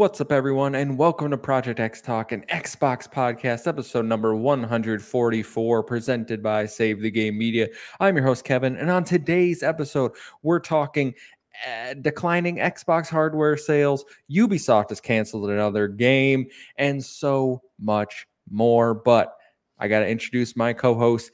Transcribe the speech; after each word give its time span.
What's 0.00 0.18
up, 0.18 0.32
everyone, 0.32 0.76
and 0.76 0.96
welcome 0.96 1.30
to 1.30 1.36
Project 1.36 1.78
XTalk, 1.78 2.32
an 2.32 2.42
Xbox 2.48 3.06
podcast, 3.06 3.66
episode 3.66 4.06
number 4.06 4.34
144, 4.34 5.82
presented 5.82 6.42
by 6.42 6.64
Save 6.64 7.02
the 7.02 7.10
Game 7.10 7.36
Media. 7.36 7.68
I'm 8.00 8.16
your 8.16 8.24
host, 8.24 8.42
Kevin, 8.42 8.76
and 8.76 8.90
on 8.90 9.04
today's 9.04 9.62
episode, 9.62 10.12
we're 10.42 10.58
talking 10.58 11.12
uh, 11.68 11.92
declining 12.00 12.56
Xbox 12.56 13.10
hardware 13.10 13.58
sales, 13.58 14.06
Ubisoft 14.30 14.88
has 14.88 15.02
canceled 15.02 15.50
another 15.50 15.86
game, 15.86 16.46
and 16.76 17.04
so 17.04 17.60
much 17.78 18.26
more. 18.50 18.94
But 18.94 19.36
I 19.78 19.88
got 19.88 20.00
to 20.00 20.08
introduce 20.08 20.56
my 20.56 20.72
co-host 20.72 21.30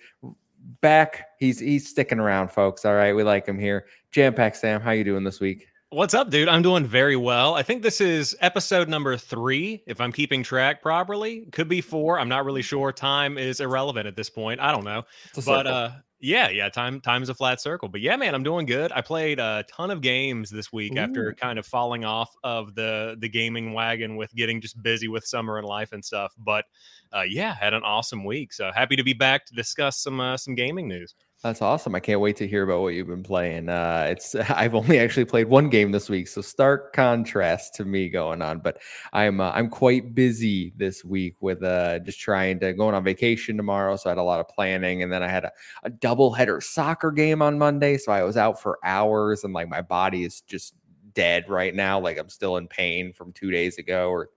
back. 0.81 1.29
He's 1.39 1.61
he's 1.61 1.89
sticking 1.89 2.19
around, 2.19 2.49
folks. 2.49 2.85
All 2.85 2.95
right, 2.95 3.15
we 3.15 3.23
like 3.23 3.47
him 3.47 3.61
here. 3.61 3.87
JamPackSam, 4.13 4.83
how 4.83 4.91
you 4.91 5.05
doing 5.05 5.23
this 5.23 5.39
week? 5.39 5.69
What's 5.91 6.15
up, 6.15 6.31
dude? 6.31 6.49
I'm 6.49 6.63
doing 6.63 6.85
very 6.85 7.15
well. 7.15 7.55
I 7.55 7.63
think 7.63 7.85
this 7.85 8.01
is 8.01 8.37
episode 8.41 8.89
number 8.89 9.17
three, 9.17 9.85
if 9.87 10.01
I'm 10.01 10.11
keeping 10.11 10.43
track 10.43 10.83
properly. 10.83 11.47
Could 11.53 11.69
be 11.69 11.81
four. 11.81 12.19
I'm 12.19 12.29
not 12.29 12.45
really 12.45 12.63
sure. 12.63 12.91
Time 12.91 13.39
is 13.39 13.61
irrelevant 13.61 14.09
at 14.09 14.17
this 14.17 14.29
point. 14.29 14.59
I 14.59 14.73
don't 14.73 14.83
know. 14.83 15.05
But 15.45 15.69
uh 15.69 15.91
yeah, 16.19 16.49
yeah, 16.49 16.71
time 16.71 17.01
time 17.01 17.23
is 17.23 17.29
a 17.29 17.35
flat 17.35 17.61
circle. 17.61 17.89
But 17.89 18.01
yeah, 18.01 18.17
man, 18.17 18.35
I'm 18.35 18.43
doing 18.43 18.67
good. 18.67 18.91
I 18.91 19.01
played 19.01 19.39
a 19.39 19.65
ton 19.71 19.93
of 19.93 20.01
games 20.01 20.51
this 20.51 20.73
week 20.73 20.95
Ooh. 20.97 20.99
after 20.99 21.33
kind 21.35 21.57
of 21.57 21.65
falling 21.65 22.05
off 22.05 22.35
of 22.43 22.75
the 22.75 23.17
the 23.21 23.29
gaming 23.29 23.73
wagon 23.73 24.17
with 24.17 24.35
getting 24.35 24.61
just 24.61 24.83
busy 24.83 25.07
with 25.07 25.25
summer 25.25 25.57
and 25.57 25.69
life 25.69 25.93
and 25.93 26.05
stuff. 26.05 26.35
But 26.37 26.65
uh 27.13 27.23
yeah, 27.29 27.55
had 27.55 27.75
an 27.75 27.85
awesome 27.85 28.25
week. 28.25 28.53
So 28.53 28.73
happy 28.75 28.97
to 28.97 29.05
be 29.05 29.13
back 29.13 29.47
to 29.47 29.55
discuss 29.55 30.03
some 30.03 30.19
uh, 30.19 30.37
some 30.37 30.57
gaming 30.57 30.89
news. 30.89 31.15
That's 31.47 31.63
awesome. 31.63 31.95
I 31.95 32.01
can't 32.01 32.21
wait 32.21 32.35
to 32.39 32.49
hear 32.49 32.65
about 32.65 32.81
what 32.81 32.95
you've 32.95 33.07
been 33.07 33.23
playing. 33.23 33.69
Uh, 33.69 34.09
it's 34.11 34.35
I've 34.51 34.75
only 34.75 34.99
actually 34.99 35.27
played 35.27 35.47
one 35.47 35.69
game 35.69 35.93
this 35.93 36.11
week, 36.11 36.27
so 36.27 36.41
stark 36.41 36.93
contrast 36.93 37.75
to 37.77 37.85
me 37.85 38.09
going 38.09 38.43
on. 38.43 38.59
But 38.59 38.79
I'm 39.13 39.41
uh, 39.41 39.53
I'm 39.55 39.69
quite 39.69 40.13
busy 40.13 40.73
this 40.77 41.05
week 41.05 41.37
with 41.41 41.63
uh, 41.63 42.01
just 42.01 42.19
trying 42.19 42.59
to 42.61 42.73
going 42.73 42.97
on 42.97 43.05
vacation 43.05 43.57
tomorrow, 43.57 43.95
so 43.95 44.11
I 44.11 44.11
had 44.11 44.19
a 44.19 44.25
lot 44.25 44.41
of 44.41 44.49
planning, 44.49 45.05
and 45.05 45.13
then 45.13 45.23
I 45.23 45.29
had 45.29 45.45
a, 45.45 45.53
a 45.85 45.91
double 45.91 46.33
header 46.33 46.61
soccer 46.61 47.13
game 47.13 47.41
on 47.43 47.59
Monday, 47.59 47.97
so 47.97 48.11
I 48.11 48.25
was 48.25 48.37
out 48.37 48.61
for 48.61 48.81
hours, 48.83 49.45
and 49.45 49.55
like 49.55 49.69
my 49.69 49.83
body 49.83 50.25
is 50.25 50.41
just 50.41 50.75
dead 51.15 51.49
right 51.49 51.77
now. 51.77 52.01
Like 52.01 52.19
I'm 52.19 52.29
still 52.29 52.57
in 52.57 52.67
pain 52.67 53.13
from 53.13 53.33
two 53.33 53.53
days 53.53 53.79
ago 53.79 54.11
or 54.11 54.31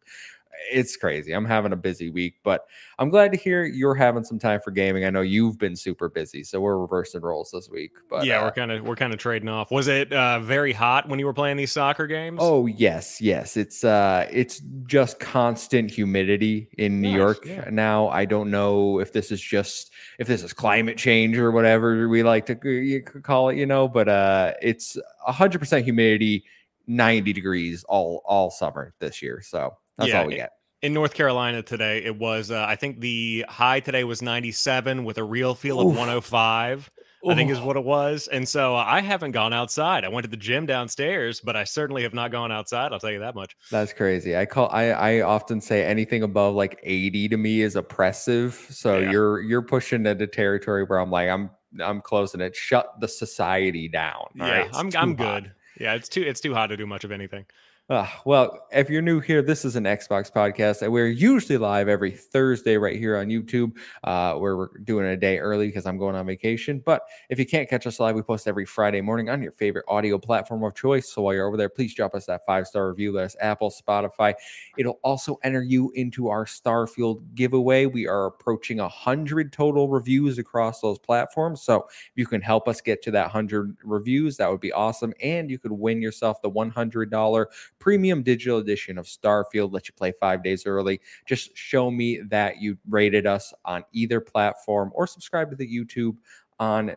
it's 0.72 0.96
crazy. 0.96 1.32
I'm 1.32 1.46
having 1.46 1.74
a 1.74 1.78
busy 1.78 2.10
week, 2.10 2.36
but 2.44 2.66
I'm 2.98 3.10
glad 3.10 3.32
to 3.32 3.38
hear 3.38 3.66
you're 3.66 3.96
having 3.96 4.24
some 4.24 4.40
time 4.40 4.60
for 4.60 4.72
gaming. 4.72 5.06
I 5.06 5.10
know 5.10 5.22
you've 5.22 5.58
been 5.58 5.76
super 5.76 6.10
busy, 6.10 6.44
so 6.44 6.60
we're 6.60 6.78
reversing 6.78 7.22
roles 7.22 7.52
this 7.52 7.70
week. 7.70 7.92
But 8.10 8.26
yeah, 8.26 8.40
uh, 8.40 8.46
we're 8.46 8.52
kind 8.52 8.72
of 8.72 8.84
we're 8.84 8.96
kind 8.96 9.14
of 9.14 9.20
trading 9.20 9.50
off. 9.50 9.72
Was 9.72 9.88
it 9.88 10.12
uh, 10.12 10.40
very 10.40 10.74
hot 10.74 11.08
when 11.08 11.20
you 11.20 11.26
were 11.26 11.34
playing 11.34 11.58
these 11.58 11.72
soccer 11.72 12.08
games? 12.08 12.40
Oh 12.42 12.66
yes, 12.66 13.22
yes. 13.22 13.58
It's 13.58 13.84
uh, 13.84 14.28
it's 14.32 14.62
just 14.86 15.20
constant 15.20 15.92
humidity 15.92 16.70
in 16.78 17.02
New 17.02 17.10
nice, 17.10 17.18
York 17.18 17.46
yeah. 17.46 17.70
now. 17.70 18.10
I 18.10 18.26
don't 18.26 18.52
know 18.52 19.00
if 19.00 19.14
this 19.14 19.32
is 19.32 19.42
just 19.42 19.92
if 20.20 20.28
this 20.28 20.44
is 20.44 20.54
climate 20.54 20.98
change 20.98 21.38
or 21.38 21.52
whatever 21.52 22.08
we 22.10 22.24
like 22.24 22.46
to 22.48 23.02
call 23.24 23.50
it, 23.50 23.58
you 23.58 23.66
know. 23.66 23.88
But 23.88 24.10
uh, 24.10 24.54
it's 24.62 24.98
100 25.26 25.60
percent 25.60 25.86
humidity. 25.86 26.46
90 26.90 27.34
degrees 27.34 27.84
all 27.84 28.24
all 28.26 28.50
summer 28.50 28.96
this 29.00 29.22
year. 29.22 29.42
So 29.44 29.78
that's 30.00 30.12
yeah, 30.12 30.22
all 30.22 30.28
we 30.28 30.36
get. 30.36 30.52
In 30.82 30.94
North 30.94 31.14
Carolina 31.14 31.62
today, 31.62 32.04
it 32.04 32.18
was 32.18 32.52
uh, 32.52 32.66
I 32.68 32.76
think 32.76 33.02
the 33.02 33.46
high 33.50 33.80
today 33.80 34.04
was 34.04 34.22
97 34.22 35.04
with 35.04 35.18
a 35.18 35.24
real 35.24 35.54
feel 35.54 35.80
of 35.80 35.88
105. 35.88 36.90
I 37.28 37.36
think 37.36 37.52
is 37.52 37.60
what 37.60 37.76
it 37.76 37.84
was. 37.84 38.28
And 38.30 38.48
so 38.48 38.76
uh, 38.76 38.86
I 38.88 39.02
haven't 39.02 39.32
gone 39.32 39.52
outside. 39.52 40.06
I 40.06 40.08
went 40.08 40.24
to 40.24 40.30
the 40.30 40.38
gym 40.38 40.66
downstairs, 40.66 41.42
but 41.42 41.56
I 41.56 41.64
certainly 41.66 42.04
have 42.04 42.14
not 42.14 42.32
gone 42.32 42.52
outside. 42.52 42.94
I'll 42.94 43.00
tell 43.00 43.12
you 43.12 43.20
that 43.20 43.36
much. 43.36 43.58
That's 43.70 43.92
crazy. 43.92 44.38
I 44.38 44.46
call 44.46 44.70
I 44.72 44.86
I 44.92 45.22
often 45.22 45.60
say 45.60 45.84
anything 45.84 46.24
above 46.24 46.56
like 46.56 46.80
80 46.84 47.30
to 47.30 47.38
me 47.38 47.62
is 47.62 47.76
oppressive. 47.76 48.66
So 48.70 49.00
yeah. 49.00 49.12
you're 49.12 49.42
you're 49.42 49.62
pushing 49.62 50.06
into 50.06 50.28
territory 50.28 50.84
where 50.86 51.00
I'm 51.00 51.12
like 51.12 51.30
I'm 51.30 51.50
I'm 51.84 52.02
closing 52.02 52.42
it. 52.42 52.56
Shut 52.56 53.00
the 53.00 53.08
society 53.08 53.90
down. 53.90 54.28
yeah, 54.36 54.50
right? 54.50 54.70
I'm 54.74 54.90
I'm 54.96 55.18
hot. 55.18 55.44
good. 55.44 55.52
Yeah, 55.80 55.96
it's 55.96 56.10
too 56.10 56.22
it's 56.22 56.40
too 56.40 56.54
hot 56.54 56.68
to 56.68 56.78
do 56.78 56.88
much 56.88 57.04
of 57.04 57.12
anything. 57.12 57.46
Uh, 57.90 58.06
well, 58.24 58.68
if 58.72 58.88
you're 58.88 59.02
new 59.02 59.20
here, 59.20 59.42
this 59.42 59.66
is 59.66 59.76
an 59.76 59.86
Xbox 59.86 60.32
podcast. 60.32 60.84
And 60.84 60.94
we're 60.94 61.08
usually 61.08 61.58
live 61.58 61.88
every 61.88 62.12
Thursday 62.12 62.78
right 62.78 62.96
here 62.96 63.18
on 63.18 63.30
YouTube, 63.30 63.76
uh, 64.04 64.36
where 64.36 64.56
we're 64.56 64.78
doing 64.84 65.08
it 65.08 65.14
a 65.14 65.18
day 65.18 65.40
early 65.40 65.66
because 65.66 65.88
I'm 65.88 65.98
going 65.98 66.16
on 66.16 66.28
vacation. 66.28 66.84
But 66.86 67.02
if 67.32 67.40
you 67.40 67.48
can't 67.48 67.68
catch 67.68 67.88
us 67.88 68.00
live, 68.00 68.14
we 68.14 68.22
post 68.22 68.48
every 68.48 68.68
Friday 68.68 69.02
morning 69.02 69.28
on 69.32 69.42
your 69.42 69.54
favorite 69.54 69.86
audio 69.88 70.20
platform 70.20 70.64
of 70.64 70.76
choice. 70.76 71.12
So 71.12 71.24
while 71.24 71.34
you're 71.34 71.48
over 71.48 71.58
there, 71.58 71.68
please 71.68 71.96
drop 71.96 72.14
us 72.14 72.28
that 72.28 72.46
five 72.46 72.68
star 72.68 72.90
review. 72.90 73.12
Let 73.12 73.26
us 73.26 73.36
Apple, 73.42 73.72
Spotify. 73.72 74.36
It'll 74.78 75.00
also 75.04 75.40
enter 75.44 75.64
you 75.64 75.92
into 75.96 76.30
our 76.30 76.46
Starfield 76.46 77.24
giveaway. 77.34 77.88
We 77.88 78.08
are 78.08 78.28
approaching 78.28 78.82
a 78.82 78.88
hundred 78.88 79.52
total 79.52 79.90
reviews 79.90 80.38
across 80.38 80.80
those 80.80 81.00
platforms. 81.00 81.64
So 81.64 81.88
if 81.88 82.12
you 82.14 82.28
can 82.28 82.42
help 82.42 82.68
us 82.68 82.82
get 82.82 83.02
to 83.02 83.12
that 83.12 83.32
hundred 83.32 83.78
reviews, 83.84 84.38
that 84.38 84.52
would 84.52 84.62
be 84.62 84.74
awesome. 84.74 85.12
And 85.24 85.50
you 85.50 85.58
could 85.58 85.72
win 85.72 86.04
yourself 86.04 86.40
the 86.44 86.50
one 86.50 86.70
hundred 86.70 87.10
dollar 87.10 87.50
premium 87.80 88.24
digital 88.24 88.60
edition 88.60 88.98
of 88.98 89.06
Starfield. 89.06 89.74
Let 89.74 89.88
you 89.88 89.94
play 89.94 90.12
five 90.12 90.44
days 90.44 90.66
early. 90.66 91.02
Just 91.26 91.56
show 91.56 91.90
me 91.90 92.22
that 92.30 92.62
you 92.62 92.78
rated 92.88 93.26
us 93.26 93.54
on 93.66 93.84
either 93.94 94.20
platform 94.22 94.92
or 94.94 95.08
subscribe 95.08 95.50
to 95.50 95.56
the 95.56 95.68
YouTube 95.68 96.18
on 96.60 96.96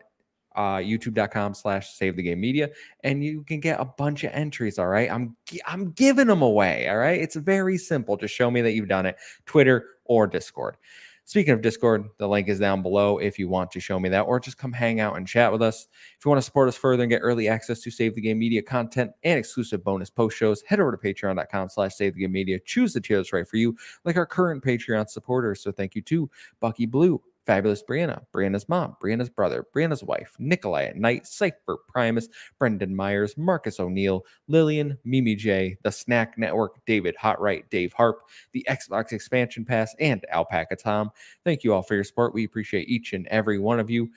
uh, 0.55 0.77
youtube.com 0.77 1.53
slash 1.53 1.95
save 1.95 2.15
the 2.15 2.21
game 2.21 2.39
media 2.39 2.69
and 3.03 3.23
you 3.23 3.43
can 3.43 3.59
get 3.59 3.79
a 3.79 3.85
bunch 3.85 4.23
of 4.23 4.31
entries 4.33 4.77
all 4.77 4.87
right 4.87 5.09
i'm 5.11 5.35
i'm 5.65 5.89
giving 5.91 6.27
them 6.27 6.43
away 6.43 6.87
all 6.89 6.97
right 6.97 7.19
it's 7.19 7.35
very 7.35 7.75
simple 7.75 8.15
just 8.17 8.35
show 8.35 8.51
me 8.51 8.61
that 8.61 8.73
you've 8.73 8.87
done 8.87 9.07
it 9.07 9.15
twitter 9.47 9.85
or 10.05 10.27
discord 10.27 10.77
Speaking 11.25 11.53
of 11.53 11.61
Discord, 11.61 12.09
the 12.17 12.27
link 12.27 12.49
is 12.49 12.59
down 12.59 12.81
below 12.81 13.17
if 13.17 13.39
you 13.39 13.47
want 13.47 13.71
to 13.71 13.79
show 13.79 13.97
me 13.97 14.09
that, 14.09 14.21
or 14.21 14.39
just 14.39 14.57
come 14.57 14.73
hang 14.73 14.99
out 14.99 15.15
and 15.15 15.27
chat 15.27 15.51
with 15.51 15.61
us. 15.61 15.87
If 16.17 16.25
you 16.25 16.29
want 16.29 16.39
to 16.39 16.43
support 16.45 16.67
us 16.67 16.75
further 16.75 17.03
and 17.03 17.09
get 17.09 17.21
early 17.21 17.47
access 17.47 17.79
to 17.81 17.91
Save 17.91 18.15
the 18.15 18.21
Game 18.21 18.39
Media 18.39 18.61
content 18.61 19.11
and 19.23 19.39
exclusive 19.39 19.83
bonus 19.83 20.09
post 20.09 20.37
shows, 20.37 20.61
head 20.63 20.81
over 20.81 20.91
to 20.91 20.97
patreon.com 20.97 21.69
slash 21.69 21.95
save 21.95 22.15
the 22.15 22.21
game 22.21 22.33
media. 22.33 22.59
Choose 22.65 22.93
the 22.93 23.01
tier 23.01 23.17
that's 23.17 23.31
right 23.31 23.47
for 23.47 23.57
you, 23.57 23.75
like 24.03 24.17
our 24.17 24.25
current 24.25 24.63
Patreon 24.63 25.09
supporters. 25.09 25.61
So 25.61 25.71
thank 25.71 25.95
you 25.95 26.01
to 26.03 26.29
Bucky 26.59 26.85
Blue, 26.85 27.21
Fabulous 27.45 27.83
Brianna, 27.83 28.23
Brianna's 28.33 28.69
mom, 28.69 28.95
Brianna's 29.03 29.29
brother, 29.29 29.65
Brianna's 29.75 30.03
wife, 30.03 30.35
Nikolai 30.39 30.85
at 30.85 30.95
Night, 30.95 31.27
Cypher 31.27 31.77
Primus, 31.89 32.29
Brendan 32.57 32.95
Myers, 32.95 33.35
Marcus 33.37 33.79
O'Neill, 33.79 34.25
Lillian, 34.47 34.97
Mimi 35.03 35.35
J, 35.35 35.77
The 35.83 35.91
Snack 35.91 36.37
Network, 36.37 36.83
David 36.85 37.15
Hotright, 37.21 37.69
Dave 37.69 37.91
Harp, 37.93 38.21
the 38.53 38.65
Xbox 38.69 39.11
Expansion 39.11 39.65
Pass, 39.65 39.93
and 39.99 40.25
Alpaca 40.31 40.75
Tom. 40.75 41.11
Thank 41.43 41.63
you 41.63 41.73
all 41.73 41.83
for 41.83 41.95
your 41.95 42.03
support. 42.03 42.33
We 42.33 42.45
appreciate 42.45 42.87
each 42.87 43.13
and 43.13 43.27
every 43.27 43.59
one 43.59 43.79
of 43.79 43.89
you. 43.89 44.09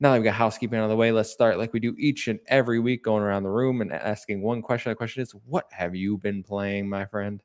Now 0.00 0.12
that 0.12 0.18
we've 0.18 0.24
got 0.24 0.34
housekeeping 0.34 0.78
out 0.78 0.84
of 0.84 0.90
the 0.90 0.96
way, 0.96 1.10
let's 1.10 1.30
start 1.30 1.58
like 1.58 1.72
we 1.72 1.80
do 1.80 1.94
each 1.98 2.28
and 2.28 2.38
every 2.46 2.78
week, 2.78 3.02
going 3.02 3.22
around 3.22 3.42
the 3.42 3.50
room 3.50 3.80
and 3.80 3.92
asking 3.92 4.42
one 4.42 4.62
question. 4.62 4.90
The 4.90 4.96
question 4.96 5.22
is, 5.22 5.32
what 5.44 5.66
have 5.72 5.96
you 5.96 6.18
been 6.18 6.44
playing, 6.44 6.88
my 6.88 7.04
friend? 7.06 7.42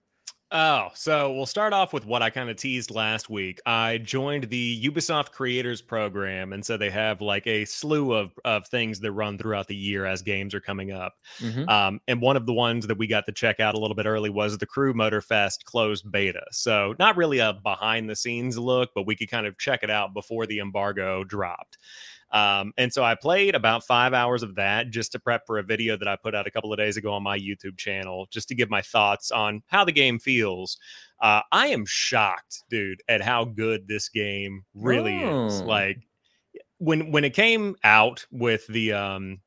Oh, 0.55 0.89
so 0.93 1.33
we'll 1.33 1.47
start 1.47 1.73
off 1.73 1.93
with 1.93 2.05
what 2.05 2.21
I 2.21 2.29
kind 2.29 2.47
of 2.47 2.57
teased 2.57 2.91
last 2.91 3.27
week. 3.27 3.59
I 3.65 3.97
joined 3.97 4.51
the 4.51 4.87
Ubisoft 4.87 5.31
Creators 5.31 5.81
Program, 5.81 6.53
and 6.53 6.63
so 6.63 6.77
they 6.77 6.91
have 6.91 7.21
like 7.21 7.47
a 7.47 7.65
slew 7.65 8.13
of 8.13 8.37
of 8.45 8.67
things 8.67 8.99
that 8.99 9.11
run 9.13 9.39
throughout 9.39 9.67
the 9.67 9.75
year 9.75 10.05
as 10.05 10.21
games 10.21 10.53
are 10.53 10.61
coming 10.61 10.91
up. 10.91 11.15
Mm-hmm. 11.39 11.67
Um, 11.67 11.99
and 12.07 12.21
one 12.21 12.37
of 12.37 12.45
the 12.45 12.53
ones 12.53 12.85
that 12.85 12.99
we 12.99 13.07
got 13.07 13.25
to 13.25 13.31
check 13.31 13.59
out 13.59 13.73
a 13.73 13.79
little 13.79 13.95
bit 13.95 14.05
early 14.05 14.29
was 14.29 14.55
the 14.59 14.67
Crew 14.67 14.93
Motorfest 14.93 15.63
closed 15.63 16.11
beta. 16.11 16.45
So 16.51 16.93
not 16.99 17.17
really 17.17 17.39
a 17.39 17.53
behind 17.53 18.07
the 18.07 18.15
scenes 18.15 18.55
look, 18.55 18.91
but 18.93 19.07
we 19.07 19.15
could 19.15 19.31
kind 19.31 19.47
of 19.47 19.57
check 19.57 19.81
it 19.81 19.89
out 19.89 20.13
before 20.13 20.45
the 20.45 20.59
embargo 20.59 21.23
dropped. 21.23 21.79
Um, 22.33 22.73
and 22.77 22.91
so 22.91 23.03
I 23.03 23.13
played 23.13 23.53
about 23.53 23.85
five 23.85 24.13
hours 24.13 24.41
of 24.41 24.55
that 24.55 24.89
just 24.89 25.11
to 25.11 25.19
prep 25.19 25.45
for 25.45 25.59
a 25.59 25.63
video 25.63 25.95
that 25.95 26.07
I 26.07 26.15
put 26.15 26.33
out 26.33 26.47
a 26.47 26.51
couple 26.51 26.73
of 26.73 26.77
days 26.77 26.97
ago 26.97 27.13
on 27.13 27.21
my 27.21 27.37
YouTube 27.37 27.77
channel, 27.77 28.27
just 28.31 28.47
to 28.47 28.55
give 28.55 28.71
my 28.71 28.81
thoughts 28.81 29.29
on 29.29 29.61
how 29.67 29.85
the 29.85 29.91
game 29.91 30.17
feels. 30.17 30.77
Uh, 31.21 31.41
I 31.51 31.67
am 31.67 31.85
shocked, 31.85 32.63
dude, 32.71 33.01
at 33.07 33.21
how 33.21 33.45
good 33.45 33.87
this 33.87 34.09
game 34.09 34.65
really 34.73 35.23
oh. 35.23 35.45
is. 35.45 35.61
Like 35.61 35.99
when 36.79 37.11
when 37.11 37.23
it 37.23 37.35
came 37.35 37.75
out 37.83 38.25
with 38.31 38.65
the 38.67 38.93
um 38.93 39.39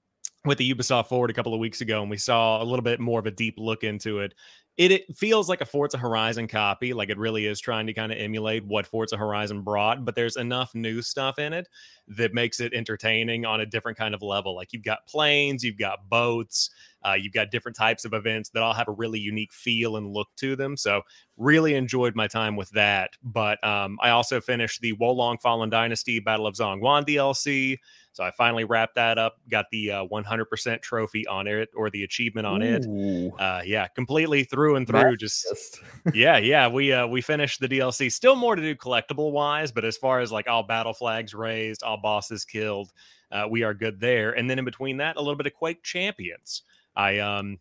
with 0.45 0.59
the 0.59 0.73
Ubisoft 0.73 1.09
Forward 1.09 1.31
a 1.31 1.35
couple 1.35 1.55
of 1.55 1.61
weeks 1.61 1.81
ago, 1.81 2.03
and 2.03 2.11
we 2.11 2.17
saw 2.17 2.63
a 2.63 2.65
little 2.65 2.85
bit 2.85 3.01
more 3.01 3.19
of 3.19 3.27
a 3.27 3.33
deep 3.33 3.57
look 3.59 3.83
into 3.83 4.21
it 4.21 4.33
it, 4.77 4.93
it, 4.93 5.17
feels 5.17 5.49
like 5.49 5.63
a 5.63 5.67
Forza 5.67 5.97
Horizon 5.97 6.47
copy, 6.49 6.93
like 6.93 7.09
it 7.09 7.17
really 7.17 7.47
is 7.47 7.61
trying 7.61 7.87
to 7.87 7.95
kind 7.95 8.13
of 8.13 8.19
emulate 8.19 8.65
what 8.67 8.87
Forza 8.87 9.17
Horizon 9.17 9.63
brought, 9.63 10.05
but 10.05 10.15
there's 10.15 10.37
enough 10.37 10.75
new 10.75 11.01
stuff 11.01 11.39
in 11.39 11.55
it 11.55 11.67
that 12.09 12.35
makes 12.35 12.61
it 12.61 12.75
entertaining 12.75 13.47
on 13.47 13.61
a 13.61 13.67
different 13.67 13.97
kind 13.97 14.15
of 14.15 14.21
level. 14.21 14.55
Like 14.55 14.73
you've 14.73 14.85
got 14.85 15.07
planes, 15.07 15.65
you've 15.65 15.79
got 15.79 16.09
boats, 16.11 16.71
uh, 17.07 17.15
you've 17.15 17.33
got 17.33 17.51
different 17.51 17.77
types 17.77 18.05
of 18.05 18.13
events 18.13 18.51
that 18.51 18.63
all 18.63 18.75
have 18.75 18.89
a 18.89 18.93
really 18.93 19.19
unique 19.19 19.53
feel 19.53 19.97
and 19.97 20.13
look 20.13 20.29
to 20.37 20.57
them. 20.57 20.77
So 20.77 21.03
really 21.39 21.75
enjoyed 21.75 22.15
my 22.15 22.27
time 22.27 22.55
with 22.55 22.71
that. 22.71 23.11
But 23.23 23.63
um, 23.65 23.99
I 24.03 24.11
also 24.11 24.43
finished 24.43 24.83
the 24.83 24.93
Wo 24.93 25.13
Long 25.13 25.39
Fallen 25.39 25.71
Dynasty 25.71 26.21
Battle 26.21 26.47
of 26.47 26.55
Zhongyuan 26.55 27.07
DLC 27.07 27.79
So 28.17 28.25
I 28.25 28.31
finally 28.31 28.65
wrapped 28.65 28.95
that 28.95 29.19
up, 29.19 29.37
got 29.51 29.67
the 29.71 29.91
uh, 29.91 30.07
100% 30.07 30.81
trophy 30.81 31.27
on 31.27 31.47
it 31.47 31.69
or 31.77 31.91
the 31.91 32.03
achievement 32.03 32.47
on 32.47 32.63
Ooh. 32.63 32.67
it. 32.67 33.33
Uh, 33.39 33.61
yeah, 33.63 33.89
completely 33.89 34.43
through 34.43 34.77
and 34.77 34.87
through. 34.87 35.19
Just 35.19 35.47
Just 35.47 35.83
yeah, 36.15 36.39
yeah. 36.39 36.67
We 36.67 36.95
uh, 36.95 37.07
we 37.07 37.21
finished 37.21 37.61
the 37.61 37.69
DLC. 37.69 38.11
Still 38.11 38.35
more 38.35 38.57
to 38.57 38.63
do 38.63 38.75
collectible 38.75 39.33
wise, 39.33 39.71
but 39.71 39.85
as 39.85 39.99
far 39.99 40.21
as 40.21 40.33
like 40.33 40.49
all 40.49 40.63
battle 40.63 40.95
flags 40.95 41.35
raised, 41.35 41.83
all 41.83 41.99
bosses 41.99 42.47
killed, 42.47 42.91
uh, 43.33 43.47
we 43.51 43.63
are 43.65 43.75
good 43.75 44.01
there. 44.01 44.33
And 44.33 44.49
then 44.49 44.59
in 44.59 44.65
between 44.65 44.97
that, 44.97 45.17
a 45.17 45.21
little 45.21 45.37
bit 45.37 45.47
of 45.47 45.53
Quake 45.53 45.83
Champions. 45.83 46.63
I 46.97 47.19
um 47.19 47.59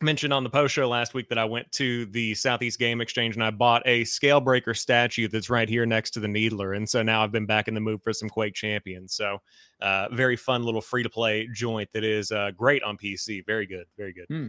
mentioned 0.00 0.32
on 0.32 0.44
the 0.44 0.50
post 0.50 0.74
show 0.74 0.88
last 0.88 1.14
week 1.14 1.28
that 1.30 1.38
I 1.38 1.44
went 1.44 1.70
to 1.72 2.06
the 2.06 2.34
Southeast 2.34 2.78
Game 2.78 3.00
Exchange 3.00 3.34
and 3.34 3.42
I 3.42 3.50
bought 3.50 3.82
a 3.86 4.02
Scalebearer 4.02 4.76
statue 4.76 5.28
that's 5.28 5.48
right 5.48 5.68
here 5.68 5.86
next 5.86 6.10
to 6.12 6.20
the 6.20 6.28
Needler. 6.28 6.74
And 6.74 6.88
so 6.88 7.02
now 7.02 7.22
I've 7.22 7.32
been 7.32 7.46
back 7.46 7.68
in 7.68 7.74
the 7.74 7.80
mood 7.80 8.02
for 8.02 8.12
some 8.12 8.28
Quake 8.28 8.54
Champions. 8.54 9.14
So, 9.14 9.38
uh, 9.80 10.08
very 10.12 10.36
fun 10.36 10.64
little 10.64 10.80
free 10.80 11.02
to 11.02 11.10
play 11.10 11.48
joint 11.52 11.88
that 11.92 12.04
is 12.04 12.30
uh, 12.30 12.50
great 12.56 12.82
on 12.82 12.96
PC. 12.96 13.44
Very 13.46 13.66
good. 13.66 13.86
Very 13.96 14.12
good. 14.12 14.26
Hmm. 14.28 14.46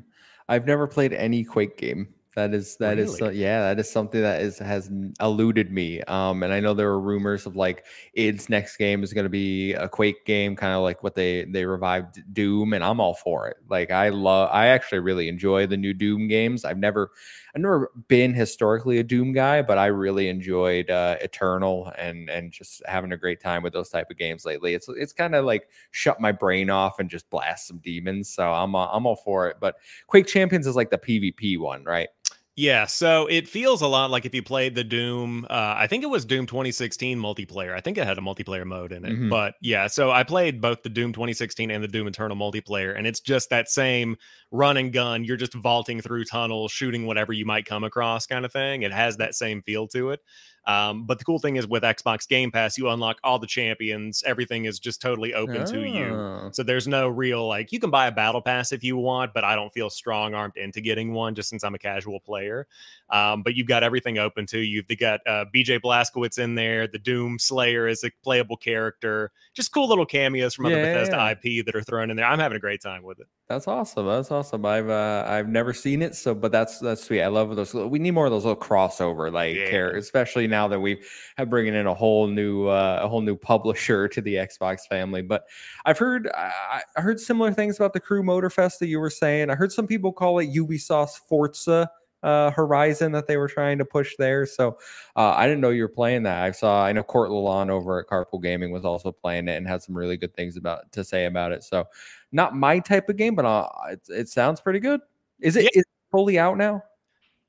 I've 0.50 0.66
never 0.66 0.88
played 0.88 1.14
any 1.14 1.44
Quake 1.44 1.78
game. 1.78 2.08
That 2.38 2.54
is 2.54 2.78
that 2.78 3.00
is 3.00 3.20
Really? 3.20 3.32
uh, 3.32 3.32
yeah, 3.32 3.62
that 3.62 3.80
is 3.80 3.90
something 3.90 4.22
that 4.22 4.44
is 4.44 4.60
has 4.60 4.92
eluded 5.20 5.72
me. 5.72 6.02
Um, 6.04 6.44
and 6.44 6.54
I 6.54 6.60
know 6.60 6.76
there 6.76 6.90
were 6.90 7.00
rumors 7.00 7.48
of 7.48 7.56
like 7.56 7.84
id's 8.16 8.48
next 8.48 8.78
game 8.78 9.02
is 9.02 9.12
going 9.12 9.26
to 9.26 9.30
be 9.30 9.74
a 9.74 9.90
Quake 9.90 10.24
game, 10.24 10.56
kind 10.56 10.72
of 10.76 10.84
like 10.84 11.02
what 11.02 11.16
they 11.16 11.46
they 11.46 11.66
revived 11.66 12.22
Doom, 12.34 12.74
and 12.74 12.84
I'm 12.84 13.00
all 13.00 13.16
for 13.16 13.48
it. 13.48 13.58
Like 13.72 13.90
I 13.90 14.10
love, 14.10 14.52
I 14.54 14.68
actually 14.68 15.00
really 15.00 15.30
enjoy 15.30 15.66
the 15.66 15.78
new 15.78 15.96
Doom 15.96 16.28
games. 16.28 16.64
I've 16.64 16.78
never, 16.78 17.10
I've 17.56 17.62
never 17.64 17.90
been 18.08 18.36
historically 18.36 19.00
a 19.00 19.04
Doom 19.04 19.34
guy, 19.34 19.64
but 19.64 19.80
I 19.80 19.88
really 19.88 20.30
enjoyed 20.30 20.92
uh, 20.92 21.16
Eternal 21.20 21.92
and 21.98 22.30
and 22.30 22.52
just 22.52 22.84
having 22.86 23.14
a 23.14 23.18
great 23.18 23.42
time 23.42 23.64
with 23.64 23.74
those 23.74 23.90
type 23.90 24.12
of 24.12 24.18
games 24.20 24.46
lately. 24.46 24.76
It's 24.76 24.88
it's 24.90 25.12
kind 25.12 25.34
of 25.34 25.44
like 25.44 25.70
shut 25.90 26.22
my 26.22 26.34
brain 26.34 26.70
off 26.70 27.00
and 27.00 27.10
just 27.10 27.28
blast 27.32 27.68
some 27.68 27.80
demons. 27.80 28.30
So 28.30 28.54
I'm 28.54 28.76
uh, 28.76 28.90
I'm 28.92 29.08
all 29.08 29.16
for 29.16 29.50
it. 29.50 29.58
But 29.60 29.78
Quake 30.06 30.28
Champions 30.28 30.68
is 30.68 30.76
like 30.76 30.92
the 30.92 31.00
PvP 31.00 31.58
one, 31.58 31.84
right? 31.84 32.10
Yeah, 32.60 32.88
so 32.88 33.28
it 33.28 33.48
feels 33.48 33.84
a 33.84 33.88
lot 33.88 34.10
like 34.10 34.26
if 34.26 34.34
you 34.34 34.42
played 34.42 34.74
the 34.74 34.84
Doom, 34.84 35.46
uh, 35.48 35.76
I 35.78 35.86
think 35.86 36.04
it 36.04 36.08
was 36.08 36.26
Doom 36.26 36.48
2016 36.48 37.20
multiplayer. 37.20 37.76
I 37.76 37.82
think 37.82 38.00
it 38.00 38.06
had 38.08 38.18
a 38.18 38.22
multiplayer 38.22 38.66
mode 38.66 38.92
in 38.92 39.06
it. 39.06 39.16
Mhm. 39.16 39.30
But 39.30 39.54
yeah, 39.62 39.86
so 39.86 40.10
I 40.10 40.24
played 40.24 40.60
both 40.60 40.82
the 40.82 40.90
Doom 40.90 41.14
2016 41.14 41.70
and 41.70 41.84
the 41.84 41.88
Doom 41.88 42.08
Eternal 42.08 42.36
multiplayer, 42.36 42.98
and 42.98 43.06
it's 43.06 43.20
just 43.20 43.52
that 43.52 43.70
same 43.70 44.18
run 44.52 44.76
and 44.76 44.92
gun. 44.92 45.24
You're 45.24 45.38
just 45.38 45.54
vaulting 45.54 46.02
through 46.02 46.24
tunnels, 46.26 46.72
shooting 46.72 47.06
whatever 47.06 47.32
you 47.32 47.46
might 47.46 47.68
come 47.68 47.84
across, 47.84 48.26
kind 48.26 48.44
of 48.44 48.52
thing. 48.52 48.82
It 48.82 48.92
has 48.92 49.18
that 49.18 49.36
same 49.36 49.62
feel 49.62 49.88
to 49.90 50.10
it. 50.10 50.22
Um, 50.68 51.06
but 51.06 51.18
the 51.18 51.24
cool 51.26 51.40
thing 51.40 51.56
is 51.56 51.66
with 51.66 51.84
Xbox 51.84 52.28
Game 52.28 52.52
Pass, 52.52 52.78
you 52.78 52.90
unlock 52.90 53.20
all 53.24 53.40
the 53.40 53.48
champions. 53.48 54.22
Everything 54.26 54.66
is 54.66 54.80
just 54.80 55.02
totally 55.02 55.34
open 55.34 55.66
to 55.66 55.82
you. 55.88 56.06
Oh. 56.08 56.50
So 56.52 56.62
there's 56.62 56.88
no 56.90 57.08
real 57.08 57.48
like 57.48 57.72
you 57.72 57.80
can 57.80 57.90
buy 57.90 58.08
a 58.08 58.12
battle 58.12 58.42
pass 58.42 58.74
if 58.74 58.84
you 58.84 58.98
want, 58.98 59.34
but 59.34 59.46
I 59.46 59.56
don't 59.56 59.72
feel 59.72 59.90
strong 59.90 60.34
armed 60.34 60.58
into 60.58 60.82
getting 60.82 61.14
one 61.14 61.36
just 61.36 61.48
since 61.50 61.64
I'm 61.64 61.74
a 61.74 61.80
casual 61.80 62.20
player. 62.20 62.68
Um, 63.10 63.44
but 63.44 63.56
you've 63.56 63.68
got 63.68 63.84
everything 63.84 64.18
open 64.18 64.46
to 64.48 64.60
you. 64.60 64.84
You've 64.90 65.00
got 65.00 65.22
uh, 65.26 65.46
BJ 65.56 65.80
Blazkowicz 65.80 66.38
in 66.38 66.56
there. 66.56 66.88
The 66.88 67.00
Doom 67.00 67.40
Slayer 67.40 67.88
is 67.88 68.04
a 68.04 68.12
playable 68.22 68.58
character. 68.58 69.32
Just 69.54 69.72
cool 69.72 69.88
little 69.88 70.06
cameos 70.06 70.54
from 70.56 70.66
other 70.66 70.76
Yeah, 70.76 70.86
yeah, 70.86 70.94
Bethesda 71.06 71.38
IP 71.46 71.66
that 71.66 71.76
are 71.76 71.82
thrown 71.84 72.10
in 72.12 72.18
there. 72.18 72.26
I'm 72.26 72.40
having 72.40 72.58
a 72.58 72.60
great 72.60 72.82
time 72.82 73.04
with 73.04 73.22
it. 73.22 73.28
That's 73.48 73.66
awesome. 73.70 74.06
That's 74.08 74.30
awesome. 74.30 74.66
I've 74.66 74.90
uh, 74.90 75.24
I've 75.26 75.48
never 75.48 75.72
seen 75.72 76.02
it, 76.02 76.16
so 76.16 76.36
but 76.36 76.52
that's 76.52 76.80
that's 76.80 77.02
sweet. 77.06 77.22
I 77.22 77.28
love 77.28 77.56
those. 77.56 77.74
We 77.74 77.98
need 77.98 78.12
more 78.12 78.26
of 78.26 78.32
those 78.32 78.44
little 78.44 78.62
crossover 78.62 79.32
like 79.32 79.56
Yeah. 79.56 79.70
characters, 79.70 80.04
especially 80.04 80.48
now 80.48 80.57
that 80.66 80.80
we've 80.80 81.06
have 81.38 81.50
bringing 81.50 81.76
in 81.76 81.86
a 81.86 81.94
whole 81.94 82.26
new 82.28 82.68
uh, 82.68 83.02
a 83.04 83.08
whole 83.10 83.20
new 83.22 83.36
publisher 83.36 84.08
to 84.08 84.22
the 84.22 84.36
Xbox 84.36 84.88
family. 84.90 85.22
But 85.22 85.44
I've 85.86 85.98
heard 86.00 86.30
I 86.34 86.82
heard 86.96 87.20
similar 87.20 87.52
things 87.52 87.76
about 87.76 87.92
the 87.92 88.00
Crew 88.00 88.24
Motorfest 88.24 88.80
that 88.80 88.88
you 88.88 89.02
were 89.02 89.10
saying. 89.10 89.50
I 89.50 89.56
heard 89.56 89.74
some 89.74 89.86
people 89.86 90.14
call 90.14 90.40
it 90.40 90.50
Ubisoft's 90.54 91.18
Forza 91.18 91.92
uh, 92.24 92.50
Horizon 92.52 93.12
that 93.12 93.28
they 93.28 93.38
were 93.38 93.48
trying 93.48 93.78
to 93.78 93.86
push 93.86 94.16
there. 94.18 94.46
So 94.46 94.78
uh, 95.16 95.34
I 95.36 95.46
didn't 95.46 95.62
know 95.62 95.70
you 95.70 95.84
were 95.84 95.88
playing 95.88 96.24
that. 96.24 96.42
I 96.44 96.52
saw 96.52 96.84
I 96.84 96.92
know 96.92 97.04
Court 97.04 97.30
Lalon 97.30 97.70
over 97.70 98.00
at 98.00 98.08
Carpool 98.08 98.42
Gaming 98.42 98.72
was 98.72 98.86
also 98.86 99.12
playing 99.12 99.48
it 99.48 99.58
and 99.58 99.68
had 99.68 99.84
some 99.84 99.96
really 99.96 100.18
good 100.18 100.34
things 100.34 100.58
about 100.58 100.92
to 100.94 101.04
say 101.04 101.26
about 101.26 101.52
it. 101.52 101.64
So 101.64 101.86
not 102.32 102.56
my 102.56 102.80
type 102.80 103.08
of 103.10 103.18
game, 103.18 103.36
but 103.36 103.46
uh, 103.46 103.70
it, 103.92 104.02
it 104.10 104.30
sounds 104.30 104.62
pretty 104.62 104.80
good. 104.80 105.02
Is 105.42 105.56
it, 105.56 105.66
Yeah. 105.66 105.70
is 105.76 105.82
it 105.84 105.88
fully 106.12 106.40
out 106.40 106.58
now? 106.58 106.84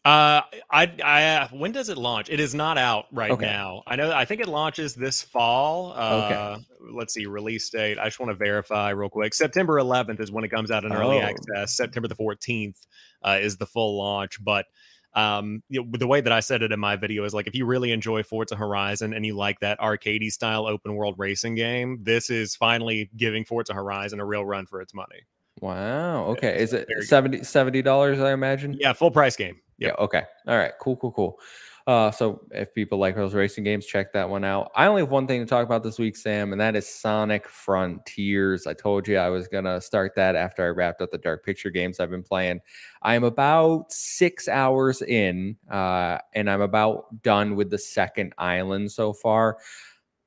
Uh, 0.05 0.41
I, 0.71 0.91
I, 1.05 1.49
when 1.53 1.73
does 1.73 1.89
it 1.91 1.99
launch? 1.99 2.31
It 2.31 2.41
is 2.41 2.55
not 2.55 2.79
out 2.79 3.07
right 3.13 3.31
Okay. 3.33 3.45
now. 3.45 3.83
I 3.87 3.97
know, 3.97 4.13
I 4.13 4.25
think 4.25 4.41
it 4.41 4.49
launches 4.49 4.95
this 4.95 5.21
fall. 5.21 5.91
Okay. 5.93 6.35
Uh, 6.35 6.59
let's 6.93 7.13
see, 7.13 7.27
release 7.27 7.69
date. 7.69 7.99
I 7.99 8.05
just 8.05 8.19
want 8.19 8.31
to 8.31 8.35
verify 8.37 8.91
real 8.91 9.11
quick. 9.11 9.35
September 9.35 9.75
11th 9.75 10.21
is 10.21 10.31
when 10.31 10.45
it 10.45 10.49
comes 10.49 10.71
out 10.71 10.85
in 10.85 10.93
early 10.95 11.19
Oh. 11.19 11.23
access. 11.23 11.77
September 11.77 12.09
the 12.09 12.15
14th 12.17 12.77
uh, 13.23 13.39
is 13.41 13.57
the 13.59 13.67
full 13.67 13.99
launch. 13.99 14.43
But 14.43 14.67
um, 15.15 15.63
you 15.69 15.83
know, 15.83 15.89
the 15.99 16.07
way 16.07 16.21
that 16.21 16.33
I 16.33 16.41
said 16.41 16.63
it 16.63 16.71
in 16.71 16.79
my 16.79 16.95
video 16.97 17.25
is 17.25 17.35
like, 17.35 17.47
if 17.47 17.55
you 17.55 17.67
really 17.67 17.93
enjoy 17.93 18.23
Forza 18.23 18.55
Horizon 18.57 19.13
and 19.13 19.27
you 19.27 19.35
like 19.37 19.59
that 19.61 19.81
arcadey 19.81 20.31
style 20.31 20.67
open 20.67 20.95
world 20.95 21.17
racing 21.19 21.55
game, 21.57 21.99
this 22.03 22.31
is 22.31 22.55
finally 22.55 23.11
giving 23.17 23.45
Forza 23.45 23.75
Horizon 23.75 24.21
a 24.21 24.25
real 24.25 24.45
run 24.45 24.65
for 24.65 24.81
its 24.81 24.95
money. 24.95 25.23
Wow. 25.61 26.25
Okay. 26.27 26.57
Is 26.63 26.73
it 26.73 26.87
very 26.89 27.03
70 27.03 27.43
70 27.43 27.83
dollars? 27.83 28.21
I 28.21 28.33
imagine. 28.33 28.77
Yeah, 28.79 28.93
full 28.93 29.11
price 29.11 29.35
game. 29.35 29.61
Yeah. 29.79 29.93
Okay. 29.99 30.23
All 30.47 30.57
right. 30.57 30.73
Cool. 30.81 30.97
Cool. 30.97 31.13
Cool. 31.13 31.41
Uh, 31.89 32.11
so 32.11 32.43
if 32.51 32.75
people 32.75 32.99
like 32.99 33.17
those 33.17 33.33
racing 33.33 33.65
games, 33.65 33.87
check 33.87 34.13
that 34.13 34.29
one 34.29 34.45
out. 34.45 34.71
I 34.77 34.85
only 34.87 35.01
have 35.01 35.11
one 35.11 35.27
thing 35.27 35.41
to 35.41 35.47
talk 35.47 35.65
about 35.65 35.83
this 35.83 35.99
week, 35.99 36.19
Sam, 36.19 36.53
and 36.53 36.61
that 36.61 36.77
is 36.77 36.87
Sonic 36.87 37.49
Frontiers. 37.49 38.67
I 38.67 38.75
told 38.75 39.09
you 39.09 39.17
I 39.17 39.31
was 39.31 39.49
gonna 39.49 39.81
start 39.81 40.15
that 40.17 40.37
after 40.37 40.63
I 40.63 40.69
wrapped 40.69 41.01
up 41.01 41.11
the 41.11 41.17
Dark 41.17 41.47
Picture 41.47 41.71
games 41.71 41.99
I've 41.99 42.11
been 42.11 42.23
playing. 42.23 42.61
I 43.01 43.15
am 43.15 43.25
about 43.25 43.91
six 43.91 44.49
hours 44.49 45.01
in, 45.01 45.57
uh, 45.71 46.19
and 46.35 46.51
I'm 46.51 46.61
about 46.61 47.23
done 47.23 47.57
with 47.57 47.71
the 47.71 47.79
second 47.79 48.35
island 48.37 48.93
so 48.93 49.15
far. 49.15 49.57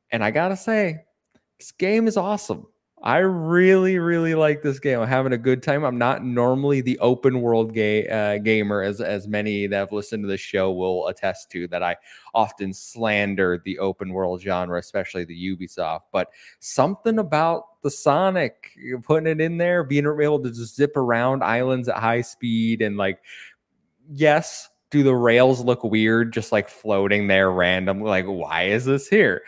And 0.09 0.23
I 0.23 0.31
gotta 0.31 0.57
say, 0.57 1.03
this 1.59 1.71
game 1.71 2.07
is 2.07 2.17
awesome. 2.17 2.65
I 3.03 3.17
really, 3.17 3.97
really 3.97 4.35
like 4.35 4.61
this 4.61 4.77
game. 4.77 4.99
I'm 4.99 5.07
having 5.07 5.33
a 5.33 5.37
good 5.37 5.63
time. 5.63 5.83
I'm 5.83 5.97
not 5.97 6.23
normally 6.23 6.81
the 6.81 6.99
open 6.99 7.41
world 7.41 7.75
uh, 7.75 8.37
gamer, 8.37 8.83
as 8.83 9.01
as 9.01 9.27
many 9.27 9.65
that 9.65 9.75
have 9.75 9.91
listened 9.91 10.23
to 10.23 10.27
the 10.27 10.37
show 10.37 10.71
will 10.71 11.07
attest 11.07 11.49
to. 11.51 11.67
That 11.69 11.81
I 11.81 11.97
often 12.35 12.73
slander 12.73 13.59
the 13.65 13.79
open 13.79 14.13
world 14.13 14.41
genre, 14.41 14.77
especially 14.77 15.25
the 15.25 15.57
Ubisoft. 15.57 16.01
But 16.11 16.29
something 16.59 17.17
about 17.17 17.81
the 17.81 17.89
Sonic, 17.89 18.77
putting 19.01 19.27
it 19.27 19.41
in 19.41 19.57
there, 19.57 19.83
being 19.83 20.05
able 20.05 20.39
to 20.43 20.51
just 20.51 20.75
zip 20.75 20.95
around 20.95 21.43
islands 21.43 21.89
at 21.89 21.97
high 21.97 22.21
speed, 22.21 22.83
and 22.83 22.97
like, 22.97 23.19
yes, 24.13 24.69
do 24.91 25.01
the 25.01 25.15
rails 25.15 25.61
look 25.65 25.83
weird, 25.83 26.33
just 26.33 26.51
like 26.51 26.69
floating 26.69 27.25
there 27.25 27.51
randomly? 27.51 28.09
Like, 28.09 28.25
why 28.25 28.65
is 28.65 28.85
this 28.85 29.07
here? 29.07 29.41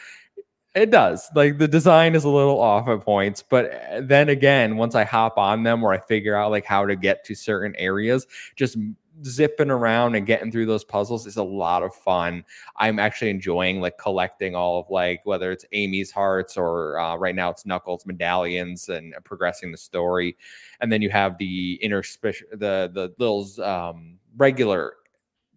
It 0.76 0.90
does. 0.90 1.30
Like 1.36 1.60
the 1.60 1.68
design 1.68 2.16
is 2.16 2.24
a 2.24 2.30
little 2.30 2.60
off 2.60 2.88
at 2.88 3.02
points, 3.02 3.44
but 3.48 3.72
uh, 3.72 4.02
then 4.02 4.30
again, 4.30 4.76
once 4.76 4.96
I 4.96 5.04
hop 5.04 5.38
on 5.38 5.62
them 5.62 5.84
or 5.84 5.94
I 5.94 6.00
figure 6.00 6.36
out 6.36 6.50
like 6.50 6.66
how 6.66 6.86
to 6.88 6.96
get 6.96 7.24
to 7.26 7.36
certain 7.36 7.76
areas, 7.76 8.26
just 8.56 8.78
zipping 9.24 9.70
around 9.70 10.16
and 10.16 10.26
getting 10.26 10.52
through 10.52 10.66
those 10.66 10.84
puzzles 10.84 11.28
is 11.28 11.38
a 11.38 11.44
lot 11.44 11.84
of 11.84 11.94
fun. 11.94 12.44
I'm 12.78 12.98
actually 12.98 13.30
enjoying 13.30 13.82
like 13.82 14.00
collecting 14.00 14.56
all 14.56 14.80
of 14.80 14.90
like 14.90 15.22
whether 15.26 15.52
it's 15.52 15.66
Amy's 15.74 16.10
hearts 16.10 16.58
or 16.58 16.98
uh, 16.98 17.16
right 17.18 17.36
now 17.36 17.52
it's 17.52 17.68
Knuckles 17.68 18.08
medallions 18.08 18.90
and 18.90 19.14
progressing 19.24 19.72
the 19.72 19.78
story. 19.78 20.36
And 20.82 20.92
then 20.92 21.04
you 21.04 21.12
have 21.12 21.38
the 21.38 21.80
interspecial 21.84 22.50
the 22.52 22.90
the 22.92 23.14
little 23.20 23.48
um, 23.64 24.18
regular 24.38 24.96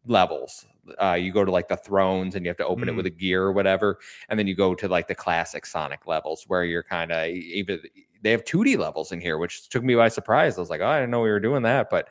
levels. 0.06 0.66
Uh, 1.02 1.14
you 1.14 1.32
go 1.32 1.44
to 1.44 1.50
like 1.50 1.68
the 1.68 1.76
thrones 1.76 2.34
and 2.34 2.44
you 2.44 2.50
have 2.50 2.56
to 2.56 2.66
open 2.66 2.88
it 2.88 2.92
with 2.92 3.06
a 3.06 3.10
gear 3.10 3.42
or 3.42 3.52
whatever 3.52 3.98
and 4.28 4.38
then 4.38 4.46
you 4.46 4.54
go 4.54 4.74
to 4.74 4.88
like 4.88 5.08
the 5.08 5.14
classic 5.14 5.66
Sonic 5.66 6.06
levels 6.06 6.44
where 6.46 6.64
you're 6.64 6.82
kind 6.82 7.10
of 7.12 7.28
even 7.28 7.80
they 8.22 8.30
have 8.30 8.44
2D 8.44 8.76
levels 8.78 9.12
in 9.12 9.20
here, 9.20 9.38
which 9.38 9.68
took 9.68 9.84
me 9.84 9.94
by 9.94 10.08
surprise. 10.08 10.56
I 10.56 10.60
was 10.60 10.70
like, 10.70 10.80
oh, 10.80 10.86
I 10.86 10.98
didn't 10.98 11.10
know 11.10 11.20
we 11.20 11.30
were 11.30 11.38
doing 11.40 11.62
that, 11.64 11.90
but 11.90 12.08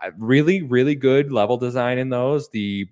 I- 0.00 0.10
really, 0.18 0.62
really 0.62 0.94
good 0.94 1.32
level 1.32 1.56
design 1.56 1.98
in 1.98 2.10
those. 2.10 2.48
The 2.50 2.88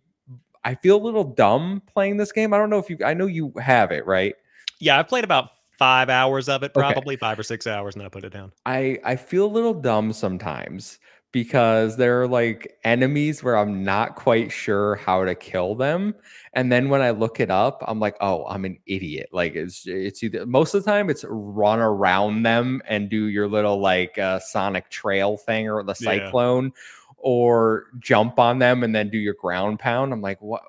I 0.65 0.77
feel 0.77 0.97
a 0.97 1.03
little 1.03 1.25
dumb 1.25 1.83
playing 1.93 2.19
this 2.19 2.31
game. 2.31 2.55
I 2.55 2.59
don't 2.59 2.71
know 2.71 2.79
if 2.79 2.89
you, 2.89 2.97
I 3.05 3.15
know 3.15 3.27
you 3.27 3.53
have 3.61 3.91
it, 3.91 4.07
right? 4.07 4.35
Yeah, 4.79 4.99
I've 4.99 5.09
played 5.09 5.25
about 5.25 5.51
five 5.77 6.09
hours 6.09 6.49
of 6.49 6.63
it, 6.63 6.67
Okay. 6.67 6.81
probably 6.81 7.17
five 7.17 7.37
or 7.39 7.43
six 7.43 7.67
hours, 7.67 7.95
and 7.95 8.01
then 8.01 8.07
I 8.07 8.09
put 8.11 8.25
it 8.25 8.33
down. 8.33 8.53
I 8.65 8.99
I 9.05 9.17
feel 9.17 9.45
a 9.45 9.53
little 9.53 9.75
dumb 9.75 10.13
sometimes 10.13 11.01
because 11.33 11.97
there 11.97 12.21
are 12.21 12.29
like 12.29 12.79
enemies 12.85 13.43
where 13.43 13.57
I'm 13.57 13.83
not 13.83 14.17
quite 14.17 14.53
sure 14.53 14.97
how 14.97 15.25
to 15.25 15.35
kill 15.35 15.75
them. 15.75 16.15
And 16.53 16.71
then 16.71 16.91
when 16.91 17.01
I 17.01 17.11
look 17.11 17.41
it 17.41 17.51
up, 17.51 17.83
I'm 17.89 17.99
like, 17.99 18.17
oh, 18.21 18.45
I'm 18.47 18.67
an 18.67 18.79
idiot. 18.87 19.31
Like 19.33 19.55
it's 19.55 19.87
it's 19.87 20.23
either 20.23 20.45
most 20.47 20.75
of 20.75 20.85
the 20.85 20.91
time 20.91 21.09
it's 21.09 21.25
run 21.29 21.81
around 21.81 22.43
them 22.43 22.83
and 22.87 23.09
do 23.09 23.25
your 23.25 23.49
little 23.49 23.81
like 23.81 24.19
uh, 24.19 24.39
sonic 24.41 24.91
trail 24.91 25.39
thing 25.39 25.69
or 25.69 25.83
the 25.83 25.97
Yeah. 25.99 26.27
cyclone 26.27 26.73
or 27.17 27.87
jump 27.99 28.39
on 28.39 28.59
them 28.59 28.83
and 28.83 28.95
then 28.95 29.09
do 29.09 29.19
your 29.19 29.35
ground 29.35 29.79
pound. 29.79 30.13
I'm 30.13 30.21
like, 30.21 30.41
what 30.43 30.63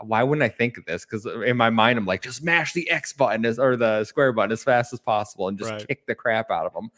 why 0.00 0.24
wouldn't 0.24 0.42
I 0.42 0.48
think 0.48 0.78
of 0.78 0.84
this? 0.84 1.04
Because 1.04 1.26
in 1.26 1.56
my 1.56 1.70
mind, 1.70 1.98
I'm 1.98 2.06
like, 2.06 2.22
just 2.22 2.42
mash 2.42 2.72
the 2.72 2.90
X 2.90 3.12
button 3.12 3.44
as, 3.44 3.58
or 3.58 3.76
the 3.76 4.04
square 4.04 4.32
button 4.32 4.50
as 4.50 4.64
fast 4.64 4.92
as 4.92 4.98
possible 4.98 5.46
and 5.46 5.56
just 5.56 5.70
right. 5.70 5.86
kick 5.86 6.06
the 6.06 6.14
crap 6.16 6.50
out 6.50 6.66
of 6.66 6.72
them. 6.72 6.90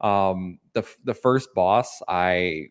Um, 0.00 0.58
the 0.72 0.86
the 1.04 1.14
first 1.14 1.54
boss, 1.54 2.02
I 2.08 2.68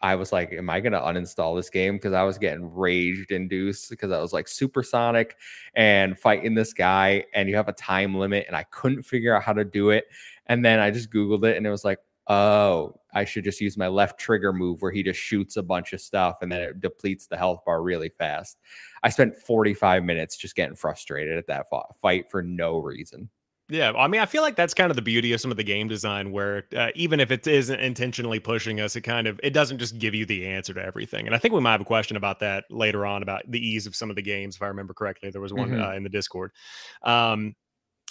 I 0.00 0.16
was 0.16 0.32
like, 0.32 0.52
am 0.52 0.68
I 0.68 0.80
going 0.80 0.92
to 0.92 1.00
uninstall 1.00 1.56
this 1.56 1.70
game? 1.70 1.94
Because 1.94 2.12
I 2.12 2.24
was 2.24 2.36
getting 2.36 2.74
raged 2.74 3.30
induced 3.30 3.88
because 3.90 4.10
I 4.10 4.20
was 4.20 4.32
like 4.32 4.48
supersonic 4.48 5.36
and 5.74 6.18
fighting 6.18 6.54
this 6.54 6.72
guy, 6.72 7.24
and 7.34 7.48
you 7.48 7.56
have 7.56 7.68
a 7.68 7.72
time 7.72 8.14
limit, 8.16 8.46
and 8.48 8.56
I 8.56 8.64
couldn't 8.64 9.04
figure 9.04 9.34
out 9.34 9.42
how 9.44 9.52
to 9.52 9.64
do 9.64 9.90
it. 9.90 10.06
And 10.46 10.64
then 10.64 10.80
I 10.80 10.90
just 10.90 11.10
Googled 11.10 11.44
it, 11.44 11.56
and 11.56 11.66
it 11.66 11.70
was 11.70 11.84
like, 11.84 11.98
oh, 12.28 12.94
I 13.14 13.24
should 13.24 13.44
just 13.44 13.60
use 13.60 13.76
my 13.76 13.88
left 13.88 14.18
trigger 14.18 14.52
move 14.52 14.80
where 14.82 14.92
he 14.92 15.02
just 15.02 15.20
shoots 15.20 15.56
a 15.56 15.62
bunch 15.62 15.92
of 15.92 16.00
stuff 16.00 16.38
and 16.40 16.50
then 16.50 16.60
it 16.62 16.80
depletes 16.80 17.26
the 17.26 17.36
health 17.36 17.64
bar 17.66 17.82
really 17.82 18.08
fast. 18.08 18.58
I 19.02 19.10
spent 19.10 19.36
45 19.36 20.04
minutes 20.04 20.36
just 20.36 20.54
getting 20.54 20.76
frustrated 20.76 21.36
at 21.36 21.46
that 21.48 21.66
fight 22.00 22.30
for 22.30 22.42
no 22.42 22.78
reason. 22.78 23.28
Yeah, 23.72 23.92
I 23.92 24.06
mean, 24.06 24.20
I 24.20 24.26
feel 24.26 24.42
like 24.42 24.54
that's 24.54 24.74
kind 24.74 24.90
of 24.90 24.96
the 24.96 25.02
beauty 25.02 25.32
of 25.32 25.40
some 25.40 25.50
of 25.50 25.56
the 25.56 25.64
game 25.64 25.88
design, 25.88 26.30
where 26.30 26.64
uh, 26.76 26.90
even 26.94 27.20
if 27.20 27.30
it 27.30 27.46
isn't 27.46 27.80
intentionally 27.80 28.38
pushing 28.38 28.80
us, 28.80 28.96
it 28.96 29.00
kind 29.00 29.26
of 29.26 29.40
it 29.42 29.54
doesn't 29.54 29.78
just 29.78 29.98
give 29.98 30.14
you 30.14 30.26
the 30.26 30.46
answer 30.46 30.74
to 30.74 30.84
everything. 30.84 31.24
And 31.24 31.34
I 31.34 31.38
think 31.38 31.54
we 31.54 31.60
might 31.60 31.72
have 31.72 31.80
a 31.80 31.86
question 31.86 32.18
about 32.18 32.38
that 32.40 32.64
later 32.68 33.06
on 33.06 33.22
about 33.22 33.50
the 33.50 33.66
ease 33.66 33.86
of 33.86 33.96
some 33.96 34.10
of 34.10 34.16
the 34.16 34.20
games, 34.20 34.56
if 34.56 34.62
I 34.62 34.66
remember 34.66 34.92
correctly. 34.92 35.30
There 35.30 35.40
was 35.40 35.54
one 35.54 35.70
mm-hmm. 35.70 35.82
uh, 35.82 35.94
in 35.94 36.02
the 36.02 36.10
Discord. 36.10 36.52
Um, 37.02 37.54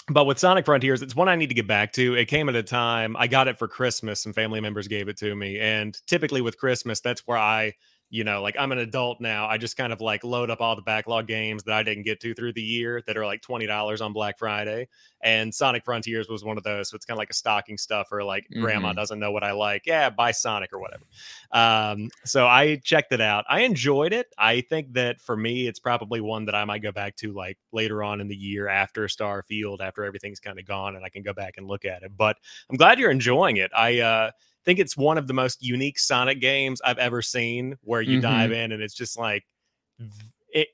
but 0.09 0.25
with 0.25 0.39
Sonic 0.39 0.65
Frontiers, 0.65 1.03
it's 1.03 1.15
one 1.15 1.29
I 1.29 1.35
need 1.35 1.49
to 1.49 1.53
get 1.53 1.67
back 1.67 1.93
to. 1.93 2.15
It 2.15 2.25
came 2.25 2.49
at 2.49 2.55
a 2.55 2.63
time 2.63 3.15
I 3.19 3.27
got 3.27 3.47
it 3.47 3.59
for 3.59 3.67
Christmas. 3.67 4.19
Some 4.19 4.33
family 4.33 4.61
members 4.61 4.87
gave 4.87 5.09
it 5.09 5.17
to 5.17 5.35
me, 5.35 5.59
and 5.59 5.95
typically 6.07 6.41
with 6.41 6.57
Christmas, 6.57 7.01
that's 7.01 7.27
where 7.27 7.37
I 7.37 7.73
you 8.11 8.25
know, 8.25 8.41
like 8.41 8.57
I'm 8.59 8.73
an 8.73 8.77
adult 8.79 9.21
now. 9.21 9.47
I 9.47 9.57
just 9.57 9.77
kind 9.77 9.93
of 9.93 10.01
like 10.01 10.25
load 10.25 10.49
up 10.49 10.59
all 10.59 10.75
the 10.75 10.81
backlog 10.81 11.27
games 11.27 11.63
that 11.63 11.73
I 11.73 11.81
didn't 11.81 12.03
get 12.03 12.19
to 12.19 12.33
through 12.33 12.51
the 12.51 12.61
year 12.61 13.01
that 13.07 13.15
are 13.15 13.25
like 13.25 13.41
$20 13.41 14.01
on 14.01 14.11
Black 14.11 14.37
Friday. 14.37 14.89
And 15.23 15.55
Sonic 15.55 15.85
Frontiers 15.85 16.27
was 16.27 16.43
one 16.43 16.57
of 16.57 16.63
those. 16.65 16.89
So 16.89 16.95
it's 16.95 17.05
kind 17.05 17.15
of 17.15 17.19
like 17.19 17.29
a 17.29 17.33
stocking 17.33 17.77
stuff 17.77 18.11
or 18.11 18.21
like 18.21 18.43
mm-hmm. 18.51 18.61
grandma 18.61 18.91
doesn't 18.91 19.17
know 19.17 19.31
what 19.31 19.45
I 19.45 19.53
like. 19.53 19.83
Yeah, 19.85 20.09
buy 20.09 20.31
Sonic 20.31 20.73
or 20.73 20.79
whatever. 20.79 21.05
Um, 21.53 22.09
so 22.25 22.47
I 22.47 22.81
checked 22.83 23.13
it 23.13 23.21
out. 23.21 23.45
I 23.47 23.61
enjoyed 23.61 24.11
it. 24.11 24.27
I 24.37 24.59
think 24.59 24.91
that 24.91 25.21
for 25.21 25.37
me, 25.37 25.67
it's 25.67 25.79
probably 25.79 26.19
one 26.19 26.43
that 26.45 26.55
I 26.55 26.65
might 26.65 26.83
go 26.83 26.91
back 26.91 27.15
to 27.17 27.31
like 27.31 27.57
later 27.71 28.03
on 28.03 28.19
in 28.19 28.27
the 28.27 28.35
year 28.35 28.67
after 28.67 29.07
Starfield, 29.07 29.79
after 29.79 30.03
everything's 30.03 30.41
kind 30.41 30.59
of 30.59 30.65
gone 30.65 30.97
and 30.97 31.05
I 31.05 31.09
can 31.09 31.23
go 31.23 31.31
back 31.31 31.53
and 31.55 31.65
look 31.65 31.85
at 31.85 32.03
it. 32.03 32.11
But 32.17 32.35
I'm 32.69 32.75
glad 32.75 32.99
you're 32.99 33.09
enjoying 33.09 33.55
it. 33.55 33.71
I, 33.73 33.99
uh, 33.99 34.31
think 34.65 34.79
it's 34.79 34.95
one 34.95 35.17
of 35.17 35.27
the 35.27 35.33
most 35.33 35.61
unique 35.61 35.99
Sonic 35.99 36.39
games 36.39 36.81
I've 36.83 36.97
ever 36.97 37.21
seen 37.21 37.77
where 37.81 38.01
you 38.01 38.19
mm-hmm. 38.19 38.31
dive 38.31 38.51
in 38.51 38.71
and 38.71 38.81
it's 38.81 38.93
just 38.93 39.17
like 39.17 39.43
it 40.53 40.67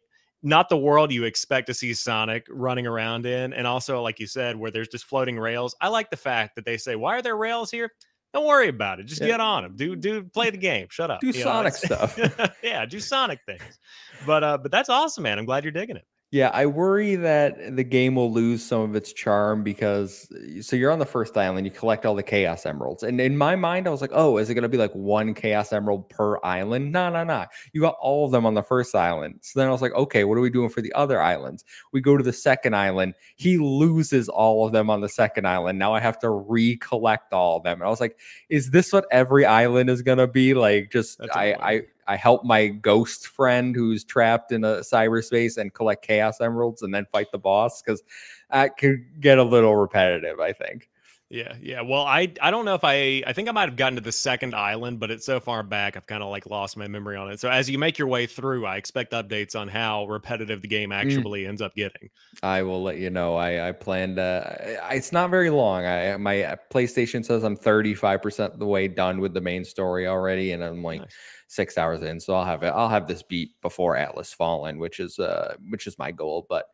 not 0.44 0.70
the 0.70 0.78
world 0.78 1.12
you 1.12 1.24
expect 1.24 1.68
to 1.68 1.74
see 1.74 1.94
Sonic 1.94 2.46
running 2.50 2.88
around 2.88 3.26
in 3.26 3.54
and 3.54 3.66
also 3.66 4.02
like 4.02 4.20
you 4.20 4.28
said 4.28 4.56
where 4.56 4.72
there's 4.72 4.88
just 4.88 5.06
floating 5.06 5.40
rails. 5.40 5.76
I 5.82 5.88
like 5.90 6.10
the 6.10 6.18
fact 6.18 6.56
that 6.56 6.66
they 6.66 6.78
say 6.78 6.96
why 6.96 7.18
are 7.18 7.22
there 7.22 7.38
rails 7.38 7.72
here? 7.72 7.92
Don't 8.34 8.46
worry 8.46 8.68
about 8.68 9.00
it. 9.00 9.06
Just 9.06 9.22
yeah. 9.22 9.28
get 9.28 9.40
on 9.40 9.64
them. 9.64 9.76
Do 9.76 9.96
do 9.96 10.24
play 10.24 10.50
the 10.50 10.58
game. 10.58 10.88
Shut 10.90 11.10
up. 11.10 11.22
Do 11.22 11.28
you 11.28 11.34
Sonic 11.34 11.74
know? 11.90 12.08
stuff. 12.08 12.56
yeah, 12.64 12.86
do 12.86 13.00
Sonic 13.00 13.40
things. 13.46 13.80
But 14.26 14.44
uh 14.44 14.58
but 14.58 14.72
that's 14.72 14.90
awesome, 14.90 15.24
man. 15.24 15.40
I'm 15.40 15.46
glad 15.46 15.64
you're 15.64 15.72
digging 15.72 15.98
it. 15.98 16.06
Yeah, 16.30 16.50
I 16.54 16.66
worry 16.66 17.16
that 17.16 17.78
the 17.78 17.86
game 17.86 18.16
will 18.16 18.30
lose 18.30 18.62
some 18.62 18.82
of 18.82 18.96
its 18.98 19.14
charm 19.14 19.64
because 19.64 20.28
eh, 20.36 20.62
so 20.62 20.76
you're 20.76 20.92
on 20.92 21.00
the 21.00 21.06
first 21.06 21.38
island, 21.38 21.66
you 21.66 21.72
collect 21.72 22.06
all 22.06 22.16
the 22.16 22.24
chaos 22.24 22.66
emeralds. 22.66 23.04
And 23.04 23.22
in 23.22 23.38
my 23.38 23.56
mind, 23.56 23.88
I 23.88 23.92
was 23.92 24.02
like, 24.02 24.12
oh, 24.14 24.38
is 24.38 24.50
it 24.50 24.54
gonna 24.54 24.68
be 24.68 24.78
like 24.78 24.92
one 24.92 25.34
chaos 25.34 25.72
emerald 25.72 26.10
per 26.10 26.38
island? 26.44 26.92
No, 26.92 27.10
no, 27.10 27.24
no. 27.24 27.46
You 27.72 27.80
got 27.80 27.96
all 28.02 28.26
of 28.26 28.34
them 28.34 28.46
on 28.46 28.56
the 28.56 28.62
first 28.62 28.94
island. 28.94 29.40
So 29.42 29.58
then 29.58 29.70
I 29.70 29.72
was 29.72 29.82
like, 29.82 29.94
okay, 29.94 30.26
what 30.26 30.38
are 30.38 30.42
we 30.42 30.50
doing 30.50 30.68
for 30.68 30.82
the 30.82 30.92
other 30.94 31.22
islands? 31.22 31.64
We 31.94 32.02
go 32.02 32.18
to 32.18 32.24
the 32.24 32.34
second 32.34 32.76
island. 32.76 33.14
He 33.38 33.58
loses 33.58 34.28
all 34.28 34.66
of 34.66 34.74
them 34.74 34.90
on 34.90 35.00
the 35.00 35.10
second 35.10 35.48
island. 35.48 35.80
Now 35.80 35.94
I 35.94 36.02
have 36.02 36.20
to 36.20 36.30
recollect 36.30 37.32
all 37.32 37.56
of 37.56 37.64
them. 37.64 37.80
And 37.80 37.88
I 37.88 37.90
was 37.90 38.02
like, 38.02 38.20
is 38.50 38.72
this 38.72 38.92
what 38.92 39.06
every 39.12 39.46
island 39.46 39.90
is 39.90 40.02
gonna 40.02 40.28
be? 40.28 40.54
Like 40.54 40.92
just 40.92 41.22
I 41.34 41.54
I 41.54 41.82
I 42.08 42.16
help 42.16 42.44
my 42.44 42.68
ghost 42.68 43.28
friend 43.28 43.76
who's 43.76 44.04
trapped 44.04 44.52
in 44.52 44.64
a 44.64 44.78
cyberspace 44.78 45.58
and 45.58 45.74
collect 45.74 46.06
chaos 46.06 46.40
emeralds 46.40 46.82
and 46.82 46.94
then 46.94 47.06
fight 47.12 47.32
the 47.32 47.38
boss 47.38 47.82
because 47.82 48.02
that 48.50 48.78
could 48.78 49.20
get 49.20 49.38
a 49.38 49.44
little 49.44 49.76
repetitive, 49.76 50.40
I 50.40 50.54
think. 50.54 50.90
Yeah, 51.30 51.56
yeah. 51.62 51.82
Well, 51.82 52.04
I 52.04 52.32
I 52.42 52.52
don't 52.52 52.64
know 52.64 52.76
if 52.76 52.86
I 52.86 53.22
I 53.28 53.34
think 53.34 53.50
I 53.50 53.52
might 53.52 53.68
have 53.68 53.76
gotten 53.76 53.96
to 53.96 54.02
the 54.02 54.14
second 54.14 54.56
island, 54.56 55.02
but 55.02 55.12
it's 55.12 55.26
so 55.26 55.42
far 55.42 55.62
back 55.62 55.98
I've 55.98 56.08
kind 56.08 56.24
of 56.24 56.30
like 56.30 56.46
lost 56.46 56.78
my 56.78 56.88
memory 56.88 57.18
on 57.18 57.30
it. 57.30 57.42
So 57.42 57.50
as 57.50 57.70
you 57.70 57.78
make 57.78 57.98
your 57.98 58.08
way 58.08 58.28
through, 58.28 58.66
I 58.66 58.78
expect 58.78 59.12
updates 59.12 59.54
on 59.54 59.68
how 59.68 60.06
repetitive 60.06 60.62
the 60.62 60.70
game 60.70 60.92
mm. 60.92 60.96
actually 60.96 61.44
mm. 61.44 61.50
ends 61.50 61.62
up 61.62 61.76
getting. 61.76 62.10
I 62.44 62.62
will 62.62 62.82
let 62.82 62.98
you 62.98 63.10
know. 63.10 63.36
I 63.36 63.68
I 63.68 63.72
planned. 63.74 64.20
Uh, 64.20 64.44
it's 64.92 65.12
not 65.12 65.30
very 65.30 65.50
long. 65.50 65.86
I 65.86 66.16
my 66.16 66.58
PlayStation 66.72 67.26
says 67.26 67.44
I'm 67.44 67.58
35 67.58 68.22
percent 68.22 68.58
the 68.58 68.66
way 68.66 68.88
done 68.88 69.20
with 69.20 69.34
the 69.34 69.42
main 69.42 69.66
story 69.66 70.08
already, 70.08 70.54
and 70.54 70.64
I'm 70.64 70.82
like. 70.82 71.02
Nice 71.02 71.14
six 71.48 71.78
hours 71.78 72.02
in. 72.02 72.20
So 72.20 72.36
I'll 72.36 72.46
have 72.46 72.64
it. 72.64 72.68
I'll 72.68 72.90
have 72.90 73.08
this 73.08 73.24
beat 73.24 73.52
before 73.62 73.98
Atlas 73.98 74.34
Fallen, 74.34 74.80
which 74.80 75.00
is 75.00 75.20
uh 75.20 75.56
which 75.70 75.88
is 75.88 75.98
my 75.98 76.12
goal. 76.12 76.46
But 76.48 76.66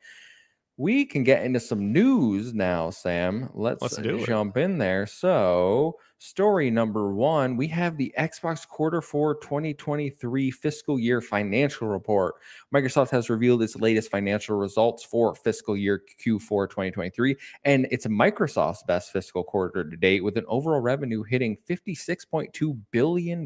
we 0.77 1.06
can 1.06 1.24
get 1.24 1.44
into 1.44 1.60
some 1.60 1.94
news 1.94 2.53
now, 2.53 2.89
Sam. 2.89 3.50
Let's, 3.53 3.82
Let's 3.82 3.98
jump 4.25 4.58
in 4.58 4.80
there. 4.80 5.06
So 5.06 5.98
Story 6.25 6.72
number 6.72 7.12
one 7.12 7.58
we 7.58 7.68
have 7.68 7.98
the 7.98 8.13
Xbox 8.18 8.65
Quarter 8.65 9.01
4 9.01 9.36
2023 9.42 10.51
fiscal 10.51 10.98
year 10.98 11.20
financial 11.20 11.89
report. 11.89 12.36
Microsoft 12.74 13.10
has 13.10 13.30
revealed 13.30 13.62
its 13.62 13.75
latest 13.75 14.10
financial 14.10 14.56
results 14.56 15.03
for 15.03 15.36
fiscal 15.36 15.75
year 15.75 16.01
Q4 16.25 16.70
2023, 16.70 17.36
and 17.65 17.89
it's 17.92 18.08
Microsoft's 18.08 18.84
best 18.84 19.12
fiscal 19.12 19.44
quarter 19.44 19.84
to 19.84 19.98
date, 19.98 20.24
with 20.24 20.38
an 20.38 20.46
overall 20.48 20.80
revenue 20.80 21.24
hitting 21.24 21.58
$56.2 21.70 22.80
billion, 22.92 23.46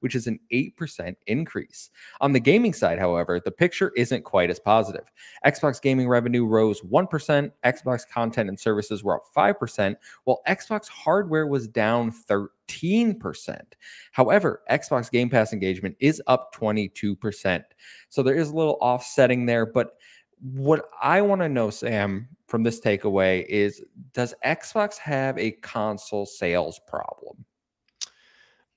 which 0.00 0.14
is 0.14 0.26
an 0.26 0.38
8% 0.52 1.16
increase. 1.26 1.88
On 2.20 2.32
the 2.32 2.40
gaming 2.40 2.74
side, 2.74 2.98
however, 2.98 3.40
the 3.40 3.50
picture 3.50 3.90
isn't 3.96 4.22
quite 4.22 4.50
as 4.50 4.60
positive. 4.60 5.10
Xbox 5.46 5.80
gaming 5.80 6.08
revenue 6.08 6.44
rose 6.44 6.82
1%, 6.82 7.52
Xbox 7.64 8.02
content 8.06 8.50
and 8.50 8.60
services 8.60 9.02
were 9.02 9.16
up 9.16 9.22
5%, 9.34 9.96
while 10.24 10.42
Xbox 10.46 10.88
hardware 10.88 11.46
was 11.46 11.66
down 11.66 11.85
down 11.86 12.12
13%. 12.28 13.60
However, 14.12 14.62
Xbox 14.70 15.10
Game 15.10 15.30
Pass 15.30 15.52
engagement 15.52 15.96
is 16.00 16.20
up 16.26 16.54
22%. 16.54 17.62
So 18.08 18.22
there 18.22 18.34
is 18.34 18.50
a 18.50 18.54
little 18.54 18.78
offsetting 18.80 19.46
there. 19.46 19.66
But 19.66 19.90
what 20.40 20.88
I 21.00 21.22
want 21.22 21.42
to 21.42 21.48
know, 21.48 21.70
Sam, 21.70 22.28
from 22.48 22.62
this 22.62 22.80
takeaway 22.80 23.46
is 23.46 23.82
does 24.12 24.34
Xbox 24.44 24.98
have 24.98 25.38
a 25.38 25.52
console 25.52 26.26
sales 26.26 26.80
problem? 26.88 27.44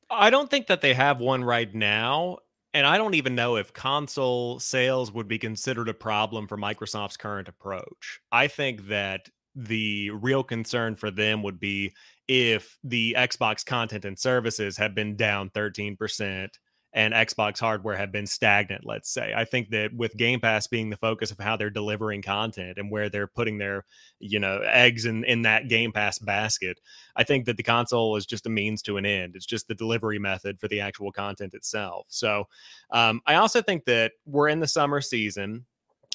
I 0.09 0.29
don't 0.29 0.49
think 0.49 0.67
that 0.67 0.81
they 0.81 0.93
have 0.93 1.19
one 1.19 1.43
right 1.43 1.73
now. 1.73 2.37
And 2.75 2.85
I 2.85 2.99
don't 2.99 3.15
even 3.15 3.33
know 3.33 3.55
if 3.55 3.73
console 3.73 4.59
sales 4.59 5.11
would 5.11 5.27
be 5.27 5.39
considered 5.39 5.89
a 5.89 5.93
problem 5.93 6.47
for 6.47 6.55
Microsoft's 6.55 7.17
current 7.17 7.47
approach. 7.47 8.21
I 8.31 8.47
think 8.47 8.87
that 8.89 9.27
the 9.55 10.11
real 10.11 10.43
concern 10.43 10.95
for 10.95 11.09
them 11.09 11.41
would 11.43 11.59
be 11.59 11.93
if 12.29 12.77
the 12.83 13.15
Xbox 13.17 13.65
content 13.65 14.05
and 14.05 14.17
services 14.17 14.77
have 14.77 14.93
been 14.93 15.15
down 15.15 15.49
13% 15.49 16.47
and 16.93 17.13
Xbox 17.13 17.59
hardware 17.59 17.97
have 17.97 18.11
been 18.11 18.27
stagnant, 18.27 18.85
let's 18.85 19.11
say. 19.11 19.33
I 19.35 19.45
think 19.45 19.71
that 19.71 19.93
with 19.95 20.15
Game 20.15 20.39
Pass 20.39 20.67
being 20.67 20.91
the 20.91 20.97
focus 20.97 21.31
of 21.31 21.39
how 21.39 21.57
they're 21.57 21.71
delivering 21.71 22.21
content 22.21 22.77
and 22.77 22.91
where 22.91 23.09
they're 23.09 23.27
putting 23.27 23.57
their, 23.57 23.83
you 24.19 24.39
know, 24.39 24.61
eggs 24.63 25.05
in, 25.05 25.23
in 25.23 25.41
that 25.41 25.69
Game 25.69 25.91
Pass 25.91 26.19
basket, 26.19 26.79
I 27.15 27.23
think 27.23 27.45
that 27.45 27.57
the 27.57 27.63
console 27.63 28.15
is 28.15 28.27
just 28.27 28.45
a 28.45 28.49
means 28.49 28.83
to 28.83 28.97
an 28.97 29.07
end. 29.07 29.35
It's 29.35 29.45
just 29.47 29.67
the 29.67 29.75
delivery 29.75 30.19
method 30.19 30.59
for 30.59 30.67
the 30.67 30.81
actual 30.81 31.11
content 31.11 31.55
itself. 31.55 32.05
So 32.09 32.47
um, 32.91 33.21
I 33.25 33.35
also 33.35 33.63
think 33.63 33.85
that 33.85 34.11
we're 34.25 34.49
in 34.49 34.59
the 34.59 34.67
summer 34.67 35.01
season 35.01 35.65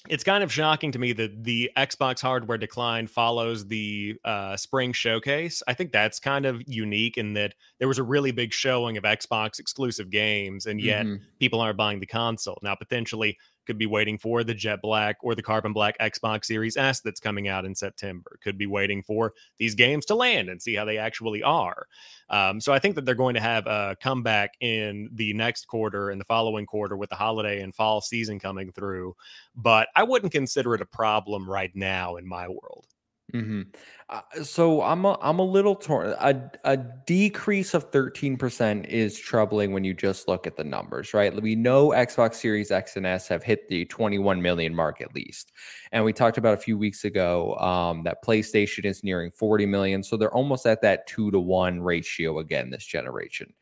it's 0.09 0.25
kind 0.25 0.45
of 0.45 0.53
shocking 0.53 0.93
to 0.93 0.99
me 0.99 1.15
that 1.15 1.45
the 1.45 1.71
Xbox 1.77 2.21
hardware 2.21 2.59
decline 2.59 3.07
follows 3.07 3.67
the 3.67 4.17
uh, 4.25 4.55
spring 4.57 4.93
showcase. 4.93 5.63
I 5.67 5.73
think 5.73 5.93
that's 5.93 6.21
kind 6.21 6.45
of 6.45 6.63
unique 6.67 7.17
in 7.17 7.33
that 7.35 7.55
there 7.79 7.89
was 7.89 7.99
a 7.99 8.03
really 8.03 8.31
big 8.31 8.53
showing 8.53 8.99
of 8.99 9.05
Xbox 9.05 9.59
exclusive 9.59 10.11
games, 10.11 10.67
and 10.67 10.79
yet 10.79 11.07
mm-hmm. 11.07 11.25
people 11.41 11.61
aren't 11.61 11.79
buying 11.79 12.01
the 12.01 12.07
console. 12.07 12.59
Now, 12.63 12.75
potentially, 12.75 13.39
could 13.67 13.79
be 13.79 13.87
waiting 13.87 14.19
for 14.19 14.45
the 14.45 14.55
jet 14.55 14.81
black 14.83 15.17
or 15.23 15.35
the 15.35 15.43
carbon 15.43 15.73
black 15.73 15.97
Xbox 15.99 16.47
Series 16.47 16.77
S 16.77 17.01
that's 17.01 17.21
coming 17.21 17.49
out 17.49 17.65
in 17.65 17.75
September. 17.75 18.39
Could 18.43 18.59
be 18.59 18.67
waiting 18.67 19.03
for 19.03 19.35
these 19.59 19.75
games 19.75 20.05
to 20.07 20.15
land 20.15 20.49
and 20.49 20.61
see 20.61 20.75
how 20.75 20.85
they 20.85 20.99
actually 20.99 21.43
are. 21.43 21.87
Um, 22.31 22.61
so 22.61 22.73
I 22.73 22.79
think 22.79 22.95
that 22.95 23.05
they're 23.05 23.15
going 23.15 23.35
to 23.35 23.41
have 23.41 23.67
a 23.67 23.97
comeback 24.01 24.55
in 24.61 25.11
the 25.13 25.33
next 25.35 25.67
quarter 25.67 26.11
and 26.11 26.21
the 26.21 26.25
following 26.25 26.67
quarter 26.67 26.97
with 26.97 27.11
the 27.11 27.17
holiday 27.17 27.63
and 27.63 27.75
fall 27.75 28.01
season 28.01 28.39
coming 28.39 28.73
through. 28.73 29.15
But 29.55 29.89
I 29.95 30.03
wouldn't 30.03 30.33
consider 30.33 30.75
it 30.75 30.81
a 30.81 30.87
problem 30.87 31.49
right 31.49 31.75
now 31.75 32.17
in 32.17 32.27
my 32.27 32.49
world. 32.49 32.87
Mm-hmm. 33.35 33.63
Uh, 34.11 34.21
so 34.45 34.81
I'm 34.83 35.05
a, 35.05 35.19
I'm 35.21 35.41
a 35.41 35.45
little 35.45 35.75
torn. 35.75 36.15
A, 36.21 36.51
a 36.63 36.77
decrease 36.77 37.75
of 37.75 37.91
13% 37.91 38.87
is 38.87 39.19
troubling 39.19 39.73
when 39.73 39.83
you 39.83 39.93
just 39.93 40.29
look 40.29 40.47
at 40.47 40.57
the 40.57 40.63
numbers, 40.63 41.15
right? 41.15 41.35
We 41.43 41.57
know 41.57 41.89
Xbox 41.89 42.35
Series 42.35 42.71
X 42.71 42.97
and 42.97 43.07
S 43.07 43.27
have 43.29 43.43
hit 43.43 43.67
the 43.69 43.87
21 43.87 44.41
million 44.41 44.73
mark 44.73 45.01
at 45.01 45.15
least. 45.17 45.51
And 45.91 46.05
we 46.05 46.13
talked 46.13 46.39
about 46.39 46.55
a 46.55 46.59
few 46.59 46.79
weeks 46.79 47.05
ago 47.05 47.57
um, 47.57 48.05
that 48.05 48.23
PlayStation 48.25 48.85
is 48.85 49.03
nearing 49.03 49.33
40 49.33 49.67
million. 49.67 50.03
So 50.05 50.17
they're 50.17 50.35
almost 50.35 50.65
at 50.65 50.83
that 50.83 51.09
two 51.09 51.33
to 51.33 51.41
one 51.41 51.81
ratio 51.81 52.39
again 52.39 52.71
this 52.71 52.87
generation. 52.87 53.53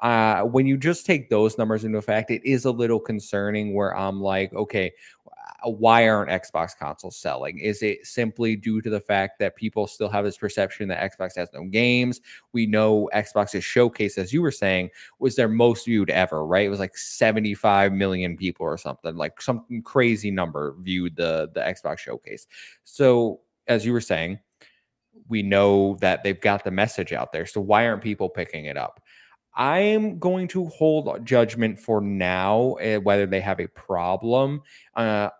Uh, 0.00 0.42
when 0.42 0.66
you 0.66 0.78
just 0.78 1.04
take 1.04 1.28
those 1.28 1.58
numbers 1.58 1.84
into 1.84 1.98
effect, 1.98 2.30
it 2.30 2.42
is 2.44 2.64
a 2.64 2.70
little 2.70 2.98
concerning 2.98 3.74
where 3.74 3.94
I'm 3.94 4.20
like, 4.20 4.52
okay, 4.54 4.92
uh, 5.26 5.68
why 5.68 6.08
aren't 6.08 6.30
Xbox 6.30 6.76
consoles 6.76 7.16
selling? 7.16 7.58
Is 7.58 7.82
it 7.82 8.06
simply 8.06 8.56
due 8.56 8.80
to 8.80 8.88
the 8.88 9.00
fact 9.00 9.38
that 9.40 9.56
people 9.56 9.86
still 9.86 10.08
have 10.08 10.24
this 10.24 10.38
perception 10.38 10.88
that 10.88 11.12
Xbox 11.12 11.36
has 11.36 11.50
no 11.52 11.64
games? 11.64 12.22
We 12.54 12.64
know 12.64 13.10
Xbox's 13.14 13.62
showcase, 13.62 14.16
as 14.16 14.32
you 14.32 14.40
were 14.40 14.50
saying, 14.50 14.88
was 15.18 15.36
their 15.36 15.48
most 15.48 15.84
viewed 15.84 16.08
ever, 16.08 16.46
right? 16.46 16.64
It 16.64 16.70
was 16.70 16.80
like 16.80 16.96
75 16.96 17.92
million 17.92 18.38
people 18.38 18.64
or 18.64 18.78
something, 18.78 19.16
like 19.16 19.42
some 19.42 19.82
crazy 19.84 20.30
number 20.30 20.76
viewed 20.80 21.16
the, 21.16 21.50
the 21.52 21.60
Xbox 21.60 21.98
showcase. 21.98 22.46
So, 22.84 23.40
as 23.68 23.84
you 23.84 23.92
were 23.92 24.00
saying, 24.00 24.38
we 25.28 25.42
know 25.42 25.96
that 26.00 26.24
they've 26.24 26.40
got 26.40 26.64
the 26.64 26.70
message 26.70 27.12
out 27.12 27.32
there. 27.32 27.44
So, 27.44 27.60
why 27.60 27.86
aren't 27.86 28.02
people 28.02 28.30
picking 28.30 28.64
it 28.64 28.78
up? 28.78 29.02
I'm 29.54 30.18
going 30.18 30.48
to 30.48 30.66
hold 30.66 31.24
judgment 31.24 31.78
for 31.78 32.00
now 32.00 32.74
uh, 32.74 32.96
whether 32.98 33.26
they 33.26 33.40
have 33.40 33.60
a 33.60 33.66
problem. 33.68 34.62
Uh, 34.94 35.30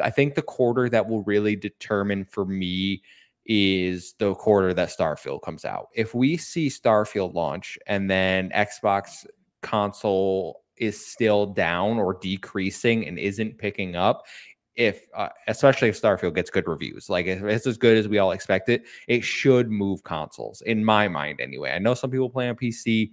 I 0.00 0.10
think 0.10 0.34
the 0.34 0.42
quarter 0.42 0.88
that 0.88 1.08
will 1.08 1.22
really 1.24 1.56
determine 1.56 2.24
for 2.24 2.44
me 2.44 3.02
is 3.44 4.14
the 4.18 4.34
quarter 4.34 4.74
that 4.74 4.88
Starfield 4.88 5.42
comes 5.42 5.64
out. 5.64 5.88
If 5.94 6.14
we 6.14 6.36
see 6.36 6.68
Starfield 6.68 7.34
launch 7.34 7.78
and 7.86 8.10
then 8.10 8.50
Xbox 8.50 9.26
console 9.62 10.62
is 10.76 11.04
still 11.04 11.46
down 11.46 11.98
or 11.98 12.14
decreasing 12.14 13.06
and 13.06 13.18
isn't 13.18 13.58
picking 13.58 13.96
up, 13.96 14.26
if 14.74 15.06
uh, 15.14 15.28
especially 15.48 15.88
if 15.88 16.00
Starfield 16.00 16.34
gets 16.34 16.50
good 16.50 16.68
reviews, 16.68 17.08
like 17.08 17.26
if 17.26 17.42
it's 17.42 17.66
as 17.66 17.78
good 17.78 17.96
as 17.96 18.08
we 18.08 18.18
all 18.18 18.32
expect 18.32 18.68
it, 18.68 18.84
it 19.08 19.24
should 19.24 19.70
move 19.70 20.02
consoles 20.04 20.60
in 20.62 20.84
my 20.84 21.08
mind 21.08 21.40
anyway. 21.40 21.72
I 21.72 21.78
know 21.78 21.94
some 21.94 22.10
people 22.10 22.28
play 22.28 22.48
on 22.48 22.56
PC 22.56 23.12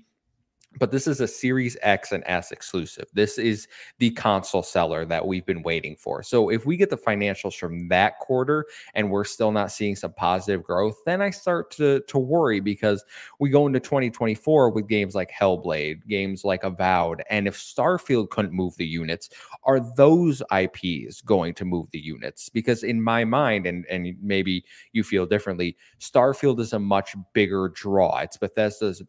but 0.80 0.92
this 0.92 1.08
is 1.08 1.22
a 1.22 1.28
Series 1.28 1.78
X 1.82 2.12
and 2.12 2.24
S 2.26 2.52
exclusive. 2.52 3.06
This 3.14 3.38
is 3.38 3.68
the 4.00 4.12
console 4.12 4.64
seller 4.64 5.06
that 5.06 5.26
we've 5.26 5.46
been 5.46 5.62
waiting 5.62 5.96
for. 5.96 6.24
So 6.24 6.50
if 6.50 6.66
we 6.66 6.78
get 6.78 6.90
the 6.90 6.98
financials 6.98 7.58
from 7.58 7.88
that 7.90 8.20
quarter 8.20 8.66
and 8.94 9.10
we're 9.12 9.24
still 9.24 9.52
not 9.52 9.72
seeing 9.72 9.96
some 9.96 10.14
positive 10.14 10.64
growth, 10.64 10.98
then 11.06 11.22
I 11.22 11.30
start 11.30 11.72
to 11.72 12.02
to 12.02 12.18
worry 12.18 12.60
because 12.60 13.04
we 13.40 13.50
go 13.50 13.68
into 13.68 13.80
2024 13.80 14.72
with 14.72 14.88
games 14.88 15.16
like 15.16 15.32
Hellblade, 15.32 16.08
games 16.08 16.44
like 16.44 16.64
Avowed, 16.64 17.24
and 17.30 17.48
if 17.48 17.58
Starfield 17.58 18.30
couldn't 18.30 18.54
move 18.54 18.76
the 18.78 18.86
units, 18.86 19.30
are 19.64 19.80
those 19.96 20.42
IPs 20.52 21.22
going 21.22 21.54
to 21.56 21.66
move 21.66 21.90
the 21.92 22.00
units? 22.00 22.50
Because 22.50 22.84
in 22.84 23.02
my 23.02 23.24
mind, 23.26 23.66
and 23.66 23.86
and 23.90 24.16
maybe 24.22 24.66
you 24.92 25.04
feel 25.04 25.26
differently, 25.26 25.78
Starfield 26.00 26.60
is 26.60 26.74
a 26.74 26.80
much 26.80 27.16
bigger 27.34 27.70
draw. 27.70 28.20
It's 28.20 28.38
Bethesda's 28.38 29.02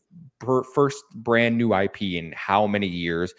first 0.74 1.04
brand 1.14 1.56
new 1.56 1.74
IP 1.74 2.02
in 2.02 2.32
how 2.36 2.66
many 2.66 2.86
years. 2.86 3.34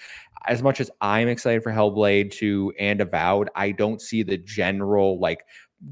As 0.48 0.62
much 0.62 0.80
as 0.80 0.92
I'm 1.02 1.28
excited 1.28 1.64
for 1.64 1.72
Hellblade 1.72 2.32
2 2.32 2.74
and 2.80 3.02
Avowed, 3.02 3.50
I 3.56 3.72
don't 3.72 4.02
see 4.02 4.22
the 4.22 4.38
general 4.38 5.20
like 5.20 5.44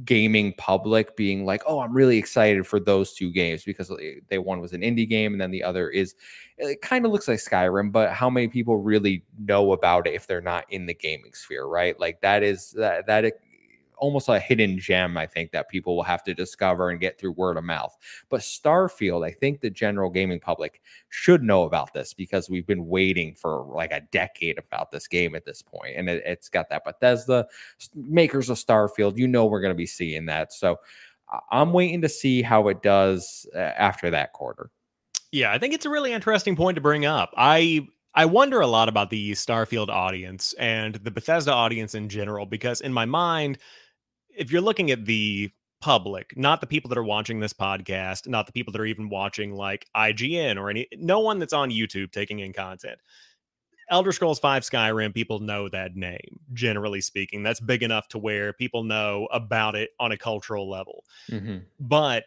gaming 0.05 0.53
public 0.57 1.15
being 1.15 1.45
like, 1.45 1.61
"Oh, 1.67 1.79
I'm 1.79 1.93
really 1.93 2.17
excited 2.17 2.65
for 2.67 2.79
those 2.79 3.13
two 3.13 3.31
games 3.31 3.63
because 3.63 3.91
they 4.29 4.37
one 4.37 4.61
was 4.61 4.73
an 4.73 4.81
indie 4.81 5.09
game 5.09 5.33
and 5.33 5.41
then 5.41 5.51
the 5.51 5.63
other 5.63 5.89
is 5.89 6.15
it 6.57 6.81
kind 6.81 7.05
of 7.05 7.11
looks 7.11 7.27
like 7.27 7.39
Skyrim, 7.39 7.91
but 7.91 8.11
how 8.11 8.29
many 8.29 8.47
people 8.47 8.77
really 8.77 9.23
know 9.39 9.73
about 9.73 10.07
it 10.07 10.13
if 10.13 10.27
they're 10.27 10.41
not 10.41 10.65
in 10.69 10.85
the 10.85 10.93
gaming 10.93 11.33
sphere, 11.33 11.65
right? 11.65 11.99
Like 11.99 12.21
that 12.21 12.43
is 12.43 12.71
that 12.71 13.07
that 13.07 13.25
almost 14.03 14.27
a 14.27 14.37
hidden 14.37 14.77
gem, 14.77 15.17
I 15.17 15.25
think, 15.25 15.51
that 15.51 15.69
people 15.69 15.95
will 15.95 16.03
have 16.03 16.25
to 16.25 16.33
discover 16.33 16.89
and 16.89 16.99
get 16.99 17.17
through 17.17 17.31
word 17.31 17.55
of 17.55 17.63
mouth. 17.63 17.95
But 18.27 18.41
Starfield, 18.41 19.25
I 19.25 19.31
think 19.31 19.61
the 19.61 19.69
general 19.69 20.09
gaming 20.09 20.41
public 20.41 20.81
should 21.07 21.41
know 21.41 21.63
about 21.63 21.93
this 21.93 22.13
because 22.13 22.49
we've 22.49 22.67
been 22.67 22.85
waiting 22.85 23.33
for 23.33 23.65
like 23.73 23.93
a 23.93 24.01
decade 24.11 24.59
about 24.59 24.91
this 24.91 25.07
game 25.07 25.35
at 25.35 25.45
this 25.45 25.61
point, 25.61 25.95
and 25.95 26.09
it, 26.09 26.27
has 26.27 26.49
got 26.49 26.69
that 26.69 26.83
Bethesda 26.83 27.47
makers 27.95 28.49
of 28.49 28.57
Starfield. 28.57 29.17
You 29.17 29.29
know, 29.29 29.45
we're 29.45 29.61
going 29.61 29.71
to 29.71 29.75
be 29.75 29.85
seeing 29.85 30.25
that. 30.25 30.51
So 30.51 30.81
I'm 31.49 31.71
waiting 31.71 32.01
to 32.01 32.09
see 32.09 32.41
how 32.41 32.67
it 32.67 32.83
does 32.83 33.47
uh, 33.55 33.59
after 33.59 34.09
that 34.09 34.33
quarter. 34.33 34.69
Yeah, 35.31 35.53
I 35.53 35.59
think 35.59 35.73
it's 35.73 35.85
a 35.85 35.89
really 35.89 36.11
interesting 36.11 36.57
point 36.57 36.75
to 36.75 36.81
bring 36.81 37.05
up. 37.05 37.33
I 37.37 37.87
I 38.15 38.25
wonder 38.25 38.59
a 38.59 38.67
lot 38.67 38.89
about 38.89 39.09
the 39.09 39.31
Starfield 39.31 39.87
audience 39.87 40.53
and 40.59 40.95
the 40.95 41.09
Bethesda 41.09 41.53
audience 41.53 41.95
in 41.95 42.09
general 42.09 42.45
because 42.45 42.81
in 42.81 42.91
my 42.91 43.05
mind 43.05 43.59
if 44.35 44.51
you're 44.51 44.61
looking 44.61 44.91
at 44.91 45.05
the 45.05 45.51
public, 45.81 46.37
not 46.37 46.61
the 46.61 46.67
people 46.67 46.87
that 46.89 46.97
are 46.97 47.03
watching 47.03 47.39
this 47.39 47.53
podcast, 47.53 48.27
not 48.27 48.45
the 48.45 48.53
people 48.53 48.71
that 48.71 48.79
are 48.79 48.85
even 48.85 49.09
watching 49.09 49.53
like 49.53 49.85
IGN 49.95 50.57
or 50.57 50.69
any 50.69 50.87
no 50.97 51.19
one 51.19 51.39
that's 51.39 51.53
on 51.53 51.71
YouTube 51.71 52.11
taking 52.11 52.39
in 52.39 52.53
content. 52.53 52.99
Elder 53.89 54.13
Scrolls 54.13 54.39
5 54.39 54.63
Skyrim, 54.63 55.13
people 55.13 55.39
know 55.39 55.67
that 55.69 55.95
name, 55.95 56.39
generally 56.53 57.01
speaking. 57.01 57.43
That's 57.43 57.59
big 57.59 57.83
enough 57.83 58.07
to 58.09 58.17
where 58.17 58.53
people 58.53 58.83
know 58.83 59.27
about 59.31 59.75
it 59.75 59.89
on 59.99 60.13
a 60.13 60.17
cultural 60.17 60.69
level. 60.69 61.03
Mm-hmm. 61.29 61.57
But 61.81 62.23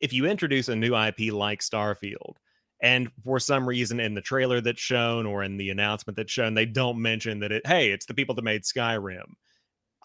if 0.00 0.14
you 0.14 0.24
introduce 0.24 0.68
a 0.68 0.76
new 0.76 0.96
IP 0.96 1.32
like 1.32 1.60
Starfield, 1.60 2.36
and 2.80 3.10
for 3.22 3.38
some 3.38 3.68
reason 3.68 4.00
in 4.00 4.14
the 4.14 4.20
trailer 4.20 4.60
that's 4.60 4.80
shown 4.80 5.26
or 5.26 5.42
in 5.44 5.56
the 5.56 5.70
announcement 5.70 6.16
that's 6.16 6.32
shown, 6.32 6.54
they 6.54 6.66
don't 6.66 7.00
mention 7.00 7.38
that 7.40 7.52
it, 7.52 7.66
hey, 7.66 7.90
it's 7.90 8.06
the 8.06 8.14
people 8.14 8.34
that 8.34 8.42
made 8.42 8.62
Skyrim 8.62 9.34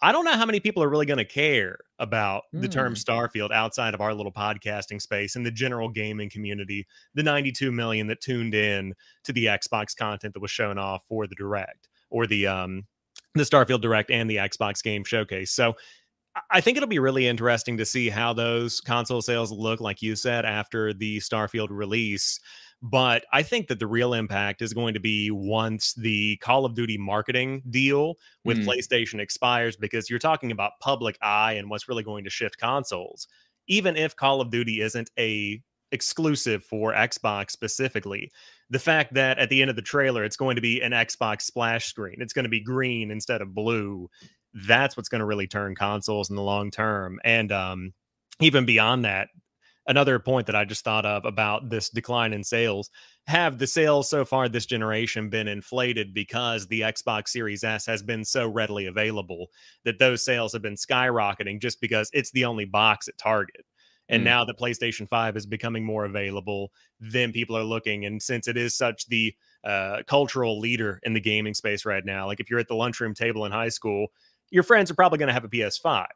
I 0.02 0.12
don't 0.12 0.24
know 0.24 0.32
how 0.32 0.46
many 0.46 0.60
people 0.60 0.82
are 0.82 0.88
really 0.88 1.06
going 1.06 1.18
to 1.18 1.24
care 1.24 1.78
about 1.98 2.44
mm. 2.54 2.62
the 2.62 2.68
term 2.68 2.92
hmm. 2.92 2.96
Starfield 2.96 3.50
outside 3.52 3.94
of 3.94 4.00
our 4.00 4.14
little 4.14 4.32
podcasting 4.32 5.00
space 5.00 5.36
and 5.36 5.44
the 5.44 5.50
general 5.50 5.88
gaming 5.88 6.30
community, 6.30 6.86
the 7.14 7.22
92 7.22 7.70
million 7.70 8.06
that 8.06 8.20
tuned 8.20 8.54
in 8.54 8.94
to 9.24 9.32
the 9.32 9.46
Xbox 9.46 9.94
content 9.94 10.34
that 10.34 10.40
was 10.40 10.50
shown 10.50 10.78
off 10.78 11.04
for 11.06 11.26
the 11.26 11.34
direct 11.34 11.88
or 12.08 12.26
the 12.26 12.46
um 12.46 12.84
the 13.34 13.42
Starfield 13.42 13.80
direct 13.80 14.10
and 14.10 14.28
the 14.28 14.36
Xbox 14.36 14.82
game 14.82 15.04
showcase. 15.04 15.52
So 15.52 15.74
I 16.50 16.60
think 16.60 16.76
it'll 16.76 16.88
be 16.88 16.98
really 16.98 17.26
interesting 17.26 17.76
to 17.76 17.84
see 17.84 18.08
how 18.08 18.32
those 18.32 18.80
console 18.80 19.20
sales 19.20 19.50
look 19.52 19.80
like 19.80 20.00
you 20.00 20.16
said 20.16 20.44
after 20.44 20.92
the 20.92 21.18
Starfield 21.18 21.68
release 21.70 22.40
but 22.82 23.24
I 23.32 23.42
think 23.42 23.68
that 23.68 23.78
the 23.78 23.86
real 23.86 24.14
impact 24.14 24.62
is 24.62 24.72
going 24.72 24.94
to 24.94 25.00
be 25.00 25.30
once 25.30 25.92
the 25.94 26.36
Call 26.38 26.64
of 26.64 26.74
Duty 26.74 26.96
marketing 26.96 27.62
deal 27.68 28.14
with 28.44 28.58
mm. 28.58 28.64
PlayStation 28.64 29.20
expires, 29.20 29.76
because 29.76 30.08
you're 30.08 30.18
talking 30.18 30.50
about 30.50 30.80
public 30.80 31.18
eye 31.20 31.52
and 31.52 31.68
what's 31.68 31.88
really 31.88 32.02
going 32.02 32.24
to 32.24 32.30
shift 32.30 32.58
consoles. 32.58 33.28
Even 33.66 33.96
if 33.96 34.16
Call 34.16 34.40
of 34.40 34.50
Duty 34.50 34.80
isn't 34.80 35.10
a 35.18 35.62
exclusive 35.92 36.64
for 36.64 36.92
Xbox 36.92 37.50
specifically, 37.50 38.30
the 38.70 38.78
fact 38.78 39.12
that 39.14 39.38
at 39.38 39.50
the 39.50 39.60
end 39.60 39.70
of 39.70 39.76
the 39.76 39.82
trailer 39.82 40.24
it's 40.24 40.36
going 40.36 40.56
to 40.56 40.62
be 40.62 40.80
an 40.80 40.92
Xbox 40.92 41.42
splash 41.42 41.86
screen, 41.86 42.16
it's 42.20 42.32
going 42.32 42.44
to 42.44 42.48
be 42.48 42.60
green 42.60 43.10
instead 43.10 43.42
of 43.42 43.54
blue. 43.54 44.08
That's 44.54 44.96
what's 44.96 45.08
going 45.08 45.18
to 45.18 45.26
really 45.26 45.46
turn 45.46 45.74
consoles 45.74 46.30
in 46.30 46.36
the 46.36 46.42
long 46.42 46.70
term. 46.70 47.20
And 47.24 47.52
um, 47.52 47.92
even 48.40 48.64
beyond 48.64 49.04
that, 49.04 49.28
another 49.90 50.20
point 50.20 50.46
that 50.46 50.54
I 50.54 50.64
just 50.64 50.84
thought 50.84 51.04
of 51.04 51.24
about 51.24 51.68
this 51.68 51.90
decline 51.90 52.32
in 52.32 52.44
sales 52.44 52.90
have 53.26 53.58
the 53.58 53.66
sales 53.66 54.08
so 54.08 54.24
far 54.24 54.48
this 54.48 54.64
generation 54.64 55.28
been 55.28 55.48
inflated 55.48 56.14
because 56.14 56.68
the 56.68 56.82
Xbox 56.82 57.28
Series 57.28 57.64
S 57.64 57.86
has 57.86 58.00
been 58.00 58.24
so 58.24 58.48
readily 58.48 58.86
available 58.86 59.48
that 59.84 59.98
those 59.98 60.24
sales 60.24 60.52
have 60.52 60.62
been 60.62 60.76
skyrocketing 60.76 61.60
just 61.60 61.80
because 61.80 62.08
it's 62.12 62.30
the 62.30 62.44
only 62.44 62.64
box 62.64 63.08
at 63.08 63.18
Target. 63.18 63.66
And 64.08 64.22
mm. 64.22 64.26
now 64.26 64.44
that 64.44 64.58
PlayStation 64.58 65.08
5 65.08 65.36
is 65.36 65.44
becoming 65.44 65.84
more 65.84 66.04
available, 66.04 66.70
then 67.00 67.32
people 67.32 67.56
are 67.56 67.64
looking. 67.64 68.04
And 68.04 68.22
since 68.22 68.46
it 68.46 68.56
is 68.56 68.76
such 68.76 69.08
the 69.08 69.34
uh, 69.64 70.02
cultural 70.06 70.60
leader 70.60 71.00
in 71.02 71.14
the 71.14 71.20
gaming 71.20 71.54
space 71.54 71.84
right 71.84 72.04
now, 72.04 72.26
like 72.26 72.38
if 72.38 72.48
you're 72.48 72.60
at 72.60 72.68
the 72.68 72.76
lunchroom 72.76 73.14
table 73.14 73.44
in 73.44 73.50
high 73.50 73.68
school, 73.68 74.06
your 74.50 74.62
friends 74.62 74.88
are 74.88 74.94
probably 74.94 75.18
going 75.18 75.28
to 75.28 75.34
have 75.34 75.44
a 75.44 75.48
PS5 75.48 76.06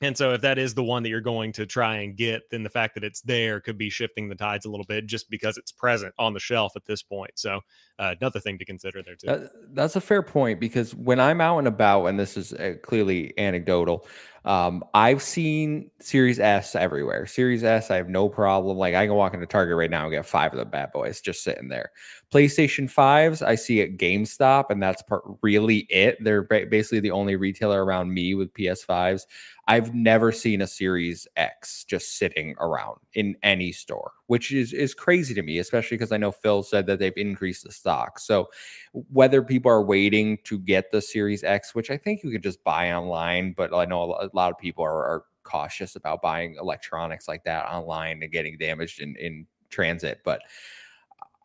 and 0.00 0.16
so, 0.16 0.32
if 0.32 0.40
that 0.40 0.58
is 0.58 0.74
the 0.74 0.82
one 0.82 1.04
that 1.04 1.08
you're 1.08 1.20
going 1.20 1.52
to 1.52 1.66
try 1.66 1.98
and 1.98 2.16
get, 2.16 2.50
then 2.50 2.64
the 2.64 2.68
fact 2.68 2.94
that 2.94 3.04
it's 3.04 3.20
there 3.20 3.60
could 3.60 3.78
be 3.78 3.88
shifting 3.88 4.28
the 4.28 4.34
tides 4.34 4.66
a 4.66 4.68
little 4.68 4.86
bit 4.86 5.06
just 5.06 5.30
because 5.30 5.56
it's 5.56 5.70
present 5.70 6.12
on 6.18 6.34
the 6.34 6.40
shelf 6.40 6.72
at 6.74 6.84
this 6.84 7.00
point. 7.00 7.30
So, 7.36 7.60
uh, 8.00 8.14
another 8.20 8.40
thing 8.40 8.58
to 8.58 8.64
consider 8.64 9.02
there, 9.04 9.14
too. 9.14 9.26
That, 9.28 9.50
that's 9.72 9.94
a 9.94 10.00
fair 10.00 10.22
point 10.22 10.58
because 10.58 10.96
when 10.96 11.20
I'm 11.20 11.40
out 11.40 11.58
and 11.58 11.68
about, 11.68 12.06
and 12.06 12.18
this 12.18 12.36
is 12.36 12.52
uh, 12.52 12.74
clearly 12.82 13.32
anecdotal, 13.38 14.04
um, 14.44 14.84
I've 14.92 15.22
seen 15.22 15.90
Series 16.00 16.38
S 16.38 16.74
everywhere. 16.74 17.24
Series 17.24 17.64
S, 17.64 17.90
I 17.90 17.96
have 17.96 18.10
no 18.10 18.28
problem. 18.28 18.76
Like 18.76 18.94
I 18.94 19.06
can 19.06 19.14
walk 19.14 19.32
into 19.32 19.46
Target 19.46 19.76
right 19.76 19.90
now 19.90 20.02
and 20.02 20.12
get 20.12 20.26
five 20.26 20.52
of 20.52 20.58
the 20.58 20.66
bad 20.66 20.92
boys 20.92 21.20
just 21.20 21.42
sitting 21.42 21.68
there. 21.68 21.92
PlayStation 22.30 22.92
5s, 22.92 23.46
I 23.46 23.54
see 23.54 23.80
at 23.80 23.96
GameStop, 23.96 24.64
and 24.68 24.82
that's 24.82 25.02
part, 25.02 25.22
really 25.40 25.86
it. 25.88 26.18
They're 26.20 26.42
basically 26.42 27.00
the 27.00 27.12
only 27.12 27.36
retailer 27.36 27.84
around 27.84 28.12
me 28.12 28.34
with 28.34 28.52
PS5s. 28.52 29.22
I've 29.66 29.94
never 29.94 30.30
seen 30.30 30.60
a 30.60 30.66
Series 30.66 31.26
X 31.36 31.84
just 31.84 32.18
sitting 32.18 32.54
around 32.60 32.98
in 33.14 33.34
any 33.42 33.72
store, 33.72 34.12
which 34.26 34.52
is 34.52 34.72
is 34.74 34.92
crazy 34.92 35.32
to 35.34 35.42
me, 35.42 35.58
especially 35.58 35.96
because 35.96 36.12
I 36.12 36.18
know 36.18 36.32
Phil 36.32 36.62
said 36.62 36.86
that 36.86 36.98
they've 36.98 37.16
increased 37.16 37.64
the 37.64 37.72
stock. 37.72 38.18
So 38.18 38.50
whether 38.92 39.42
people 39.42 39.70
are 39.70 39.82
waiting 39.82 40.38
to 40.44 40.58
get 40.58 40.90
the 40.90 41.00
Series 41.00 41.44
X, 41.44 41.74
which 41.74 41.90
I 41.90 41.96
think 41.96 42.22
you 42.22 42.30
can 42.30 42.42
just 42.42 42.62
buy 42.62 42.92
online, 42.92 43.54
but 43.56 43.72
I 43.72 43.86
know 43.86 44.12
a 44.20 44.28
lot 44.34 44.52
of 44.52 44.58
people 44.58 44.84
are, 44.84 45.04
are 45.04 45.24
cautious 45.44 45.96
about 45.96 46.20
buying 46.20 46.56
electronics 46.60 47.26
like 47.26 47.44
that 47.44 47.66
online 47.66 48.22
and 48.22 48.30
getting 48.30 48.58
damaged 48.58 49.00
in 49.00 49.16
in 49.16 49.46
transit, 49.70 50.20
but 50.24 50.42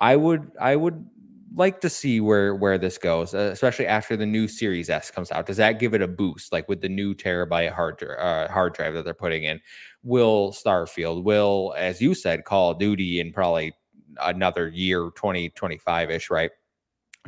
I 0.02 0.16
would 0.18 0.52
I 0.60 0.76
would 0.76 1.10
like 1.56 1.82
to 1.82 1.90
see 1.90 2.22
where 2.22 2.56
where 2.56 2.78
this 2.78 2.98
goes, 2.98 3.34
uh, 3.34 3.50
especially 3.52 3.88
after 3.88 4.16
the 4.16 4.26
new 4.26 4.48
Series 4.48 4.90
S 4.90 5.12
comes 5.12 5.32
out. 5.32 5.46
Does 5.46 5.58
that 5.58 5.80
give 5.80 5.94
it 5.94 6.02
a 6.02 6.08
boost, 6.08 6.52
like 6.52 6.68
with 6.70 6.82
the 6.82 6.90
new 6.90 7.14
terabyte 7.16 7.72
hard 7.72 8.04
uh, 8.04 8.48
hard 8.50 8.74
drive 8.74 8.94
that 8.94 9.06
they're 9.06 9.14
putting 9.14 9.44
in? 9.44 9.60
Will 10.04 10.52
Starfield, 10.52 11.24
will 11.24 11.74
as 11.78 12.02
you 12.02 12.14
said, 12.14 12.46
Call 12.46 12.72
of 12.72 12.80
Duty 12.80 13.20
in 13.20 13.34
probably 13.34 13.74
another 14.22 14.70
year, 14.70 15.10
twenty 15.16 15.50
twenty 15.50 15.78
five 15.78 16.10
ish, 16.12 16.30
right? 16.30 16.52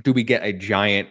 Do 0.03 0.13
we 0.13 0.23
get 0.23 0.43
a 0.43 0.53
giant 0.53 1.09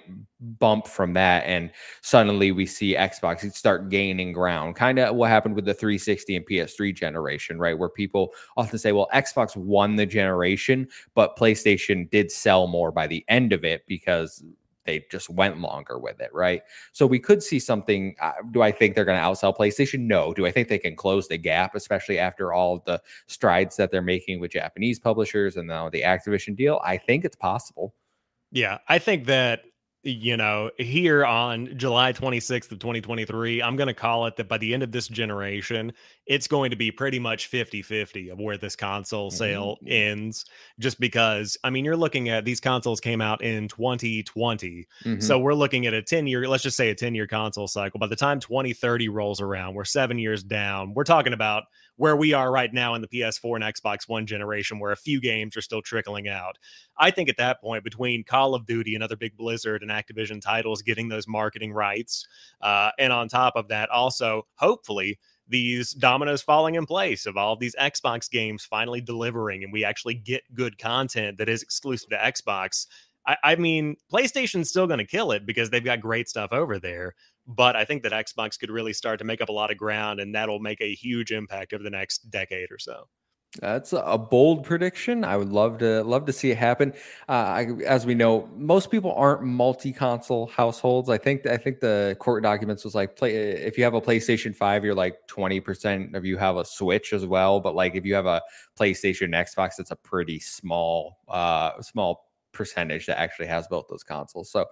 bump 0.58 0.86
from 0.86 1.12
that 1.12 1.44
and 1.44 1.70
suddenly 2.00 2.50
we 2.50 2.64
see 2.64 2.94
xbox 2.94 3.52
start 3.52 3.90
gaining 3.90 4.32
ground? 4.32 4.74
Kind 4.74 4.98
of 4.98 5.14
what 5.14 5.30
happened 5.30 5.54
with 5.54 5.66
the 5.66 5.74
360 5.74 6.36
and 6.36 6.46
ps3 6.46 6.94
generation 6.94 7.58
right? 7.58 7.78
Where 7.78 7.88
people 7.88 8.32
often 8.56 8.78
say 8.78 8.92
well 8.92 9.08
xbox 9.14 9.56
won 9.56 9.96
the 9.96 10.06
generation 10.06 10.88
but 11.14 11.36
playstation 11.36 12.10
did 12.10 12.30
sell 12.30 12.66
more 12.66 12.90
by 12.90 13.06
the 13.06 13.24
end 13.28 13.52
of 13.52 13.64
it 13.64 13.82
because 13.86 14.42
they 14.86 15.04
just 15.10 15.28
went 15.28 15.60
longer 15.60 15.98
with 15.98 16.18
it 16.20 16.32
right? 16.32 16.62
So 16.92 17.06
we 17.06 17.18
could 17.18 17.42
see 17.42 17.58
something 17.58 18.16
uh, 18.20 18.32
do 18.50 18.62
i 18.62 18.72
think 18.72 18.94
they're 18.94 19.04
going 19.04 19.18
to 19.18 19.24
outsell 19.24 19.56
playstation? 19.56 20.00
No. 20.00 20.32
Do 20.32 20.46
i 20.46 20.50
think 20.50 20.68
they 20.68 20.78
can 20.78 20.96
close 20.96 21.28
the 21.28 21.36
gap 21.36 21.74
especially 21.74 22.18
after 22.18 22.54
all 22.54 22.82
the 22.86 23.00
strides 23.26 23.76
that 23.76 23.90
they're 23.90 24.00
making 24.00 24.40
with 24.40 24.52
japanese 24.52 24.98
publishers 24.98 25.58
and 25.58 25.68
now 25.68 25.90
the 25.90 26.00
activision 26.00 26.56
deal? 26.56 26.80
I 26.82 26.96
think 26.96 27.26
it's 27.26 27.36
possible 27.36 27.94
yeah, 28.50 28.78
I 28.88 28.98
think 28.98 29.26
that 29.26 29.62
you 30.02 30.36
know, 30.38 30.70
here 30.78 31.26
on 31.26 31.76
July 31.76 32.14
26th 32.14 32.72
of 32.72 32.78
2023, 32.78 33.62
I'm 33.62 33.76
going 33.76 33.86
to 33.86 33.94
call 33.94 34.24
it 34.26 34.36
that 34.36 34.48
by 34.48 34.56
the 34.56 34.72
end 34.72 34.82
of 34.82 34.92
this 34.92 35.08
generation, 35.08 35.92
it's 36.26 36.46
going 36.46 36.70
to 36.70 36.76
be 36.76 36.90
pretty 36.90 37.18
much 37.18 37.50
50-50 37.50 38.32
of 38.32 38.38
where 38.38 38.56
this 38.56 38.74
console 38.74 39.30
sale 39.30 39.76
mm-hmm. 39.82 39.92
ends 39.92 40.46
just 40.78 41.00
because 41.00 41.58
I 41.64 41.70
mean, 41.70 41.84
you're 41.84 41.98
looking 41.98 42.30
at 42.30 42.46
these 42.46 42.60
consoles 42.60 42.98
came 42.98 43.20
out 43.20 43.42
in 43.42 43.68
2020. 43.68 44.86
Mm-hmm. 45.04 45.20
So 45.20 45.38
we're 45.38 45.52
looking 45.52 45.84
at 45.86 45.92
a 45.92 46.00
10-year, 46.00 46.48
let's 46.48 46.62
just 46.62 46.78
say 46.78 46.88
a 46.88 46.94
10-year 46.94 47.26
console 47.26 47.68
cycle. 47.68 48.00
By 48.00 48.06
the 48.06 48.16
time 48.16 48.40
2030 48.40 49.10
rolls 49.10 49.42
around, 49.42 49.74
we're 49.74 49.84
7 49.84 50.18
years 50.18 50.42
down. 50.42 50.94
We're 50.94 51.04
talking 51.04 51.34
about 51.34 51.64
where 52.00 52.16
we 52.16 52.32
are 52.32 52.50
right 52.50 52.72
now 52.72 52.94
in 52.94 53.02
the 53.02 53.08
PS4 53.08 53.56
and 53.56 53.62
Xbox 53.62 54.08
One 54.08 54.24
generation, 54.24 54.78
where 54.78 54.90
a 54.90 54.96
few 54.96 55.20
games 55.20 55.54
are 55.54 55.60
still 55.60 55.82
trickling 55.82 56.28
out. 56.28 56.56
I 56.96 57.10
think 57.10 57.28
at 57.28 57.36
that 57.36 57.60
point, 57.60 57.84
between 57.84 58.24
Call 58.24 58.54
of 58.54 58.64
Duty 58.64 58.94
and 58.94 59.04
other 59.04 59.16
big 59.16 59.36
Blizzard 59.36 59.82
and 59.82 59.90
Activision 59.90 60.40
titles 60.40 60.80
getting 60.80 61.10
those 61.10 61.28
marketing 61.28 61.74
rights, 61.74 62.26
uh, 62.62 62.90
and 62.98 63.12
on 63.12 63.28
top 63.28 63.52
of 63.54 63.68
that, 63.68 63.90
also 63.90 64.46
hopefully 64.54 65.18
these 65.46 65.92
dominoes 65.92 66.40
falling 66.40 66.76
in 66.76 66.86
place 66.86 67.26
of 67.26 67.36
all 67.36 67.52
of 67.52 67.58
these 67.58 67.76
Xbox 67.78 68.30
games 68.30 68.64
finally 68.64 69.02
delivering, 69.02 69.62
and 69.62 69.70
we 69.70 69.84
actually 69.84 70.14
get 70.14 70.42
good 70.54 70.78
content 70.78 71.36
that 71.36 71.50
is 71.50 71.62
exclusive 71.62 72.08
to 72.08 72.16
Xbox. 72.16 72.86
I, 73.26 73.36
I 73.44 73.56
mean, 73.56 73.96
PlayStation's 74.10 74.70
still 74.70 74.86
going 74.86 75.00
to 75.00 75.04
kill 75.04 75.32
it 75.32 75.44
because 75.44 75.68
they've 75.68 75.84
got 75.84 76.00
great 76.00 76.30
stuff 76.30 76.50
over 76.50 76.78
there. 76.78 77.14
But 77.56 77.74
I 77.74 77.84
think 77.84 78.04
that 78.04 78.12
Xbox 78.12 78.58
could 78.58 78.70
really 78.70 78.92
start 78.92 79.18
to 79.18 79.24
make 79.24 79.40
up 79.40 79.48
a 79.48 79.52
lot 79.52 79.72
of 79.72 79.76
ground, 79.76 80.20
and 80.20 80.34
that'll 80.34 80.60
make 80.60 80.80
a 80.80 80.94
huge 80.94 81.32
impact 81.32 81.72
over 81.72 81.82
the 81.82 81.90
next 81.90 82.30
decade 82.30 82.70
or 82.70 82.78
so. 82.78 83.08
That's 83.58 83.92
a 83.92 84.16
bold 84.16 84.62
prediction. 84.62 85.24
I 85.24 85.36
would 85.36 85.48
love 85.48 85.78
to 85.78 86.04
love 86.04 86.24
to 86.26 86.32
see 86.32 86.52
it 86.52 86.56
happen. 86.56 86.92
Uh, 87.28 87.32
I, 87.32 87.66
as 87.84 88.06
we 88.06 88.14
know, 88.14 88.48
most 88.54 88.92
people 88.92 89.12
aren't 89.14 89.42
multi-console 89.42 90.46
households. 90.46 91.08
I 91.08 91.18
think 91.18 91.44
I 91.46 91.56
think 91.56 91.80
the 91.80 92.16
court 92.20 92.44
documents 92.44 92.84
was 92.84 92.94
like 92.94 93.16
play 93.16 93.34
if 93.34 93.76
you 93.76 93.82
have 93.82 93.94
a 93.94 94.00
PlayStation 94.00 94.54
Five, 94.54 94.84
you're 94.84 94.94
like 94.94 95.26
twenty 95.26 95.58
percent 95.58 96.14
of 96.14 96.24
you 96.24 96.36
have 96.36 96.58
a 96.58 96.64
Switch 96.64 97.12
as 97.12 97.26
well. 97.26 97.58
But 97.58 97.74
like 97.74 97.96
if 97.96 98.04
you 98.04 98.14
have 98.14 98.26
a 98.26 98.40
PlayStation 98.78 99.30
Xbox, 99.30 99.80
it's 99.80 99.90
a 99.90 99.96
pretty 99.96 100.38
small 100.38 101.18
uh 101.26 101.82
small 101.82 102.29
percentage 102.60 103.06
that 103.06 103.18
actually 103.18 103.46
has 103.46 103.66
both 103.68 103.86
those 103.88 104.02
consoles. 104.04 104.50
So 104.50 104.66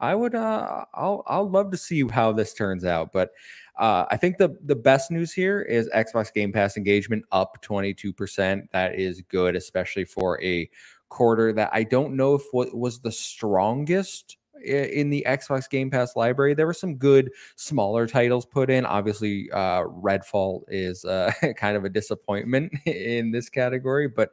I 0.00 0.14
would 0.14 0.34
uh 0.34 0.86
I'll 0.94 1.22
I'll 1.26 1.50
love 1.50 1.70
to 1.72 1.76
see 1.76 2.08
how 2.08 2.32
this 2.32 2.54
turns 2.54 2.86
out. 2.86 3.12
But 3.12 3.32
uh 3.78 4.06
I 4.10 4.16
think 4.16 4.38
the 4.38 4.56
the 4.64 4.74
best 4.74 5.10
news 5.10 5.30
here 5.30 5.60
is 5.60 5.90
Xbox 5.94 6.32
Game 6.32 6.52
Pass 6.52 6.78
engagement 6.78 7.26
up 7.32 7.62
22%. 7.62 8.62
That 8.72 8.94
is 8.98 9.20
good, 9.28 9.56
especially 9.56 10.06
for 10.06 10.42
a 10.42 10.70
quarter 11.10 11.52
that 11.52 11.68
I 11.74 11.82
don't 11.82 12.16
know 12.16 12.34
if 12.34 12.44
what 12.52 12.74
was 12.74 13.00
the 13.00 13.12
strongest 13.12 14.38
in 14.64 15.10
the 15.10 15.22
Xbox 15.28 15.68
Game 15.68 15.90
Pass 15.90 16.16
library. 16.16 16.54
There 16.54 16.66
were 16.66 16.72
some 16.72 16.96
good 16.96 17.30
smaller 17.56 18.06
titles 18.06 18.46
put 18.46 18.70
in. 18.70 18.86
Obviously, 18.86 19.50
uh, 19.52 19.82
Redfall 19.84 20.62
is 20.68 21.04
uh, 21.04 21.30
kind 21.58 21.76
of 21.76 21.84
a 21.84 21.90
disappointment 21.90 22.72
in 22.86 23.32
this 23.32 23.50
category, 23.50 24.08
but 24.08 24.30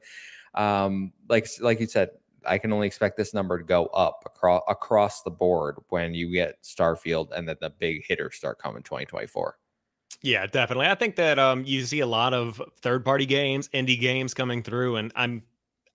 um, 0.53 1.13
like 1.29 1.47
like 1.59 1.79
you 1.79 1.87
said, 1.87 2.09
I 2.45 2.57
can 2.57 2.73
only 2.73 2.87
expect 2.87 3.17
this 3.17 3.33
number 3.33 3.57
to 3.57 3.63
go 3.63 3.85
up 3.87 4.23
across 4.25 4.63
across 4.67 5.21
the 5.23 5.31
board 5.31 5.77
when 5.89 6.13
you 6.13 6.31
get 6.31 6.61
Starfield 6.63 7.31
and 7.31 7.47
then 7.47 7.57
the 7.61 7.69
big 7.69 8.03
hitters 8.05 8.35
start 8.35 8.59
coming 8.59 8.83
2024. 8.83 9.57
Yeah, 10.21 10.45
definitely. 10.45 10.87
I 10.87 10.95
think 10.95 11.15
that 11.15 11.39
um 11.39 11.63
you 11.65 11.83
see 11.85 11.99
a 11.99 12.07
lot 12.07 12.33
of 12.33 12.61
third 12.81 13.05
party 13.05 13.25
games, 13.25 13.69
indie 13.69 13.99
games 13.99 14.33
coming 14.33 14.63
through, 14.63 14.97
and 14.97 15.11
I'm 15.15 15.43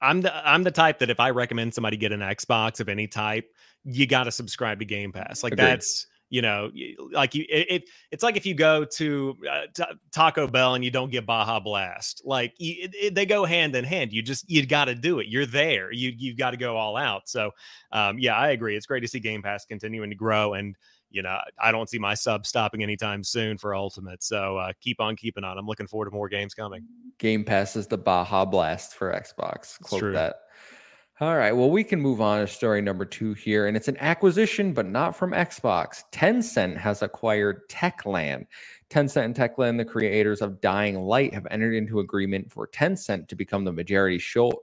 I'm 0.01 0.21
the 0.23 0.49
I'm 0.49 0.63
the 0.63 0.71
type 0.71 0.99
that 1.01 1.11
if 1.11 1.21
I 1.21 1.31
recommend 1.31 1.75
somebody 1.75 1.97
get 1.97 2.13
an 2.13 2.21
Xbox 2.21 2.81
of 2.81 2.89
any 2.89 3.07
type, 3.07 3.53
you 3.85 4.07
got 4.07 4.25
to 4.25 4.33
subscribe 4.33 4.81
to 4.81 4.85
Game 4.85 5.13
Pass. 5.13 5.43
Like 5.43 5.55
Agreed. 5.55 5.67
that's 5.67 6.07
you 6.29 6.43
know 6.43 6.71
like 7.13 7.35
you 7.35 7.45
it, 7.49 7.85
it's 8.11 8.23
like 8.23 8.37
if 8.37 8.45
you 8.45 8.55
go 8.55 8.85
to 8.85 9.37
uh, 9.51 9.85
taco 10.13 10.47
bell 10.47 10.75
and 10.75 10.85
you 10.85 10.91
don't 10.91 11.11
get 11.11 11.25
baja 11.25 11.61
blast 11.61 12.23
like 12.25 12.53
you, 12.59 12.89
it, 12.93 13.15
they 13.15 13.25
go 13.25 13.45
hand 13.45 13.77
in 13.77 13.85
hand 13.85 14.13
you 14.13 14.23
just 14.23 14.49
you 14.51 14.65
got 14.67 14.87
to 14.87 14.95
do 14.95 15.21
it 15.21 15.29
you're 15.29 15.47
there 15.47 15.93
you 15.93 16.13
you've 16.17 16.37
got 16.37 16.51
to 16.51 16.57
go 16.57 16.77
all 16.77 16.97
out 16.97 17.29
so 17.29 17.51
um, 17.93 18.19
yeah 18.19 18.37
i 18.37 18.49
agree 18.49 18.77
it's 18.77 18.87
great 18.87 19.01
to 19.01 19.09
see 19.09 19.21
game 19.21 19.43
pass 19.43 19.65
continuing 19.65 20.11
to 20.11 20.17
grow 20.17 20.55
and 20.55 20.75
you 21.11 21.23
know 21.23 21.39
i 21.61 21.71
don't 21.71 21.89
see 21.89 21.99
my 21.99 22.15
sub 22.15 22.45
stopping 22.45 22.83
anytime 22.83 23.23
soon 23.23 23.57
for 23.57 23.75
ultimate 23.75 24.23
so 24.23 24.57
uh, 24.57 24.73
keep 24.81 25.01
on 25.01 25.15
keeping 25.15 25.45
on 25.45 25.59
i'm 25.59 25.67
looking 25.67 25.87
forward 25.87 26.07
to 26.07 26.11
more 26.11 26.29
games 26.29 26.55
coming. 26.55 26.85
Game 27.19 27.45
pass 27.45 27.77
is 27.77 27.87
the 27.87 27.97
baja 27.97 28.45
blast 28.45 28.95
for 28.95 29.13
xbox 29.13 29.81
quote 29.81 30.13
that 30.13 30.41
all 31.19 31.35
right. 31.35 31.53
Well, 31.53 31.71
we 31.71 31.83
can 31.83 31.99
move 31.99 32.21
on 32.21 32.41
to 32.41 32.47
story 32.47 32.83
number 32.83 33.07
two 33.07 33.33
here. 33.33 33.67
And 33.67 33.75
it's 33.75 33.89
an 33.89 33.97
acquisition, 34.01 34.75
but 34.75 34.85
not 34.85 35.17
from 35.17 35.31
Xbox. 35.31 36.03
Tencent 36.13 36.77
has 36.77 37.01
acquired 37.01 37.67
Techland. 37.71 38.47
Tencent 38.91 39.25
and 39.25 39.35
Techland, 39.35 39.79
the 39.79 39.85
creators 39.87 40.43
of 40.43 40.61
Dying 40.61 41.01
Light, 41.01 41.33
have 41.33 41.47
entered 41.51 41.75
into 41.75 42.01
agreement 42.01 42.53
for 42.53 42.67
Tencent 42.69 43.29
to 43.29 43.35
become 43.35 43.65
the 43.65 43.73
majority 43.73 44.19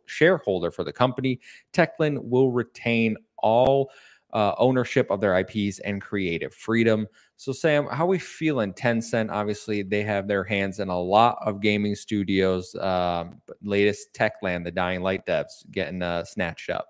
shareholder 0.06 0.70
for 0.70 0.84
the 0.84 0.94
company. 0.94 1.40
Techland 1.74 2.20
will 2.24 2.52
retain 2.52 3.18
all 3.38 3.90
uh, 4.34 4.56
ownership 4.58 5.10
of 5.10 5.22
their 5.22 5.38
IPs 5.38 5.80
and 5.80 6.02
creative 6.02 6.54
freedom. 6.54 7.08
So, 7.38 7.52
Sam, 7.52 7.88
how 7.88 8.06
are 8.06 8.08
we 8.08 8.20
feeling? 8.20 8.74
Tencent, 8.74 9.32
obviously, 9.32 9.84
they 9.84 10.04
have 10.04 10.28
their 10.28 10.44
hands 10.44 10.80
in 10.80 10.90
a 10.90 11.00
lot 11.00 11.38
of 11.42 11.62
gaming 11.62 11.96
studios. 11.96 12.76
Um, 12.76 13.42
latest 13.62 14.14
Techland, 14.14 14.64
the 14.64 14.72
Dying 14.72 15.02
Light 15.02 15.26
devs, 15.26 15.70
getting 15.72 16.02
uh, 16.02 16.24
snatched 16.26 16.70
up. 16.70 16.88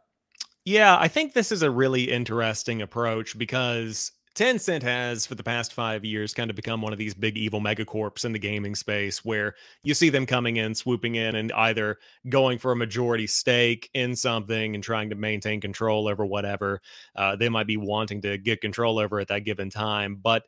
Yeah, 0.66 0.98
I 0.98 1.10
think 1.10 1.34
this 1.34 1.52
is 1.52 1.62
a 1.62 1.70
really 1.70 2.10
interesting 2.10 2.82
approach 2.82 3.38
because 3.38 4.14
Tencent 4.36 4.82
has, 4.82 5.28
for 5.28 5.36
the 5.36 5.44
past 5.44 5.74
five 5.74 6.04
years, 6.04 6.34
kind 6.34 6.50
of 6.50 6.56
become 6.56 6.82
one 6.82 6.92
of 6.92 6.98
these 6.98 7.14
big 7.14 7.38
evil 7.38 7.62
megacorps 7.62 8.26
in 8.26 8.32
the 8.32 8.40
gaming 8.40 8.74
space 8.74 9.24
where 9.24 9.54
you 9.84 9.94
see 9.94 10.10
them 10.10 10.26
coming 10.26 10.58
in, 10.58 10.74
swooping 10.74 11.16
in, 11.16 11.36
and 11.36 11.52
either 11.52 12.00
going 12.30 12.58
for 12.58 12.72
a 12.72 12.76
majority 12.76 13.28
stake 13.28 13.92
in 13.94 14.16
something 14.16 14.74
and 14.74 14.84
trying 14.84 15.12
to 15.12 15.16
maintain 15.16 15.62
control 15.62 16.08
over 16.08 16.26
whatever 16.26 16.82
uh, 17.16 17.36
they 17.36 17.48
might 17.48 17.68
be 17.68 17.78
wanting 17.78 18.22
to 18.22 18.40
get 18.40 18.60
control 18.60 18.98
over 18.98 19.20
at 19.20 19.28
that 19.28 19.46
given 19.46 19.70
time. 19.70 20.16
But 20.16 20.44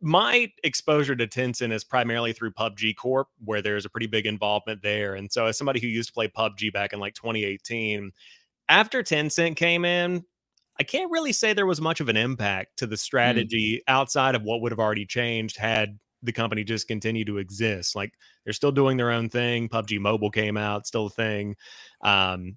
my 0.00 0.52
exposure 0.62 1.16
to 1.16 1.26
Tencent 1.26 1.72
is 1.72 1.82
primarily 1.82 2.32
through 2.32 2.52
PUBG 2.52 2.94
Corp, 2.94 3.26
where 3.44 3.60
there's 3.60 3.84
a 3.84 3.90
pretty 3.90 4.06
big 4.06 4.26
involvement 4.26 4.82
there. 4.82 5.16
And 5.16 5.32
so, 5.32 5.46
as 5.46 5.58
somebody 5.58 5.80
who 5.80 5.88
used 5.88 6.10
to 6.10 6.12
play 6.12 6.28
PUBG 6.28 6.72
back 6.72 6.92
in 6.92 7.00
like 7.00 7.14
2018, 7.14 8.12
after 8.68 9.02
Tencent 9.02 9.56
came 9.56 9.84
in, 9.84 10.24
I 10.78 10.82
can't 10.82 11.10
really 11.10 11.32
say 11.32 11.52
there 11.52 11.66
was 11.66 11.80
much 11.80 12.00
of 12.00 12.08
an 12.08 12.16
impact 12.16 12.78
to 12.78 12.86
the 12.86 12.96
mm. 12.96 13.00
strategy 13.00 13.76
mm. 13.76 13.92
outside 13.92 14.34
of 14.34 14.42
what 14.42 14.60
would 14.60 14.72
have 14.72 14.78
already 14.78 15.06
changed 15.06 15.56
had 15.56 15.98
the 16.22 16.32
company 16.32 16.64
just 16.64 16.88
continued 16.88 17.26
to 17.28 17.38
exist. 17.38 17.94
Like 17.94 18.12
they're 18.44 18.52
still 18.52 18.72
doing 18.72 18.96
their 18.96 19.10
own 19.10 19.28
thing. 19.28 19.68
PUBG 19.68 20.00
Mobile 20.00 20.30
came 20.30 20.56
out, 20.56 20.86
still 20.86 21.06
a 21.06 21.10
thing. 21.10 21.56
Um, 22.02 22.56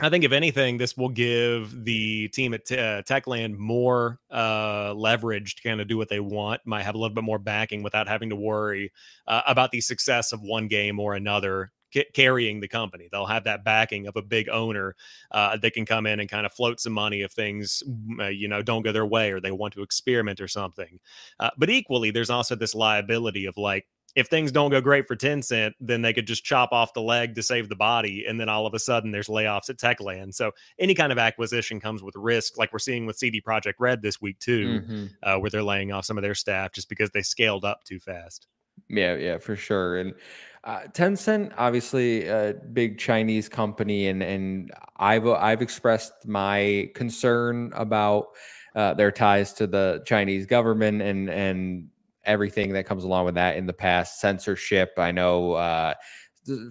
I 0.00 0.08
think 0.08 0.24
if 0.24 0.32
anything, 0.32 0.78
this 0.78 0.96
will 0.96 1.10
give 1.10 1.84
the 1.84 2.28
team 2.28 2.54
at 2.54 2.62
uh, 2.72 3.02
Techland 3.02 3.58
more 3.58 4.18
uh, 4.30 4.94
leverage 4.94 5.56
to 5.56 5.62
kind 5.62 5.80
of 5.80 5.88
do 5.88 5.98
what 5.98 6.08
they 6.08 6.20
want. 6.20 6.62
Might 6.64 6.84
have 6.84 6.94
a 6.94 6.98
little 6.98 7.14
bit 7.14 7.24
more 7.24 7.38
backing 7.38 7.82
without 7.82 8.08
having 8.08 8.30
to 8.30 8.36
worry 8.36 8.90
uh, 9.26 9.42
about 9.46 9.70
the 9.70 9.82
success 9.82 10.32
of 10.32 10.40
one 10.40 10.66
game 10.66 10.98
or 10.98 11.14
another 11.14 11.72
carrying 12.14 12.60
the 12.60 12.68
company. 12.68 13.08
They'll 13.10 13.26
have 13.26 13.44
that 13.44 13.64
backing 13.64 14.06
of 14.06 14.16
a 14.16 14.22
big 14.22 14.48
owner 14.48 14.94
uh, 15.30 15.56
that 15.58 15.72
can 15.72 15.86
come 15.86 16.06
in 16.06 16.20
and 16.20 16.28
kind 16.28 16.46
of 16.46 16.52
float 16.52 16.80
some 16.80 16.92
money 16.92 17.22
if 17.22 17.32
things, 17.32 17.82
uh, 18.18 18.28
you 18.28 18.48
know, 18.48 18.62
don't 18.62 18.82
go 18.82 18.92
their 18.92 19.06
way 19.06 19.30
or 19.32 19.40
they 19.40 19.50
want 19.50 19.74
to 19.74 19.82
experiment 19.82 20.40
or 20.40 20.48
something. 20.48 20.98
Uh, 21.40 21.50
but 21.56 21.70
equally, 21.70 22.10
there's 22.10 22.30
also 22.30 22.54
this 22.54 22.74
liability 22.74 23.46
of 23.46 23.56
like, 23.56 23.86
if 24.14 24.26
things 24.26 24.52
don't 24.52 24.70
go 24.70 24.80
great 24.80 25.08
for 25.08 25.16
Tencent, 25.16 25.72
then 25.80 26.02
they 26.02 26.12
could 26.12 26.26
just 26.26 26.44
chop 26.44 26.70
off 26.72 26.92
the 26.92 27.00
leg 27.00 27.34
to 27.34 27.42
save 27.42 27.70
the 27.70 27.76
body. 27.76 28.26
And 28.28 28.38
then 28.38 28.48
all 28.48 28.66
of 28.66 28.74
a 28.74 28.78
sudden 28.78 29.10
there's 29.10 29.28
layoffs 29.28 29.70
at 29.70 29.78
Techland. 29.78 30.34
So 30.34 30.52
any 30.78 30.94
kind 30.94 31.12
of 31.12 31.18
acquisition 31.18 31.80
comes 31.80 32.02
with 32.02 32.14
risk, 32.16 32.58
like 32.58 32.72
we're 32.74 32.78
seeing 32.78 33.06
with 33.06 33.16
CD 33.16 33.40
Projekt 33.40 33.74
Red 33.78 34.02
this 34.02 34.20
week, 34.20 34.38
too, 34.38 34.80
mm-hmm. 34.80 35.06
uh, 35.22 35.38
where 35.38 35.48
they're 35.48 35.62
laying 35.62 35.92
off 35.92 36.04
some 36.04 36.18
of 36.18 36.22
their 36.22 36.34
staff 36.34 36.72
just 36.72 36.90
because 36.90 37.08
they 37.10 37.22
scaled 37.22 37.64
up 37.64 37.84
too 37.84 37.98
fast. 37.98 38.48
Yeah, 38.88 39.16
yeah, 39.16 39.38
for 39.38 39.56
sure. 39.56 39.98
And 39.98 40.14
uh, 40.64 40.82
Tencent, 40.92 41.52
obviously 41.56 42.28
a 42.28 42.54
big 42.72 42.98
Chinese 42.98 43.48
company, 43.48 44.08
and 44.08 44.22
and 44.22 44.72
I've 44.96 45.26
I've 45.26 45.60
expressed 45.60 46.12
my 46.26 46.90
concern 46.94 47.72
about 47.74 48.28
uh, 48.76 48.94
their 48.94 49.10
ties 49.10 49.52
to 49.54 49.66
the 49.66 50.02
Chinese 50.06 50.46
government 50.46 51.02
and 51.02 51.28
and 51.28 51.88
everything 52.24 52.72
that 52.72 52.86
comes 52.86 53.02
along 53.02 53.24
with 53.24 53.34
that 53.34 53.56
in 53.56 53.66
the 53.66 53.72
past. 53.72 54.20
Censorship, 54.20 54.92
I 54.98 55.10
know. 55.10 55.54
Uh, 55.54 55.94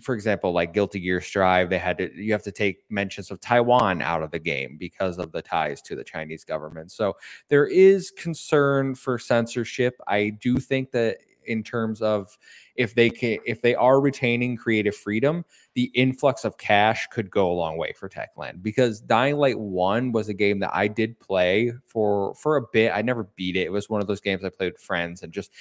for 0.01 0.15
example, 0.15 0.51
like 0.51 0.73
Guilty 0.73 0.99
Gear 0.99 1.21
Strive, 1.21 1.69
they 1.69 1.77
had 1.77 1.97
to 1.97 2.11
you 2.15 2.31
have 2.31 2.43
to 2.43 2.51
take 2.51 2.83
mentions 2.89 3.29
of 3.29 3.41
Taiwan 3.41 4.01
out 4.01 4.23
of 4.23 4.31
the 4.31 4.39
game 4.39 4.77
because 4.77 5.17
of 5.17 5.31
the 5.33 5.41
ties 5.41 5.81
to 5.83 5.95
the 5.95 6.03
Chinese 6.03 6.45
government. 6.45 6.91
So 6.91 7.17
there 7.49 7.65
is 7.65 8.11
concern 8.11 8.95
for 8.95 9.17
censorship. 9.17 9.95
I 10.07 10.29
do 10.29 10.57
think 10.57 10.91
that 10.91 11.17
in 11.51 11.63
terms 11.63 12.01
of 12.01 12.37
if 12.75 12.95
they 12.95 13.09
can 13.09 13.37
if 13.45 13.61
they 13.61 13.75
are 13.75 14.01
retaining 14.01 14.55
creative 14.55 14.95
freedom 14.95 15.45
the 15.75 15.91
influx 15.93 16.45
of 16.45 16.57
cash 16.57 17.07
could 17.11 17.29
go 17.29 17.51
a 17.51 17.53
long 17.53 17.77
way 17.77 17.93
for 17.93 18.09
techland 18.09 18.61
because 18.61 19.01
dying 19.01 19.35
light 19.35 19.59
1 19.59 20.11
was 20.11 20.29
a 20.29 20.33
game 20.33 20.59
that 20.59 20.71
i 20.73 20.87
did 20.87 21.19
play 21.19 21.73
for 21.87 22.33
for 22.35 22.57
a 22.57 22.61
bit. 22.71 22.91
I 22.93 23.01
never 23.01 23.23
beat 23.35 23.55
it. 23.55 23.61
It 23.61 23.71
was 23.71 23.89
one 23.89 24.01
of 24.01 24.07
those 24.07 24.21
games 24.21 24.43
i 24.43 24.49
played 24.49 24.73
with 24.73 24.81
friends 24.81 25.23
and 25.23 25.31
just 25.31 25.51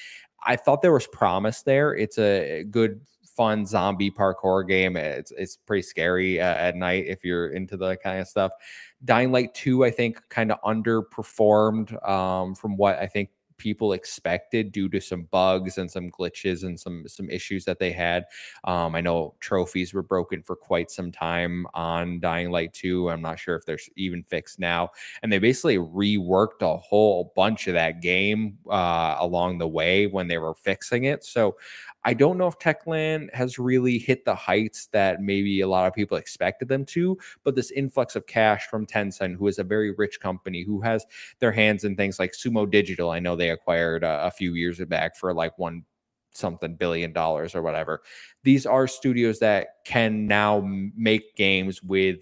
i 0.44 0.56
thought 0.56 0.82
there 0.82 0.92
was 0.92 1.06
promise 1.06 1.62
there. 1.62 1.94
It's 1.94 2.18
a 2.18 2.64
good 2.64 3.00
fun 3.24 3.64
zombie 3.66 4.10
parkour 4.10 4.66
game. 4.66 4.96
It's 4.96 5.32
it's 5.32 5.56
pretty 5.56 5.82
scary 5.82 6.40
uh, 6.40 6.54
at 6.54 6.76
night 6.76 7.04
if 7.06 7.24
you're 7.24 7.50
into 7.50 7.76
the 7.76 7.96
kind 7.96 8.20
of 8.20 8.28
stuff. 8.28 8.52
Dying 9.04 9.32
light 9.32 9.54
2 9.54 9.84
i 9.84 9.90
think 9.90 10.20
kind 10.28 10.52
of 10.52 10.60
underperformed 10.62 12.06
um, 12.08 12.54
from 12.54 12.76
what 12.76 12.98
i 12.98 13.06
think 13.06 13.30
people 13.60 13.92
expected 13.92 14.72
due 14.72 14.88
to 14.88 15.00
some 15.00 15.24
bugs 15.30 15.78
and 15.78 15.88
some 15.88 16.10
glitches 16.10 16.64
and 16.64 16.80
some 16.80 17.06
some 17.06 17.30
issues 17.30 17.64
that 17.66 17.78
they 17.78 17.92
had. 17.92 18.24
Um, 18.64 18.94
I 18.96 19.00
know 19.00 19.34
trophies 19.38 19.94
were 19.94 20.02
broken 20.02 20.42
for 20.42 20.56
quite 20.56 20.90
some 20.90 21.12
time 21.12 21.66
on 21.74 22.18
Dying 22.18 22.50
Light 22.50 22.72
2. 22.72 23.10
I'm 23.10 23.22
not 23.22 23.38
sure 23.38 23.54
if 23.54 23.64
they're 23.66 23.78
even 23.96 24.22
fixed 24.22 24.58
now. 24.58 24.90
And 25.22 25.32
they 25.32 25.38
basically 25.38 25.76
reworked 25.76 26.62
a 26.62 26.76
whole 26.78 27.32
bunch 27.36 27.68
of 27.68 27.74
that 27.74 28.00
game 28.00 28.58
uh, 28.68 29.16
along 29.20 29.58
the 29.58 29.68
way 29.68 30.06
when 30.06 30.26
they 30.26 30.38
were 30.38 30.54
fixing 30.54 31.04
it. 31.04 31.22
So 31.22 31.56
I 32.04 32.14
don't 32.14 32.38
know 32.38 32.46
if 32.46 32.58
Techland 32.58 33.32
has 33.34 33.58
really 33.58 33.98
hit 33.98 34.24
the 34.24 34.34
heights 34.34 34.86
that 34.92 35.20
maybe 35.20 35.60
a 35.60 35.68
lot 35.68 35.86
of 35.86 35.92
people 35.94 36.16
expected 36.16 36.68
them 36.68 36.84
to, 36.86 37.18
but 37.44 37.54
this 37.54 37.70
influx 37.70 38.16
of 38.16 38.26
cash 38.26 38.66
from 38.68 38.86
Tencent, 38.86 39.36
who 39.36 39.46
is 39.46 39.58
a 39.58 39.64
very 39.64 39.92
rich 39.92 40.18
company, 40.20 40.62
who 40.62 40.80
has 40.80 41.04
their 41.40 41.52
hands 41.52 41.84
in 41.84 41.96
things 41.96 42.18
like 42.18 42.32
Sumo 42.32 42.70
Digital, 42.70 43.10
I 43.10 43.18
know 43.18 43.36
they 43.36 43.50
acquired 43.50 44.02
a, 44.02 44.26
a 44.26 44.30
few 44.30 44.54
years 44.54 44.80
back 44.80 45.16
for 45.16 45.34
like 45.34 45.58
one 45.58 45.84
something 46.32 46.74
billion 46.76 47.12
dollars 47.12 47.54
or 47.54 47.62
whatever. 47.62 48.02
These 48.44 48.64
are 48.64 48.86
studios 48.86 49.40
that 49.40 49.84
can 49.84 50.26
now 50.26 50.62
make 50.64 51.36
games 51.36 51.82
with 51.82 52.20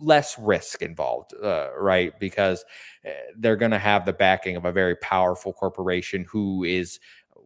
less 0.00 0.38
risk 0.38 0.82
involved, 0.82 1.34
uh, 1.42 1.70
right? 1.78 2.18
Because 2.18 2.64
eh, 3.04 3.12
they're 3.36 3.56
going 3.56 3.70
to 3.70 3.78
have 3.78 4.06
the 4.06 4.12
backing 4.12 4.56
of 4.56 4.64
a 4.64 4.72
very 4.72 4.96
powerful 4.96 5.52
corporation 5.52 6.24
who 6.28 6.64
is 6.64 6.98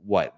what 0.04 0.36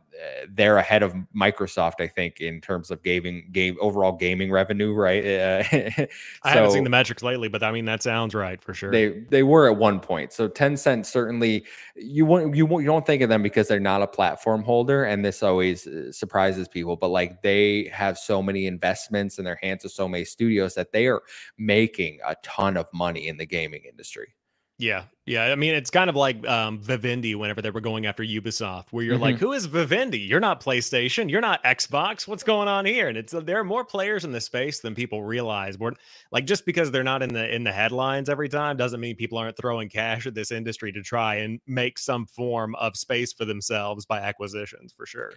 they're 0.49 0.77
ahead 0.77 1.03
of 1.03 1.15
Microsoft, 1.35 2.01
I 2.01 2.07
think, 2.07 2.41
in 2.41 2.61
terms 2.61 2.91
of 2.91 3.03
gaming 3.03 3.49
game 3.53 3.77
overall 3.81 4.13
gaming 4.13 4.51
revenue, 4.51 4.93
right? 4.93 5.25
Uh, 5.25 5.63
so 5.71 6.07
I 6.43 6.51
haven't 6.51 6.73
seen 6.73 6.85
the 6.85 6.91
metrics 6.91 7.23
lately, 7.23 7.49
but 7.49 7.63
I 7.63 7.73
mean 7.73 7.85
that 7.87 8.03
sounds 8.03 8.35
right 8.35 8.61
for 8.61 8.75
sure. 8.75 8.91
They 8.91 9.21
they 9.31 9.43
were 9.43 9.71
at 9.71 9.77
one 9.77 10.01
point. 10.01 10.33
So 10.33 10.49
Tencent 10.49 11.07
certainly 11.07 11.65
you 11.95 12.27
won't 12.27 12.55
you 12.55 12.67
won't 12.67 12.83
you 12.83 12.89
don't 12.89 13.07
think 13.07 13.23
of 13.23 13.29
them 13.29 13.43
because 13.43 13.69
they're 13.69 13.81
not 13.81 14.03
a 14.03 14.07
platform 14.07 14.63
holder, 14.63 15.05
and 15.05 15.25
this 15.25 15.43
always 15.43 15.87
uh, 15.87 16.13
surprises 16.13 16.69
people. 16.69 16.97
But 16.97 17.09
like 17.09 17.43
they 17.43 17.91
have 17.93 18.19
so 18.19 18.43
many 18.43 18.67
investments 18.67 19.39
in 19.39 19.45
their 19.45 19.59
hands 19.63 19.85
of 19.85 19.93
so 19.93 20.09
many 20.09 20.25
studios 20.25 20.75
that 20.75 20.93
they 20.93 21.07
are 21.07 21.23
making 21.59 22.19
a 22.27 22.37
ton 22.43 22.77
of 22.77 22.87
money 22.93 23.29
in 23.29 23.37
the 23.37 23.47
gaming 23.47 23.83
industry. 23.89 24.35
Yeah, 24.81 25.05
yeah. 25.27 25.45
I 25.45 25.57
mean, 25.57 25.75
it's 25.75 25.91
kind 25.91 26.09
of 26.09 26.17
like 26.17 26.49
um, 26.49 26.81
Vivendi 26.81 27.35
whenever 27.35 27.61
they 27.61 27.71
were 27.71 27.83
going 27.83 28.07
after 28.07 28.23
Ubisoft, 28.23 28.87
where 28.93 29.05
you're 29.05 29.15
mm-hmm. 29.17 29.23
like, 29.23 29.37
"Who 29.37 29.53
is 29.53 29.67
Vivendi? 29.67 30.19
You're 30.19 30.41
not 30.41 30.63
PlayStation. 30.63 31.31
You're 31.31 31.43
not 31.43 31.63
Xbox. 31.65 32.27
What's 32.27 32.43
going 32.43 32.67
on 32.67 32.87
here?" 32.87 33.09
And 33.09 33.19
it's 33.19 33.35
there 33.35 33.61
are 33.61 33.65
more 33.65 33.85
players 33.85 34.25
in 34.25 34.33
the 34.33 34.41
space 34.41 34.81
than 34.81 34.95
people 34.95 35.23
realize. 35.23 35.79
We're, 35.79 35.93
like 36.33 36.47
just 36.47 36.65
because 36.65 36.91
they're 36.91 37.05
not 37.05 37.23
in 37.23 37.35
the 37.35 37.55
in 37.55 37.63
the 37.63 37.73
headlines 37.73 38.31
every 38.31 38.49
time 38.49 38.79
doesn't 38.79 39.01
mean 39.01 39.17
people 39.17 39.37
aren't 39.37 39.59
throwing 39.59 39.91
cash 39.91 40.27
at 40.27 40.35
this 40.35 40.51
industry 40.51 40.93
to 40.93 41.03
try 41.03 41.37
and 41.37 41.61
make 41.67 41.99
some 41.99 42.25
form 42.25 42.75
of 42.77 42.97
space 42.97 43.35
for 43.35 43.45
themselves 43.45 44.07
by 44.07 44.21
acquisitions, 44.21 44.95
for 44.95 45.05
sure. 45.05 45.33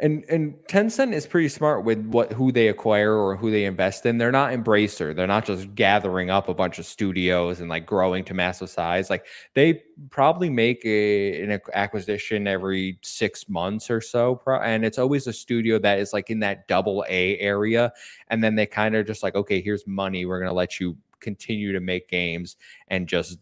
And 0.00 0.24
and 0.28 0.54
Tencent 0.68 1.12
is 1.12 1.24
pretty 1.24 1.48
smart 1.48 1.84
with 1.84 2.04
what 2.06 2.32
who 2.32 2.50
they 2.50 2.66
acquire 2.66 3.14
or 3.14 3.36
who 3.36 3.52
they 3.52 3.64
invest 3.64 4.04
in. 4.06 4.18
They're 4.18 4.32
not 4.32 4.52
embracer. 4.52 5.14
They're 5.14 5.28
not 5.28 5.44
just 5.44 5.72
gathering 5.76 6.30
up 6.30 6.48
a 6.48 6.54
bunch 6.54 6.80
of 6.80 6.86
studios 6.86 7.60
and 7.60 7.68
like 7.68 7.86
growing 7.86 8.24
to 8.24 8.34
massive 8.34 8.70
size. 8.70 9.08
Like 9.08 9.24
they 9.54 9.84
probably 10.10 10.50
make 10.50 10.84
a, 10.84 11.42
an 11.42 11.60
acquisition 11.74 12.48
every 12.48 12.98
six 13.02 13.48
months 13.48 13.88
or 13.88 14.00
so, 14.00 14.42
and 14.64 14.84
it's 14.84 14.98
always 14.98 15.28
a 15.28 15.32
studio 15.32 15.78
that 15.78 16.00
is 16.00 16.12
like 16.12 16.28
in 16.28 16.40
that 16.40 16.66
double 16.66 17.04
A 17.08 17.38
area. 17.38 17.92
And 18.28 18.42
then 18.42 18.56
they 18.56 18.66
kind 18.66 18.96
of 18.96 19.06
just 19.06 19.22
like, 19.22 19.36
okay, 19.36 19.62
here's 19.62 19.86
money. 19.86 20.26
We're 20.26 20.40
gonna 20.40 20.52
let 20.52 20.80
you 20.80 20.96
continue 21.20 21.72
to 21.72 21.80
make 21.80 22.08
games 22.08 22.56
and 22.88 23.06
just 23.06 23.38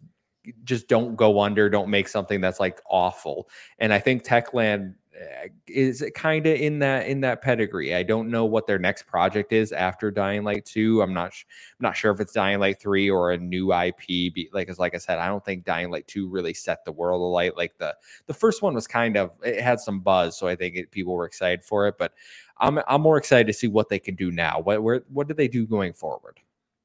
just 0.64 0.88
don't 0.88 1.16
go 1.16 1.40
under. 1.40 1.70
Don't 1.70 1.88
make 1.88 2.08
something 2.08 2.42
that's 2.42 2.60
like 2.60 2.80
awful. 2.90 3.48
And 3.78 3.92
I 3.92 4.00
think 4.00 4.24
Techland 4.24 4.94
Eh, 5.14 5.48
is 5.68 6.00
it 6.00 6.14
kind 6.14 6.46
of 6.46 6.54
in 6.58 6.78
that 6.78 7.06
in 7.06 7.20
that 7.20 7.42
pedigree. 7.42 7.94
I 7.94 8.02
don't 8.02 8.30
know 8.30 8.46
what 8.46 8.66
their 8.66 8.78
next 8.78 9.06
project 9.06 9.52
is 9.52 9.70
after 9.72 10.10
Dying 10.10 10.42
Light 10.42 10.64
2. 10.64 11.02
I'm 11.02 11.12
not 11.12 11.34
sh- 11.34 11.44
I'm 11.78 11.84
not 11.84 11.96
sure 11.96 12.10
if 12.12 12.20
it's 12.20 12.32
Dying 12.32 12.60
Light 12.60 12.80
3 12.80 13.10
or 13.10 13.32
a 13.32 13.38
new 13.38 13.72
IP. 13.74 14.48
Like 14.52 14.68
as 14.70 14.78
like 14.78 14.94
I 14.94 14.98
said, 14.98 15.18
I 15.18 15.26
don't 15.26 15.44
think 15.44 15.64
Dying 15.64 15.90
Light 15.90 16.06
2 16.06 16.28
really 16.28 16.54
set 16.54 16.84
the 16.84 16.92
world 16.92 17.20
alight. 17.20 17.56
Like 17.56 17.76
the 17.78 17.94
the 18.26 18.34
first 18.34 18.62
one 18.62 18.74
was 18.74 18.86
kind 18.86 19.16
of 19.18 19.32
it 19.44 19.60
had 19.60 19.80
some 19.80 20.00
buzz, 20.00 20.38
so 20.38 20.48
I 20.48 20.56
think 20.56 20.76
it, 20.76 20.90
people 20.90 21.14
were 21.14 21.26
excited 21.26 21.62
for 21.62 21.86
it. 21.88 21.96
But 21.98 22.12
I'm 22.58 22.78
I'm 22.88 23.02
more 23.02 23.18
excited 23.18 23.46
to 23.48 23.52
see 23.52 23.68
what 23.68 23.88
they 23.90 23.98
can 23.98 24.14
do 24.14 24.30
now. 24.30 24.60
What 24.60 24.82
where 24.82 25.02
what 25.12 25.28
do 25.28 25.34
they 25.34 25.48
do 25.48 25.66
going 25.66 25.92
forward? 25.92 26.40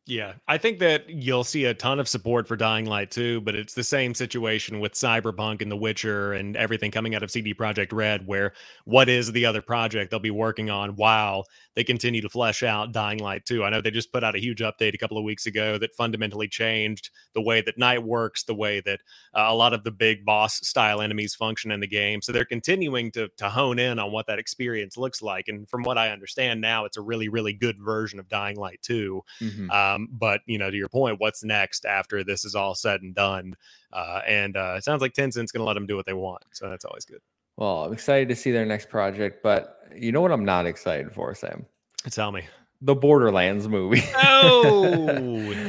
Yeah, 0.08 0.36
I 0.48 0.58
think 0.58 0.80
that 0.80 1.10
you'll 1.10 1.44
see 1.44 1.66
a 1.66 1.74
ton 1.74 2.00
of 2.00 2.08
support 2.08 2.48
for 2.48 2.56
Dying 2.56 2.86
Light 2.86 3.12
2, 3.12 3.42
but 3.42 3.56
it's 3.56 3.74
the 3.74 3.84
same 3.84 4.14
situation 4.14 4.80
with 4.80 4.94
Cyberpunk 4.94 5.62
and 5.62 5.70
The 5.70 5.76
Witcher 5.76 6.32
and 6.32 6.56
everything 6.56 6.92
coming 6.92 7.14
out 7.14 7.24
of 7.24 7.32
CD 7.32 7.54
Projekt 7.54 7.92
Red, 7.92 8.26
where 8.26 8.54
what 8.86 9.10
is 9.10 9.34
the 9.34 9.46
other 9.46 9.62
project 9.62 10.10
they'll 10.10 10.20
be 10.22 10.32
working 10.32 10.70
on 10.70 10.96
while 10.96 11.46
they 11.76 11.84
continue 11.84 12.22
to 12.22 12.30
flesh 12.30 12.64
out 12.64 12.94
Dying 12.94 13.20
Light 13.20 13.46
2. 13.46 13.66
I 13.66 13.70
know 13.70 13.82
they 13.82 13.92
just 13.92 14.12
put 14.12 14.24
out 14.24 14.36
a 14.36 14.40
huge 14.40 14.62
update 14.62 14.96
a 14.96 14.98
couple 14.98 15.18
of 15.18 15.26
weeks 15.26 15.46
ago 15.46 15.78
that 15.78 15.94
fundamentally 15.94 16.48
changed 16.48 17.12
the 17.36 17.42
way 17.42 17.62
that 17.62 17.78
night 17.78 18.02
works, 18.02 18.44
the 18.44 18.56
way 18.56 18.80
that 18.82 19.02
uh, 19.36 19.46
a 19.48 19.54
lot 19.54 19.74
of 19.74 19.84
the 19.84 19.92
big 19.92 20.24
boss 20.24 20.66
style 20.68 21.02
enemies 21.02 21.36
function 21.36 21.70
in 21.70 21.80
the 21.80 21.88
game. 21.88 22.22
So 22.22 22.32
they're 22.32 22.46
continuing 22.46 23.12
to, 23.12 23.28
to 23.38 23.50
hone 23.50 23.78
in 23.78 24.00
on 24.00 24.12
what 24.12 24.26
that 24.26 24.40
experience 24.40 24.98
looks 24.98 25.22
like. 25.22 25.50
And 25.50 25.70
from 25.70 25.84
what 25.84 25.98
I 25.98 26.10
understand 26.10 26.62
now, 26.62 26.86
it's 26.86 26.98
a 26.98 27.02
really, 27.02 27.30
really 27.30 27.54
good 27.54 27.78
version 27.80 28.20
of 28.20 28.28
Dying 28.30 28.56
Light 28.56 28.80
2. 28.82 29.22
Mm-hmm. 29.42 29.70
Um, 29.70 29.97
but, 30.12 30.42
you 30.46 30.58
know, 30.58 30.70
to 30.70 30.78
your 30.78 30.90
point, 30.90 31.20
what's 31.20 31.44
next 31.44 31.86
after 31.86 32.24
this 32.24 32.46
is 32.46 32.56
all 32.56 32.76
said 32.76 33.02
and 33.02 33.16
done? 33.16 33.56
Uh, 33.92 34.22
and 34.28 34.58
uh, 34.58 34.76
it 34.78 34.84
sounds 34.84 35.02
like 35.02 35.14
Tencent's 35.14 35.52
going 35.52 35.62
to 35.62 35.66
let 35.66 35.74
them 35.74 35.88
do 35.88 35.96
what 35.96 36.06
they 36.06 36.14
want. 36.14 36.44
So 36.54 36.70
that's 36.70 36.86
always 36.86 37.06
good. 37.06 37.20
Well, 37.58 37.86
I'm 37.86 37.94
excited 37.94 38.30
to 38.30 38.36
see 38.36 38.52
their 38.52 38.66
next 38.66 38.90
project, 38.90 39.42
but 39.42 39.80
you 39.96 40.12
know 40.12 40.22
what 40.22 40.32
I'm 40.32 40.46
not 40.46 40.66
excited 40.66 41.12
for, 41.12 41.34
Sam? 41.34 41.66
Tell 42.10 42.32
me. 42.32 42.44
The 42.82 42.94
Borderlands 42.94 43.68
movie. 43.68 44.04
oh, 44.18 45.02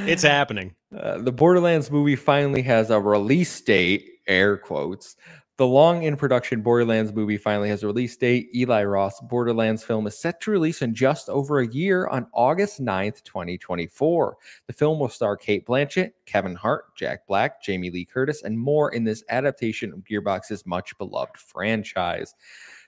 it's 0.06 0.22
happening. 0.22 0.74
Uh, 0.94 1.18
the 1.18 1.32
Borderlands 1.32 1.90
movie 1.90 2.16
finally 2.16 2.60
has 2.62 2.90
a 2.90 3.00
release 3.00 3.58
date, 3.62 4.06
air 4.26 4.58
quotes, 4.58 5.16
The 5.58 5.66
long 5.66 6.04
in 6.04 6.16
production 6.16 6.62
Borderlands 6.62 7.12
movie 7.12 7.36
finally 7.36 7.68
has 7.68 7.82
a 7.82 7.88
release 7.88 8.16
date. 8.16 8.48
Eli 8.54 8.84
Roth's 8.84 9.20
Borderlands 9.20 9.82
film 9.82 10.06
is 10.06 10.16
set 10.16 10.40
to 10.42 10.52
release 10.52 10.82
in 10.82 10.94
just 10.94 11.28
over 11.28 11.58
a 11.58 11.66
year 11.66 12.06
on 12.06 12.28
August 12.32 12.80
9th, 12.80 13.24
2024. 13.24 14.36
The 14.68 14.72
film 14.72 15.00
will 15.00 15.08
star 15.08 15.36
Cate 15.36 15.66
Blanchett, 15.66 16.12
Kevin 16.26 16.54
Hart, 16.54 16.94
Jack 16.94 17.26
Black, 17.26 17.60
Jamie 17.60 17.90
Lee 17.90 18.04
Curtis, 18.04 18.44
and 18.44 18.56
more 18.56 18.92
in 18.92 19.02
this 19.02 19.24
adaptation 19.30 19.92
of 19.92 20.04
Gearbox's 20.04 20.64
much 20.64 20.96
beloved 20.96 21.36
franchise. 21.36 22.36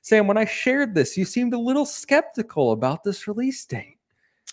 Sam, 0.03 0.29
when 0.29 0.39
I 0.39 0.45
shared 0.45 0.95
this, 0.95 1.17
you 1.17 1.25
seemed 1.25 1.55
a 1.55 1.59
little 1.59 1.85
skeptical 1.85 2.71
about 2.71 3.03
this 3.03 3.27
release 3.27 3.65
date. 3.65 3.99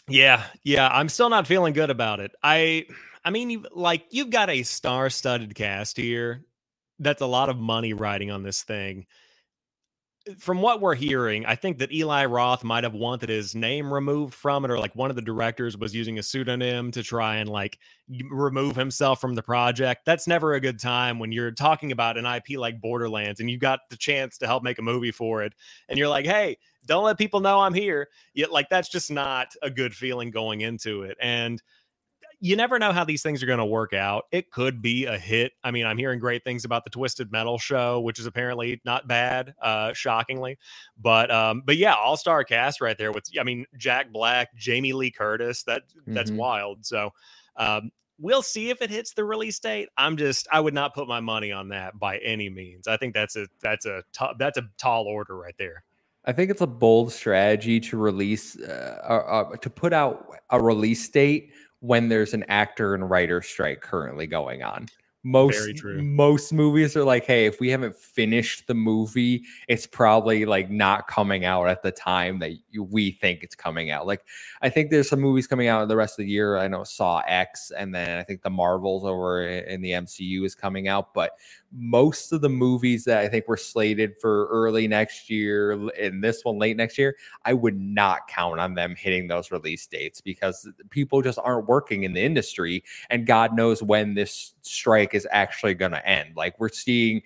Yeah, 0.10 0.44
yeah, 0.64 0.90
I'm 0.92 1.10
still 1.10 1.30
not 1.30 1.46
feeling 1.46 1.74
good 1.74 1.92
about 1.92 2.20
it. 2.20 2.32
I 2.42 2.88
I 3.24 3.30
mean, 3.30 3.64
like 3.76 4.06
you've 4.10 4.32
got 4.32 4.50
a 4.50 4.64
star-studded 4.64 5.54
cast 5.54 5.98
here 5.98 6.48
that's 7.00 7.22
a 7.22 7.28
lot 7.28 7.50
of 7.50 7.58
money 7.58 7.94
riding 7.94 8.32
on 8.32 8.44
this 8.44 8.64
thing. 8.64 9.06
Uh, 10.30 10.34
from 10.38 10.62
what 10.62 10.82
we're 10.82 10.96
hearing, 10.96 11.46
I 11.46 11.56
think 11.56 11.78
that 11.78 11.92
Eli 11.92 12.26
Roth 12.26 12.64
might 12.64 12.84
have 12.84 12.94
wanted 12.94 13.30
his 13.30 13.56
name 13.56 13.94
removed 13.94 14.34
from 14.34 14.66
it, 14.66 14.72
or 14.72 14.80
like 14.80 14.96
one 14.96 15.10
of 15.10 15.16
the 15.16 15.22
directors 15.22 15.78
was 15.78 15.96
using 15.96 16.20
a 16.20 16.24
pseudonym 16.24 16.92
to 16.92 17.04
try 17.04 17.38
and 17.38 17.50
like 17.50 17.80
remove 18.30 18.76
himself 18.76 19.22
from 19.22 19.36
the 19.36 19.44
project. 19.44 20.06
That's 20.06 20.28
never 20.28 20.54
a 20.54 20.60
good 20.62 20.80
time 20.80 21.20
when 21.20 21.32
you're 21.32 21.52
talking 21.52 21.92
about 21.92 22.18
an 22.18 22.26
IP 22.26 22.58
like 22.58 22.82
Borderlands 22.82 23.40
and 23.40 23.50
you 23.50 23.58
got 23.58 23.82
the 23.90 23.98
chance 23.98 24.38
to 24.40 24.48
help 24.48 24.64
make 24.64 24.80
a 24.80 24.84
movie 24.84 25.12
for 25.12 25.44
it, 25.44 25.54
and 25.90 25.98
you're 25.98 26.10
like, 26.10 26.26
hey, 26.26 26.58
don't 26.88 27.04
let 27.04 27.18
people 27.18 27.40
know 27.40 27.60
I'm 27.60 27.74
here. 27.74 28.08
Yet, 28.34 28.52
like, 28.52 28.70
that's 28.70 28.90
just 28.90 29.12
not 29.12 29.54
a 29.62 29.70
good 29.70 29.94
feeling 29.94 30.32
going 30.32 30.62
into 30.62 31.04
it. 31.04 31.18
And 31.22 31.62
you 32.40 32.56
never 32.56 32.78
know 32.78 32.92
how 32.92 33.04
these 33.04 33.24
things 33.24 33.42
are 33.42 33.48
going 33.48 33.58
to 33.58 33.66
work 33.66 33.94
out. 33.94 34.26
It 34.32 34.52
could 34.52 34.82
be 34.82 35.06
a 35.06 35.18
hit. 35.18 35.54
I 35.64 35.72
mean, 35.72 35.86
I'm 35.86 35.98
hearing 35.98 36.20
great 36.20 36.44
things 36.44 36.66
about 36.66 36.84
the 36.84 36.90
Twisted 36.90 37.32
Metal 37.32 37.58
show, 37.58 38.00
which 38.02 38.20
is 38.20 38.28
apparently 38.28 38.80
not 38.86 39.08
bad, 39.08 39.56
uh, 39.62 39.94
shockingly. 39.94 40.58
But 41.00 41.32
um, 41.32 41.64
but 41.66 41.78
yeah, 41.78 41.96
all 41.96 42.18
star 42.18 42.44
cast 42.44 42.80
right 42.80 42.98
there 42.98 43.12
with 43.12 43.26
I 43.40 43.44
mean 43.44 43.66
Jack 43.78 44.12
Black, 44.12 44.56
Jamie 44.56 44.94
Lee 44.94 45.12
Curtis. 45.12 45.64
That 45.64 45.84
that's 46.06 46.30
mm-hmm. 46.30 46.40
wild. 46.40 46.86
So 46.86 47.12
um, 47.56 47.92
we'll 48.20 48.44
see 48.44 48.70
if 48.70 48.82
it 48.82 48.92
hits 48.92 49.14
the 49.14 49.24
release 49.24 49.58
date. 49.60 49.90
I'm 49.98 50.16
just 50.16 50.48
I 50.52 50.60
would 50.60 50.76
not 50.76 50.94
put 50.94 51.08
my 51.08 51.20
money 51.20 51.52
on 51.52 51.70
that 51.70 51.98
by 51.98 52.18
any 52.20 52.50
means. 52.50 52.88
I 52.88 52.98
think 52.98 53.16
that's 53.16 53.36
a 53.36 53.48
that's 53.62 53.88
a 53.88 54.04
t- 54.14 54.34
that's 54.38 54.60
a 54.60 54.70
tall 54.78 55.06
order 55.06 55.36
right 55.36 55.56
there. 55.58 55.84
I 56.26 56.34
think 56.34 56.52
it's 56.52 56.62
a 56.62 56.68
bold 56.68 57.14
strategy 57.14 57.80
to 57.80 57.98
release 57.98 58.60
uh, 58.60 58.98
uh, 59.02 59.56
to 59.56 59.70
put 59.70 59.94
out 59.94 60.28
a 60.50 60.62
release 60.62 61.08
date 61.08 61.52
when 61.80 62.10
there's 62.10 62.34
an 62.34 62.46
actor 62.48 62.96
and 62.96 63.10
writer 63.10 63.42
strike 63.42 63.82
currently 63.82 64.28
going 64.28 64.64
on. 64.64 64.88
Most 65.28 65.84
most 65.84 66.54
movies 66.54 66.96
are 66.96 67.04
like, 67.04 67.26
hey, 67.26 67.48
if 67.48 67.60
we 67.60 67.70
haven't 67.70 67.98
finished 67.98 68.66
the 68.66 68.74
movie, 68.74 69.44
it's 69.68 69.86
probably 69.86 70.46
like 70.46 70.70
not 70.70 71.08
coming 71.08 71.44
out 71.44 71.68
at 71.68 71.84
the 71.84 71.92
time 71.92 72.40
that 72.40 72.54
you, 72.70 72.84
we 72.84 73.12
think 73.12 73.44
it's 73.44 73.54
coming 73.54 73.92
out. 73.92 74.08
Like, 74.08 74.24
I 74.62 74.70
think 74.70 74.90
there's 74.90 75.10
some 75.10 75.20
movies 75.20 75.46
coming 75.46 75.68
out 75.68 75.86
the 75.90 75.98
rest 75.98 76.18
of 76.18 76.24
the 76.24 76.32
year. 76.32 76.58
I 76.58 76.70
know 76.70 76.86
Saw 76.86 77.24
X, 77.28 77.74
and 77.78 77.94
then 77.94 78.18
I 78.18 78.24
think 78.24 78.42
the 78.42 78.50
Marvels 78.50 79.04
over 79.04 79.46
in 79.46 79.82
the 79.82 79.92
MCU 79.92 80.46
is 80.46 80.56
coming 80.56 80.88
out. 80.88 81.14
But 81.14 81.34
most 81.74 82.32
of 82.32 82.40
the 82.40 82.48
movies 82.48 83.04
that 83.04 83.18
I 83.18 83.28
think 83.28 83.50
were 83.50 83.58
slated 83.58 84.16
for 84.22 84.48
early 84.48 84.88
next 84.88 85.30
year 85.30 85.74
and 86.00 86.24
this 86.24 86.46
one 86.46 86.58
late 86.58 86.78
next 86.78 86.98
year, 86.98 87.18
I 87.44 87.52
would 87.52 87.78
not 87.78 88.30
count 88.30 88.62
on 88.62 88.76
them 88.76 88.96
hitting 88.96 89.28
those 89.28 89.52
release 89.52 89.86
dates 89.88 90.22
because 90.22 90.70
people 90.90 91.22
just 91.22 91.40
aren't 91.44 91.68
working 91.68 92.04
in 92.04 92.14
the 92.14 92.22
industry. 92.22 92.86
And 93.10 93.28
God 93.28 93.56
knows 93.56 93.84
when 93.84 94.14
this 94.14 94.54
strike 94.62 95.14
is 95.18 95.28
actually 95.32 95.74
going 95.74 95.92
to 95.92 96.08
end. 96.08 96.36
Like 96.36 96.60
we're 96.60 96.70
seeing 96.70 97.22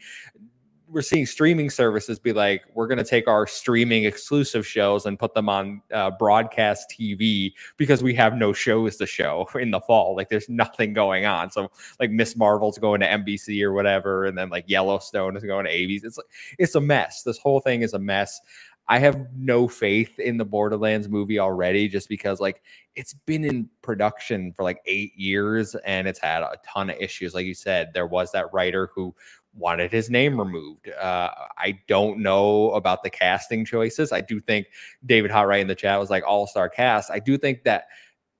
we're 0.92 1.02
seeing 1.02 1.26
streaming 1.26 1.70
services 1.70 2.20
be 2.20 2.34
like, 2.34 2.66
we're 2.74 2.88
going 2.88 2.98
to 2.98 3.04
take 3.06 3.28
our 3.28 3.48
streaming 3.48 4.04
exclusive 4.04 4.68
shows 4.68 5.06
and 5.06 5.18
put 5.18 5.34
them 5.34 5.48
on 5.48 5.82
uh, 5.94 6.12
broadcast 6.12 6.94
TV 7.00 7.54
because 7.78 8.04
we 8.04 8.14
have 8.14 8.36
no 8.36 8.52
shows 8.52 8.98
to 8.98 9.06
show 9.06 9.48
in 9.56 9.72
the 9.72 9.80
fall. 9.80 10.16
Like, 10.16 10.30
there's 10.30 10.50
nothing 10.50 10.94
going 10.94 11.26
on. 11.26 11.50
So, 11.50 11.72
like, 12.00 12.12
Miss 12.12 12.36
Marvel's 12.36 12.78
going 12.78 13.00
to 13.00 13.08
NBC 13.08 13.64
or 13.64 13.72
whatever, 13.72 14.26
and 14.26 14.38
then 14.38 14.50
like 14.50 14.66
Yellowstone 14.68 15.38
is 15.38 15.44
going 15.44 15.66
to 15.66 15.72
ABC. 15.72 16.04
It's 16.04 16.18
like 16.18 16.28
it's 16.60 16.76
a 16.76 16.82
mess. 16.82 17.24
This 17.24 17.38
whole 17.38 17.62
thing 17.62 17.82
is 17.82 17.94
a 17.94 18.00
mess. 18.00 18.42
I 18.88 19.00
have 19.00 19.28
no 19.36 19.68
faith 19.68 20.20
in 20.20 20.38
the 20.38 20.46
Borderlands 20.46 21.08
movie 21.08 21.40
already, 21.40 21.88
just 21.88 22.10
because 22.10 22.40
like 22.40 22.62
it's 22.96 23.14
been 23.14 23.46
in 23.46 23.70
production 23.82 24.52
for 24.54 24.64
like 24.64 24.82
eight 24.86 25.16
years 25.16 25.76
and 25.86 26.08
it's 26.08 26.20
had 26.20 26.44
a 26.44 26.58
ton 26.66 26.90
of 26.90 26.98
issues. 27.00 27.34
Like 27.34 27.46
you 27.46 27.54
said, 27.54 27.92
there 27.94 28.08
was 28.08 28.32
that 28.34 28.52
writer 28.54 28.90
who 28.94 29.16
wanted 29.54 29.92
his 29.92 30.10
name 30.10 30.40
removed. 30.40 30.90
Uh, 30.90 31.30
I 31.58 31.80
don't 31.88 32.20
know 32.20 32.72
about 32.72 33.04
the 33.04 33.10
casting 33.10 33.66
choices. 33.66 34.12
I 34.12 34.22
do 34.22 34.40
think 34.40 34.68
David 35.06 35.32
Hot 35.32 35.48
right 35.48 35.62
in 35.62 35.68
the 35.68 35.76
chat 35.76 36.00
was 36.00 36.10
like 36.10 36.24
all 36.26 36.48
star 36.48 36.70
cast. 36.70 37.12
I 37.12 37.20
do 37.20 37.38
think 37.38 37.64
that 37.64 37.88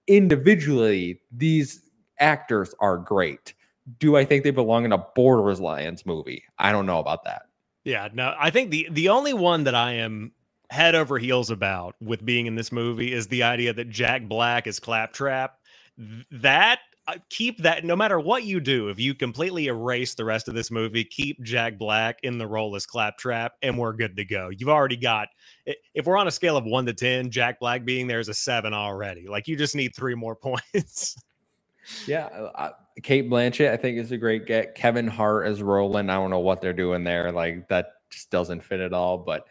individually 0.08 1.22
these 1.32 1.82
actors 2.20 2.74
are 2.80 2.98
great. 2.98 3.54
Do 4.00 4.16
I 4.16 4.26
think 4.26 4.44
they 4.44 4.52
belong 4.52 4.86
in 4.86 4.92
a 4.92 5.06
Borderlands 5.16 6.06
movie? 6.06 6.44
I 6.60 6.72
don't 6.72 6.86
know 6.86 7.00
about 7.00 7.24
that. 7.26 7.44
Yeah, 7.84 8.10
no, 8.14 8.36
I 8.40 8.50
think 8.50 8.72
the 8.72 8.88
the 8.92 9.10
only 9.10 9.34
one 9.34 9.64
that 9.64 9.76
I 9.76 9.94
am 9.94 10.34
head 10.70 10.96
over 10.96 11.18
heels 11.18 11.50
about 11.50 11.96
with 12.00 12.26
being 12.26 12.46
in 12.46 12.56
this 12.56 12.72
movie 12.72 13.12
is 13.12 13.28
the 13.28 13.44
idea 13.44 13.74
that 13.74 13.90
Jack 13.90 14.28
Black 14.28 14.68
is 14.68 14.80
Claptrap. 14.80 15.58
That 16.32 16.80
keep 17.30 17.58
that 17.60 17.84
no 17.84 17.96
matter 17.96 18.20
what 18.20 18.44
you 18.44 18.60
do 18.60 18.90
if 18.90 19.00
you 19.00 19.14
completely 19.14 19.68
erase 19.68 20.14
the 20.14 20.24
rest 20.24 20.48
of 20.48 20.54
this 20.54 20.70
movie 20.72 21.04
keep 21.04 21.42
jack 21.42 21.78
black 21.78 22.20
in 22.24 22.38
the 22.38 22.48
role 22.48 22.76
as 22.76 22.86
claptrap 22.86 23.54
and 23.62 23.78
we're 23.78 23.94
good 23.94 24.16
to 24.16 24.24
go. 24.24 24.50
You've 24.50 24.70
already 24.70 24.98
got 24.98 25.28
if 25.66 26.06
we're 26.06 26.18
on 26.18 26.28
a 26.28 26.32
scale 26.32 26.58
of 26.58 26.66
1 26.66 26.86
to 26.86 26.94
10 26.94 27.32
jack 27.32 27.60
black 27.60 27.86
being 27.86 28.08
there 28.08 28.20
is 28.20 28.30
a 28.30 28.34
7 28.34 28.74
already. 28.74 29.28
Like 29.28 29.48
you 29.48 29.58
just 29.58 29.76
need 29.76 29.96
three 29.96 30.16
more 30.16 30.36
points. 30.74 31.16
Yeah 32.06 32.26
uh, 32.26 32.72
cate 33.04 33.30
blanchett 33.30 33.72
i 33.72 33.78
think 33.78 33.98
is 33.98 34.12
a 34.12 34.18
great 34.18 34.46
get 34.46 34.76
kevin 34.76 35.08
hart 35.08 35.48
as 35.48 35.62
roland 35.62 36.12
i 36.12 36.16
don't 36.16 36.30
know 36.30 36.40
what 36.40 36.62
they're 36.62 36.74
doing 36.74 37.04
there 37.04 37.32
like 37.32 37.68
that 37.68 37.94
just 38.10 38.30
doesn't 38.30 38.62
fit 38.62 38.80
at 38.80 38.94
all 38.94 39.18
but 39.18 39.48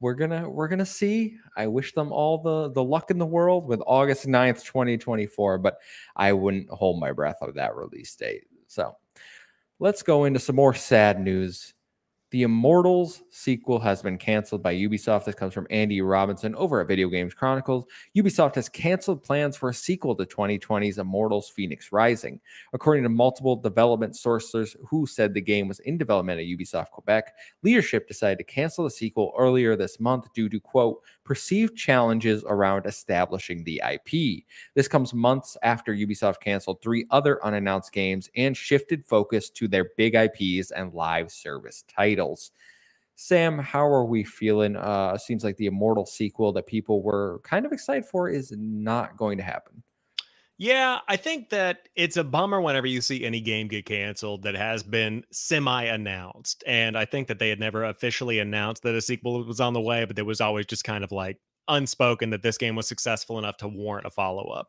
we're 0.00 0.14
gonna 0.14 0.48
we're 0.48 0.68
gonna 0.68 0.86
see. 0.86 1.36
I 1.56 1.66
wish 1.66 1.92
them 1.92 2.10
all 2.10 2.38
the 2.38 2.70
the 2.72 2.82
luck 2.82 3.10
in 3.10 3.18
the 3.18 3.26
world 3.26 3.66
with 3.66 3.82
August 3.86 4.26
9th, 4.26 4.64
2024, 4.64 5.58
but 5.58 5.76
I 6.16 6.32
wouldn't 6.32 6.70
hold 6.70 6.98
my 6.98 7.12
breath 7.12 7.36
of 7.42 7.54
that 7.54 7.76
release 7.76 8.16
date. 8.16 8.44
So 8.66 8.96
let's 9.78 10.02
go 10.02 10.24
into 10.24 10.40
some 10.40 10.56
more 10.56 10.74
sad 10.74 11.20
news 11.20 11.74
the 12.30 12.44
Immortals 12.44 13.22
sequel 13.30 13.80
has 13.80 14.02
been 14.02 14.16
canceled 14.16 14.62
by 14.62 14.72
Ubisoft. 14.74 15.24
This 15.24 15.34
comes 15.34 15.52
from 15.52 15.66
Andy 15.68 16.00
Robinson 16.00 16.54
over 16.54 16.80
at 16.80 16.86
Video 16.86 17.08
Games 17.08 17.34
Chronicles. 17.34 17.86
Ubisoft 18.16 18.54
has 18.54 18.68
canceled 18.68 19.24
plans 19.24 19.56
for 19.56 19.70
a 19.70 19.74
sequel 19.74 20.14
to 20.14 20.24
2020's 20.24 20.98
Immortals 20.98 21.48
Phoenix 21.48 21.90
Rising. 21.90 22.38
According 22.72 23.02
to 23.02 23.08
multiple 23.08 23.56
development 23.56 24.14
sources 24.14 24.76
who 24.88 25.06
said 25.06 25.34
the 25.34 25.40
game 25.40 25.66
was 25.66 25.80
in 25.80 25.98
development 25.98 26.38
at 26.38 26.46
Ubisoft 26.46 26.90
Quebec, 26.90 27.34
leadership 27.64 28.06
decided 28.06 28.38
to 28.38 28.44
cancel 28.44 28.84
the 28.84 28.90
sequel 28.90 29.34
earlier 29.36 29.74
this 29.74 29.98
month 29.98 30.32
due 30.32 30.48
to, 30.48 30.60
quote, 30.60 31.02
perceived 31.24 31.76
challenges 31.76 32.44
around 32.46 32.86
establishing 32.86 33.64
the 33.64 33.82
IP. 33.92 34.44
This 34.74 34.86
comes 34.86 35.12
months 35.12 35.56
after 35.64 35.92
Ubisoft 35.92 36.40
canceled 36.40 36.80
three 36.80 37.06
other 37.10 37.44
unannounced 37.44 37.92
games 37.92 38.30
and 38.36 38.56
shifted 38.56 39.04
focus 39.04 39.50
to 39.50 39.66
their 39.66 39.90
big 39.96 40.14
IPs 40.14 40.70
and 40.70 40.92
live 40.94 41.32
service 41.32 41.84
titles. 41.88 42.19
Sam, 43.16 43.58
how 43.58 43.86
are 43.86 44.04
we 44.04 44.24
feeling? 44.24 44.76
Uh, 44.76 45.18
seems 45.18 45.44
like 45.44 45.56
the 45.58 45.66
Immortal 45.66 46.06
sequel 46.06 46.52
that 46.54 46.66
people 46.66 47.02
were 47.02 47.40
kind 47.44 47.66
of 47.66 47.72
excited 47.72 48.06
for 48.06 48.30
is 48.30 48.52
not 48.56 49.16
going 49.16 49.36
to 49.38 49.44
happen. 49.44 49.82
Yeah, 50.56 50.98
I 51.08 51.16
think 51.16 51.48
that 51.50 51.88
it's 51.96 52.18
a 52.18 52.24
bummer 52.24 52.60
whenever 52.60 52.86
you 52.86 53.00
see 53.00 53.24
any 53.24 53.40
game 53.40 53.66
get 53.68 53.86
canceled 53.86 54.42
that 54.42 54.54
has 54.54 54.82
been 54.82 55.24
semi 55.32 55.84
announced. 55.84 56.62
And 56.66 56.98
I 56.98 57.06
think 57.06 57.28
that 57.28 57.38
they 57.38 57.48
had 57.48 57.58
never 57.58 57.84
officially 57.84 58.38
announced 58.40 58.82
that 58.82 58.94
a 58.94 59.00
sequel 59.00 59.42
was 59.44 59.60
on 59.60 59.72
the 59.72 59.80
way, 59.80 60.04
but 60.04 60.16
there 60.16 60.24
was 60.26 60.42
always 60.42 60.66
just 60.66 60.84
kind 60.84 61.02
of 61.02 61.12
like 61.12 61.38
unspoken 61.68 62.28
that 62.30 62.42
this 62.42 62.58
game 62.58 62.76
was 62.76 62.86
successful 62.86 63.38
enough 63.38 63.56
to 63.58 63.68
warrant 63.68 64.06
a 64.06 64.10
follow 64.10 64.48
up. 64.50 64.68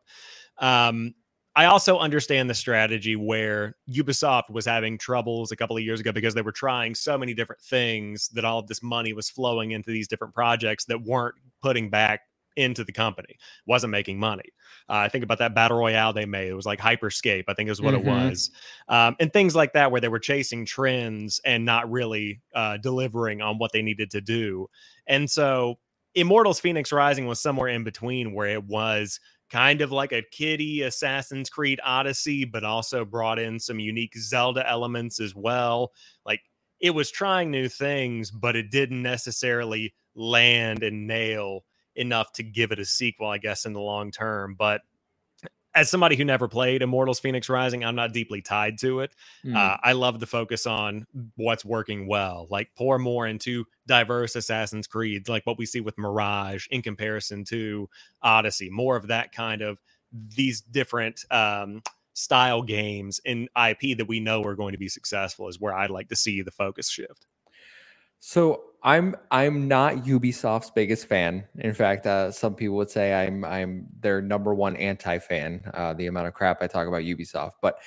Um, 0.58 1.14
I 1.54 1.66
also 1.66 1.98
understand 1.98 2.48
the 2.48 2.54
strategy 2.54 3.14
where 3.14 3.76
Ubisoft 3.90 4.50
was 4.50 4.64
having 4.64 4.96
troubles 4.96 5.52
a 5.52 5.56
couple 5.56 5.76
of 5.76 5.82
years 5.82 6.00
ago 6.00 6.10
because 6.10 6.34
they 6.34 6.42
were 6.42 6.52
trying 6.52 6.94
so 6.94 7.18
many 7.18 7.34
different 7.34 7.60
things 7.60 8.28
that 8.28 8.44
all 8.44 8.58
of 8.58 8.68
this 8.68 8.82
money 8.82 9.12
was 9.12 9.28
flowing 9.28 9.72
into 9.72 9.90
these 9.90 10.08
different 10.08 10.34
projects 10.34 10.86
that 10.86 11.02
weren't 11.02 11.34
putting 11.60 11.90
back 11.90 12.20
into 12.56 12.84
the 12.84 12.92
company, 12.92 13.36
wasn't 13.66 13.90
making 13.90 14.18
money. 14.18 14.44
Uh, 14.88 14.94
I 14.94 15.08
think 15.08 15.24
about 15.24 15.38
that 15.38 15.54
battle 15.54 15.78
royale 15.78 16.12
they 16.12 16.26
made. 16.26 16.48
It 16.48 16.54
was 16.54 16.66
like 16.66 16.80
Hyperscape, 16.80 17.44
I 17.48 17.54
think 17.54 17.70
is 17.70 17.80
what 17.80 17.94
mm-hmm. 17.94 18.08
it 18.08 18.26
was, 18.26 18.50
um, 18.88 19.16
and 19.20 19.32
things 19.32 19.54
like 19.54 19.72
that, 19.74 19.90
where 19.90 20.00
they 20.00 20.08
were 20.08 20.18
chasing 20.18 20.64
trends 20.64 21.40
and 21.44 21.64
not 21.64 21.90
really 21.90 22.40
uh, 22.54 22.76
delivering 22.78 23.40
on 23.40 23.58
what 23.58 23.72
they 23.72 23.82
needed 23.82 24.10
to 24.12 24.20
do. 24.20 24.68
And 25.06 25.30
so, 25.30 25.78
Immortals: 26.14 26.60
Phoenix 26.60 26.92
Rising 26.92 27.26
was 27.26 27.40
somewhere 27.40 27.68
in 27.68 27.84
between, 27.84 28.34
where 28.34 28.48
it 28.48 28.64
was 28.64 29.18
kind 29.52 29.82
of 29.82 29.92
like 29.92 30.12
a 30.12 30.22
kiddie 30.22 30.80
Assassin's 30.80 31.50
Creed 31.50 31.78
Odyssey, 31.84 32.46
but 32.46 32.64
also 32.64 33.04
brought 33.04 33.38
in 33.38 33.60
some 33.60 33.78
unique 33.78 34.16
Zelda 34.16 34.66
elements 34.68 35.20
as 35.20 35.34
well. 35.34 35.92
Like 36.24 36.40
it 36.80 36.90
was 36.90 37.10
trying 37.10 37.50
new 37.50 37.68
things, 37.68 38.30
but 38.30 38.56
it 38.56 38.70
didn't 38.70 39.02
necessarily 39.02 39.92
land 40.14 40.82
and 40.82 41.06
nail 41.06 41.64
enough 41.96 42.32
to 42.32 42.42
give 42.42 42.72
it 42.72 42.78
a 42.78 42.84
sequel, 42.86 43.28
I 43.28 43.36
guess, 43.36 43.66
in 43.66 43.74
the 43.74 43.80
long 43.80 44.10
term. 44.10 44.56
But 44.58 44.80
as 45.74 45.90
somebody 45.90 46.16
who 46.16 46.24
never 46.24 46.48
played 46.48 46.82
Immortals 46.82 47.18
Phoenix 47.18 47.48
Rising, 47.48 47.84
I'm 47.84 47.94
not 47.94 48.12
deeply 48.12 48.42
tied 48.42 48.78
to 48.78 49.00
it. 49.00 49.14
Mm. 49.44 49.56
Uh, 49.56 49.76
I 49.82 49.92
love 49.92 50.20
the 50.20 50.26
focus 50.26 50.66
on 50.66 51.06
what's 51.36 51.64
working 51.64 52.06
well, 52.06 52.46
like 52.50 52.68
pour 52.76 52.98
more 52.98 53.26
into 53.26 53.64
diverse 53.86 54.36
Assassin's 54.36 54.86
Creeds, 54.86 55.28
like 55.28 55.46
what 55.46 55.58
we 55.58 55.66
see 55.66 55.80
with 55.80 55.96
Mirage 55.98 56.66
in 56.70 56.82
comparison 56.82 57.44
to 57.44 57.88
Odyssey. 58.22 58.68
More 58.70 58.96
of 58.96 59.08
that 59.08 59.32
kind 59.32 59.62
of 59.62 59.78
these 60.12 60.60
different 60.60 61.24
um, 61.30 61.82
style 62.14 62.62
games 62.62 63.20
in 63.24 63.48
IP 63.56 63.96
that 63.96 64.06
we 64.08 64.20
know 64.20 64.42
are 64.44 64.54
going 64.54 64.72
to 64.72 64.78
be 64.78 64.88
successful 64.88 65.48
is 65.48 65.58
where 65.58 65.74
I'd 65.74 65.90
like 65.90 66.08
to 66.10 66.16
see 66.16 66.42
the 66.42 66.50
focus 66.50 66.90
shift. 66.90 67.26
So 68.20 68.64
I'm 68.82 69.14
I'm 69.30 69.68
not 69.68 70.04
Ubisoft's 70.04 70.70
biggest 70.70 71.06
fan. 71.06 71.44
In 71.58 71.72
fact, 71.72 72.06
uh, 72.06 72.32
some 72.32 72.54
people 72.54 72.76
would 72.76 72.90
say 72.90 73.14
I'm 73.14 73.44
I'm 73.44 73.86
their 74.00 74.20
number 74.20 74.54
one 74.54 74.76
anti 74.76 75.18
fan. 75.18 75.62
Uh, 75.72 75.94
the 75.94 76.06
amount 76.06 76.26
of 76.26 76.34
crap 76.34 76.62
I 76.62 76.66
talk 76.66 76.88
about 76.88 77.02
Ubisoft, 77.02 77.52
but 77.60 77.78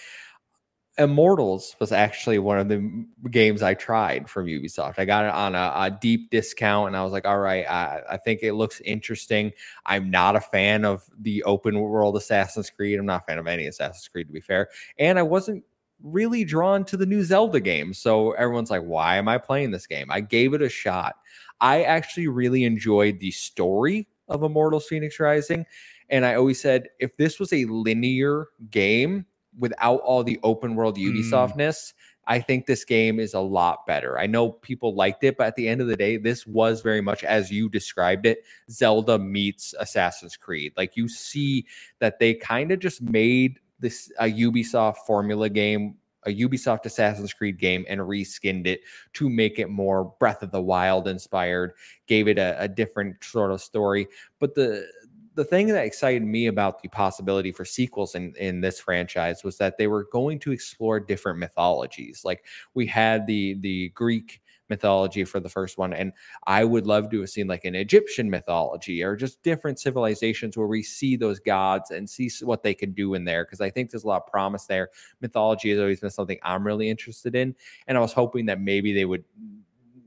Immortals 0.97 1.75
was 1.81 1.91
actually 1.91 2.39
one 2.39 2.57
of 2.57 2.69
the 2.69 3.05
games 3.29 3.61
I 3.61 3.73
tried 3.73 4.29
from 4.29 4.45
Ubisoft. 4.45 4.97
I 4.97 5.03
got 5.03 5.25
it 5.25 5.33
on 5.33 5.53
a, 5.53 5.73
a 5.75 5.91
deep 5.91 6.29
discount, 6.29 6.87
and 6.87 6.95
I 6.95 7.03
was 7.03 7.11
like, 7.11 7.25
"All 7.25 7.39
right, 7.39 7.69
I, 7.69 8.01
I, 8.11 8.17
think 8.17 8.39
it 8.41 8.53
looks 8.53 8.79
interesting." 8.79 9.51
I'm 9.85 10.09
not 10.09 10.37
a 10.37 10.39
fan 10.39 10.85
of 10.85 11.03
the 11.19 11.43
open 11.43 11.77
world 11.77 12.15
Assassin's 12.15 12.69
Creed. 12.69 12.97
I'm 12.97 13.05
not 13.05 13.23
a 13.23 13.25
fan 13.25 13.39
of 13.39 13.47
any 13.47 13.67
Assassin's 13.67 14.07
Creed, 14.07 14.27
to 14.27 14.33
be 14.33 14.39
fair. 14.39 14.69
And 14.97 15.19
I 15.19 15.23
wasn't 15.23 15.65
really 16.03 16.43
drawn 16.43 16.85
to 16.85 16.97
the 16.97 17.05
new 17.05 17.23
Zelda 17.23 17.59
game. 17.59 17.93
So 17.93 18.31
everyone's 18.33 18.69
like, 18.69 18.83
why 18.83 19.17
am 19.17 19.27
I 19.27 19.37
playing 19.37 19.71
this 19.71 19.87
game? 19.87 20.07
I 20.09 20.21
gave 20.21 20.53
it 20.53 20.61
a 20.61 20.69
shot. 20.69 21.15
I 21.61 21.83
actually 21.83 22.27
really 22.27 22.63
enjoyed 22.63 23.19
the 23.19 23.31
story 23.31 24.07
of 24.27 24.43
Immortals 24.43 24.87
Phoenix 24.87 25.19
Rising. 25.19 25.65
And 26.09 26.25
I 26.25 26.35
always 26.35 26.61
said, 26.61 26.89
if 26.99 27.17
this 27.17 27.39
was 27.39 27.51
a 27.53 27.65
linear 27.65 28.47
game 28.69 29.25
without 29.57 30.01
all 30.01 30.23
the 30.23 30.39
open 30.43 30.75
world 30.75 30.97
mm. 30.97 31.11
Ubisoftness, 31.11 31.55
mm. 31.57 31.93
I 32.27 32.39
think 32.39 32.65
this 32.65 32.83
game 32.83 33.19
is 33.19 33.33
a 33.33 33.39
lot 33.39 33.85
better. 33.85 34.17
I 34.17 34.25
know 34.25 34.51
people 34.51 34.95
liked 34.95 35.23
it, 35.23 35.37
but 35.37 35.47
at 35.47 35.55
the 35.55 35.67
end 35.67 35.79
of 35.79 35.87
the 35.87 35.95
day, 35.95 36.17
this 36.17 36.45
was 36.45 36.81
very 36.81 37.01
much 37.01 37.23
as 37.23 37.51
you 37.51 37.69
described 37.69 38.25
it 38.25 38.39
Zelda 38.69 39.19
meets 39.19 39.75
Assassin's 39.79 40.35
Creed. 40.35 40.73
Like 40.75 40.97
you 40.97 41.07
see 41.07 41.65
that 41.99 42.19
they 42.19 42.33
kind 42.33 42.71
of 42.71 42.79
just 42.79 43.01
made 43.01 43.59
this 43.85 44.11
a 44.19 44.25
Ubisoft 44.25 44.97
formula 45.05 45.47
game, 45.47 45.95
a 46.25 46.35
Ubisoft 46.35 46.85
Assassin's 46.85 47.33
Creed 47.33 47.59
game, 47.59 47.85
and 47.87 48.01
reskinned 48.01 48.65
it 48.65 48.81
to 49.13 49.29
make 49.29 49.59
it 49.59 49.69
more 49.69 50.15
Breath 50.19 50.41
of 50.41 50.51
the 50.51 50.61
Wild 50.61 51.07
inspired, 51.07 51.73
gave 52.07 52.27
it 52.27 52.39
a, 52.39 52.55
a 52.59 52.67
different 52.67 53.23
sort 53.23 53.51
of 53.51 53.61
story. 53.61 54.07
But 54.39 54.55
the 54.55 54.87
the 55.35 55.43
thing 55.43 55.67
that 55.67 55.85
excited 55.85 56.23
me 56.23 56.47
about 56.47 56.81
the 56.81 56.87
possibility 56.87 57.51
for 57.51 57.65
sequels 57.65 58.15
in, 58.15 58.33
in 58.37 58.61
this 58.61 58.79
franchise 58.79 59.43
was 59.43 59.57
that 59.57 59.77
they 59.77 59.87
were 59.87 60.07
going 60.11 60.39
to 60.39 60.51
explore 60.51 60.99
different 60.99 61.37
mythologies. 61.37 62.23
Like 62.23 62.45
we 62.73 62.87
had 62.87 63.27
the 63.27 63.55
the 63.59 63.89
Greek 63.89 64.41
mythology 64.69 65.23
for 65.23 65.39
the 65.39 65.49
first 65.49 65.77
one. 65.77 65.93
And 65.93 66.11
I 66.47 66.63
would 66.63 66.87
love 66.87 67.09
to 67.11 67.19
have 67.21 67.29
seen 67.29 67.47
like 67.47 67.65
an 67.65 67.75
Egyptian 67.75 68.29
mythology 68.29 69.03
or 69.03 69.15
just 69.15 69.41
different 69.43 69.79
civilizations 69.79 70.57
where 70.57 70.67
we 70.67 70.83
see 70.83 71.15
those 71.15 71.39
gods 71.39 71.91
and 71.91 72.09
see 72.09 72.29
what 72.41 72.63
they 72.63 72.73
can 72.73 72.91
do 72.91 73.13
in 73.13 73.23
there. 73.23 73.45
Cause 73.45 73.61
I 73.61 73.69
think 73.69 73.91
there's 73.91 74.03
a 74.03 74.07
lot 74.07 74.23
of 74.25 74.31
promise 74.31 74.65
there. 74.65 74.89
Mythology 75.21 75.69
has 75.71 75.79
always 75.79 75.99
been 75.99 76.09
something 76.09 76.39
I'm 76.43 76.65
really 76.65 76.89
interested 76.89 77.35
in. 77.35 77.55
And 77.87 77.97
I 77.97 78.01
was 78.01 78.13
hoping 78.13 78.45
that 78.47 78.59
maybe 78.59 78.93
they 78.93 79.05
would 79.05 79.23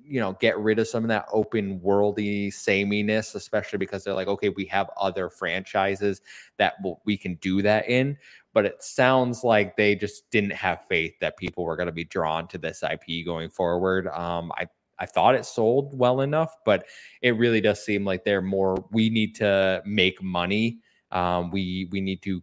you 0.08 0.20
know 0.20 0.32
get 0.40 0.58
rid 0.58 0.78
of 0.78 0.88
some 0.88 1.04
of 1.04 1.08
that 1.08 1.26
open 1.32 1.78
worldy 1.80 2.52
sameness 2.52 3.34
especially 3.34 3.78
because 3.78 4.02
they're 4.02 4.14
like 4.14 4.26
okay 4.26 4.48
we 4.48 4.64
have 4.64 4.88
other 4.96 5.28
franchises 5.28 6.22
that 6.56 6.76
we 7.04 7.16
can 7.16 7.34
do 7.36 7.60
that 7.60 7.88
in 7.88 8.16
but 8.58 8.66
it 8.66 8.82
sounds 8.82 9.44
like 9.44 9.76
they 9.76 9.94
just 9.94 10.28
didn't 10.32 10.52
have 10.52 10.80
faith 10.88 11.14
that 11.20 11.38
people 11.38 11.64
were 11.64 11.76
going 11.76 11.86
to 11.86 11.92
be 11.92 12.04
drawn 12.04 12.48
to 12.48 12.58
this 12.58 12.82
IP 12.82 13.24
going 13.24 13.48
forward. 13.50 14.08
Um, 14.08 14.50
I 14.58 14.66
I 14.98 15.06
thought 15.06 15.36
it 15.36 15.46
sold 15.46 15.96
well 15.96 16.22
enough, 16.22 16.56
but 16.66 16.86
it 17.22 17.36
really 17.38 17.62
does 17.62 17.84
seem 17.84 18.04
like 18.04 18.24
they're 18.24 18.42
more. 18.42 18.84
We 18.90 19.10
need 19.10 19.36
to 19.36 19.82
make 19.86 20.20
money. 20.24 20.80
Um, 21.12 21.52
we 21.52 21.88
we 21.92 22.02
need 22.02 22.22
to 22.24 22.42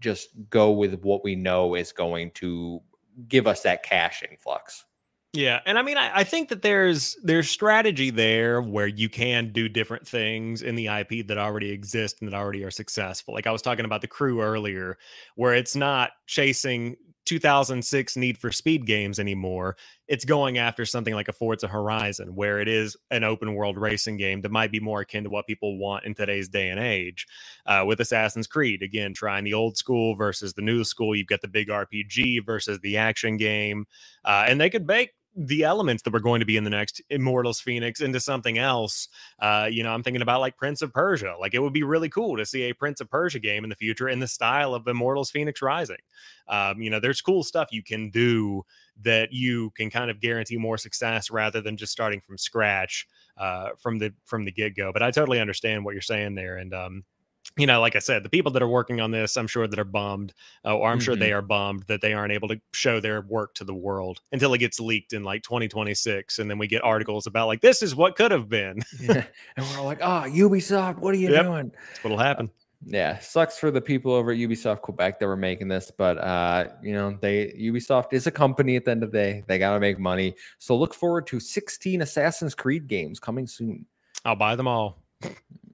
just 0.00 0.28
go 0.50 0.70
with 0.72 1.00
what 1.02 1.24
we 1.24 1.36
know 1.36 1.74
is 1.74 1.92
going 1.92 2.32
to 2.36 2.82
give 3.28 3.48
us 3.48 3.62
that 3.62 3.82
cash 3.82 4.22
influx. 4.30 4.84
Yeah, 5.34 5.60
and 5.66 5.78
I 5.78 5.82
mean, 5.82 5.98
I, 5.98 6.20
I, 6.20 6.24
think 6.24 6.48
that 6.48 6.62
there's 6.62 7.14
there's 7.22 7.50
strategy 7.50 8.08
there 8.08 8.62
where 8.62 8.86
you 8.86 9.10
can 9.10 9.52
do 9.52 9.68
different 9.68 10.08
things 10.08 10.62
in 10.62 10.74
the 10.74 10.86
IP 10.86 11.26
that 11.26 11.36
already 11.36 11.70
exist 11.70 12.16
and 12.20 12.32
that 12.32 12.36
already 12.36 12.64
are 12.64 12.70
successful. 12.70 13.34
Like 13.34 13.46
I 13.46 13.52
was 13.52 13.60
talking 13.60 13.84
about 13.84 14.00
the 14.00 14.08
crew 14.08 14.40
earlier, 14.40 14.96
where 15.34 15.54
it's 15.54 15.76
not 15.76 16.12
chasing 16.26 16.96
2006 17.26 18.16
Need 18.16 18.38
for 18.38 18.50
Speed 18.50 18.86
games 18.86 19.20
anymore. 19.20 19.76
It's 20.06 20.24
going 20.24 20.56
after 20.56 20.86
something 20.86 21.12
like 21.12 21.28
a 21.28 21.34
Forza 21.34 21.68
Horizon, 21.68 22.34
where 22.34 22.58
it 22.58 22.68
is 22.68 22.96
an 23.10 23.22
open 23.22 23.54
world 23.54 23.76
racing 23.76 24.16
game 24.16 24.40
that 24.40 24.50
might 24.50 24.72
be 24.72 24.80
more 24.80 25.02
akin 25.02 25.24
to 25.24 25.30
what 25.30 25.46
people 25.46 25.76
want 25.76 26.06
in 26.06 26.14
today's 26.14 26.48
day 26.48 26.70
and 26.70 26.80
age. 26.80 27.26
Uh, 27.66 27.84
with 27.86 28.00
Assassin's 28.00 28.46
Creed, 28.46 28.82
again, 28.82 29.12
trying 29.12 29.44
the 29.44 29.52
old 29.52 29.76
school 29.76 30.14
versus 30.14 30.54
the 30.54 30.62
new 30.62 30.84
school. 30.84 31.14
You've 31.14 31.26
got 31.26 31.42
the 31.42 31.48
big 31.48 31.68
RPG 31.68 32.46
versus 32.46 32.80
the 32.80 32.96
action 32.96 33.36
game, 33.36 33.84
uh, 34.24 34.46
and 34.48 34.58
they 34.58 34.70
could 34.70 34.86
make 34.86 35.10
the 35.36 35.62
elements 35.62 36.02
that 36.02 36.12
were 36.12 36.20
going 36.20 36.40
to 36.40 36.46
be 36.46 36.56
in 36.56 36.64
the 36.64 36.70
next 36.70 37.00
Immortals 37.10 37.60
Phoenix 37.60 38.00
into 38.00 38.18
something 38.18 38.58
else. 38.58 39.08
Uh, 39.38 39.68
you 39.70 39.82
know, 39.82 39.92
I'm 39.92 40.02
thinking 40.02 40.22
about 40.22 40.40
like 40.40 40.56
Prince 40.56 40.82
of 40.82 40.92
Persia. 40.92 41.36
Like 41.38 41.54
it 41.54 41.60
would 41.60 41.72
be 41.72 41.82
really 41.82 42.08
cool 42.08 42.36
to 42.36 42.46
see 42.46 42.62
a 42.62 42.72
Prince 42.72 43.00
of 43.00 43.10
Persia 43.10 43.38
game 43.38 43.64
in 43.64 43.70
the 43.70 43.76
future 43.76 44.08
in 44.08 44.18
the 44.18 44.26
style 44.26 44.74
of 44.74 44.86
Immortals 44.88 45.30
Phoenix 45.30 45.62
Rising. 45.62 45.98
Um, 46.48 46.80
you 46.80 46.90
know, 46.90 46.98
there's 46.98 47.20
cool 47.20 47.44
stuff 47.44 47.68
you 47.70 47.82
can 47.82 48.10
do 48.10 48.62
that 49.02 49.32
you 49.32 49.70
can 49.70 49.90
kind 49.90 50.10
of 50.10 50.20
guarantee 50.20 50.56
more 50.56 50.78
success 50.78 51.30
rather 51.30 51.60
than 51.60 51.76
just 51.76 51.92
starting 51.92 52.20
from 52.20 52.38
scratch 52.38 53.06
uh, 53.36 53.70
from 53.78 53.98
the 53.98 54.12
from 54.24 54.44
the 54.44 54.52
get 54.52 54.76
go. 54.76 54.92
But 54.92 55.02
I 55.02 55.10
totally 55.10 55.40
understand 55.40 55.84
what 55.84 55.92
you're 55.92 56.02
saying 56.02 56.34
there, 56.34 56.56
and 56.56 56.74
um, 56.74 57.04
you 57.58 57.66
know, 57.66 57.80
like 57.80 57.96
I 57.96 57.98
said, 57.98 58.22
the 58.22 58.28
people 58.28 58.52
that 58.52 58.62
are 58.62 58.68
working 58.68 59.00
on 59.00 59.10
this, 59.10 59.36
I'm 59.36 59.48
sure 59.48 59.66
that 59.66 59.78
are 59.78 59.84
bummed, 59.84 60.32
uh, 60.64 60.76
or 60.76 60.88
I'm 60.88 60.98
mm-hmm. 60.98 61.04
sure 61.04 61.16
they 61.16 61.30
mm-hmm. 61.30 61.38
are 61.38 61.42
bummed 61.42 61.82
that 61.88 62.00
they 62.00 62.12
aren't 62.12 62.32
able 62.32 62.48
to 62.48 62.60
show 62.72 63.00
their 63.00 63.22
work 63.22 63.54
to 63.54 63.64
the 63.64 63.74
world 63.74 64.20
until 64.32 64.54
it 64.54 64.58
gets 64.58 64.78
leaked 64.78 65.12
in 65.12 65.24
like 65.24 65.42
2026, 65.42 66.38
and 66.38 66.48
then 66.48 66.58
we 66.58 66.68
get 66.68 66.82
articles 66.84 67.26
about 67.26 67.48
like 67.48 67.60
this 67.60 67.82
is 67.82 67.94
what 67.94 68.16
could 68.16 68.30
have 68.30 68.48
been. 68.48 68.80
yeah. 69.00 69.24
And 69.56 69.66
we're 69.66 69.78
all 69.80 69.84
like, 69.84 70.00
oh, 70.00 70.24
Ubisoft, 70.28 70.98
what 70.98 71.14
are 71.14 71.18
you 71.18 71.30
yep. 71.30 71.44
doing? 71.44 71.72
That's 71.88 72.04
what'll 72.04 72.18
happen. 72.18 72.46
Uh, 72.46 72.64
yeah, 72.86 73.18
sucks 73.18 73.58
for 73.58 73.72
the 73.72 73.80
people 73.80 74.12
over 74.12 74.30
at 74.30 74.38
Ubisoft 74.38 74.82
Quebec 74.82 75.18
that 75.18 75.26
were 75.26 75.36
making 75.36 75.66
this, 75.66 75.90
but 75.90 76.16
uh, 76.18 76.68
you 76.80 76.92
know, 76.92 77.18
they 77.20 77.48
Ubisoft 77.60 78.12
is 78.12 78.28
a 78.28 78.30
company 78.30 78.76
at 78.76 78.84
the 78.84 78.92
end 78.92 79.02
of 79.02 79.10
the 79.10 79.18
day. 79.18 79.44
They 79.48 79.58
gotta 79.58 79.80
make 79.80 79.98
money. 79.98 80.36
So 80.58 80.76
look 80.76 80.94
forward 80.94 81.26
to 81.28 81.40
16 81.40 82.02
Assassin's 82.02 82.54
Creed 82.54 82.86
games 82.86 83.18
coming 83.18 83.46
soon. 83.48 83.84
I'll 84.24 84.36
buy 84.36 84.54
them 84.54 84.68
all. 84.68 85.02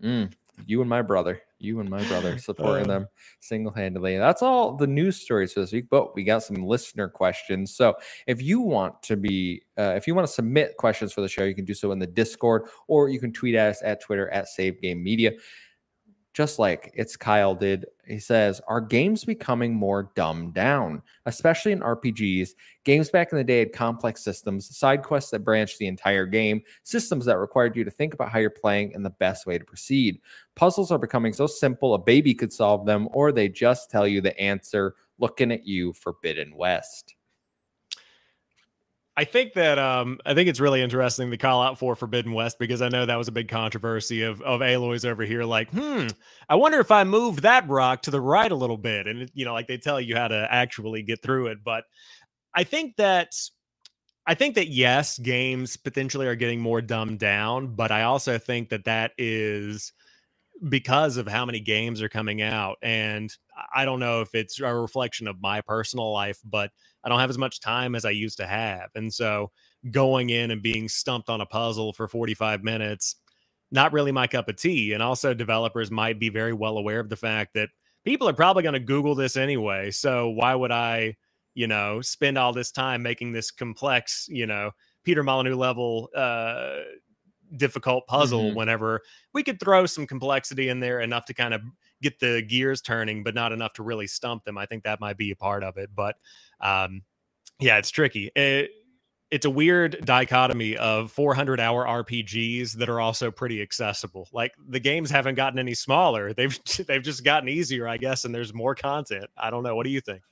Mm, 0.02 0.32
you 0.66 0.80
and 0.80 0.88
my 0.88 1.02
brother 1.02 1.40
you 1.64 1.80
and 1.80 1.88
my 1.88 2.04
brother 2.04 2.38
supporting 2.38 2.84
uh, 2.84 2.94
them 2.94 3.08
single-handedly. 3.40 4.18
That's 4.18 4.42
all 4.42 4.76
the 4.76 4.86
news 4.86 5.20
stories 5.20 5.52
for 5.52 5.60
this 5.60 5.72
week, 5.72 5.86
but 5.90 6.14
we 6.14 6.22
got 6.22 6.42
some 6.42 6.56
listener 6.56 7.08
questions. 7.08 7.74
So 7.74 7.94
if 8.26 8.42
you 8.42 8.60
want 8.60 9.02
to 9.04 9.16
be, 9.16 9.62
uh, 9.78 9.94
if 9.96 10.06
you 10.06 10.14
want 10.14 10.26
to 10.26 10.32
submit 10.32 10.76
questions 10.76 11.12
for 11.12 11.22
the 11.22 11.28
show, 11.28 11.44
you 11.44 11.54
can 11.54 11.64
do 11.64 11.74
so 11.74 11.90
in 11.92 11.98
the 11.98 12.06
Discord, 12.06 12.68
or 12.86 13.08
you 13.08 13.18
can 13.18 13.32
tweet 13.32 13.54
at 13.54 13.70
us 13.70 13.82
at 13.82 14.00
Twitter 14.00 14.28
at 14.30 14.48
Save 14.48 14.80
Game 14.80 15.02
Media 15.02 15.32
just 16.34 16.58
like 16.58 16.90
it's 16.94 17.16
Kyle 17.16 17.54
did. 17.54 17.86
He 18.06 18.18
says, 18.18 18.60
Are 18.66 18.80
games 18.80 19.24
becoming 19.24 19.72
more 19.72 20.10
dumbed 20.16 20.52
down, 20.52 21.00
especially 21.26 21.70
in 21.70 21.80
RPGs? 21.80 22.50
Games 22.84 23.08
back 23.08 23.30
in 23.30 23.38
the 23.38 23.44
day 23.44 23.60
had 23.60 23.72
complex 23.72 24.22
systems, 24.22 24.76
side 24.76 25.04
quests 25.04 25.30
that 25.30 25.44
branched 25.44 25.78
the 25.78 25.86
entire 25.86 26.26
game, 26.26 26.60
systems 26.82 27.24
that 27.24 27.38
required 27.38 27.76
you 27.76 27.84
to 27.84 27.90
think 27.90 28.12
about 28.12 28.30
how 28.30 28.40
you're 28.40 28.50
playing 28.50 28.94
and 28.94 29.04
the 29.04 29.10
best 29.10 29.46
way 29.46 29.56
to 29.56 29.64
proceed. 29.64 30.20
Puzzles 30.56 30.90
are 30.90 30.98
becoming 30.98 31.32
so 31.32 31.46
simple 31.46 31.94
a 31.94 31.98
baby 31.98 32.34
could 32.34 32.52
solve 32.52 32.84
them, 32.84 33.08
or 33.12 33.30
they 33.30 33.48
just 33.48 33.88
tell 33.88 34.06
you 34.06 34.20
the 34.20 34.38
answer 34.38 34.96
looking 35.18 35.52
at 35.52 35.64
you, 35.64 35.92
Forbidden 35.92 36.56
West. 36.56 37.14
I 39.16 39.24
think 39.24 39.52
that 39.52 39.78
um, 39.78 40.18
I 40.26 40.34
think 40.34 40.48
it's 40.48 40.58
really 40.58 40.82
interesting 40.82 41.30
to 41.30 41.36
call 41.36 41.62
out 41.62 41.78
for 41.78 41.94
Forbidden 41.94 42.32
West 42.32 42.58
because 42.58 42.82
I 42.82 42.88
know 42.88 43.06
that 43.06 43.16
was 43.16 43.28
a 43.28 43.32
big 43.32 43.48
controversy 43.48 44.22
of 44.22 44.40
of 44.42 44.60
Aloy's 44.60 45.04
over 45.04 45.22
here. 45.22 45.44
Like, 45.44 45.70
hmm, 45.70 46.08
I 46.48 46.56
wonder 46.56 46.80
if 46.80 46.90
I 46.90 47.04
moved 47.04 47.42
that 47.42 47.68
rock 47.68 48.02
to 48.02 48.10
the 48.10 48.20
right 48.20 48.50
a 48.50 48.56
little 48.56 48.76
bit, 48.76 49.06
and 49.06 49.30
you 49.32 49.44
know, 49.44 49.52
like 49.52 49.68
they 49.68 49.78
tell 49.78 50.00
you 50.00 50.16
how 50.16 50.28
to 50.28 50.48
actually 50.50 51.02
get 51.02 51.22
through 51.22 51.48
it. 51.48 51.58
But 51.64 51.84
I 52.54 52.64
think 52.64 52.96
that 52.96 53.34
I 54.26 54.34
think 54.34 54.56
that 54.56 54.68
yes, 54.68 55.18
games 55.18 55.76
potentially 55.76 56.26
are 56.26 56.34
getting 56.34 56.60
more 56.60 56.80
dumbed 56.80 57.20
down, 57.20 57.76
but 57.76 57.92
I 57.92 58.04
also 58.04 58.38
think 58.38 58.70
that 58.70 58.84
that 58.84 59.12
is 59.16 59.92
because 60.68 61.18
of 61.18 61.28
how 61.28 61.44
many 61.44 61.60
games 61.60 62.00
are 62.00 62.08
coming 62.08 62.40
out. 62.40 62.78
And 62.82 63.30
I 63.74 63.84
don't 63.84 64.00
know 64.00 64.22
if 64.22 64.34
it's 64.34 64.60
a 64.60 64.74
reflection 64.74 65.28
of 65.28 65.40
my 65.40 65.60
personal 65.60 66.12
life, 66.12 66.38
but 66.44 66.70
I 67.04 67.08
don't 67.08 67.20
have 67.20 67.30
as 67.30 67.38
much 67.38 67.60
time 67.60 67.94
as 67.94 68.04
I 68.04 68.10
used 68.10 68.38
to 68.38 68.46
have. 68.46 68.90
And 68.94 69.12
so 69.12 69.50
going 69.90 70.30
in 70.30 70.50
and 70.50 70.62
being 70.62 70.88
stumped 70.88 71.28
on 71.28 71.40
a 71.40 71.46
puzzle 71.46 71.92
for 71.92 72.08
45 72.08 72.64
minutes, 72.64 73.16
not 73.70 73.92
really 73.92 74.12
my 74.12 74.26
cup 74.26 74.48
of 74.48 74.56
tea. 74.56 74.92
And 74.92 75.02
also, 75.02 75.34
developers 75.34 75.90
might 75.90 76.18
be 76.18 76.28
very 76.28 76.52
well 76.52 76.78
aware 76.78 77.00
of 77.00 77.08
the 77.08 77.16
fact 77.16 77.54
that 77.54 77.68
people 78.04 78.28
are 78.28 78.34
probably 78.34 78.62
going 78.62 78.74
to 78.74 78.80
Google 78.80 79.14
this 79.14 79.36
anyway. 79.36 79.90
So 79.90 80.30
why 80.30 80.54
would 80.54 80.72
I, 80.72 81.16
you 81.54 81.66
know, 81.66 82.00
spend 82.00 82.38
all 82.38 82.52
this 82.52 82.70
time 82.70 83.02
making 83.02 83.32
this 83.32 83.50
complex, 83.50 84.26
you 84.28 84.46
know, 84.46 84.70
Peter 85.04 85.22
Molyneux 85.22 85.56
level 85.56 86.08
uh, 86.16 86.76
difficult 87.56 88.06
puzzle 88.06 88.44
mm-hmm. 88.44 88.56
whenever 88.56 89.02
we 89.32 89.42
could 89.42 89.60
throw 89.60 89.86
some 89.86 90.06
complexity 90.06 90.68
in 90.68 90.80
there 90.80 91.00
enough 91.00 91.24
to 91.26 91.34
kind 91.34 91.54
of 91.54 91.62
get 92.02 92.18
the 92.18 92.42
gears 92.42 92.80
turning, 92.80 93.22
but 93.22 93.34
not 93.34 93.52
enough 93.52 93.72
to 93.74 93.82
really 93.82 94.06
stump 94.06 94.44
them. 94.44 94.58
I 94.58 94.66
think 94.66 94.84
that 94.84 95.00
might 95.00 95.16
be 95.16 95.30
a 95.30 95.36
part 95.36 95.62
of 95.62 95.76
it. 95.76 95.90
But 95.94 96.16
um, 96.64 97.02
yeah, 97.60 97.78
it's 97.78 97.90
tricky. 97.90 98.30
It, 98.34 98.70
it's 99.30 99.46
a 99.46 99.50
weird 99.50 100.04
dichotomy 100.04 100.76
of 100.76 101.10
400 101.12 101.60
hour 101.60 101.84
RPGs 101.84 102.72
that 102.74 102.88
are 102.88 103.00
also 103.00 103.30
pretty 103.30 103.62
accessible. 103.62 104.28
Like 104.32 104.52
the 104.68 104.80
games 104.80 105.10
haven't 105.10 105.34
gotten 105.34 105.58
any 105.58 105.74
smaller; 105.74 106.32
they've 106.32 106.58
they've 106.86 107.02
just 107.02 107.24
gotten 107.24 107.48
easier, 107.48 107.86
I 107.88 107.96
guess. 107.96 108.24
And 108.24 108.34
there's 108.34 108.54
more 108.54 108.74
content. 108.74 109.26
I 109.36 109.50
don't 109.50 109.62
know. 109.62 109.76
What 109.76 109.84
do 109.84 109.90
you 109.90 110.00
think? 110.00 110.22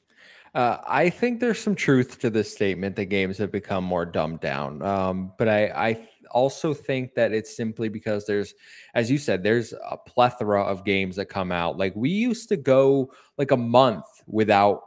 Uh, 0.54 0.78
I 0.86 1.08
think 1.08 1.40
there's 1.40 1.58
some 1.58 1.74
truth 1.74 2.18
to 2.20 2.28
this 2.28 2.52
statement 2.52 2.96
that 2.96 3.06
games 3.06 3.38
have 3.38 3.50
become 3.50 3.84
more 3.84 4.04
dumbed 4.04 4.40
down. 4.40 4.82
Um, 4.82 5.32
but 5.38 5.48
I, 5.48 5.64
I 5.68 6.08
also 6.30 6.74
think 6.74 7.14
that 7.14 7.32
it's 7.32 7.56
simply 7.56 7.88
because 7.88 8.26
there's, 8.26 8.52
as 8.94 9.10
you 9.10 9.16
said, 9.16 9.42
there's 9.42 9.72
a 9.72 9.96
plethora 9.96 10.62
of 10.62 10.84
games 10.84 11.16
that 11.16 11.26
come 11.26 11.52
out. 11.52 11.78
Like 11.78 11.94
we 11.96 12.10
used 12.10 12.50
to 12.50 12.58
go 12.58 13.12
like 13.38 13.50
a 13.50 13.56
month 13.56 14.04
without 14.32 14.82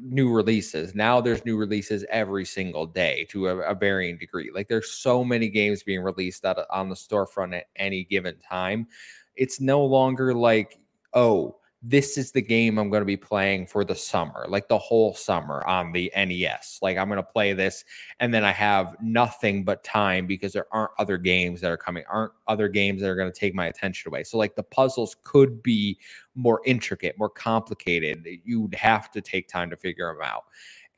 new 0.00 0.32
releases. 0.32 0.94
Now 0.94 1.20
there's 1.20 1.44
new 1.44 1.56
releases 1.56 2.04
every 2.10 2.44
single 2.44 2.86
day 2.86 3.26
to 3.30 3.48
a, 3.48 3.56
a 3.58 3.74
varying 3.74 4.16
degree. 4.18 4.50
Like 4.52 4.66
there's 4.66 4.90
so 4.90 5.22
many 5.22 5.48
games 5.48 5.82
being 5.82 6.00
released 6.00 6.44
at, 6.44 6.58
on 6.70 6.88
the 6.88 6.94
storefront 6.94 7.56
at 7.56 7.66
any 7.76 8.04
given 8.04 8.36
time. 8.38 8.88
It's 9.36 9.60
no 9.60 9.84
longer 9.84 10.34
like, 10.34 10.78
oh, 11.12 11.56
this 11.88 12.18
is 12.18 12.32
the 12.32 12.42
game 12.42 12.78
I'm 12.78 12.90
going 12.90 13.02
to 13.02 13.06
be 13.06 13.16
playing 13.16 13.68
for 13.68 13.84
the 13.84 13.94
summer, 13.94 14.44
like 14.48 14.66
the 14.66 14.78
whole 14.78 15.14
summer 15.14 15.64
on 15.68 15.92
the 15.92 16.10
NES. 16.16 16.80
Like 16.82 16.96
I'm 16.96 17.06
going 17.06 17.18
to 17.18 17.22
play 17.22 17.52
this 17.52 17.84
and 18.18 18.34
then 18.34 18.44
I 18.44 18.50
have 18.50 18.96
nothing 19.00 19.62
but 19.62 19.84
time 19.84 20.26
because 20.26 20.52
there 20.52 20.66
aren't 20.72 20.90
other 20.98 21.16
games 21.16 21.60
that 21.60 21.70
are 21.70 21.76
coming, 21.76 22.02
aren't 22.10 22.32
other 22.48 22.66
games 22.66 23.02
that 23.02 23.08
are 23.08 23.14
going 23.14 23.30
to 23.30 23.38
take 23.38 23.54
my 23.54 23.66
attention 23.66 24.08
away. 24.08 24.24
So 24.24 24.36
like 24.36 24.56
the 24.56 24.64
puzzles 24.64 25.14
could 25.22 25.62
be 25.62 25.98
more 26.34 26.60
intricate, 26.64 27.16
more 27.18 27.30
complicated. 27.30 28.26
You'd 28.44 28.74
have 28.74 29.12
to 29.12 29.20
take 29.20 29.46
time 29.46 29.70
to 29.70 29.76
figure 29.76 30.12
them 30.12 30.22
out. 30.24 30.44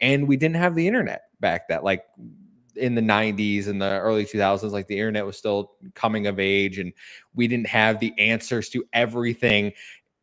And 0.00 0.26
we 0.26 0.38
didn't 0.38 0.56
have 0.56 0.74
the 0.74 0.86
internet 0.86 1.24
back 1.40 1.68
that 1.68 1.84
like 1.84 2.04
in 2.78 2.94
the 2.94 3.02
90s 3.02 3.68
and 3.68 3.82
the 3.82 3.98
early 3.98 4.24
2000s 4.24 4.70
like 4.70 4.86
the 4.86 4.96
internet 4.96 5.26
was 5.26 5.36
still 5.36 5.72
coming 5.94 6.26
of 6.26 6.38
age 6.38 6.78
and 6.78 6.92
we 7.34 7.46
didn't 7.48 7.66
have 7.66 8.00
the 8.00 8.14
answers 8.18 8.68
to 8.70 8.84
everything 8.92 9.72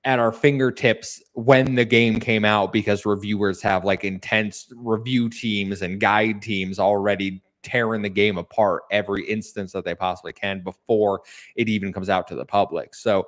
at 0.05 0.19
our 0.19 0.31
fingertips 0.31 1.21
when 1.33 1.73
the 1.75 1.83
game 1.83 2.19
came 2.19 2.45
out 2.45 2.71
because 2.71 3.05
reviewers 3.05 3.61
have 3.61 3.83
like 3.83 4.03
intense 4.03 4.71
review 4.75 5.27
teams 5.29 5.81
and 5.81 5.99
guide 5.99 6.43
teams 6.43 6.77
already 6.77 7.41
tearing 7.63 8.03
the 8.03 8.09
game 8.09 8.37
apart 8.37 8.83
every 8.91 9.27
instance 9.27 9.71
that 9.71 9.83
they 9.83 9.95
possibly 9.95 10.31
can 10.31 10.63
before 10.63 11.21
it 11.55 11.67
even 11.67 11.91
comes 11.91 12.07
out 12.07 12.27
to 12.27 12.35
the 12.35 12.45
public. 12.45 12.93
So 12.93 13.27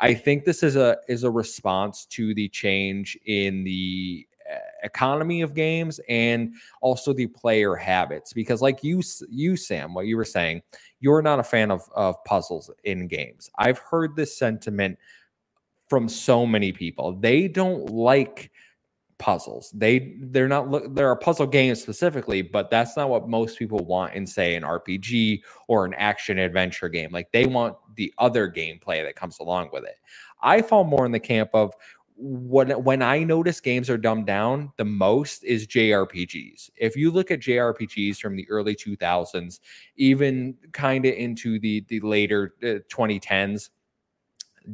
I 0.00 0.12
think 0.12 0.44
this 0.44 0.64
is 0.64 0.74
a 0.74 0.98
is 1.08 1.22
a 1.22 1.30
response 1.30 2.04
to 2.06 2.34
the 2.34 2.48
change 2.48 3.16
in 3.24 3.62
the 3.62 4.26
eh, 4.50 4.58
economy 4.82 5.42
of 5.42 5.54
games 5.54 6.00
and 6.08 6.54
also 6.82 7.12
the 7.12 7.28
player 7.28 7.76
habits 7.76 8.32
because 8.32 8.60
like 8.60 8.82
you 8.82 9.00
you 9.30 9.56
Sam 9.56 9.94
what 9.94 10.06
you 10.06 10.16
were 10.16 10.24
saying 10.24 10.62
you're 10.98 11.22
not 11.22 11.38
a 11.38 11.44
fan 11.44 11.70
of 11.70 11.88
of 11.94 12.22
puzzles 12.24 12.68
in 12.82 13.06
games. 13.06 13.48
I've 13.56 13.78
heard 13.78 14.16
this 14.16 14.36
sentiment 14.36 14.98
from 15.88 16.08
so 16.08 16.46
many 16.46 16.72
people. 16.72 17.12
They 17.12 17.48
don't 17.48 17.90
like 17.90 18.50
puzzles. 19.18 19.70
They 19.74 20.14
they're 20.20 20.48
not 20.48 20.68
look, 20.70 20.94
there 20.94 21.08
are 21.08 21.16
puzzle 21.16 21.46
games 21.46 21.80
specifically, 21.80 22.42
but 22.42 22.70
that's 22.70 22.96
not 22.96 23.08
what 23.08 23.28
most 23.28 23.58
people 23.58 23.78
want 23.78 24.14
in 24.14 24.26
say 24.26 24.54
an 24.54 24.62
RPG 24.62 25.40
or 25.68 25.84
an 25.84 25.94
action 25.94 26.38
adventure 26.38 26.88
game. 26.88 27.10
Like 27.12 27.30
they 27.32 27.46
want 27.46 27.76
the 27.96 28.12
other 28.18 28.50
gameplay 28.50 29.02
that 29.04 29.16
comes 29.16 29.38
along 29.38 29.70
with 29.72 29.84
it. 29.84 29.96
I 30.42 30.62
fall 30.62 30.84
more 30.84 31.06
in 31.06 31.12
the 31.12 31.20
camp 31.20 31.50
of 31.54 31.74
when 32.18 32.70
when 32.82 33.02
I 33.02 33.22
notice 33.24 33.60
games 33.60 33.90
are 33.90 33.98
dumbed 33.98 34.26
down 34.26 34.72
the 34.76 34.84
most 34.84 35.44
is 35.44 35.66
JRPGs. 35.66 36.70
If 36.76 36.96
you 36.96 37.10
look 37.10 37.30
at 37.30 37.40
JRPGs 37.40 38.18
from 38.18 38.36
the 38.36 38.48
early 38.48 38.74
2000s, 38.74 39.60
even 39.96 40.56
kind 40.72 41.04
of 41.04 41.14
into 41.14 41.58
the 41.58 41.84
the 41.88 42.00
later 42.00 42.54
uh, 42.62 42.80
2010s, 42.90 43.70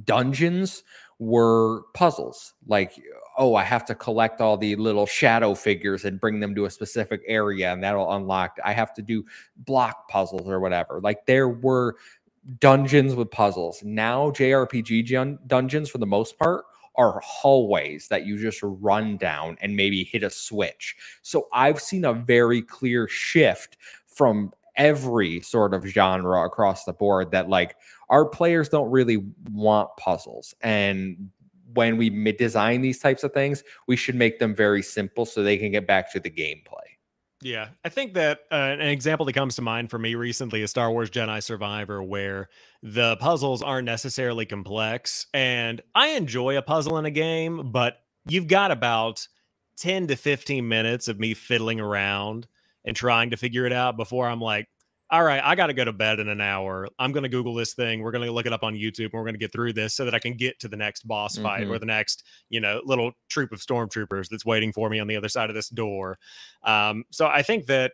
dungeons 0.04 0.84
were 1.18 1.82
puzzles. 1.94 2.54
Like 2.66 3.00
oh 3.38 3.54
i 3.54 3.62
have 3.62 3.84
to 3.84 3.94
collect 3.94 4.40
all 4.40 4.56
the 4.56 4.76
little 4.76 5.06
shadow 5.06 5.54
figures 5.54 6.04
and 6.04 6.20
bring 6.20 6.40
them 6.40 6.54
to 6.54 6.66
a 6.66 6.70
specific 6.70 7.22
area 7.26 7.72
and 7.72 7.82
that'll 7.82 8.12
unlock 8.12 8.58
i 8.62 8.72
have 8.72 8.92
to 8.92 9.00
do 9.00 9.24
block 9.58 10.08
puzzles 10.08 10.48
or 10.48 10.60
whatever. 10.60 11.00
Like 11.02 11.26
there 11.26 11.48
were 11.48 11.96
dungeons 12.58 13.14
with 13.14 13.30
puzzles. 13.30 13.82
Now 13.82 14.30
jrpg 14.30 15.38
dungeons 15.46 15.88
for 15.88 15.98
the 15.98 16.06
most 16.06 16.38
part 16.38 16.64
are 16.96 17.20
hallways 17.24 18.08
that 18.08 18.26
you 18.26 18.36
just 18.36 18.60
run 18.62 19.16
down 19.16 19.56
and 19.62 19.74
maybe 19.74 20.04
hit 20.04 20.22
a 20.22 20.30
switch. 20.30 20.96
So 21.22 21.48
i've 21.52 21.80
seen 21.80 22.04
a 22.04 22.12
very 22.12 22.62
clear 22.62 23.08
shift 23.08 23.78
from 24.06 24.52
every 24.76 25.40
sort 25.40 25.74
of 25.74 25.84
genre 25.84 26.44
across 26.44 26.84
the 26.84 26.92
board 26.92 27.30
that 27.30 27.48
like 27.48 27.76
our 28.12 28.24
players 28.24 28.68
don't 28.68 28.90
really 28.90 29.24
want 29.50 29.88
puzzles 29.96 30.54
and 30.62 31.30
when 31.74 31.96
we 31.96 32.10
design 32.32 32.82
these 32.82 33.00
types 33.00 33.24
of 33.24 33.32
things 33.32 33.64
we 33.88 33.96
should 33.96 34.14
make 34.14 34.38
them 34.38 34.54
very 34.54 34.82
simple 34.82 35.26
so 35.26 35.42
they 35.42 35.56
can 35.56 35.72
get 35.72 35.86
back 35.86 36.12
to 36.12 36.20
the 36.20 36.30
gameplay 36.30 36.92
yeah, 37.42 37.70
I 37.84 37.88
think 37.88 38.14
that 38.14 38.42
uh, 38.52 38.54
an 38.54 38.80
example 38.82 39.26
that 39.26 39.32
comes 39.32 39.56
to 39.56 39.62
mind 39.62 39.90
for 39.90 39.98
me 39.98 40.14
recently 40.14 40.62
is 40.62 40.70
Star 40.70 40.92
Wars 40.92 41.10
Jedi 41.10 41.42
Survivor, 41.42 42.00
where 42.00 42.48
the 42.84 43.16
puzzles 43.16 43.62
aren't 43.62 43.84
necessarily 43.84 44.46
complex. 44.46 45.26
And 45.34 45.82
I 45.92 46.10
enjoy 46.10 46.56
a 46.56 46.62
puzzle 46.62 46.98
in 46.98 47.04
a 47.04 47.10
game, 47.10 47.72
but 47.72 47.98
you've 48.28 48.46
got 48.46 48.70
about 48.70 49.26
10 49.76 50.06
to 50.06 50.16
15 50.16 50.68
minutes 50.68 51.08
of 51.08 51.18
me 51.18 51.34
fiddling 51.34 51.80
around 51.80 52.46
and 52.84 52.94
trying 52.94 53.30
to 53.30 53.36
figure 53.36 53.66
it 53.66 53.72
out 53.72 53.96
before 53.96 54.28
I'm 54.28 54.40
like, 54.40 54.68
all 55.12 55.22
right, 55.22 55.42
I 55.44 55.54
got 55.54 55.66
to 55.66 55.74
go 55.74 55.84
to 55.84 55.92
bed 55.92 56.20
in 56.20 56.28
an 56.28 56.40
hour. 56.40 56.88
I'm 56.98 57.12
going 57.12 57.24
to 57.24 57.28
Google 57.28 57.54
this 57.54 57.74
thing. 57.74 58.00
We're 58.00 58.12
going 58.12 58.24
to 58.24 58.32
look 58.32 58.46
it 58.46 58.52
up 58.54 58.62
on 58.62 58.72
YouTube 58.72 59.04
and 59.04 59.12
we're 59.12 59.24
going 59.24 59.34
to 59.34 59.38
get 59.38 59.52
through 59.52 59.74
this 59.74 59.94
so 59.94 60.06
that 60.06 60.14
I 60.14 60.18
can 60.18 60.38
get 60.38 60.58
to 60.60 60.68
the 60.68 60.76
next 60.76 61.06
boss 61.06 61.36
fight 61.36 61.64
mm-hmm. 61.64 61.72
or 61.72 61.78
the 61.78 61.84
next, 61.84 62.24
you 62.48 62.60
know, 62.60 62.80
little 62.86 63.12
troop 63.28 63.52
of 63.52 63.60
stormtroopers 63.60 64.30
that's 64.30 64.46
waiting 64.46 64.72
for 64.72 64.88
me 64.88 65.00
on 65.00 65.06
the 65.06 65.16
other 65.16 65.28
side 65.28 65.50
of 65.50 65.54
this 65.54 65.68
door. 65.68 66.18
Um, 66.62 67.04
so 67.10 67.26
I 67.26 67.42
think 67.42 67.66
that 67.66 67.92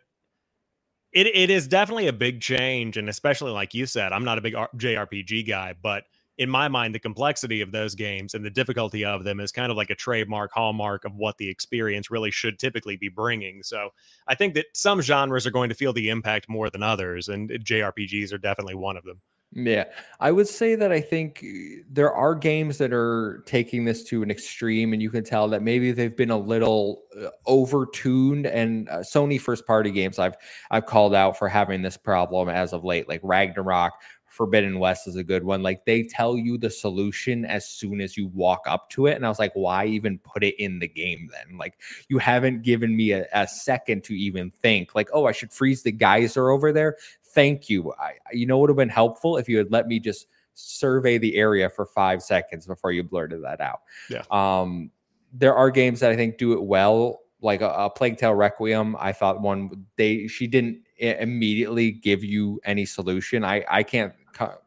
it, 1.11 1.27
it 1.27 1.49
is 1.49 1.67
definitely 1.67 2.07
a 2.07 2.13
big 2.13 2.39
change. 2.39 2.95
And 2.95 3.09
especially 3.09 3.51
like 3.51 3.73
you 3.73 3.85
said, 3.85 4.13
I'm 4.13 4.23
not 4.23 4.37
a 4.37 4.41
big 4.41 4.53
JRPG 4.53 5.45
guy, 5.45 5.75
but 5.81 6.05
in 6.39 6.49
my 6.49 6.69
mind, 6.69 6.95
the 6.95 6.99
complexity 6.99 7.59
of 7.59 7.73
those 7.73 7.93
games 7.93 8.33
and 8.33 8.45
the 8.45 8.49
difficulty 8.49 9.03
of 9.03 9.25
them 9.25 9.41
is 9.41 9.51
kind 9.51 9.69
of 9.69 9.77
like 9.77 9.89
a 9.89 9.95
trademark 9.95 10.51
hallmark 10.53 11.03
of 11.03 11.13
what 11.15 11.37
the 11.37 11.49
experience 11.49 12.09
really 12.09 12.31
should 12.31 12.57
typically 12.57 12.95
be 12.95 13.09
bringing. 13.09 13.61
So 13.61 13.89
I 14.25 14.35
think 14.35 14.53
that 14.53 14.67
some 14.73 15.01
genres 15.01 15.45
are 15.45 15.51
going 15.51 15.67
to 15.67 15.75
feel 15.75 15.91
the 15.91 16.07
impact 16.07 16.47
more 16.47 16.69
than 16.69 16.81
others, 16.81 17.27
and 17.27 17.49
JRPGs 17.49 18.31
are 18.31 18.37
definitely 18.37 18.75
one 18.75 18.95
of 18.95 19.03
them. 19.03 19.19
Yeah, 19.51 19.85
I 20.19 20.31
would 20.31 20.47
say 20.47 20.75
that 20.75 20.91
I 20.91 21.01
think 21.01 21.43
uh, 21.43 21.81
there 21.89 22.13
are 22.13 22.35
games 22.35 22.77
that 22.77 22.93
are 22.93 23.43
taking 23.47 23.83
this 23.83 24.03
to 24.05 24.21
an 24.21 24.29
extreme, 24.29 24.93
and 24.93 25.01
you 25.01 25.09
can 25.09 25.23
tell 25.23 25.47
that 25.47 25.63
maybe 25.63 25.91
they've 25.91 26.15
been 26.15 26.29
a 26.29 26.37
little 26.37 27.01
uh, 27.19 27.29
over 27.47 27.87
tuned. 27.87 28.45
And 28.45 28.87
uh, 28.89 28.99
Sony 28.99 29.41
first 29.41 29.65
party 29.65 29.89
games, 29.89 30.19
I've 30.19 30.35
I've 30.69 30.85
called 30.85 31.15
out 31.15 31.35
for 31.35 31.49
having 31.49 31.81
this 31.81 31.97
problem 31.97 32.47
as 32.47 32.73
of 32.73 32.85
late, 32.85 33.09
like 33.09 33.21
Ragnarok, 33.23 33.93
Forbidden 34.29 34.79
West 34.79 35.07
is 35.07 35.15
a 35.15 35.23
good 35.23 35.43
one. 35.43 35.63
Like 35.63 35.85
they 35.85 36.03
tell 36.03 36.37
you 36.37 36.57
the 36.57 36.69
solution 36.69 37.45
as 37.45 37.67
soon 37.67 37.99
as 37.99 38.15
you 38.15 38.27
walk 38.27 38.61
up 38.67 38.89
to 38.91 39.07
it. 39.07 39.15
And 39.15 39.25
I 39.25 39.29
was 39.29 39.39
like, 39.39 39.53
why 39.53 39.85
even 39.85 40.19
put 40.19 40.43
it 40.43 40.55
in 40.57 40.79
the 40.79 40.87
game 40.87 41.29
then? 41.31 41.57
Like 41.57 41.79
you 42.07 42.19
haven't 42.19 42.61
given 42.61 42.95
me 42.95 43.11
a, 43.11 43.25
a 43.33 43.47
second 43.47 44.03
to 44.05 44.13
even 44.13 44.51
think, 44.51 44.95
like, 44.95 45.09
oh, 45.13 45.25
I 45.25 45.31
should 45.31 45.51
freeze 45.51 45.83
the 45.83 45.91
geyser 45.91 46.49
over 46.49 46.71
there. 46.71 46.95
Thank 47.23 47.69
you. 47.69 47.93
I, 47.99 48.13
you 48.31 48.45
know, 48.45 48.57
would 48.59 48.69
have 48.69 48.77
been 48.77 48.89
helpful 48.89 49.37
if 49.37 49.49
you 49.49 49.57
had 49.57 49.71
let 49.71 49.87
me 49.87 49.99
just 49.99 50.27
survey 50.53 51.17
the 51.17 51.35
area 51.35 51.69
for 51.69 51.85
five 51.85 52.21
seconds 52.21 52.67
before 52.67 52.91
you 52.91 53.03
blurted 53.03 53.43
that 53.43 53.61
out. 53.61 53.81
Yeah. 54.09 54.23
Um, 54.31 54.91
there 55.33 55.55
are 55.55 55.69
games 55.69 55.99
that 55.99 56.11
I 56.11 56.15
think 56.15 56.37
do 56.37 56.53
it 56.53 56.63
well, 56.63 57.21
like 57.41 57.61
a, 57.61 57.69
a 57.69 57.89
Plague 57.89 58.17
Tale 58.17 58.33
Requiem. 58.33 58.95
I 58.99 59.11
thought 59.13 59.41
one 59.41 59.85
they 59.95 60.27
she 60.27 60.47
didn't 60.47 60.81
immediately 60.97 61.91
give 61.91 62.23
you 62.23 62.59
any 62.65 62.85
solution. 62.85 63.43
I 63.43 63.63
I 63.69 63.83
can't 63.83 64.13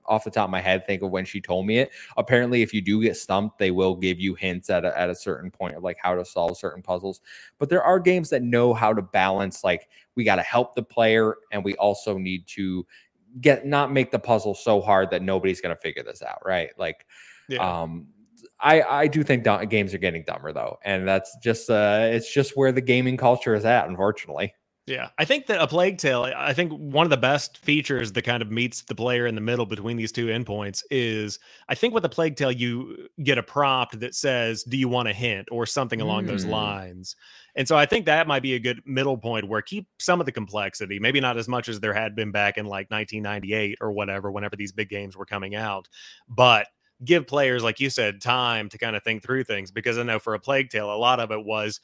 off 0.07 0.25
the 0.25 0.31
top 0.31 0.45
of 0.45 0.51
my 0.51 0.61
head 0.61 0.87
think 0.87 1.03
of 1.03 1.11
when 1.11 1.25
she 1.25 1.41
told 1.41 1.67
me 1.67 1.79
it. 1.79 1.91
Apparently, 2.17 2.63
if 2.63 2.73
you 2.73 2.81
do 2.81 3.03
get 3.03 3.17
stumped, 3.17 3.59
they 3.59 3.71
will 3.71 3.95
give 3.95 4.21
you 4.21 4.35
hints 4.35 4.71
at 4.71 4.85
a, 4.85 4.99
at 4.99 5.11
a 5.11 5.15
certain 5.15 5.51
point 5.51 5.77
of 5.77 5.83
like 5.83 5.97
how 6.03 6.15
to 6.15 6.25
solve 6.25 6.57
certain 6.57 6.83
puzzles. 6.83 7.21
But 7.59 7.69
there 7.69 7.83
are 7.83 7.99
games 7.99 8.31
that 8.31 8.43
know 8.43 8.75
how 8.75 8.93
to 8.93 9.03
balance 9.03 9.65
like 9.65 9.89
we 10.15 10.25
got 10.25 10.37
to 10.37 10.43
help 10.43 10.75
the 10.75 10.83
player 10.83 11.37
and 11.51 11.65
we 11.65 11.75
also 11.77 12.19
need 12.19 12.47
to 12.49 12.87
get 13.41 13.67
not 13.67 13.93
make 13.93 14.11
the 14.11 14.19
puzzle 14.19 14.55
so 14.55 14.81
hard 14.81 15.11
that 15.11 15.23
nobody's 15.23 15.61
going 15.61 15.75
to 15.75 15.81
figure 15.81 16.03
this 16.03 16.23
out, 16.23 16.41
right? 16.45 16.71
Like, 16.77 17.07
yeah. 17.49 17.83
um, 17.83 18.07
I 18.61 18.83
I 18.83 19.07
do 19.09 19.23
think 19.25 19.45
games 19.69 19.93
are 19.93 19.99
getting 19.99 20.25
dumber 20.25 20.53
though, 20.53 20.79
and 20.85 21.07
that's 21.07 21.37
just 21.43 21.69
uh, 21.69 22.09
it's 22.11 22.33
just 22.33 22.57
where 22.57 22.73
the 22.73 22.81
gaming 22.81 23.17
culture 23.17 23.55
is 23.55 23.65
at, 23.65 23.89
unfortunately. 23.89 24.55
Yeah, 24.87 25.11
I 25.17 25.25
think 25.25 25.47
that 25.47 25.61
a 25.61 25.69
plague 25.69 25.99
tale. 25.99 26.25
I 26.25 26.53
think 26.53 26.73
one 26.73 27.07
of 27.07 27.11
the 27.11 27.17
best 27.17 27.59
features 27.59 28.11
that 28.13 28.23
kind 28.23 28.43
of 28.43 28.51
meets 28.51 28.83
the 28.83 28.97
player 28.97 29.29
in 29.29 29.37
the 29.37 29.41
middle 29.41 29.65
between 29.65 29.97
these 29.97 30.11
two 30.11 30.27
endpoints 30.27 30.83
is 30.91 31.39
I 31.69 31.77
think 31.77 31.95
with 31.95 32.05
a 32.05 32.09
plague 32.09 32.35
tale 32.35 32.51
you 32.51 33.07
get 33.23 33.39
a 33.39 33.45
prompt 33.45 34.01
that 34.01 34.17
says, 34.17 34.65
"Do 34.65 34.77
you 34.77 34.89
want 34.89 35.07
a 35.07 35.13
hint?" 35.13 35.47
or 35.53 35.67
something 35.67 36.01
along 36.01 36.25
mm. 36.25 36.29
those 36.29 36.45
lines. 36.45 37.15
And 37.55 37.69
so 37.69 37.77
I 37.77 37.87
think 37.87 38.07
that 38.07 38.27
might 38.27 38.43
be 38.43 38.55
a 38.55 38.59
good 38.59 38.81
middle 38.85 39.17
point 39.17 39.47
where 39.47 39.63
keep 39.63 39.87
some 40.01 40.19
of 40.19 40.27
the 40.27 40.33
complexity, 40.33 40.99
maybe 40.99 41.21
not 41.21 41.37
as 41.37 41.47
much 41.47 41.69
as 41.69 41.79
there 41.79 41.95
had 41.95 42.17
been 42.17 42.33
back 42.33 42.59
in 42.59 42.67
like 42.67 42.91
1998 42.91 43.79
or 43.81 43.93
whatever, 43.93 44.33
whenever 44.33 44.57
these 44.57 44.73
big 44.73 44.89
games 44.89 45.17
were 45.17 45.27
coming 45.27 45.55
out, 45.55 45.89
but 46.29 46.67
give 47.05 47.27
players, 47.27 47.63
like 47.63 47.81
you 47.81 47.91
said, 47.91 48.21
time 48.21 48.69
to 48.69 48.79
kind 48.79 48.97
of 48.97 49.03
think 49.03 49.23
through 49.23 49.45
things. 49.45 49.71
Because 49.71 49.99
I 49.99 50.03
know 50.03 50.19
for 50.19 50.35
a 50.35 50.41
plague 50.41 50.71
tale, 50.71 50.93
a 50.93 50.97
lot 50.97 51.21
of 51.21 51.31
it 51.31 51.45
was 51.45 51.81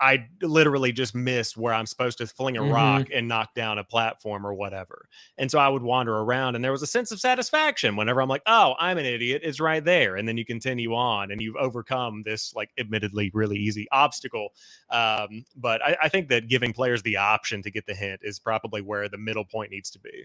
I 0.00 0.26
literally 0.40 0.92
just 0.92 1.14
missed 1.14 1.56
where 1.58 1.74
I'm 1.74 1.84
supposed 1.84 2.18
to 2.18 2.26
fling 2.26 2.56
a 2.56 2.62
mm-hmm. 2.62 2.72
rock 2.72 3.08
and 3.14 3.28
knock 3.28 3.54
down 3.54 3.78
a 3.78 3.84
platform 3.84 4.46
or 4.46 4.54
whatever. 4.54 5.08
And 5.36 5.50
so 5.50 5.58
I 5.58 5.68
would 5.68 5.82
wander 5.82 6.16
around 6.16 6.54
and 6.54 6.64
there 6.64 6.72
was 6.72 6.82
a 6.82 6.86
sense 6.86 7.12
of 7.12 7.20
satisfaction 7.20 7.96
whenever 7.96 8.22
I'm 8.22 8.28
like, 8.28 8.42
oh, 8.46 8.74
I'm 8.78 8.96
an 8.96 9.04
idiot. 9.04 9.42
It's 9.44 9.60
right 9.60 9.84
there. 9.84 10.16
And 10.16 10.26
then 10.26 10.38
you 10.38 10.46
continue 10.46 10.94
on 10.94 11.30
and 11.30 11.40
you've 11.42 11.56
overcome 11.56 12.22
this, 12.24 12.54
like, 12.54 12.70
admittedly 12.78 13.30
really 13.34 13.58
easy 13.58 13.86
obstacle. 13.92 14.48
Um, 14.88 15.44
but 15.54 15.82
I, 15.82 15.96
I 16.04 16.08
think 16.08 16.28
that 16.28 16.48
giving 16.48 16.72
players 16.72 17.02
the 17.02 17.18
option 17.18 17.62
to 17.62 17.70
get 17.70 17.86
the 17.86 17.94
hint 17.94 18.20
is 18.22 18.38
probably 18.38 18.80
where 18.80 19.08
the 19.08 19.18
middle 19.18 19.44
point 19.44 19.70
needs 19.70 19.90
to 19.90 19.98
be. 19.98 20.24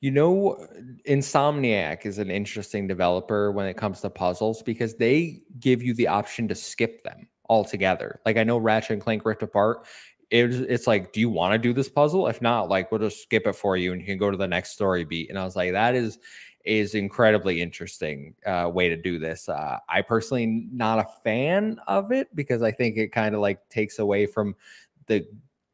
You 0.00 0.12
know, 0.12 0.66
Insomniac 1.08 2.06
is 2.06 2.18
an 2.18 2.30
interesting 2.30 2.86
developer 2.86 3.50
when 3.50 3.66
it 3.66 3.76
comes 3.76 4.00
to 4.02 4.10
puzzles 4.10 4.62
because 4.62 4.94
they 4.94 5.42
give 5.58 5.82
you 5.82 5.94
the 5.94 6.06
option 6.06 6.46
to 6.48 6.54
skip 6.54 7.02
them 7.02 7.28
altogether. 7.48 8.20
Like 8.24 8.36
I 8.36 8.44
know 8.44 8.58
Ratchet 8.58 8.92
and 8.92 9.02
Clank 9.02 9.24
Rift 9.24 9.42
Apart. 9.42 9.86
It, 10.30 10.52
it's 10.68 10.86
like, 10.86 11.12
do 11.12 11.20
you 11.20 11.30
want 11.30 11.52
to 11.52 11.58
do 11.58 11.72
this 11.72 11.88
puzzle? 11.88 12.26
If 12.26 12.42
not, 12.42 12.68
like 12.68 12.90
we'll 12.90 13.00
just 13.00 13.22
skip 13.22 13.46
it 13.46 13.54
for 13.54 13.76
you 13.76 13.92
and 13.92 14.00
you 14.00 14.06
can 14.06 14.18
go 14.18 14.30
to 14.30 14.36
the 14.36 14.48
next 14.48 14.72
story 14.72 15.04
beat. 15.04 15.30
And 15.30 15.38
I 15.38 15.44
was 15.44 15.56
like, 15.56 15.72
that 15.72 15.94
is 15.94 16.18
is 16.64 16.96
incredibly 16.96 17.62
interesting 17.62 18.34
uh, 18.44 18.68
way 18.72 18.88
to 18.88 18.96
do 18.96 19.20
this. 19.20 19.48
Uh, 19.48 19.78
I 19.88 20.02
personally 20.02 20.66
not 20.72 20.98
a 20.98 21.06
fan 21.22 21.78
of 21.86 22.10
it 22.10 22.34
because 22.34 22.60
I 22.60 22.72
think 22.72 22.96
it 22.96 23.12
kind 23.12 23.36
of 23.36 23.40
like 23.40 23.68
takes 23.68 24.00
away 24.00 24.26
from 24.26 24.56
the 25.06 25.24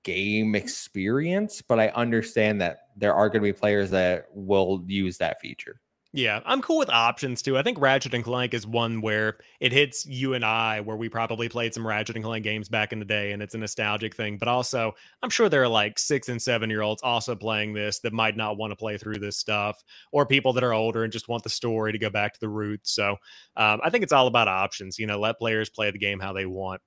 game 0.03 0.55
experience. 0.55 1.63
But 1.63 1.81
I 1.81 1.89
understand 1.89 2.61
that 2.61 2.89
there 2.95 3.15
are 3.15 3.29
going 3.29 3.41
to 3.43 3.49
be 3.49 3.53
players 3.55 3.91
that 3.91 4.27
will 4.35 4.85
use 4.87 5.17
that 5.19 5.41
feature. 5.41 5.81
Yeah, 6.15 6.41
I'm 6.45 6.61
cool 6.61 6.77
with 6.77 6.91
options 6.91 7.41
too. 7.41 7.57
I 7.57 7.63
think 7.63 7.81
Ratchet 7.81 8.13
and 8.13 8.23
Clank 8.23 8.53
is 8.53 8.67
one 8.67 9.01
where 9.01 9.39
it 9.61 9.73
hits 9.73 10.05
you 10.05 10.35
and 10.35 10.45
I, 10.45 10.81
where 10.81 10.97
we 10.97 11.09
probably 11.09 11.49
played 11.49 11.73
some 11.73 11.87
Ratchet 11.87 12.17
and 12.17 12.25
Clank 12.25 12.45
games 12.45 12.69
back 12.69 12.93
in 12.93 12.99
the 12.99 13.07
day, 13.07 13.33
and 13.33 13.43
it's 13.43 13.55
a 13.55 13.59
nostalgic 13.59 14.15
thing. 14.15 14.37
But 14.37 14.49
also, 14.49 14.93
I'm 15.23 15.31
sure 15.31 15.49
there 15.49 15.63
are 15.63 15.69
like 15.69 15.99
six 15.99 16.29
and 16.29 16.41
seven 16.41 16.69
year 16.69 16.83
olds 16.83 17.03
also 17.03 17.35
playing 17.35 17.73
this 17.73 18.01
that 18.01 18.13
might 18.13 18.37
not 18.37 18.59
want 18.59 18.73
to 18.73 18.77
play 18.77 18.99
through 18.99 19.21
this 19.21 19.39
stuff, 19.39 19.83
or 20.13 20.27
people 20.27 20.53
that 20.53 20.65
are 20.65 20.75
older 20.75 21.03
and 21.03 21.13
just 21.13 21.29
want 21.29 21.45
the 21.45 21.49
story 21.49 21.93
to 21.93 21.99
go 21.99 22.11
back 22.11 22.35
to 22.35 22.41
the 22.41 22.49
roots. 22.49 22.93
So 22.93 23.17
um, 23.57 23.81
I 23.83 23.89
think 23.89 24.05
it's 24.05 24.13
all 24.13 24.27
about 24.27 24.49
options. 24.49 24.99
You 24.99 25.07
know, 25.07 25.19
let 25.19 25.39
players 25.39 25.71
play 25.71 25.91
the 25.93 25.99
game 25.99 26.21
how 26.21 26.35
they 26.35 26.45
want. 26.45 26.83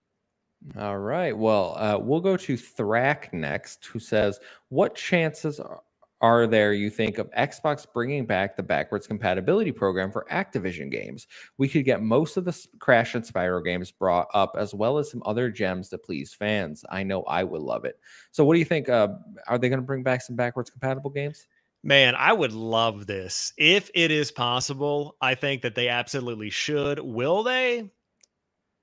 All 0.77 0.97
right. 0.97 1.35
Well, 1.35 1.75
uh, 1.77 1.97
we'll 1.99 2.21
go 2.21 2.37
to 2.37 2.53
Thrak 2.55 3.33
next, 3.33 3.85
who 3.85 3.99
says, 3.99 4.39
What 4.69 4.95
chances 4.95 5.59
are, 5.59 5.81
are 6.25 6.47
there 6.47 6.73
you 6.73 6.89
think 6.89 7.19
of 7.19 7.29
Xbox 7.33 7.85
bringing 7.93 8.25
back 8.25 8.57
the 8.57 8.63
backwards 8.63 9.05
compatibility 9.05 9.71
program 9.71 10.11
for 10.11 10.25
Activision 10.31 10.89
games? 10.89 11.27
We 11.59 11.69
could 11.69 11.85
get 11.85 12.01
most 12.01 12.35
of 12.35 12.45
the 12.45 12.67
Crash 12.79 13.13
and 13.13 13.23
Spyro 13.23 13.63
games 13.63 13.91
brought 13.91 14.27
up, 14.33 14.55
as 14.57 14.73
well 14.73 14.97
as 14.97 15.11
some 15.11 15.21
other 15.23 15.51
gems 15.51 15.89
to 15.89 15.99
please 15.99 16.33
fans. 16.33 16.83
I 16.89 17.03
know 17.03 17.21
I 17.23 17.43
would 17.43 17.61
love 17.61 17.85
it. 17.85 17.99
So, 18.31 18.43
what 18.43 18.55
do 18.55 18.59
you 18.59 18.65
think? 18.65 18.89
Uh, 18.89 19.09
are 19.47 19.59
they 19.59 19.69
going 19.69 19.79
to 19.81 19.85
bring 19.85 20.01
back 20.01 20.23
some 20.23 20.35
backwards 20.35 20.71
compatible 20.71 21.11
games? 21.11 21.45
Man, 21.83 22.15
I 22.15 22.33
would 22.33 22.53
love 22.53 23.05
this. 23.05 23.53
If 23.55 23.91
it 23.93 24.09
is 24.09 24.31
possible, 24.31 25.17
I 25.21 25.35
think 25.35 25.61
that 25.61 25.75
they 25.75 25.89
absolutely 25.89 26.49
should. 26.49 26.99
Will 26.99 27.43
they? 27.43 27.91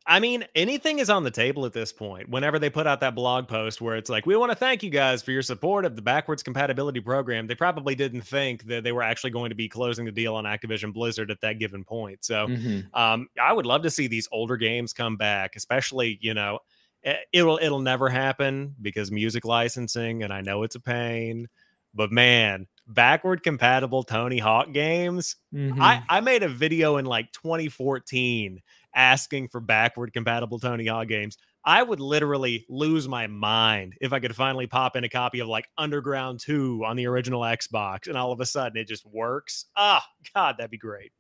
I 0.07 0.21
mean, 0.21 0.45
anything 0.55 0.99
is 0.99 1.11
on 1.11 1.23
the 1.23 1.31
table 1.31 1.65
at 1.65 1.73
this 1.73 1.93
point. 1.93 2.29
Whenever 2.29 2.59
they 2.59 2.71
put 2.71 2.87
out 2.87 3.01
that 3.01 3.15
blog 3.15 3.47
post 3.47 3.81
where 3.81 3.97
it's 3.97 4.11
like, 4.11 4.27
we 4.27 4.37
want 4.37 4.51
to 4.51 4.57
thank 4.57 4.83
you 4.83 4.91
guys 4.91 5.23
for 5.23 5.31
your 5.31 5.43
support 5.43 5.85
of 5.85 5.95
the 5.95 6.03
backwards 6.03 6.43
compatibility 6.43 7.01
program, 7.01 7.47
they 7.47 7.55
probably 7.55 7.95
didn't 7.95 8.23
think 8.23 8.65
that 8.65 8.83
they 8.83 8.93
were 8.93 9.03
actually 9.03 9.31
going 9.31 9.51
to 9.51 9.55
be 9.55 9.69
closing 9.69 10.05
the 10.05 10.13
deal 10.13 10.35
on 10.35 10.45
Activision 10.45 10.93
Blizzard 10.93 11.31
at 11.31 11.41
that 11.43 11.59
given 11.59 11.85
point. 11.85 12.25
So 12.25 12.49
mm-hmm. 12.49 12.95
um, 12.99 13.29
I 13.41 13.53
would 13.53 13.67
love 13.67 13.83
to 13.83 13.91
see 13.91 14.09
these 14.09 14.29
older 14.33 14.57
games 14.57 14.93
come 14.93 15.17
back, 15.17 15.55
especially, 15.55 16.19
you 16.21 16.35
know, 16.35 16.59
eh, 17.05 17.17
it'll 17.33 17.59
it'll 17.63 17.81
never 17.81 18.09
happen 18.09 18.75
because 18.83 19.13
music 19.13 19.45
licensing, 19.45 20.25
and 20.25 20.33
I 20.33 20.41
know 20.41 20.65
it's 20.65 20.75
a 20.75 20.81
pain, 20.81 21.49
but 21.95 22.11
man, 22.11 22.67
backward 22.87 23.43
compatible 23.43 24.03
Tony 24.03 24.39
Hawk 24.39 24.73
games. 24.73 25.37
Mm-hmm. 25.55 25.81
I, 25.81 26.03
I 26.09 26.21
made 26.21 26.43
a 26.43 26.49
video 26.49 26.97
in 26.97 27.05
like 27.05 27.31
2014 27.33 28.61
asking 28.95 29.49
for 29.49 29.61
backward 29.61 30.13
compatible 30.13 30.59
Tony 30.59 30.87
Hawk 30.87 31.09
games. 31.09 31.37
I 31.65 31.83
would 31.83 32.01
literally 32.01 32.67
lose 32.69 33.07
my 33.07 33.27
mind 33.29 33.95
if 34.01 34.13
I 34.13 34.19
could 34.19 34.35
finally 34.35 34.67
pop 34.67 34.97
in 34.97 35.05
a 35.05 35.09
copy 35.09 35.41
of 35.41 35.49
like 35.49 35.69
Underground 35.79 36.41
2 36.41 36.83
on 36.85 36.97
the 36.97 37.07
original 37.07 37.43
Xbox 37.43 38.09
and 38.09 38.17
all 38.17 38.33
of 38.33 38.41
a 38.41 38.47
sudden 38.47 38.77
it 38.77 38.89
just 38.89 39.07
works. 39.07 39.67
Ah, 39.77 40.05
oh, 40.05 40.25
God, 40.35 40.57
that'd 40.59 40.71
be 40.71 40.79
great. 40.79 41.13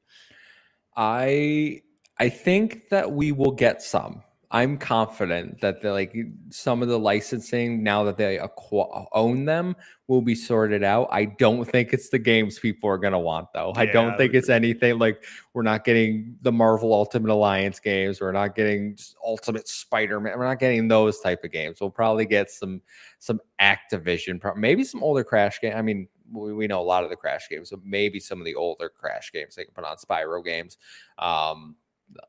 I 0.96 1.82
I 2.18 2.28
think 2.28 2.88
that 2.90 3.12
we 3.12 3.32
will 3.32 3.52
get 3.52 3.82
some. 3.82 4.22
I'm 4.54 4.76
confident 4.76 5.62
that 5.62 5.80
the 5.80 5.92
like 5.92 6.14
some 6.50 6.82
of 6.82 6.88
the 6.88 6.98
licensing 6.98 7.82
now 7.82 8.04
that 8.04 8.18
they 8.18 8.38
own 9.12 9.46
them 9.46 9.74
will 10.08 10.20
be 10.20 10.34
sorted 10.34 10.84
out. 10.84 11.08
I 11.10 11.24
don't 11.24 11.64
think 11.64 11.94
it's 11.94 12.10
the 12.10 12.18
games 12.18 12.58
people 12.58 12.90
are 12.90 12.98
going 12.98 13.14
to 13.14 13.18
want 13.18 13.48
though. 13.54 13.72
Yeah, 13.74 13.80
I 13.80 13.86
don't 13.86 14.18
think 14.18 14.34
it's 14.34 14.50
anything 14.50 14.98
like 14.98 15.24
we're 15.54 15.62
not 15.62 15.84
getting 15.84 16.36
the 16.42 16.52
Marvel 16.52 16.92
Ultimate 16.92 17.32
Alliance 17.32 17.80
games. 17.80 18.20
We're 18.20 18.32
not 18.32 18.54
getting 18.54 18.98
Ultimate 19.24 19.68
Spider-Man. 19.68 20.38
We're 20.38 20.46
not 20.46 20.58
getting 20.58 20.86
those 20.86 21.18
type 21.20 21.44
of 21.44 21.50
games. 21.50 21.80
We'll 21.80 21.88
probably 21.88 22.26
get 22.26 22.50
some 22.50 22.82
some 23.20 23.40
Activision, 23.58 24.38
maybe 24.54 24.84
some 24.84 25.02
older 25.02 25.24
Crash 25.24 25.62
game. 25.62 25.74
I 25.74 25.80
mean, 25.80 26.08
we, 26.30 26.52
we 26.52 26.66
know 26.66 26.80
a 26.80 26.82
lot 26.82 27.04
of 27.04 27.10
the 27.10 27.16
Crash 27.16 27.48
games, 27.48 27.70
so 27.70 27.80
maybe 27.82 28.20
some 28.20 28.38
of 28.38 28.44
the 28.44 28.54
older 28.54 28.90
Crash 28.90 29.32
games 29.32 29.54
they 29.54 29.64
can 29.64 29.72
put 29.72 29.84
on 29.84 29.96
Spyro 29.96 30.44
games. 30.44 30.76
Um, 31.18 31.76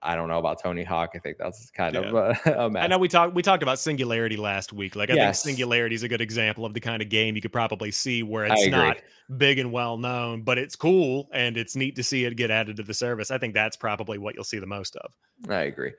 I 0.02 0.16
don't 0.16 0.28
know 0.28 0.40
about 0.40 0.62
Tony 0.62 0.84
Hawk. 0.84 1.12
I 1.16 1.20
think 1.20 1.38
that's 1.38 1.70
kind 1.72 1.96
yeah. 1.96 2.02
of 2.02 2.14
a, 2.46 2.52
a 2.52 2.80
I 2.80 2.88
know 2.88 2.98
we 2.98 3.08
talked 3.08 3.34
we 3.34 3.42
talked 3.42 3.64
about 3.64 3.80
Singularity 3.80 4.38
last 4.38 4.74
week. 4.74 4.96
Like 4.96 5.10
I 5.10 5.16
yes. 5.16 5.44
think 5.44 5.58
Singularity 5.58 5.96
is 5.96 6.04
a 6.04 6.08
good 6.08 6.22
example 6.22 6.66
of 6.66 6.74
the 6.74 6.80
kind 6.80 7.02
of 7.02 7.10
game 7.10 7.36
you 7.36 7.42
could 7.42 7.54
probably 7.54 7.92
see 7.92 8.24
where 8.24 8.46
it's 8.46 8.68
not 8.68 8.98
big 9.38 9.60
and 9.60 9.72
well 9.72 9.98
known, 9.98 10.42
but 10.42 10.58
it's 10.58 10.76
cool 10.76 11.30
and 11.34 11.58
it's 11.58 11.76
neat 11.76 11.96
to 11.96 12.04
see 12.04 12.26
it 12.26 12.36
get 12.36 12.52
added 12.52 12.78
to 12.78 12.84
the 12.84 12.94
service. 12.94 13.32
I 13.32 13.38
think 13.38 13.54
that's 13.54 13.78
probably 13.78 14.18
what 14.18 14.36
you'll 14.36 14.44
see 14.44 14.60
the 14.60 14.68
most 14.68 14.96
of. 14.98 15.12
I 15.50 15.64
agree. 15.64 15.92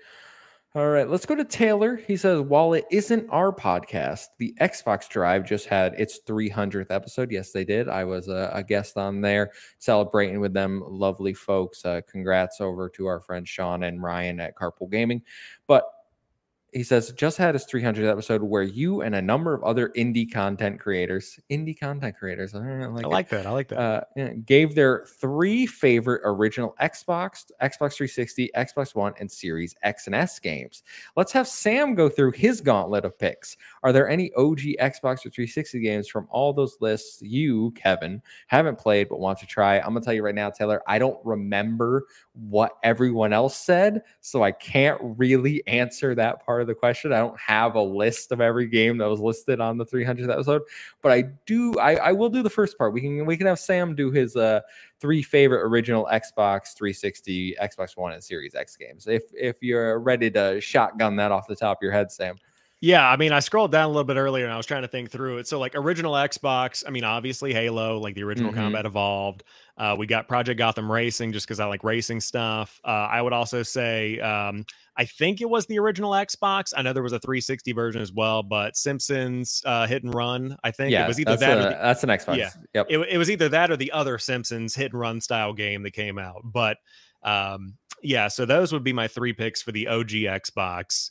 All 0.76 0.88
right, 0.88 1.08
let's 1.08 1.24
go 1.24 1.36
to 1.36 1.44
Taylor. 1.44 1.94
He 1.94 2.16
says, 2.16 2.40
while 2.40 2.72
it 2.72 2.84
isn't 2.90 3.28
our 3.30 3.52
podcast, 3.52 4.26
the 4.38 4.52
Xbox 4.60 5.08
Drive 5.08 5.46
just 5.46 5.66
had 5.66 5.94
its 5.94 6.18
300th 6.26 6.90
episode. 6.90 7.30
Yes, 7.30 7.52
they 7.52 7.64
did. 7.64 7.88
I 7.88 8.02
was 8.02 8.26
a, 8.26 8.50
a 8.52 8.64
guest 8.64 8.96
on 8.96 9.20
there 9.20 9.52
celebrating 9.78 10.40
with 10.40 10.52
them. 10.52 10.82
Lovely 10.84 11.32
folks. 11.32 11.84
Uh, 11.84 12.00
congrats 12.10 12.60
over 12.60 12.88
to 12.88 13.06
our 13.06 13.20
friends 13.20 13.48
Sean 13.48 13.84
and 13.84 14.02
Ryan 14.02 14.40
at 14.40 14.56
Carpool 14.56 14.90
Gaming. 14.90 15.22
But 15.68 15.84
he 16.74 16.82
says 16.82 17.12
just 17.12 17.38
had 17.38 17.54
his 17.54 17.64
300th 17.66 18.10
episode 18.10 18.42
where 18.42 18.62
you 18.62 19.02
and 19.02 19.14
a 19.14 19.22
number 19.22 19.54
of 19.54 19.62
other 19.62 19.90
indie 19.90 20.30
content 20.30 20.80
creators 20.80 21.38
indie 21.50 21.78
content 21.78 22.16
creators 22.16 22.54
i, 22.54 22.58
like, 22.86 23.04
I 23.04 23.08
like 23.08 23.28
that 23.30 23.46
i 23.46 23.50
like 23.50 23.68
that. 23.68 23.78
uh, 24.16 24.28
gave 24.44 24.74
their 24.74 25.06
three 25.06 25.66
favorite 25.66 26.20
original 26.24 26.74
xbox 26.80 27.50
xbox 27.62 27.94
360 27.94 28.50
xbox 28.56 28.94
one 28.94 29.14
and 29.18 29.30
series 29.30 29.74
x 29.82 30.06
and 30.06 30.14
s 30.14 30.38
games. 30.38 30.82
Let's 31.16 31.32
have 31.32 31.46
sam 31.46 31.94
go 31.94 32.08
through 32.08 32.32
his 32.32 32.60
gauntlet 32.60 33.04
of 33.04 33.18
picks. 33.18 33.56
Are 33.82 33.92
there 33.92 34.08
any 34.08 34.32
og 34.36 34.58
xbox 34.58 35.24
or 35.26 35.30
360 35.30 35.80
games 35.80 36.08
from 36.08 36.26
all 36.30 36.52
those 36.52 36.76
lists 36.80 37.20
you 37.22 37.72
kevin 37.72 38.22
haven't 38.48 38.78
played 38.78 39.08
but 39.08 39.20
want 39.20 39.38
to 39.38 39.46
try? 39.46 39.78
I'm 39.78 39.88
gonna 39.88 40.00
tell 40.00 40.14
you 40.14 40.22
right 40.22 40.34
now 40.34 40.50
taylor 40.50 40.82
i 40.86 40.98
don't 40.98 41.18
remember 41.24 42.06
what 42.34 42.76
everyone 42.82 43.32
else 43.32 43.56
said 43.56 44.02
so 44.20 44.42
i 44.42 44.50
can't 44.50 44.98
really 45.00 45.62
answer 45.66 46.14
that 46.14 46.44
part 46.44 46.60
of 46.60 46.66
the 46.66 46.74
question. 46.74 47.12
I 47.12 47.18
don't 47.18 47.38
have 47.38 47.74
a 47.74 47.82
list 47.82 48.32
of 48.32 48.40
every 48.40 48.66
game 48.66 48.98
that 48.98 49.08
was 49.08 49.20
listed 49.20 49.60
on 49.60 49.78
the 49.78 49.86
300th 49.86 50.30
episode, 50.30 50.62
but 51.02 51.12
I 51.12 51.22
do. 51.46 51.78
I, 51.78 51.96
I 51.96 52.12
will 52.12 52.28
do 52.28 52.42
the 52.42 52.50
first 52.50 52.76
part. 52.78 52.92
We 52.92 53.00
can 53.00 53.26
we 53.26 53.36
can 53.36 53.46
have 53.46 53.58
Sam 53.58 53.94
do 53.94 54.10
his 54.10 54.36
uh 54.36 54.60
three 55.00 55.22
favorite 55.22 55.62
original 55.62 56.08
Xbox 56.10 56.74
360, 56.74 57.56
Xbox 57.60 57.96
One, 57.96 58.12
and 58.12 58.22
Series 58.22 58.54
X 58.54 58.76
games. 58.76 59.06
If 59.06 59.22
if 59.32 59.62
you're 59.62 59.98
ready 60.00 60.30
to 60.32 60.60
shotgun 60.60 61.16
that 61.16 61.32
off 61.32 61.46
the 61.46 61.56
top 61.56 61.78
of 61.78 61.82
your 61.82 61.92
head, 61.92 62.10
Sam. 62.10 62.36
Yeah, 62.84 63.08
I 63.08 63.16
mean, 63.16 63.32
I 63.32 63.40
scrolled 63.40 63.72
down 63.72 63.86
a 63.86 63.88
little 63.88 64.04
bit 64.04 64.18
earlier 64.18 64.44
and 64.44 64.52
I 64.52 64.58
was 64.58 64.66
trying 64.66 64.82
to 64.82 64.88
think 64.88 65.10
through 65.10 65.38
it. 65.38 65.48
So, 65.48 65.58
like, 65.58 65.74
original 65.74 66.12
Xbox, 66.12 66.84
I 66.86 66.90
mean, 66.90 67.02
obviously 67.02 67.54
Halo, 67.54 67.96
like 67.96 68.14
the 68.14 68.22
original 68.24 68.50
mm-hmm. 68.52 68.60
Combat 68.60 68.84
Evolved. 68.84 69.42
Uh, 69.78 69.96
we 69.98 70.06
got 70.06 70.28
Project 70.28 70.58
Gotham 70.58 70.92
Racing 70.92 71.32
just 71.32 71.46
because 71.46 71.60
I 71.60 71.64
like 71.64 71.82
racing 71.82 72.20
stuff. 72.20 72.78
Uh, 72.84 73.08
I 73.10 73.22
would 73.22 73.32
also 73.32 73.62
say, 73.62 74.20
um, 74.20 74.66
I 74.98 75.06
think 75.06 75.40
it 75.40 75.48
was 75.48 75.64
the 75.64 75.78
original 75.78 76.10
Xbox. 76.10 76.74
I 76.76 76.82
know 76.82 76.92
there 76.92 77.02
was 77.02 77.14
a 77.14 77.18
360 77.20 77.72
version 77.72 78.02
as 78.02 78.12
well, 78.12 78.42
but 78.42 78.76
Simpsons 78.76 79.62
uh, 79.64 79.86
Hit 79.86 80.04
and 80.04 80.14
Run. 80.14 80.54
I 80.62 80.70
think 80.70 80.92
yeah, 80.92 81.06
it 81.06 81.08
was 81.08 81.18
either 81.18 81.38
that. 81.38 81.58
A, 81.58 81.62
the, 81.62 81.68
that's 81.70 82.04
an 82.04 82.10
Xbox. 82.10 82.36
Yeah, 82.36 82.50
yep. 82.74 82.86
It, 82.90 82.98
it 82.98 83.16
was 83.16 83.30
either 83.30 83.48
that 83.48 83.70
or 83.70 83.78
the 83.78 83.92
other 83.92 84.18
Simpsons 84.18 84.74
Hit 84.74 84.92
and 84.92 85.00
Run 85.00 85.22
style 85.22 85.54
game 85.54 85.84
that 85.84 85.92
came 85.92 86.18
out. 86.18 86.42
But 86.44 86.76
um, 87.22 87.78
yeah, 88.02 88.28
so 88.28 88.44
those 88.44 88.74
would 88.74 88.84
be 88.84 88.92
my 88.92 89.08
three 89.08 89.32
picks 89.32 89.62
for 89.62 89.72
the 89.72 89.88
OG 89.88 90.10
Xbox 90.10 91.08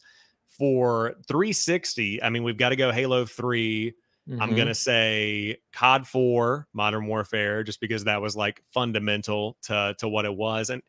for 0.57 1.15
360, 1.27 2.21
I 2.21 2.29
mean, 2.29 2.43
we've 2.43 2.57
got 2.57 2.69
to 2.69 2.75
go 2.75 2.91
Halo 2.91 3.25
3. 3.25 3.93
Mm-hmm. 4.29 4.41
I'm 4.41 4.55
going 4.55 4.67
to 4.67 4.75
say 4.75 5.57
COD 5.73 6.07
4, 6.07 6.67
Modern 6.73 7.07
Warfare, 7.07 7.63
just 7.63 7.81
because 7.81 8.05
that 8.05 8.21
was 8.21 8.35
like 8.35 8.61
fundamental 8.73 9.57
to, 9.63 9.95
to 9.99 10.07
what 10.07 10.25
it 10.25 10.33
was. 10.33 10.69
And 10.69 10.81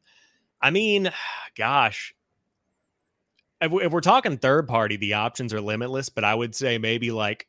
I 0.61 0.71
mean, 0.71 1.11
gosh, 1.57 2.15
if, 3.61 3.73
if 3.73 3.93
we're 3.93 4.01
talking 4.01 4.37
third 4.37 4.69
party, 4.69 4.97
the 4.97 5.15
options 5.15 5.53
are 5.53 5.61
limitless, 5.61 6.09
but 6.09 6.25
I 6.25 6.35
would 6.35 6.55
say 6.55 6.79
maybe 6.79 7.11
like 7.11 7.49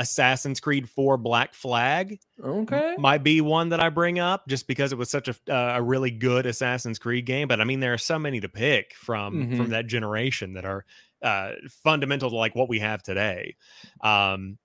Assassin's 0.00 0.60
Creed 0.60 0.88
4 0.88 1.18
Black 1.18 1.52
Flag 1.52 2.18
okay 2.42 2.94
might 2.98 3.22
be 3.22 3.42
one 3.42 3.68
that 3.68 3.80
I 3.80 3.90
bring 3.90 4.18
up 4.18 4.48
just 4.48 4.66
because 4.66 4.92
it 4.92 4.98
was 4.98 5.10
such 5.10 5.28
a 5.28 5.34
uh, 5.46 5.74
a 5.76 5.82
really 5.82 6.10
good 6.10 6.46
Assassin's 6.46 6.98
Creed 6.98 7.26
game 7.26 7.48
but 7.48 7.60
I 7.60 7.64
mean 7.64 7.80
there 7.80 7.92
are 7.92 7.98
so 7.98 8.18
many 8.18 8.40
to 8.40 8.48
pick 8.48 8.94
from 8.94 9.34
mm-hmm. 9.34 9.56
from 9.58 9.70
that 9.70 9.88
generation 9.88 10.54
that 10.54 10.64
are 10.64 10.86
uh, 11.22 11.52
fundamental 11.84 12.30
to 12.30 12.36
like 12.36 12.54
what 12.54 12.68
we 12.68 12.78
have 12.78 13.02
today. 13.02 13.56
Um, 14.02 14.58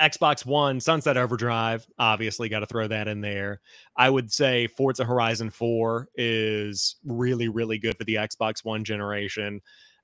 Xbox 0.00 0.44
One, 0.44 0.80
Sunset 0.80 1.16
Overdrive, 1.16 1.86
obviously 1.98 2.48
got 2.48 2.60
to 2.60 2.66
throw 2.66 2.88
that 2.88 3.08
in 3.08 3.20
there. 3.20 3.60
I 3.96 4.10
would 4.10 4.32
say 4.32 4.66
Forza 4.66 5.04
Horizon 5.04 5.50
4 5.50 6.08
is 6.16 6.96
really, 7.04 7.48
really 7.48 7.78
good 7.78 7.96
for 7.96 8.04
the 8.04 8.16
Xbox 8.16 8.64
One 8.64 8.84
generation. 8.84 9.60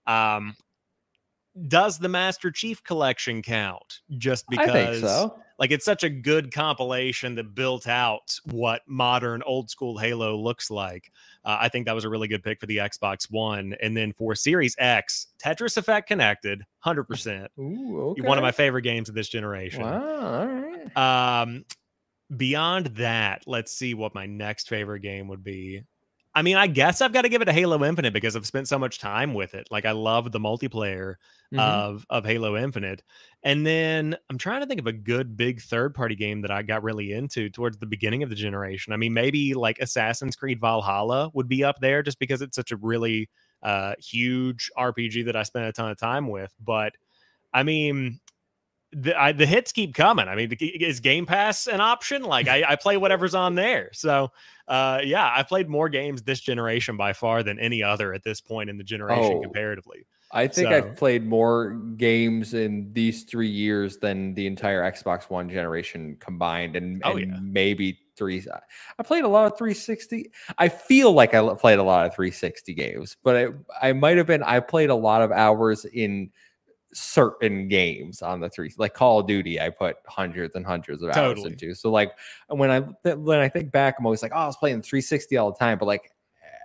Um, 0.06 0.54
does 1.66 1.98
the 1.98 2.08
Master 2.08 2.50
Chief 2.50 2.82
Collection 2.84 3.42
count? 3.42 4.00
Just 4.16 4.44
because 4.48 5.00
so. 5.00 5.36
Like 5.60 5.70
it's 5.70 5.84
such 5.84 6.02
a 6.02 6.08
good 6.08 6.52
compilation 6.52 7.34
that 7.34 7.54
built 7.54 7.86
out 7.86 8.34
what 8.46 8.80
modern 8.88 9.42
old 9.44 9.68
school 9.68 9.98
Halo 9.98 10.34
looks 10.34 10.70
like. 10.70 11.12
Uh, 11.44 11.58
I 11.60 11.68
think 11.68 11.84
that 11.84 11.94
was 11.94 12.04
a 12.04 12.08
really 12.08 12.28
good 12.28 12.42
pick 12.42 12.58
for 12.58 12.64
the 12.64 12.78
Xbox 12.78 13.30
One. 13.30 13.74
And 13.82 13.94
then 13.94 14.14
for 14.14 14.34
Series 14.34 14.74
X, 14.78 15.26
Tetris 15.38 15.76
Effect 15.76 16.08
Connected, 16.08 16.64
100%. 16.84 17.46
Ooh, 17.58 18.10
okay. 18.12 18.22
One 18.22 18.38
of 18.38 18.42
my 18.42 18.52
favorite 18.52 18.82
games 18.82 19.10
of 19.10 19.14
this 19.14 19.28
generation. 19.28 19.82
Wow. 19.82 20.40
All 20.40 20.46
right. 20.46 20.96
Um, 21.42 21.66
beyond 22.34 22.86
that, 22.96 23.42
let's 23.46 23.70
see 23.70 23.92
what 23.92 24.14
my 24.14 24.24
next 24.24 24.66
favorite 24.66 25.00
game 25.00 25.28
would 25.28 25.44
be. 25.44 25.82
I 26.34 26.42
mean, 26.42 26.56
I 26.56 26.68
guess 26.68 27.00
I've 27.00 27.12
got 27.12 27.22
to 27.22 27.28
give 27.28 27.42
it 27.42 27.48
a 27.48 27.52
Halo 27.52 27.82
Infinite 27.84 28.12
because 28.12 28.36
I've 28.36 28.46
spent 28.46 28.68
so 28.68 28.78
much 28.78 29.00
time 29.00 29.34
with 29.34 29.54
it. 29.54 29.66
Like 29.70 29.84
I 29.84 29.90
love 29.90 30.30
the 30.30 30.38
multiplayer 30.38 31.16
mm-hmm. 31.52 31.58
of 31.58 32.06
of 32.08 32.24
Halo 32.24 32.56
Infinite. 32.56 33.02
And 33.42 33.66
then 33.66 34.16
I'm 34.28 34.38
trying 34.38 34.60
to 34.60 34.66
think 34.66 34.80
of 34.80 34.86
a 34.86 34.92
good 34.92 35.36
big 35.36 35.60
third 35.60 35.94
party 35.94 36.14
game 36.14 36.42
that 36.42 36.50
I 36.52 36.62
got 36.62 36.84
really 36.84 37.12
into 37.12 37.50
towards 37.50 37.78
the 37.78 37.86
beginning 37.86 38.22
of 38.22 38.30
the 38.30 38.36
generation. 38.36 38.92
I 38.92 38.96
mean, 38.96 39.12
maybe 39.12 39.54
like 39.54 39.80
Assassin's 39.80 40.36
Creed 40.36 40.60
Valhalla 40.60 41.30
would 41.34 41.48
be 41.48 41.64
up 41.64 41.80
there 41.80 42.02
just 42.02 42.20
because 42.20 42.42
it's 42.42 42.56
such 42.56 42.70
a 42.70 42.76
really 42.76 43.28
uh 43.62 43.94
huge 43.98 44.70
RPG 44.78 45.24
that 45.26 45.36
I 45.36 45.42
spent 45.42 45.66
a 45.66 45.72
ton 45.72 45.90
of 45.90 45.98
time 45.98 46.28
with, 46.28 46.54
but 46.64 46.92
I 47.52 47.64
mean, 47.64 48.20
the, 48.92 49.20
I, 49.20 49.32
the 49.32 49.46
hits 49.46 49.72
keep 49.72 49.94
coming. 49.94 50.28
I 50.28 50.34
mean, 50.34 50.52
is 50.60 51.00
Game 51.00 51.26
Pass 51.26 51.66
an 51.66 51.80
option? 51.80 52.22
Like 52.22 52.48
I, 52.48 52.64
I 52.68 52.76
play 52.76 52.96
whatever's 52.96 53.34
on 53.34 53.54
there. 53.54 53.90
So, 53.92 54.32
uh, 54.68 55.00
yeah, 55.04 55.32
I 55.34 55.42
played 55.42 55.68
more 55.68 55.88
games 55.88 56.22
this 56.22 56.40
generation 56.40 56.96
by 56.96 57.12
far 57.12 57.42
than 57.42 57.58
any 57.58 57.82
other 57.82 58.12
at 58.12 58.24
this 58.24 58.40
point 58.40 58.70
in 58.70 58.78
the 58.78 58.84
generation 58.84 59.38
oh, 59.38 59.40
comparatively. 59.40 60.06
I 60.32 60.46
think 60.46 60.68
so. 60.68 60.76
I've 60.76 60.96
played 60.96 61.26
more 61.26 61.72
games 61.96 62.54
in 62.54 62.92
these 62.92 63.24
three 63.24 63.48
years 63.48 63.96
than 63.96 64.34
the 64.34 64.46
entire 64.46 64.82
Xbox 64.90 65.28
One 65.28 65.50
generation 65.50 66.16
combined, 66.20 66.76
and, 66.76 67.02
oh, 67.04 67.16
and 67.16 67.32
yeah. 67.32 67.38
maybe 67.42 67.98
three. 68.16 68.44
I 68.98 69.02
played 69.02 69.24
a 69.24 69.28
lot 69.28 69.50
of 69.50 69.58
360. 69.58 70.30
I 70.56 70.68
feel 70.68 71.12
like 71.12 71.34
I 71.34 71.54
played 71.54 71.80
a 71.80 71.82
lot 71.82 72.06
of 72.06 72.14
360 72.14 72.74
games, 72.74 73.16
but 73.24 73.36
I, 73.36 73.88
I 73.88 73.92
might 73.92 74.18
have 74.18 74.28
been. 74.28 74.44
I 74.44 74.60
played 74.60 74.90
a 74.90 74.94
lot 74.94 75.22
of 75.22 75.32
hours 75.32 75.84
in 75.84 76.30
certain 76.92 77.68
games 77.68 78.20
on 78.22 78.40
the 78.40 78.48
three 78.48 78.72
like 78.76 78.94
call 78.94 79.20
of 79.20 79.26
duty 79.26 79.60
i 79.60 79.68
put 79.68 79.96
hundreds 80.06 80.54
and 80.56 80.66
hundreds 80.66 81.02
of 81.02 81.08
hours 81.10 81.36
totally. 81.36 81.52
into 81.52 81.74
so 81.74 81.90
like 81.90 82.10
when 82.48 82.70
i 82.70 82.80
when 83.14 83.38
i 83.38 83.48
think 83.48 83.70
back 83.70 83.96
i'm 83.98 84.06
always 84.06 84.22
like 84.22 84.32
oh 84.34 84.38
i 84.38 84.46
was 84.46 84.56
playing 84.56 84.82
360 84.82 85.36
all 85.36 85.52
the 85.52 85.58
time 85.58 85.78
but 85.78 85.86
like 85.86 86.10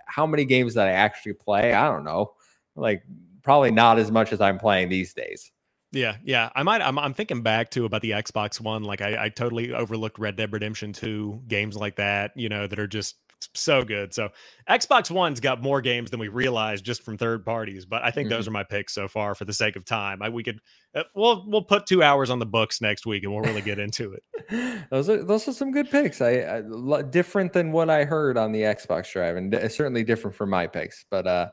how 0.06 0.26
many 0.26 0.44
games 0.44 0.74
that 0.74 0.88
i 0.88 0.92
actually 0.92 1.32
play 1.32 1.72
i 1.72 1.88
don't 1.88 2.04
know 2.04 2.32
like 2.74 3.02
probably 3.42 3.70
not 3.70 3.98
as 3.98 4.10
much 4.10 4.32
as 4.32 4.40
i'm 4.40 4.58
playing 4.58 4.88
these 4.88 5.14
days 5.14 5.52
yeah, 5.92 6.16
yeah. 6.22 6.50
I 6.54 6.62
might. 6.62 6.82
I'm, 6.82 6.98
I'm 6.98 7.14
thinking 7.14 7.42
back 7.42 7.70
to 7.70 7.84
about 7.84 8.02
the 8.02 8.10
Xbox 8.10 8.60
One. 8.60 8.82
Like 8.82 9.00
I, 9.00 9.26
I 9.26 9.28
totally 9.30 9.72
overlooked 9.72 10.18
Red 10.18 10.36
Dead 10.36 10.52
Redemption 10.52 10.92
2 10.92 11.44
games 11.48 11.76
like 11.76 11.96
that. 11.96 12.32
You 12.34 12.48
know 12.48 12.66
that 12.66 12.78
are 12.78 12.86
just 12.86 13.16
so 13.54 13.82
good. 13.82 14.14
So 14.14 14.30
Xbox 14.68 15.10
One's 15.10 15.40
got 15.40 15.62
more 15.62 15.80
games 15.80 16.10
than 16.10 16.20
we 16.20 16.28
realized 16.28 16.84
just 16.84 17.02
from 17.02 17.16
third 17.16 17.44
parties, 17.44 17.84
but 17.84 18.02
I 18.02 18.10
think 18.10 18.28
mm-hmm. 18.28 18.36
those 18.36 18.48
are 18.48 18.52
my 18.52 18.64
picks 18.64 18.94
so 18.94 19.08
far 19.08 19.34
for 19.34 19.44
the 19.44 19.52
sake 19.52 19.76
of 19.76 19.84
time. 19.84 20.22
I, 20.22 20.28
we 20.28 20.42
could 20.42 20.60
uh, 20.94 21.02
we'll 21.14 21.44
we'll 21.48 21.62
put 21.62 21.86
2 21.86 22.02
hours 22.02 22.30
on 22.30 22.38
the 22.38 22.46
books 22.46 22.80
next 22.80 23.06
week 23.06 23.24
and 23.24 23.32
we'll 23.32 23.42
really 23.42 23.62
get 23.62 23.78
into 23.78 24.14
it. 24.14 24.86
those 24.90 25.08
are 25.08 25.22
those 25.22 25.46
are 25.48 25.52
some 25.52 25.70
good 25.70 25.90
picks. 25.90 26.20
I, 26.20 26.62
I, 26.62 27.02
different 27.02 27.52
than 27.52 27.72
what 27.72 27.90
I 27.90 28.04
heard 28.04 28.36
on 28.36 28.52
the 28.52 28.62
Xbox 28.62 29.12
Drive 29.12 29.36
and 29.36 29.54
certainly 29.70 30.04
different 30.04 30.36
from 30.36 30.50
my 30.50 30.66
picks. 30.66 31.04
But 31.10 31.26
uh 31.26 31.48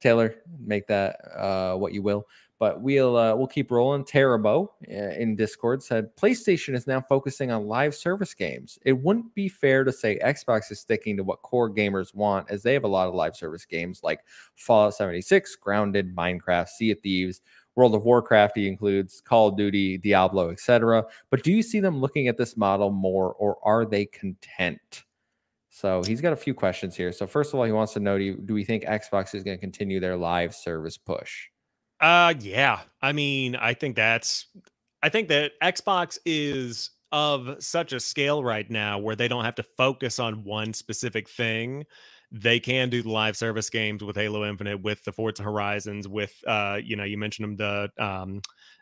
Taylor, 0.00 0.34
make 0.64 0.86
that 0.88 1.16
uh 1.36 1.74
what 1.74 1.92
you 1.92 2.02
will. 2.02 2.26
But 2.58 2.80
we'll 2.80 3.16
uh, 3.16 3.34
we'll 3.34 3.48
keep 3.48 3.70
rolling. 3.70 4.04
Terabo 4.04 4.68
uh, 4.88 4.94
in 5.18 5.34
Discord 5.34 5.82
said 5.82 6.14
PlayStation 6.16 6.74
is 6.74 6.86
now 6.86 7.00
focusing 7.00 7.50
on 7.50 7.66
live 7.66 7.94
service 7.94 8.32
games. 8.32 8.78
It 8.84 8.92
wouldn't 8.92 9.34
be 9.34 9.48
fair 9.48 9.82
to 9.84 9.92
say 9.92 10.18
Xbox 10.24 10.70
is 10.70 10.80
sticking 10.80 11.16
to 11.16 11.24
what 11.24 11.42
core 11.42 11.68
gamers 11.68 12.14
want, 12.14 12.50
as 12.50 12.62
they 12.62 12.72
have 12.72 12.84
a 12.84 12.88
lot 12.88 13.08
of 13.08 13.14
live 13.14 13.34
service 13.34 13.64
games 13.64 14.00
like 14.02 14.20
Fallout 14.54 14.94
76, 14.94 15.56
Grounded, 15.56 16.14
Minecraft, 16.14 16.68
Sea 16.68 16.92
of 16.92 17.00
Thieves, 17.00 17.40
World 17.74 17.94
of 17.94 18.04
Warcraft. 18.04 18.56
He 18.56 18.68
includes 18.68 19.20
Call 19.20 19.48
of 19.48 19.56
Duty, 19.56 19.98
Diablo, 19.98 20.50
etc. 20.50 21.04
But 21.30 21.42
do 21.42 21.52
you 21.52 21.62
see 21.62 21.80
them 21.80 22.00
looking 22.00 22.28
at 22.28 22.36
this 22.36 22.56
model 22.56 22.90
more, 22.90 23.32
or 23.34 23.58
are 23.64 23.84
they 23.84 24.06
content? 24.06 25.04
So 25.70 26.04
he's 26.04 26.20
got 26.20 26.32
a 26.32 26.36
few 26.36 26.54
questions 26.54 26.94
here. 26.94 27.10
So 27.10 27.26
first 27.26 27.52
of 27.52 27.58
all, 27.58 27.64
he 27.64 27.72
wants 27.72 27.94
to 27.94 28.00
know: 28.00 28.16
Do, 28.16 28.22
you, 28.22 28.36
do 28.36 28.54
we 28.54 28.62
think 28.62 28.84
Xbox 28.84 29.34
is 29.34 29.42
going 29.42 29.56
to 29.56 29.60
continue 29.60 29.98
their 29.98 30.16
live 30.16 30.54
service 30.54 30.96
push? 30.96 31.48
Uh 32.04 32.34
yeah. 32.40 32.80
I 33.00 33.12
mean, 33.12 33.56
I 33.56 33.72
think 33.72 33.96
that's 33.96 34.46
I 35.02 35.08
think 35.08 35.28
that 35.28 35.52
Xbox 35.62 36.18
is 36.26 36.90
of 37.12 37.62
such 37.64 37.94
a 37.94 38.00
scale 38.00 38.44
right 38.44 38.70
now 38.70 38.98
where 38.98 39.16
they 39.16 39.26
don't 39.28 39.44
have 39.44 39.54
to 39.54 39.62
focus 39.62 40.18
on 40.18 40.44
one 40.44 40.74
specific 40.74 41.30
thing. 41.30 41.86
They 42.36 42.58
can 42.58 42.90
do 42.90 43.00
the 43.00 43.10
live 43.10 43.36
service 43.36 43.70
games 43.70 44.02
with 44.02 44.16
Halo 44.16 44.44
Infinite, 44.44 44.82
with 44.82 45.04
the 45.04 45.12
Forza 45.12 45.44
Horizons, 45.44 46.08
with 46.08 46.34
uh, 46.46 46.80
you 46.82 46.96
know, 46.96 47.04
you 47.04 47.16
mentioned 47.16 47.58
them 47.58 47.90
the 47.96 48.04
um 48.04 48.40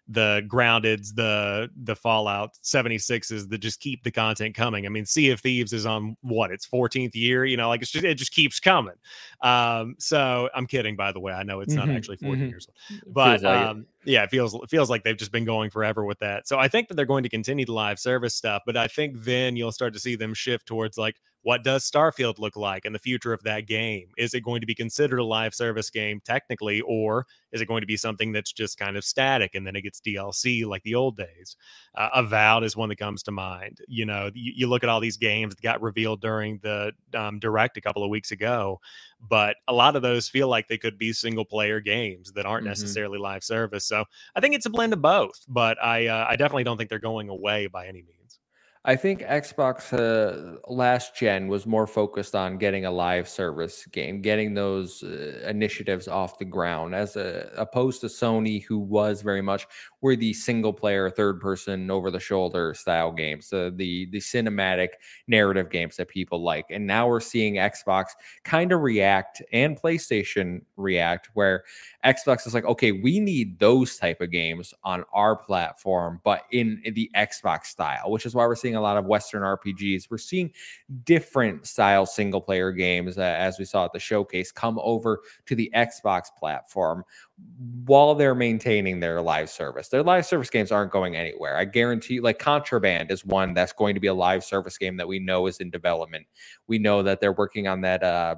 the 0.08 0.42
groundeds, 0.48 1.14
the 1.14 1.70
the 1.84 1.94
Fallout 1.94 2.56
76s 2.62 3.48
that 3.48 3.58
just 3.58 3.80
keep 3.80 4.02
the 4.02 4.10
content 4.10 4.54
coming. 4.54 4.84
I 4.84 4.88
mean, 4.88 5.06
Sea 5.06 5.30
of 5.30 5.40
Thieves 5.40 5.72
is 5.72 5.86
on 5.86 6.16
what 6.22 6.50
its 6.50 6.66
14th 6.66 7.14
year, 7.14 7.44
you 7.44 7.56
know, 7.56 7.68
like 7.68 7.82
it's 7.82 7.90
just 7.90 8.04
it 8.04 8.14
just 8.16 8.32
keeps 8.32 8.58
coming. 8.58 8.94
Um, 9.42 9.94
so 9.98 10.48
I'm 10.54 10.66
kidding, 10.66 10.96
by 10.96 11.12
the 11.12 11.20
way. 11.20 11.32
I 11.32 11.42
know 11.44 11.60
it's 11.60 11.74
mm-hmm, 11.74 11.88
not 11.88 11.96
actually 11.96 12.16
14 12.16 12.34
mm-hmm. 12.34 12.48
years 12.48 12.66
old, 12.68 13.00
but 13.14 13.42
like 13.42 13.56
um, 13.56 13.86
yeah, 14.04 14.24
it 14.24 14.30
feels 14.30 14.54
it 14.54 14.68
feels 14.68 14.90
like 14.90 15.04
they've 15.04 15.16
just 15.16 15.32
been 15.32 15.44
going 15.44 15.70
forever 15.70 16.04
with 16.04 16.18
that. 16.18 16.48
So 16.48 16.58
I 16.58 16.68
think 16.68 16.88
that 16.88 16.94
they're 16.94 17.06
going 17.06 17.22
to 17.22 17.28
continue 17.28 17.64
the 17.64 17.72
live 17.72 17.98
service 17.98 18.34
stuff, 18.34 18.62
but 18.66 18.76
I 18.76 18.88
think 18.88 19.22
then 19.22 19.56
you'll 19.56 19.72
start 19.72 19.92
to 19.94 20.00
see 20.00 20.16
them 20.16 20.34
shift 20.34 20.66
towards 20.66 20.98
like 20.98 21.16
what 21.42 21.64
does 21.64 21.88
Starfield 21.88 22.38
look 22.38 22.56
like 22.56 22.84
in 22.84 22.92
the 22.92 22.98
future 22.98 23.32
of 23.32 23.42
that 23.42 23.66
game? 23.66 24.08
Is 24.16 24.32
it 24.32 24.42
going 24.42 24.60
to 24.60 24.66
be 24.66 24.74
considered 24.74 25.18
a 25.18 25.24
live 25.24 25.54
service 25.54 25.90
game 25.90 26.20
technically, 26.24 26.80
or 26.82 27.26
is 27.50 27.60
it 27.60 27.66
going 27.66 27.80
to 27.80 27.86
be 27.86 27.96
something 27.96 28.32
that's 28.32 28.52
just 28.52 28.78
kind 28.78 28.96
of 28.96 29.04
static 29.04 29.54
and 29.54 29.66
then 29.66 29.74
it 29.74 29.82
gets 29.82 30.00
DLC 30.00 30.64
like 30.64 30.82
the 30.84 30.94
old 30.94 31.16
days? 31.16 31.56
Uh, 31.96 32.08
Avowed 32.14 32.64
is 32.64 32.76
one 32.76 32.88
that 32.88 32.96
comes 32.96 33.22
to 33.24 33.32
mind. 33.32 33.78
You 33.88 34.06
know, 34.06 34.30
you, 34.34 34.52
you, 34.56 34.66
look 34.68 34.82
at 34.82 34.88
all 34.88 35.00
these 35.00 35.16
games 35.16 35.54
that 35.54 35.62
got 35.62 35.82
revealed 35.82 36.20
during 36.20 36.58
the 36.62 36.92
um, 37.14 37.38
direct 37.38 37.76
a 37.76 37.80
couple 37.80 38.04
of 38.04 38.10
weeks 38.10 38.30
ago, 38.30 38.80
but 39.20 39.56
a 39.68 39.72
lot 39.72 39.96
of 39.96 40.02
those 40.02 40.28
feel 40.28 40.48
like 40.48 40.68
they 40.68 40.78
could 40.78 40.96
be 40.96 41.12
single 41.12 41.44
player 41.44 41.80
games 41.80 42.32
that 42.32 42.46
aren't 42.46 42.62
mm-hmm. 42.62 42.70
necessarily 42.70 43.18
live 43.18 43.42
service. 43.42 43.84
So 43.84 44.04
I 44.34 44.40
think 44.40 44.54
it's 44.54 44.66
a 44.66 44.70
blend 44.70 44.92
of 44.92 45.02
both, 45.02 45.44
but 45.48 45.82
I 45.82 46.06
uh, 46.06 46.26
I 46.28 46.36
definitely 46.36 46.64
don't 46.64 46.78
think 46.78 46.88
they're 46.88 46.98
going 46.98 47.28
away 47.28 47.66
by 47.66 47.86
any 47.86 48.02
means. 48.02 48.38
I 48.84 48.96
think 48.96 49.20
Xbox 49.20 49.92
uh, 49.92 50.58
last 50.66 51.14
gen 51.14 51.46
was 51.46 51.66
more 51.66 51.86
focused 51.86 52.34
on 52.34 52.58
getting 52.58 52.84
a 52.84 52.90
live 52.90 53.28
service 53.28 53.86
game, 53.86 54.20
getting 54.20 54.54
those 54.54 55.04
uh, 55.04 55.44
initiatives 55.46 56.08
off 56.08 56.38
the 56.38 56.44
ground, 56.44 56.92
as 56.92 57.14
a, 57.14 57.52
opposed 57.56 58.00
to 58.00 58.08
Sony, 58.08 58.64
who 58.64 58.80
was 58.80 59.22
very 59.22 59.40
much 59.40 59.68
were 60.02 60.16
the 60.16 60.32
single 60.34 60.72
player, 60.72 61.08
third 61.08 61.40
person, 61.40 61.90
over 61.90 62.10
the 62.10 62.20
shoulder 62.20 62.74
style 62.74 63.12
games, 63.12 63.48
the 63.48 63.72
the 63.74 64.06
the 64.06 64.18
cinematic 64.18 64.88
narrative 65.28 65.70
games 65.70 65.96
that 65.96 66.08
people 66.08 66.42
like. 66.42 66.66
And 66.70 66.86
now 66.86 67.06
we're 67.08 67.20
seeing 67.20 67.54
Xbox 67.54 68.06
kind 68.44 68.72
of 68.72 68.80
react 68.80 69.40
and 69.52 69.80
PlayStation 69.80 70.62
react, 70.76 71.30
where 71.34 71.64
Xbox 72.04 72.46
is 72.46 72.52
like, 72.54 72.64
okay, 72.64 72.90
we 72.90 73.20
need 73.20 73.60
those 73.60 73.96
type 73.96 74.20
of 74.20 74.32
games 74.32 74.74
on 74.82 75.04
our 75.12 75.36
platform, 75.36 76.20
but 76.24 76.42
in, 76.50 76.82
the 76.94 77.10
Xbox 77.16 77.66
style, 77.66 78.10
which 78.10 78.26
is 78.26 78.34
why 78.34 78.44
we're 78.44 78.56
seeing 78.56 78.74
a 78.74 78.80
lot 78.80 78.96
of 78.96 79.06
Western 79.06 79.42
RPGs. 79.42 80.10
We're 80.10 80.18
seeing 80.18 80.52
different 81.04 81.66
style 81.66 82.06
single 82.06 82.40
player 82.40 82.72
games, 82.72 83.18
uh, 83.18 83.22
as 83.22 83.58
we 83.58 83.64
saw 83.64 83.84
at 83.84 83.92
the 83.92 84.00
showcase, 84.00 84.50
come 84.50 84.78
over 84.82 85.20
to 85.46 85.54
the 85.54 85.70
Xbox 85.74 86.24
platform 86.36 87.04
while 87.84 88.14
they're 88.14 88.34
maintaining 88.34 89.00
their 89.00 89.20
live 89.20 89.50
service. 89.50 89.88
Their 89.88 90.02
live 90.02 90.26
service 90.26 90.50
games 90.50 90.70
aren't 90.70 90.92
going 90.92 91.16
anywhere. 91.16 91.56
I 91.56 91.64
guarantee 91.64 92.14
you, 92.14 92.22
like 92.22 92.38
Contraband 92.38 93.10
is 93.10 93.24
one 93.24 93.54
that's 93.54 93.72
going 93.72 93.94
to 93.94 94.00
be 94.00 94.06
a 94.08 94.14
live 94.14 94.44
service 94.44 94.78
game 94.78 94.96
that 94.98 95.08
we 95.08 95.18
know 95.18 95.46
is 95.46 95.58
in 95.58 95.70
development. 95.70 96.26
We 96.66 96.78
know 96.78 97.02
that 97.02 97.20
they're 97.20 97.32
working 97.32 97.66
on 97.68 97.80
that 97.82 98.02
uh 98.02 98.36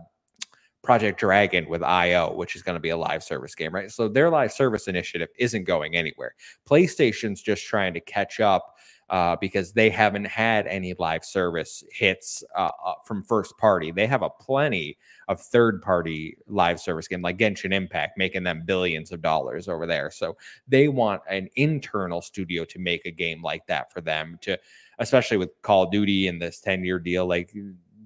Project 0.82 1.18
Dragon 1.18 1.66
with 1.68 1.82
IO, 1.82 2.34
which 2.34 2.55
is 2.55 2.62
going 2.62 2.76
to 2.76 2.80
be 2.80 2.90
a 2.90 2.97
live 2.97 3.24
service 3.24 3.55
game, 3.55 3.74
right? 3.74 3.90
So 3.90 4.07
their 4.07 4.30
live 4.30 4.53
service 4.53 4.86
initiative 4.86 5.28
isn't 5.38 5.64
going 5.64 5.97
anywhere. 5.97 6.34
PlayStation's 6.68 7.40
just 7.40 7.64
trying 7.64 7.95
to 7.95 8.01
catch 8.01 8.38
up 8.38 8.73
uh, 9.11 9.36
because 9.40 9.72
they 9.72 9.90
haven't 9.90 10.24
had 10.24 10.66
any 10.66 10.94
live 10.98 11.24
service 11.24 11.84
hits 11.92 12.42
uh, 12.57 12.70
uh, 12.84 12.94
from 13.05 13.22
first 13.22 13.57
party. 13.59 13.90
They 13.90 14.07
have 14.07 14.22
a 14.22 14.30
plenty 14.30 14.96
of 15.28 15.40
third 15.40 15.82
party 15.82 16.36
live 16.46 16.80
service 16.80 17.09
game 17.09 17.22
like 17.22 17.38
Genshin 17.38 17.72
Impact, 17.72 18.16
making 18.16 18.44
them 18.44 18.62
billions 18.64 19.12
of 19.12 19.22
dollars 19.22 19.68
over 19.68 19.86
there. 19.86 20.11
So 20.11 20.36
they 20.66 20.88
want 20.88 21.22
an 21.28 21.48
internal 21.57 22.22
studio 22.22 22.64
to 22.64 22.78
make 22.78 23.05
a 23.07 23.11
game 23.11 23.42
like 23.42 23.66
that 23.66 23.92
for 23.92 24.00
them 24.00 24.38
to, 24.42 24.59
especially 24.98 25.36
with 25.36 25.50
Call 25.62 25.84
of 25.84 25.90
Duty 25.90 26.28
and 26.28 26.40
this 26.40 26.61
10 26.61 26.84
year 26.84 26.98
deal. 26.98 27.26
Like 27.26 27.55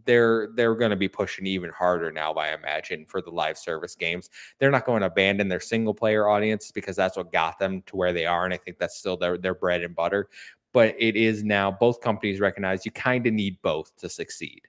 they're 0.09 0.49
they're 0.55 0.75
going 0.75 0.91
to 0.91 0.97
be 0.97 1.07
pushing 1.07 1.47
even 1.47 1.69
harder 1.71 2.11
now 2.11 2.33
i 2.33 2.55
imagine 2.55 3.05
for 3.05 3.21
the 3.21 3.31
live 3.31 3.59
service 3.59 3.95
games 3.95 4.31
they're 4.59 4.71
not 4.71 4.87
going 4.87 5.01
to 5.01 5.07
abandon 5.07 5.49
their 5.49 5.61
single 5.61 5.93
player 5.93 6.29
audience 6.29 6.73
because 6.73 6.97
that's 6.97 7.19
what 7.19 7.31
got 7.31 7.59
them 7.59 7.83
to 7.83 7.95
where 7.95 8.15
they 8.15 8.25
are 8.25 8.47
and 8.47 8.55
i 8.55 8.57
think 8.57 8.79
that's 8.79 8.97
still 8.97 9.19
their, 9.19 9.37
their 9.37 9.55
bread 9.55 9.83
and 9.83 9.95
butter 9.95 10.31
but 10.73 10.95
it 10.99 11.17
is 11.17 11.45
now 11.45 11.71
both 11.71 12.01
companies 12.01 12.41
recognize 12.41 12.85
you 12.85 12.93
kind 12.93 13.27
of 13.27 13.33
need 13.33 13.61
both 13.63 13.95
to 13.97 14.09
succeed 14.09 14.63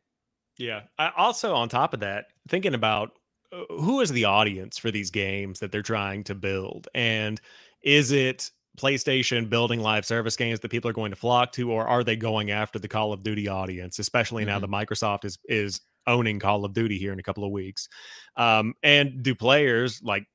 yeah 0.57 0.81
I 0.97 1.11
also 1.17 1.53
on 1.53 1.69
top 1.69 1.93
of 1.93 1.99
that 2.01 2.27
thinking 2.47 2.73
about 2.73 3.19
uh, 3.51 3.63
who 3.69 4.01
is 4.01 4.11
the 4.11 4.25
audience 4.25 4.77
for 4.77 4.91
these 4.91 5.11
games 5.11 5.59
that 5.59 5.71
they're 5.71 5.81
trying 5.81 6.23
to 6.25 6.35
build 6.35 6.87
and 6.93 7.39
is 7.81 8.11
it 8.11 8.51
PlayStation 8.79 9.49
building 9.49 9.81
live 9.81 10.05
service 10.05 10.35
games 10.35 10.59
that 10.61 10.69
people 10.69 10.89
are 10.89 10.93
going 10.93 11.11
to 11.11 11.17
flock 11.17 11.51
to, 11.53 11.71
or 11.71 11.85
are 11.85 12.03
they 12.03 12.15
going 12.15 12.51
after 12.51 12.79
the 12.79 12.87
Call 12.87 13.11
of 13.11 13.23
Duty 13.23 13.47
audience, 13.47 13.99
especially 13.99 14.43
mm-hmm. 14.43 14.51
now 14.51 14.59
that 14.59 14.69
Microsoft 14.69 15.25
is 15.25 15.37
is 15.49 15.81
owning 16.07 16.39
Call 16.39 16.63
of 16.63 16.73
Duty 16.73 16.97
here 16.97 17.11
in 17.11 17.19
a 17.19 17.23
couple 17.23 17.43
of 17.43 17.51
weeks? 17.51 17.89
Um, 18.37 18.73
and 18.81 19.21
do 19.21 19.35
players 19.35 20.01
like 20.01 20.25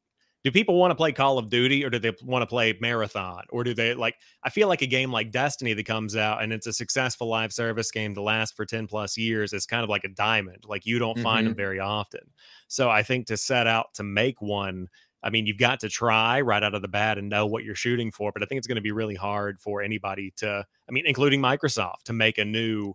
do 0.45 0.53
people 0.53 0.78
want 0.78 0.90
to 0.90 0.95
play 0.95 1.11
Call 1.11 1.38
of 1.38 1.49
Duty 1.49 1.84
or 1.84 1.90
do 1.90 1.99
they 1.99 2.12
want 2.22 2.42
to 2.42 2.47
play 2.47 2.76
Marathon? 2.78 3.45
Or 3.49 3.64
do 3.64 3.72
they 3.74 3.95
like 3.95 4.16
I 4.42 4.51
feel 4.51 4.68
like 4.68 4.82
a 4.82 4.86
game 4.86 5.11
like 5.11 5.32
Destiny 5.32 5.72
that 5.72 5.86
comes 5.86 6.16
out 6.16 6.42
and 6.42 6.53
it's 6.53 6.66
a 6.66 6.72
successful 6.72 7.28
live 7.28 7.53
service 7.53 7.90
game 7.90 8.14
to 8.14 8.22
last 8.22 8.55
for 8.55 8.66
10 8.66 8.86
plus 8.86 9.16
years 9.16 9.55
is 9.55 9.64
kind 9.64 9.82
of 9.82 9.88
like 9.88 10.05
a 10.05 10.09
diamond. 10.09 10.64
Like 10.66 10.84
you 10.84 10.99
don't 10.99 11.14
mm-hmm. 11.14 11.24
find 11.24 11.47
them 11.47 11.55
very 11.55 11.80
often. 11.80 12.20
So 12.68 12.90
I 12.90 13.03
think 13.03 13.26
to 13.28 13.38
set 13.38 13.66
out 13.66 13.95
to 13.95 14.03
make 14.03 14.40
one 14.42 14.88
I 15.24 15.30
mean, 15.30 15.47
you've 15.47 15.57
got 15.57 15.80
to 15.80 15.88
try 15.88 16.42
right 16.42 16.62
out 16.62 16.74
of 16.74 16.82
the 16.82 16.88
bat 16.88 17.16
and 17.16 17.30
know 17.30 17.47
what 17.47 17.64
you're 17.64 17.74
shooting 17.74 18.11
for. 18.11 18.30
But 18.30 18.42
I 18.42 18.47
think 18.47 18.59
it's 18.59 18.66
going 18.66 18.76
to 18.76 18.82
be 18.82 18.92
really 18.92 19.14
hard 19.14 19.59
for 19.59 19.80
anybody 19.80 20.34
to, 20.36 20.66
I 20.86 20.92
mean, 20.92 21.05
including 21.07 21.40
Microsoft, 21.40 22.03
to 22.05 22.12
make 22.12 22.36
a 22.36 22.45
new 22.45 22.95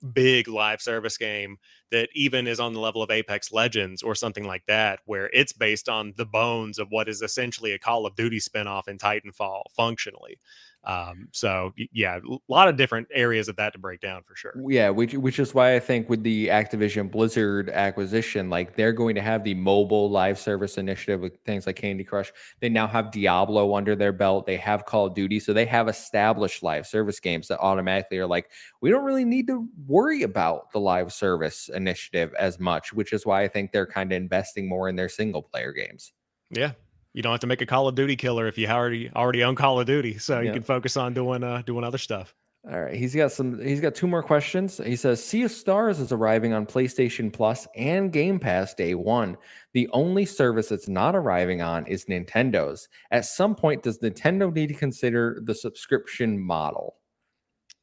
big 0.00 0.48
live 0.48 0.80
service 0.80 1.16
game 1.16 1.58
that 1.90 2.08
even 2.14 2.46
is 2.46 2.60
on 2.60 2.72
the 2.72 2.80
level 2.80 3.02
of 3.02 3.10
Apex 3.10 3.52
Legends 3.52 4.02
or 4.02 4.14
something 4.14 4.44
like 4.44 4.64
that, 4.66 5.00
where 5.04 5.28
it's 5.32 5.52
based 5.52 5.88
on 5.88 6.14
the 6.16 6.26
bones 6.26 6.78
of 6.78 6.88
what 6.90 7.08
is 7.08 7.22
essentially 7.22 7.72
a 7.72 7.78
Call 7.78 8.06
of 8.06 8.14
Duty 8.14 8.38
spinoff 8.38 8.88
in 8.88 8.98
Titanfall 8.98 9.62
functionally. 9.76 10.38
Um, 10.84 11.28
so 11.32 11.74
yeah, 11.92 12.18
a 12.18 12.36
lot 12.48 12.68
of 12.68 12.76
different 12.76 13.08
areas 13.12 13.48
of 13.48 13.56
that 13.56 13.74
to 13.74 13.78
break 13.78 14.00
down 14.00 14.22
for 14.22 14.34
sure. 14.34 14.54
Yeah, 14.66 14.88
which 14.88 15.12
which 15.14 15.38
is 15.38 15.54
why 15.54 15.74
I 15.74 15.80
think 15.80 16.08
with 16.08 16.22
the 16.22 16.48
Activision 16.48 17.10
Blizzard 17.10 17.68
acquisition, 17.68 18.48
like 18.48 18.76
they're 18.76 18.92
going 18.92 19.14
to 19.14 19.20
have 19.20 19.44
the 19.44 19.54
mobile 19.54 20.10
live 20.10 20.38
service 20.38 20.78
initiative 20.78 21.20
with 21.20 21.36
things 21.44 21.66
like 21.66 21.76
Candy 21.76 22.02
Crush. 22.02 22.32
They 22.60 22.70
now 22.70 22.86
have 22.86 23.10
Diablo 23.10 23.74
under 23.74 23.94
their 23.94 24.12
belt. 24.12 24.46
They 24.46 24.56
have 24.56 24.86
Call 24.86 25.06
of 25.06 25.14
Duty, 25.14 25.38
so 25.38 25.52
they 25.52 25.66
have 25.66 25.88
established 25.88 26.62
live 26.62 26.86
service 26.86 27.20
games 27.20 27.48
that 27.48 27.58
automatically 27.60 28.18
are 28.18 28.26
like, 28.26 28.50
we 28.80 28.88
don't 28.88 29.04
really 29.04 29.26
need 29.26 29.46
to 29.48 29.68
worry 29.86 30.22
about 30.22 30.72
the 30.72 30.80
live 30.80 31.12
service 31.12 31.68
initiative 31.68 32.32
as 32.38 32.58
much, 32.58 32.92
which 32.92 33.12
is 33.12 33.26
why 33.26 33.42
I 33.42 33.48
think 33.48 33.72
they're 33.72 33.86
kind 33.86 34.12
of 34.12 34.16
investing 34.16 34.66
more 34.66 34.88
in 34.88 34.96
their 34.96 35.10
single 35.10 35.42
player 35.42 35.72
games. 35.72 36.12
Yeah, 36.50 36.72
you 37.12 37.22
don't 37.22 37.32
have 37.32 37.40
to 37.40 37.46
make 37.46 37.60
a 37.60 37.66
Call 37.66 37.88
of 37.88 37.94
Duty 37.94 38.16
killer 38.16 38.46
if 38.46 38.58
you 38.58 38.66
already 38.68 39.10
already 39.14 39.42
own 39.44 39.54
Call 39.56 39.80
of 39.80 39.86
Duty, 39.86 40.18
so 40.18 40.40
you 40.40 40.52
can 40.52 40.62
focus 40.62 40.96
on 40.96 41.14
doing 41.14 41.42
uh 41.42 41.62
doing 41.62 41.84
other 41.84 41.98
stuff. 41.98 42.34
All 42.70 42.78
right, 42.78 42.94
he's 42.94 43.14
got 43.14 43.32
some. 43.32 43.58
He's 43.58 43.80
got 43.80 43.94
two 43.94 44.06
more 44.06 44.22
questions. 44.22 44.78
He 44.84 44.94
says, 44.94 45.24
"Sea 45.24 45.44
of 45.44 45.50
Stars 45.50 45.98
is 45.98 46.12
arriving 46.12 46.52
on 46.52 46.66
PlayStation 46.66 47.32
Plus 47.32 47.66
and 47.74 48.12
Game 48.12 48.38
Pass 48.38 48.74
day 48.74 48.94
one. 48.94 49.38
The 49.72 49.88
only 49.92 50.26
service 50.26 50.70
it's 50.70 50.86
not 50.86 51.16
arriving 51.16 51.62
on 51.62 51.86
is 51.86 52.04
Nintendo's. 52.04 52.86
At 53.10 53.24
some 53.24 53.54
point, 53.54 53.82
does 53.82 53.98
Nintendo 54.00 54.52
need 54.52 54.66
to 54.68 54.74
consider 54.74 55.40
the 55.42 55.54
subscription 55.54 56.38
model?" 56.38 56.96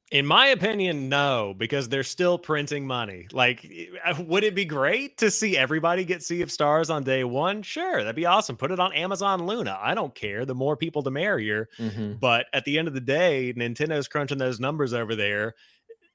In 0.10 0.26
my 0.26 0.48
opinion, 0.48 1.10
no, 1.10 1.54
because 1.58 1.90
they're 1.90 2.02
still 2.02 2.38
printing 2.38 2.88
money. 2.88 3.28
Like, 3.34 3.70
uh, 4.06 4.16
would 4.24 4.46
it 4.46 4.56
be 4.56 4.64
great 4.64 5.18
to 5.18 5.30
see 5.30 5.58
everybody 5.58 6.06
get 6.06 6.24
Sea 6.24 6.42
of 6.42 6.50
Stars 6.50 6.90
on 6.90 7.04
day 7.04 7.26
one? 7.26 7.62
Sure, 7.62 7.98
that'd 7.98 8.16
be 8.16 8.26
awesome. 8.26 8.56
Put 8.56 8.72
it 8.72 8.80
on 8.80 8.94
Amazon 8.94 9.46
Luna. 9.46 9.78
I 9.82 9.94
don't 9.94 10.16
care. 10.16 10.46
The 10.46 10.56
more 10.56 10.78
people, 10.78 11.02
the 11.02 11.12
merrier. 11.12 11.68
Mm-hmm. 11.78 12.14
But 12.22 12.46
at 12.54 12.64
the 12.64 12.80
end 12.80 12.88
of 12.88 12.94
the 12.94 13.02
day, 13.02 13.54
Nintendo's 13.58 14.08
crunching 14.08 14.38
those 14.38 14.62
numbers 14.62 14.94
over 14.94 15.14
there. 15.14 15.56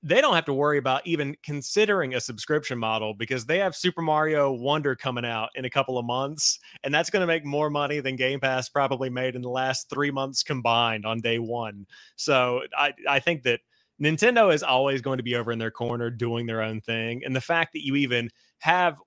They 0.02 0.22
don't 0.22 0.34
have 0.34 0.46
to 0.46 0.54
worry 0.54 0.78
about 0.78 1.06
even 1.06 1.36
considering 1.42 2.14
a 2.14 2.20
subscription 2.20 2.78
model 2.78 3.12
because 3.12 3.44
they 3.44 3.58
have 3.58 3.76
Super 3.76 4.00
Mario 4.00 4.52
Wonder 4.52 4.96
coming 4.96 5.26
out 5.26 5.50
in 5.54 5.66
a 5.66 5.70
couple 5.70 5.98
of 5.98 6.06
months. 6.06 6.58
And 6.82 6.94
that's 6.94 7.10
going 7.10 7.20
to 7.20 7.26
make 7.26 7.44
more 7.44 7.68
money 7.68 8.00
than 8.00 8.16
Game 8.16 8.40
Pass 8.40 8.70
probably 8.70 9.10
made 9.10 9.36
in 9.36 9.42
the 9.42 9.50
last 9.50 9.90
three 9.90 10.10
months 10.10 10.42
combined 10.42 11.04
on 11.04 11.20
day 11.20 11.38
one. 11.38 11.86
So 12.16 12.62
I, 12.76 12.94
I 13.06 13.20
think 13.20 13.42
that 13.42 13.60
Nintendo 14.02 14.52
is 14.52 14.62
always 14.62 15.00
going 15.00 15.18
to 15.18 15.22
be 15.22 15.36
over 15.36 15.52
in 15.52 15.58
their 15.58 15.70
corner 15.70 16.10
doing 16.10 16.46
their 16.46 16.60
own 16.60 16.80
thing. 16.80 17.22
And 17.24 17.36
the 17.36 17.40
fact 17.40 17.72
that 17.74 17.84
you 17.84 17.96
even 17.96 18.30
have 18.58 18.98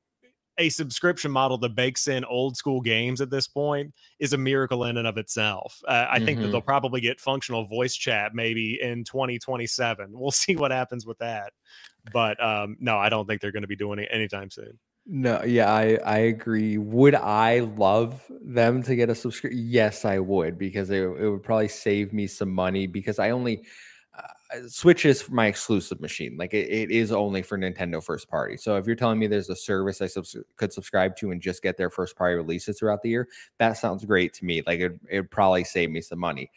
a 0.57 0.69
subscription 0.69 1.31
model 1.31 1.57
that 1.57 1.75
bakes 1.75 2.07
in 2.07 2.23
old 2.25 2.55
school 2.55 2.79
games 2.79 3.19
at 3.19 3.29
this 3.29 3.47
point 3.47 3.93
is 4.19 4.33
a 4.33 4.37
miracle 4.37 4.85
in 4.85 4.97
and 4.97 5.07
of 5.07 5.17
itself. 5.17 5.81
Uh, 5.87 6.07
I 6.09 6.15
mm-hmm. 6.15 6.25
think 6.25 6.39
that 6.39 6.47
they'll 6.47 6.61
mm-hmm. 6.61 6.65
probably 6.65 7.01
get 7.01 7.19
functional 7.19 7.65
voice 7.65 7.95
chat 7.95 8.33
maybe 8.33 8.79
in 8.81 9.03
2027. 9.03 10.11
We'll 10.11 10.31
see 10.31 10.55
what 10.55 10.71
happens 10.71 11.05
with 11.05 11.17
that. 11.19 11.51
But 12.13 12.41
um, 12.41 12.77
no, 12.79 12.97
I 12.97 13.09
don't 13.09 13.27
think 13.27 13.41
they're 13.41 13.51
going 13.51 13.63
to 13.63 13.67
be 13.67 13.75
doing 13.75 13.99
it 13.99 14.07
anytime 14.11 14.49
soon. 14.49 14.79
No, 15.07 15.43
yeah, 15.43 15.71
I 15.71 15.99
I 16.03 16.17
agree. 16.17 16.79
Would 16.79 17.13
I 17.13 17.59
love 17.59 18.23
them 18.41 18.81
to 18.83 18.95
get 18.95 19.09
a 19.09 19.13
subscription? 19.13 19.61
Yes, 19.63 20.03
I 20.03 20.17
would 20.17 20.57
because 20.57 20.89
it, 20.89 21.03
it 21.03 21.29
would 21.29 21.43
probably 21.43 21.67
save 21.67 22.11
me 22.11 22.25
some 22.25 22.49
money 22.49 22.87
because 22.87 23.19
I 23.19 23.29
only 23.29 23.65
Switch 24.67 25.05
is 25.05 25.29
my 25.29 25.47
exclusive 25.47 25.99
machine. 26.01 26.35
Like 26.37 26.53
it, 26.53 26.69
it 26.69 26.91
is 26.91 27.11
only 27.11 27.41
for 27.41 27.57
Nintendo 27.57 28.03
first 28.03 28.29
party. 28.29 28.57
So 28.57 28.75
if 28.77 28.85
you're 28.85 28.95
telling 28.95 29.19
me 29.19 29.27
there's 29.27 29.49
a 29.49 29.55
service 29.55 30.01
I 30.01 30.07
subs- 30.07 30.35
could 30.57 30.73
subscribe 30.73 31.15
to 31.17 31.31
and 31.31 31.41
just 31.41 31.61
get 31.61 31.77
their 31.77 31.89
first 31.89 32.15
party 32.15 32.35
releases 32.35 32.79
throughout 32.79 33.01
the 33.01 33.09
year, 33.09 33.27
that 33.59 33.73
sounds 33.73 34.05
great 34.05 34.33
to 34.35 34.45
me. 34.45 34.61
Like 34.65 34.79
it, 34.79 34.99
it'd 35.09 35.31
probably 35.31 35.63
save 35.63 35.91
me 35.91 36.01
some 36.01 36.19
money. 36.19 36.51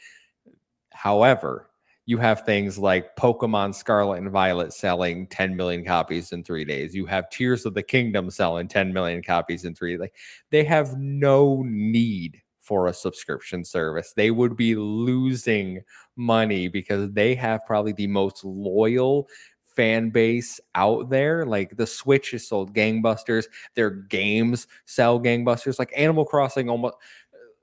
However, 0.92 1.68
you 2.06 2.16
have 2.16 2.46
things 2.46 2.78
like 2.78 3.16
Pokemon 3.16 3.74
Scarlet 3.74 4.18
and 4.18 4.30
Violet 4.30 4.72
selling 4.72 5.26
10 5.26 5.54
million 5.54 5.84
copies 5.84 6.32
in 6.32 6.42
three 6.42 6.64
days. 6.64 6.94
You 6.94 7.04
have 7.04 7.28
Tears 7.28 7.66
of 7.66 7.74
the 7.74 7.82
Kingdom 7.82 8.30
selling 8.30 8.66
10 8.66 8.94
million 8.94 9.22
copies 9.22 9.66
in 9.66 9.74
three. 9.74 9.98
Like 9.98 10.14
they 10.50 10.64
have 10.64 10.96
no 10.96 11.62
need 11.66 12.40
for 12.68 12.86
a 12.86 12.92
subscription 12.92 13.64
service. 13.64 14.12
They 14.14 14.30
would 14.30 14.54
be 14.54 14.74
losing 14.74 15.80
money 16.16 16.68
because 16.68 17.10
they 17.12 17.34
have 17.34 17.64
probably 17.66 17.92
the 17.92 18.06
most 18.06 18.44
loyal 18.44 19.26
fan 19.74 20.10
base 20.10 20.60
out 20.74 21.08
there. 21.08 21.46
Like 21.46 21.78
the 21.78 21.86
Switch 21.86 22.34
is 22.34 22.46
sold 22.46 22.74
gangbusters. 22.74 23.46
Their 23.74 23.88
games 23.88 24.66
sell 24.84 25.18
gangbusters. 25.18 25.78
Like 25.78 25.92
Animal 25.96 26.26
Crossing 26.26 26.68
almost 26.68 26.96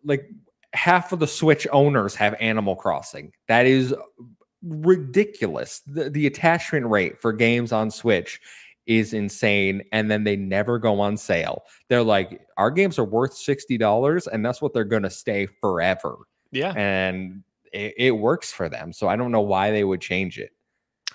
like 0.03 0.27
half 0.73 1.11
of 1.11 1.19
the 1.19 1.27
Switch 1.27 1.67
owners 1.71 2.15
have 2.15 2.33
Animal 2.39 2.75
Crossing. 2.75 3.31
That 3.47 3.67
is 3.67 3.93
ridiculous. 4.63 5.81
The, 5.85 6.09
the 6.09 6.25
attachment 6.25 6.87
rate 6.87 7.19
for 7.19 7.31
games 7.31 7.71
on 7.71 7.91
Switch 7.91 8.41
is 8.87 9.13
insane. 9.13 9.83
And 9.91 10.09
then 10.09 10.23
they 10.23 10.35
never 10.35 10.79
go 10.79 10.99
on 10.99 11.17
sale. 11.17 11.63
They're 11.89 12.03
like, 12.03 12.41
our 12.57 12.71
games 12.71 12.99
are 12.99 13.05
worth 13.05 13.33
$60, 13.33 14.27
and 14.27 14.45
that's 14.45 14.61
what 14.61 14.73
they're 14.73 14.83
going 14.83 15.03
to 15.03 15.09
stay 15.09 15.47
forever. 15.61 16.15
Yeah. 16.51 16.73
And 16.75 17.43
it, 17.71 17.93
it 17.97 18.11
works 18.11 18.51
for 18.51 18.69
them. 18.69 18.93
So 18.93 19.07
I 19.07 19.15
don't 19.15 19.31
know 19.31 19.41
why 19.41 19.71
they 19.71 19.83
would 19.83 20.01
change 20.01 20.39
it. 20.39 20.51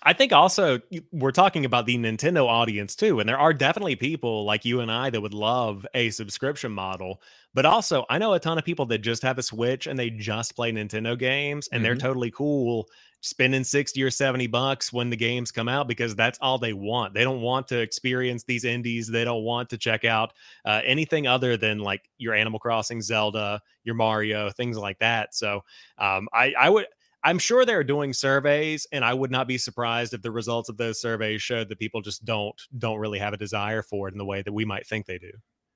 I 0.02 0.14
think 0.14 0.32
also 0.32 0.80
we're 1.12 1.30
talking 1.30 1.66
about 1.66 1.84
the 1.84 1.98
Nintendo 1.98 2.46
audience 2.46 2.96
too. 2.96 3.20
And 3.20 3.28
there 3.28 3.38
are 3.38 3.52
definitely 3.52 3.96
people 3.96 4.44
like 4.44 4.64
you 4.64 4.80
and 4.80 4.90
I 4.90 5.10
that 5.10 5.20
would 5.20 5.34
love 5.34 5.86
a 5.92 6.08
subscription 6.10 6.72
model. 6.72 7.20
But 7.52 7.66
also, 7.66 8.06
I 8.08 8.16
know 8.16 8.32
a 8.32 8.40
ton 8.40 8.56
of 8.56 8.64
people 8.64 8.86
that 8.86 8.98
just 8.98 9.22
have 9.22 9.36
a 9.36 9.42
Switch 9.42 9.86
and 9.86 9.98
they 9.98 10.08
just 10.08 10.56
play 10.56 10.72
Nintendo 10.72 11.18
games 11.18 11.68
and 11.68 11.78
mm-hmm. 11.78 11.84
they're 11.84 11.96
totally 11.96 12.30
cool 12.30 12.88
spending 13.20 13.64
60 13.64 14.02
or 14.02 14.10
70 14.10 14.46
bucks 14.46 14.92
when 14.92 15.10
the 15.10 15.16
games 15.16 15.50
come 15.50 15.68
out 15.68 15.88
because 15.88 16.14
that's 16.14 16.38
all 16.40 16.58
they 16.58 16.72
want. 16.72 17.14
They 17.14 17.24
don't 17.24 17.40
want 17.40 17.68
to 17.68 17.78
experience 17.78 18.44
these 18.44 18.64
indies. 18.64 19.08
They 19.08 19.24
don't 19.24 19.44
want 19.44 19.68
to 19.70 19.78
check 19.78 20.04
out 20.04 20.32
uh, 20.64 20.80
anything 20.84 21.26
other 21.26 21.56
than 21.56 21.78
like 21.78 22.08
your 22.18 22.34
Animal 22.34 22.58
Crossing, 22.58 23.02
Zelda, 23.02 23.60
your 23.84 23.94
Mario, 23.94 24.50
things 24.50 24.78
like 24.78 24.98
that. 25.00 25.34
So 25.34 25.62
um, 25.98 26.28
I, 26.32 26.52
I 26.58 26.70
would. 26.70 26.86
I'm 27.22 27.38
sure 27.38 27.66
they're 27.66 27.84
doing 27.84 28.14
surveys, 28.14 28.86
and 28.92 29.04
I 29.04 29.12
would 29.12 29.30
not 29.30 29.46
be 29.46 29.58
surprised 29.58 30.14
if 30.14 30.22
the 30.22 30.30
results 30.30 30.70
of 30.70 30.78
those 30.78 31.02
surveys 31.02 31.42
showed 31.42 31.68
that 31.68 31.78
people 31.78 32.00
just 32.00 32.24
don't 32.24 32.58
don't 32.78 32.98
really 32.98 33.18
have 33.18 33.34
a 33.34 33.36
desire 33.36 33.82
for 33.82 34.08
it 34.08 34.12
in 34.12 34.18
the 34.18 34.24
way 34.24 34.40
that 34.40 34.52
we 34.52 34.64
might 34.64 34.86
think 34.86 35.04
they 35.04 35.18
do. 35.18 35.32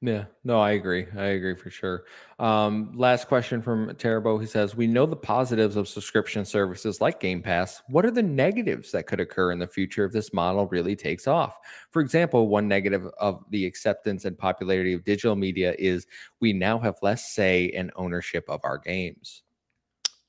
Yeah, 0.07 0.26
no, 0.44 0.61
I 0.61 0.72
agree. 0.72 1.07
I 1.16 1.28
agree 1.28 1.55
for 1.55 1.70
sure. 1.70 2.05
Um, 2.38 2.92
last 2.94 3.26
question 3.26 3.62
from 3.62 3.88
Terabo. 3.92 4.38
He 4.38 4.46
says, 4.46 4.76
We 4.76 4.86
know 4.86 5.07
the 5.07 5.16
positives 5.16 5.76
of 5.76 5.88
subscription 5.88 6.44
services 6.44 7.00
like 7.00 7.20
Game 7.20 7.40
Pass. 7.40 7.80
What 7.88 8.05
are 8.05 8.11
the 8.11 8.22
negatives 8.22 8.92
that 8.92 9.07
could 9.07 9.18
occur 9.18 9.50
in 9.50 9.59
the 9.59 9.66
future 9.66 10.05
if 10.05 10.12
this 10.12 10.34
model 10.34 10.66
really 10.66 10.94
takes 10.94 11.26
off? 11.26 11.57
For 11.90 12.02
example, 12.02 12.48
one 12.48 12.68
negative 12.68 13.07
of 13.18 13.46
the 13.48 13.64
acceptance 13.64 14.26
and 14.26 14.36
popularity 14.36 14.92
of 14.92 15.05
digital 15.05 15.36
media 15.36 15.74
is 15.78 16.07
we 16.38 16.52
now 16.52 16.78
have 16.78 16.96
less 17.00 17.32
say 17.32 17.70
and 17.70 17.90
ownership 17.96 18.44
of 18.50 18.61
our 18.62 18.76
games. 18.76 19.42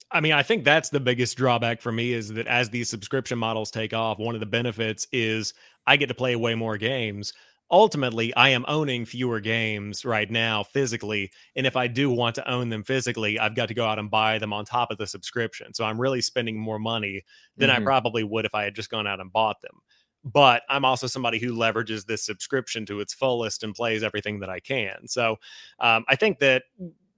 I 0.09 0.21
mean, 0.21 0.31
I 0.31 0.43
think 0.43 0.63
that's 0.63 0.89
the 0.89 1.01
biggest 1.01 1.35
drawback 1.35 1.81
for 1.81 1.91
me 1.91 2.13
is 2.13 2.31
that 2.31 2.47
as 2.47 2.69
these 2.69 2.89
subscription 2.89 3.37
models 3.37 3.71
take 3.71 3.93
off, 3.93 4.19
one 4.19 4.35
of 4.35 4.39
the 4.39 4.45
benefits 4.45 5.05
is 5.11 5.53
I 5.85 5.97
get 5.97 6.07
to 6.07 6.13
play 6.13 6.37
way 6.37 6.55
more 6.55 6.77
games 6.77 7.33
ultimately 7.71 8.33
I 8.35 8.49
am 8.49 8.65
owning 8.67 9.05
fewer 9.05 9.39
games 9.39 10.05
right 10.05 10.29
now 10.29 10.63
physically. 10.63 11.31
And 11.55 11.65
if 11.65 11.75
I 11.75 11.87
do 11.87 12.09
want 12.09 12.35
to 12.35 12.49
own 12.49 12.69
them 12.69 12.83
physically, 12.83 13.39
I've 13.39 13.55
got 13.55 13.67
to 13.67 13.73
go 13.73 13.85
out 13.85 13.99
and 13.99 14.09
buy 14.09 14.37
them 14.37 14.53
on 14.53 14.65
top 14.65 14.91
of 14.91 14.97
the 14.97 15.07
subscription. 15.07 15.73
So 15.73 15.83
I'm 15.85 15.99
really 15.99 16.21
spending 16.21 16.59
more 16.59 16.79
money 16.79 17.23
than 17.57 17.69
mm-hmm. 17.69 17.81
I 17.81 17.85
probably 17.85 18.23
would 18.23 18.45
if 18.45 18.55
I 18.55 18.63
had 18.63 18.75
just 18.75 18.89
gone 18.89 19.07
out 19.07 19.19
and 19.19 19.31
bought 19.31 19.61
them. 19.61 19.79
But 20.23 20.63
I'm 20.69 20.85
also 20.85 21.05
somebody 21.05 21.37
who 21.37 21.53
leverages 21.53 22.05
this 22.05 22.23
subscription 22.23 22.85
to 22.87 22.99
its 22.99 23.13
fullest 23.13 23.63
and 23.63 23.75
plays 23.75 24.03
everything 24.03 24.39
that 24.39 24.49
I 24.49 24.59
can. 24.59 25.07
So 25.07 25.37
um, 25.79 26.03
I 26.07 26.15
think 26.15 26.39
that 26.39 26.63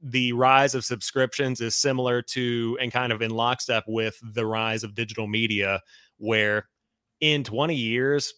the 0.01 0.33
rise 0.33 0.75
of 0.75 0.85
subscriptions 0.85 1.61
is 1.61 1.75
similar 1.75 2.21
to 2.21 2.77
and 2.81 2.91
kind 2.91 3.13
of 3.13 3.21
in 3.21 3.31
lockstep 3.31 3.85
with 3.87 4.19
the 4.21 4.45
rise 4.45 4.83
of 4.83 4.93
digital 4.93 5.25
media, 5.25 5.81
where 6.17 6.67
in 7.21 7.43
20 7.43 7.75
years, 7.75 8.33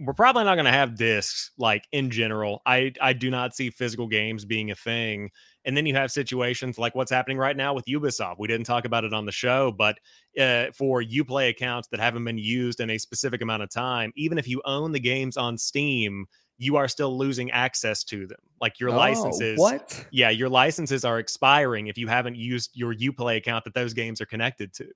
we're 0.00 0.14
probably 0.14 0.44
not 0.44 0.54
going 0.54 0.64
to 0.64 0.72
have 0.72 0.96
discs 0.96 1.50
like 1.58 1.86
in 1.92 2.10
general. 2.10 2.62
I 2.64 2.92
I 3.00 3.12
do 3.12 3.30
not 3.30 3.54
see 3.54 3.70
physical 3.70 4.06
games 4.06 4.44
being 4.44 4.70
a 4.70 4.74
thing. 4.74 5.30
And 5.66 5.76
then 5.76 5.84
you 5.84 5.94
have 5.94 6.10
situations 6.10 6.78
like 6.78 6.94
what's 6.94 7.10
happening 7.10 7.36
right 7.36 7.56
now 7.56 7.74
with 7.74 7.84
Ubisoft. 7.84 8.36
We 8.38 8.48
didn't 8.48 8.64
talk 8.64 8.86
about 8.86 9.04
it 9.04 9.12
on 9.12 9.26
the 9.26 9.32
show, 9.32 9.70
but 9.72 9.98
uh, 10.40 10.66
for 10.72 11.02
UPlay 11.02 11.50
accounts 11.50 11.88
that 11.88 12.00
haven't 12.00 12.24
been 12.24 12.38
used 12.38 12.80
in 12.80 12.88
a 12.88 12.96
specific 12.96 13.42
amount 13.42 13.62
of 13.62 13.70
time, 13.70 14.10
even 14.16 14.38
if 14.38 14.48
you 14.48 14.62
own 14.64 14.92
the 14.92 15.00
games 15.00 15.36
on 15.36 15.58
Steam, 15.58 16.24
you 16.56 16.76
are 16.76 16.88
still 16.88 17.16
losing 17.16 17.50
access 17.50 18.02
to 18.04 18.26
them. 18.26 18.38
Like 18.58 18.80
your 18.80 18.90
oh, 18.90 18.96
licenses, 18.96 19.58
what? 19.58 20.06
Yeah, 20.10 20.30
your 20.30 20.48
licenses 20.48 21.04
are 21.04 21.18
expiring 21.18 21.88
if 21.88 21.98
you 21.98 22.08
haven't 22.08 22.36
used 22.36 22.70
your 22.72 22.94
UPlay 22.94 23.36
account 23.36 23.64
that 23.64 23.74
those 23.74 23.92
games 23.92 24.20
are 24.22 24.26
connected 24.26 24.72
to. 24.74 24.86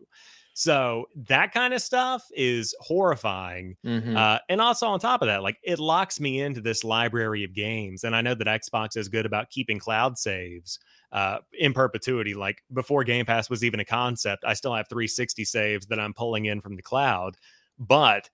So 0.56 1.06
that 1.16 1.52
kind 1.52 1.74
of 1.74 1.82
stuff 1.82 2.24
is 2.32 2.74
horrifying. 2.80 3.76
Mm-hmm. 3.84 4.16
Uh, 4.16 4.38
and 4.48 4.60
also 4.60 4.86
on 4.86 5.00
top 5.00 5.20
of 5.20 5.26
that, 5.26 5.42
like 5.42 5.58
it 5.64 5.80
locks 5.80 6.20
me 6.20 6.40
into 6.40 6.60
this 6.60 6.84
library 6.84 7.42
of 7.42 7.52
games. 7.54 8.04
And 8.04 8.14
I 8.14 8.22
know 8.22 8.36
that 8.36 8.46
Xbox 8.46 8.96
is 8.96 9.08
good 9.08 9.26
about 9.26 9.50
keeping 9.50 9.80
cloud 9.80 10.16
saves 10.16 10.78
uh, 11.10 11.38
in 11.58 11.74
perpetuity. 11.74 12.34
Like 12.34 12.62
before 12.72 13.02
Game 13.02 13.26
Pass 13.26 13.50
was 13.50 13.64
even 13.64 13.80
a 13.80 13.84
concept, 13.84 14.44
I 14.46 14.54
still 14.54 14.74
have 14.74 14.88
360 14.88 15.44
saves 15.44 15.86
that 15.86 15.98
I'm 15.98 16.14
pulling 16.14 16.44
in 16.44 16.60
from 16.60 16.76
the 16.76 16.82
cloud. 16.82 17.36
But 17.76 18.30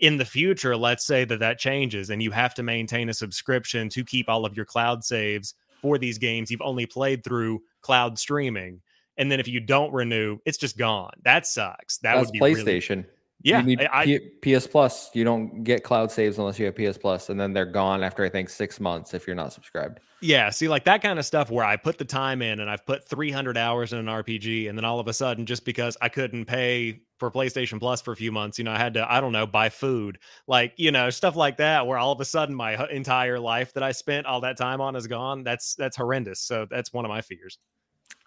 in 0.00 0.16
the 0.16 0.24
future, 0.24 0.76
let's 0.76 1.06
say 1.06 1.24
that 1.24 1.38
that 1.38 1.60
changes 1.60 2.10
and 2.10 2.20
you 2.20 2.32
have 2.32 2.54
to 2.54 2.64
maintain 2.64 3.08
a 3.08 3.14
subscription 3.14 3.88
to 3.90 4.04
keep 4.04 4.28
all 4.28 4.44
of 4.44 4.56
your 4.56 4.66
cloud 4.66 5.04
saves 5.04 5.54
for 5.80 5.98
these 5.98 6.16
games 6.16 6.50
you've 6.50 6.62
only 6.62 6.86
played 6.86 7.24
through 7.24 7.60
cloud 7.82 8.18
streaming 8.18 8.80
and 9.16 9.30
then 9.30 9.40
if 9.40 9.48
you 9.48 9.60
don't 9.60 9.92
renew, 9.92 10.38
it's 10.44 10.58
just 10.58 10.76
gone. 10.76 11.12
That 11.24 11.46
sucks. 11.46 11.98
That 11.98 12.14
That's 12.14 12.26
would 12.26 12.32
be 12.32 12.40
PlayStation. 12.40 12.96
Really, 12.96 13.06
yeah, 13.44 13.58
you 13.58 13.64
need 13.64 13.88
I, 13.92 14.20
PS 14.40 14.66
Plus. 14.66 15.10
You 15.14 15.24
don't 15.24 15.64
get 15.64 15.82
cloud 15.82 16.10
saves 16.12 16.38
unless 16.38 16.58
you 16.58 16.66
have 16.66 16.76
PS 16.76 16.96
Plus, 16.96 17.28
and 17.28 17.40
then 17.40 17.52
they're 17.52 17.66
gone 17.66 18.04
after 18.04 18.24
I 18.24 18.28
think 18.28 18.48
six 18.48 18.78
months 18.78 19.14
if 19.14 19.26
you're 19.26 19.36
not 19.36 19.52
subscribed. 19.52 19.98
Yeah, 20.20 20.50
see, 20.50 20.68
like 20.68 20.84
that 20.84 21.02
kind 21.02 21.18
of 21.18 21.26
stuff 21.26 21.50
where 21.50 21.64
I 21.64 21.76
put 21.76 21.98
the 21.98 22.04
time 22.04 22.40
in 22.40 22.60
and 22.60 22.70
I've 22.70 22.86
put 22.86 23.08
300 23.08 23.58
hours 23.58 23.92
in 23.92 23.98
an 23.98 24.06
RPG, 24.06 24.68
and 24.68 24.78
then 24.78 24.84
all 24.84 25.00
of 25.00 25.08
a 25.08 25.12
sudden, 25.12 25.44
just 25.44 25.64
because 25.64 25.96
I 26.00 26.08
couldn't 26.08 26.44
pay 26.44 27.00
for 27.18 27.30
PlayStation 27.30 27.80
Plus 27.80 28.00
for 28.00 28.12
a 28.12 28.16
few 28.16 28.30
months, 28.30 28.58
you 28.58 28.64
know, 28.64 28.72
I 28.72 28.78
had 28.78 28.94
to, 28.94 29.12
I 29.12 29.20
don't 29.20 29.32
know, 29.32 29.46
buy 29.46 29.68
food, 29.68 30.18
like 30.46 30.74
you 30.76 30.92
know, 30.92 31.10
stuff 31.10 31.34
like 31.34 31.56
that, 31.56 31.86
where 31.86 31.98
all 31.98 32.12
of 32.12 32.20
a 32.20 32.24
sudden 32.24 32.54
my 32.54 32.88
entire 32.90 33.40
life 33.40 33.72
that 33.74 33.82
I 33.82 33.90
spent 33.90 34.26
all 34.26 34.40
that 34.42 34.56
time 34.56 34.80
on 34.80 34.94
is 34.94 35.08
gone. 35.08 35.42
That's 35.42 35.74
that's 35.74 35.96
horrendous. 35.96 36.40
So 36.40 36.66
that's 36.70 36.92
one 36.92 37.04
of 37.04 37.08
my 37.08 37.22
fears. 37.22 37.58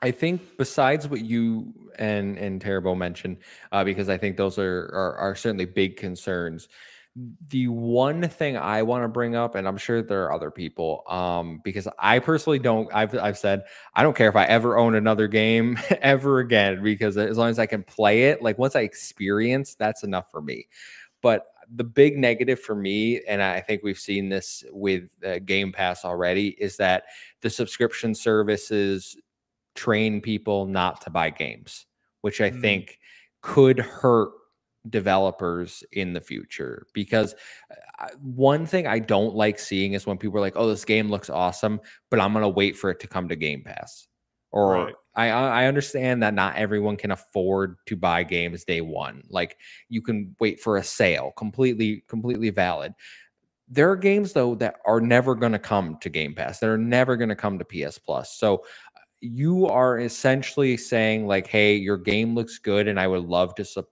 I 0.05 0.11
think 0.11 0.55
besides 0.59 1.07
what 1.07 1.21
you 1.21 1.73
and 1.97 2.37
and 2.37 2.61
Terrible 2.61 2.93
mentioned, 2.93 3.37
uh, 3.71 3.83
because 3.83 4.07
I 4.07 4.19
think 4.19 4.37
those 4.37 4.59
are, 4.59 4.83
are 4.93 5.15
are 5.17 5.35
certainly 5.35 5.65
big 5.65 5.97
concerns. 5.97 6.67
The 7.47 7.69
one 7.69 8.29
thing 8.29 8.55
I 8.55 8.83
want 8.83 9.03
to 9.03 9.07
bring 9.07 9.35
up, 9.35 9.55
and 9.55 9.67
I'm 9.67 9.77
sure 9.77 10.03
there 10.03 10.25
are 10.25 10.33
other 10.33 10.51
people, 10.51 11.01
um, 11.09 11.59
because 11.63 11.87
I 11.97 12.19
personally 12.19 12.59
don't. 12.59 12.87
I've 12.93 13.17
I've 13.17 13.39
said 13.39 13.63
I 13.95 14.03
don't 14.03 14.15
care 14.15 14.29
if 14.29 14.35
I 14.35 14.45
ever 14.45 14.77
own 14.77 14.93
another 14.93 15.27
game 15.27 15.79
ever 16.03 16.37
again, 16.37 16.83
because 16.83 17.17
as 17.17 17.39
long 17.39 17.49
as 17.49 17.57
I 17.57 17.65
can 17.65 17.81
play 17.81 18.25
it, 18.25 18.43
like 18.43 18.59
once 18.59 18.75
I 18.75 18.81
experience, 18.81 19.73
that's 19.73 20.03
enough 20.03 20.29
for 20.29 20.41
me. 20.43 20.67
But 21.23 21.47
the 21.73 21.83
big 21.83 22.15
negative 22.15 22.59
for 22.59 22.75
me, 22.75 23.21
and 23.27 23.41
I 23.41 23.59
think 23.59 23.81
we've 23.81 23.97
seen 23.97 24.29
this 24.29 24.63
with 24.71 25.09
uh, 25.25 25.39
Game 25.39 25.71
Pass 25.71 26.05
already, 26.05 26.49
is 26.49 26.77
that 26.77 27.05
the 27.41 27.49
subscription 27.49 28.13
services 28.13 29.17
train 29.75 30.21
people 30.21 30.65
not 30.65 31.01
to 31.01 31.09
buy 31.09 31.29
games, 31.29 31.85
which 32.21 32.41
I 32.41 32.49
mm. 32.49 32.61
think 32.61 32.99
could 33.41 33.79
hurt 33.79 34.31
developers 34.89 35.83
in 35.91 36.13
the 36.13 36.21
future 36.21 36.85
because 36.93 37.33
uh, 37.99 38.07
one 38.21 38.65
thing 38.65 38.87
I 38.87 38.99
don't 38.99 39.35
like 39.35 39.59
seeing 39.59 39.93
is 39.93 40.05
when 40.05 40.17
people 40.17 40.37
are 40.37 40.41
like, 40.41 40.55
"Oh, 40.55 40.67
this 40.67 40.85
game 40.85 41.09
looks 41.09 41.29
awesome, 41.29 41.79
but 42.09 42.19
I'm 42.19 42.33
going 42.33 42.43
to 42.43 42.49
wait 42.49 42.77
for 42.77 42.89
it 42.89 42.99
to 43.01 43.07
come 43.07 43.27
to 43.29 43.35
Game 43.35 43.63
Pass." 43.63 44.07
Or 44.51 44.73
right. 44.73 44.95
I 45.15 45.29
I 45.29 45.65
understand 45.65 46.23
that 46.23 46.33
not 46.33 46.55
everyone 46.55 46.97
can 46.97 47.11
afford 47.11 47.77
to 47.87 47.95
buy 47.95 48.23
games 48.23 48.63
day 48.63 48.81
1. 48.81 49.23
Like 49.29 49.57
you 49.89 50.01
can 50.01 50.35
wait 50.39 50.59
for 50.59 50.77
a 50.77 50.83
sale, 50.83 51.31
completely 51.35 52.03
completely 52.07 52.49
valid. 52.49 52.93
There 53.67 53.89
are 53.89 53.95
games 53.95 54.33
though 54.33 54.55
that 54.55 54.75
are 54.85 55.01
never 55.01 55.33
going 55.33 55.51
to 55.53 55.59
come 55.59 55.97
to 56.01 56.09
Game 56.09 56.35
Pass. 56.35 56.59
They're 56.59 56.77
never 56.77 57.17
going 57.17 57.29
to 57.29 57.35
come 57.35 57.57
to 57.59 57.65
PS 57.65 57.97
Plus. 57.97 58.37
So 58.37 58.63
you 59.29 59.67
are 59.67 59.99
essentially 59.99 60.77
saying 60.77 61.27
like, 61.27 61.47
"Hey, 61.47 61.75
your 61.75 61.97
game 61.97 62.35
looks 62.35 62.59
good, 62.59 62.87
and 62.87 62.99
I 62.99 63.07
would 63.07 63.25
love 63.25 63.55
to 63.55 63.65
su- 63.65 63.87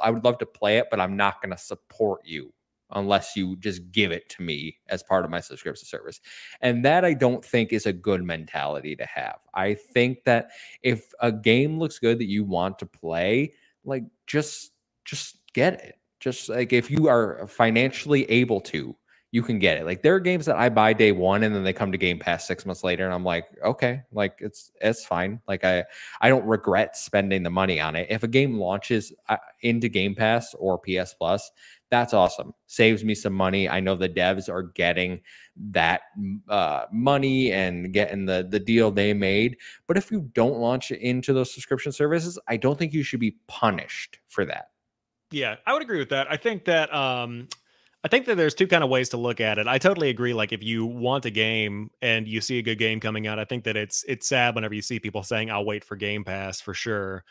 I 0.00 0.10
would 0.10 0.24
love 0.24 0.38
to 0.38 0.46
play 0.46 0.78
it, 0.78 0.88
but 0.90 1.00
I'm 1.00 1.16
not 1.16 1.42
going 1.42 1.50
to 1.50 1.58
support 1.58 2.20
you 2.24 2.52
unless 2.92 3.36
you 3.36 3.56
just 3.56 3.92
give 3.92 4.10
it 4.10 4.28
to 4.30 4.42
me 4.42 4.76
as 4.88 5.02
part 5.02 5.24
of 5.24 5.30
my 5.30 5.40
subscription 5.40 5.86
service." 5.86 6.20
And 6.60 6.84
that 6.84 7.04
I 7.04 7.14
don't 7.14 7.44
think 7.44 7.72
is 7.72 7.86
a 7.86 7.92
good 7.92 8.22
mentality 8.24 8.96
to 8.96 9.06
have. 9.06 9.38
I 9.54 9.74
think 9.74 10.24
that 10.24 10.50
if 10.82 11.12
a 11.20 11.32
game 11.32 11.78
looks 11.78 11.98
good 11.98 12.18
that 12.20 12.28
you 12.28 12.44
want 12.44 12.78
to 12.80 12.86
play, 12.86 13.52
like 13.84 14.04
just 14.26 14.72
just 15.04 15.38
get 15.54 15.74
it. 15.84 15.96
Just 16.20 16.48
like 16.48 16.72
if 16.72 16.90
you 16.90 17.08
are 17.08 17.46
financially 17.48 18.24
able 18.30 18.60
to, 18.62 18.94
you 19.32 19.42
can 19.42 19.60
get 19.60 19.78
it. 19.78 19.84
Like 19.84 20.02
there 20.02 20.14
are 20.14 20.20
games 20.20 20.46
that 20.46 20.56
I 20.56 20.68
buy 20.68 20.92
day 20.92 21.12
one 21.12 21.44
and 21.44 21.54
then 21.54 21.62
they 21.62 21.72
come 21.72 21.92
to 21.92 21.98
Game 21.98 22.18
Pass 22.18 22.46
six 22.46 22.66
months 22.66 22.82
later, 22.82 23.04
and 23.04 23.14
I'm 23.14 23.24
like, 23.24 23.46
okay, 23.64 24.02
like 24.12 24.38
it's 24.40 24.72
it's 24.80 25.04
fine. 25.04 25.40
Like 25.46 25.64
I 25.64 25.84
I 26.20 26.28
don't 26.28 26.44
regret 26.46 26.96
spending 26.96 27.42
the 27.42 27.50
money 27.50 27.80
on 27.80 27.94
it. 27.94 28.08
If 28.10 28.24
a 28.24 28.28
game 28.28 28.54
launches 28.54 29.12
uh, 29.28 29.36
into 29.60 29.88
Game 29.88 30.16
Pass 30.16 30.54
or 30.54 30.78
PS 30.78 31.14
Plus, 31.14 31.50
that's 31.90 32.12
awesome. 32.12 32.54
Saves 32.66 33.04
me 33.04 33.14
some 33.14 33.32
money. 33.32 33.68
I 33.68 33.78
know 33.78 33.94
the 33.94 34.08
devs 34.08 34.48
are 34.48 34.62
getting 34.62 35.20
that 35.70 36.02
uh, 36.48 36.86
money 36.92 37.52
and 37.52 37.92
getting 37.92 38.26
the 38.26 38.48
the 38.48 38.60
deal 38.60 38.90
they 38.90 39.14
made. 39.14 39.58
But 39.86 39.96
if 39.96 40.10
you 40.10 40.22
don't 40.34 40.58
launch 40.58 40.90
into 40.90 41.32
those 41.32 41.54
subscription 41.54 41.92
services, 41.92 42.36
I 42.48 42.56
don't 42.56 42.76
think 42.76 42.92
you 42.92 43.04
should 43.04 43.20
be 43.20 43.36
punished 43.46 44.18
for 44.26 44.44
that. 44.46 44.70
Yeah, 45.30 45.56
I 45.66 45.72
would 45.72 45.82
agree 45.82 46.00
with 46.00 46.08
that. 46.08 46.26
I 46.28 46.36
think 46.36 46.64
that 46.64 46.92
um 46.92 47.48
I 48.02 48.08
think 48.08 48.24
that 48.26 48.36
there's 48.36 48.54
two 48.54 48.66
kind 48.66 48.82
of 48.82 48.88
ways 48.88 49.10
to 49.10 49.18
look 49.18 49.40
at 49.40 49.58
it. 49.58 49.66
I 49.66 49.76
totally 49.76 50.08
agree. 50.08 50.32
Like 50.32 50.52
if 50.52 50.62
you 50.62 50.86
want 50.86 51.26
a 51.26 51.30
game 51.30 51.90
and 52.00 52.26
you 52.26 52.40
see 52.40 52.58
a 52.58 52.62
good 52.62 52.78
game 52.78 52.98
coming 52.98 53.26
out, 53.26 53.38
I 53.38 53.44
think 53.44 53.64
that 53.64 53.76
it's 53.76 54.04
it's 54.08 54.26
sad 54.26 54.54
whenever 54.54 54.74
you 54.74 54.80
see 54.80 54.98
people 54.98 55.22
saying, 55.22 55.50
"I'll 55.50 55.66
wait 55.66 55.84
for 55.84 55.96
Game 55.96 56.24
Pass 56.24 56.62
for 56.62 56.72
sure," 56.72 57.24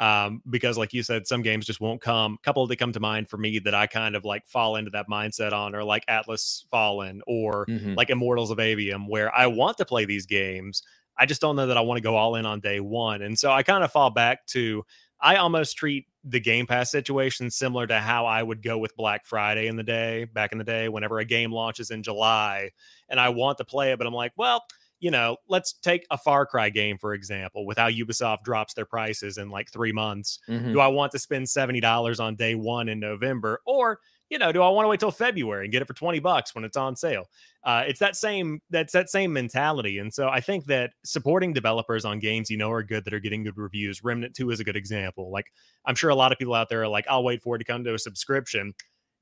um, 0.00 0.42
because 0.50 0.76
like 0.76 0.92
you 0.92 1.04
said, 1.04 1.28
some 1.28 1.42
games 1.42 1.64
just 1.64 1.80
won't 1.80 2.00
come. 2.00 2.34
A 2.34 2.44
couple 2.44 2.66
that 2.66 2.76
come 2.76 2.92
to 2.92 3.00
mind 3.00 3.30
for 3.30 3.36
me 3.36 3.60
that 3.60 3.74
I 3.74 3.86
kind 3.86 4.16
of 4.16 4.24
like 4.24 4.46
fall 4.48 4.76
into 4.76 4.90
that 4.90 5.06
mindset 5.08 5.52
on, 5.52 5.76
or 5.76 5.84
like 5.84 6.04
Atlas 6.08 6.66
Fallen, 6.72 7.22
or 7.28 7.66
mm-hmm. 7.66 7.94
like 7.94 8.10
Immortals 8.10 8.50
of 8.50 8.58
Aveum, 8.58 9.08
where 9.08 9.32
I 9.34 9.46
want 9.46 9.78
to 9.78 9.84
play 9.84 10.06
these 10.06 10.26
games. 10.26 10.82
I 11.16 11.24
just 11.24 11.40
don't 11.40 11.56
know 11.56 11.68
that 11.68 11.78
I 11.78 11.80
want 11.80 11.98
to 11.98 12.02
go 12.02 12.16
all 12.16 12.34
in 12.34 12.44
on 12.46 12.58
day 12.58 12.80
one, 12.80 13.22
and 13.22 13.38
so 13.38 13.52
I 13.52 13.62
kind 13.62 13.84
of 13.84 13.92
fall 13.92 14.10
back 14.10 14.44
to 14.48 14.84
I 15.20 15.36
almost 15.36 15.76
treat 15.76 16.06
the 16.24 16.40
Game 16.40 16.66
Pass 16.66 16.90
situation 16.90 17.50
similar 17.50 17.86
to 17.86 17.98
how 17.98 18.26
I 18.26 18.42
would 18.42 18.62
go 18.62 18.78
with 18.78 18.96
Black 18.96 19.24
Friday 19.24 19.68
in 19.68 19.76
the 19.76 19.82
day, 19.82 20.24
back 20.24 20.52
in 20.52 20.58
the 20.58 20.64
day, 20.64 20.88
whenever 20.88 21.18
a 21.18 21.24
game 21.24 21.52
launches 21.52 21.90
in 21.90 22.02
July 22.02 22.70
and 23.08 23.20
I 23.20 23.28
want 23.28 23.58
to 23.58 23.64
play 23.64 23.92
it, 23.92 23.98
but 23.98 24.06
I'm 24.06 24.14
like, 24.14 24.32
well, 24.36 24.64
you 24.98 25.10
know, 25.10 25.36
let's 25.48 25.74
take 25.74 26.06
a 26.10 26.16
Far 26.16 26.46
Cry 26.46 26.70
game, 26.70 26.96
for 26.98 27.12
example, 27.12 27.66
with 27.66 27.78
how 27.78 27.88
Ubisoft 27.88 28.42
drops 28.42 28.74
their 28.74 28.86
prices 28.86 29.38
in 29.38 29.50
like 29.50 29.70
three 29.70 29.92
months. 29.92 30.38
Mm-hmm. 30.48 30.72
Do 30.72 30.80
I 30.80 30.88
want 30.88 31.12
to 31.12 31.18
spend 31.18 31.46
$70 31.46 32.18
on 32.18 32.34
day 32.34 32.54
one 32.54 32.88
in 32.88 32.98
November? 32.98 33.60
Or 33.66 34.00
you 34.30 34.38
know, 34.38 34.50
do 34.52 34.62
I 34.62 34.68
want 34.68 34.84
to 34.84 34.88
wait 34.88 35.00
till 35.00 35.10
February 35.10 35.64
and 35.64 35.72
get 35.72 35.82
it 35.82 35.84
for 35.86 35.94
20 35.94 36.18
bucks 36.18 36.54
when 36.54 36.64
it's 36.64 36.76
on 36.76 36.96
sale? 36.96 37.28
Uh, 37.62 37.84
it's 37.86 38.00
that 38.00 38.16
same 38.16 38.60
that's 38.70 38.92
that 38.92 39.08
same 39.08 39.32
mentality. 39.32 39.98
And 39.98 40.12
so 40.12 40.28
I 40.28 40.40
think 40.40 40.64
that 40.66 40.90
supporting 41.04 41.52
developers 41.52 42.04
on 42.04 42.18
games 42.18 42.50
you 42.50 42.56
know 42.56 42.70
are 42.70 42.82
good 42.82 43.04
that 43.04 43.14
are 43.14 43.20
getting 43.20 43.44
good 43.44 43.56
reviews. 43.56 44.02
Remnant 44.02 44.34
2 44.34 44.50
is 44.50 44.60
a 44.60 44.64
good 44.64 44.76
example. 44.76 45.30
Like 45.30 45.46
I'm 45.84 45.94
sure 45.94 46.10
a 46.10 46.14
lot 46.14 46.32
of 46.32 46.38
people 46.38 46.54
out 46.54 46.68
there 46.68 46.82
are 46.82 46.88
like, 46.88 47.06
I'll 47.08 47.24
wait 47.24 47.42
for 47.42 47.56
it 47.56 47.60
to 47.60 47.64
come 47.64 47.84
to 47.84 47.94
a 47.94 47.98
subscription. 47.98 48.74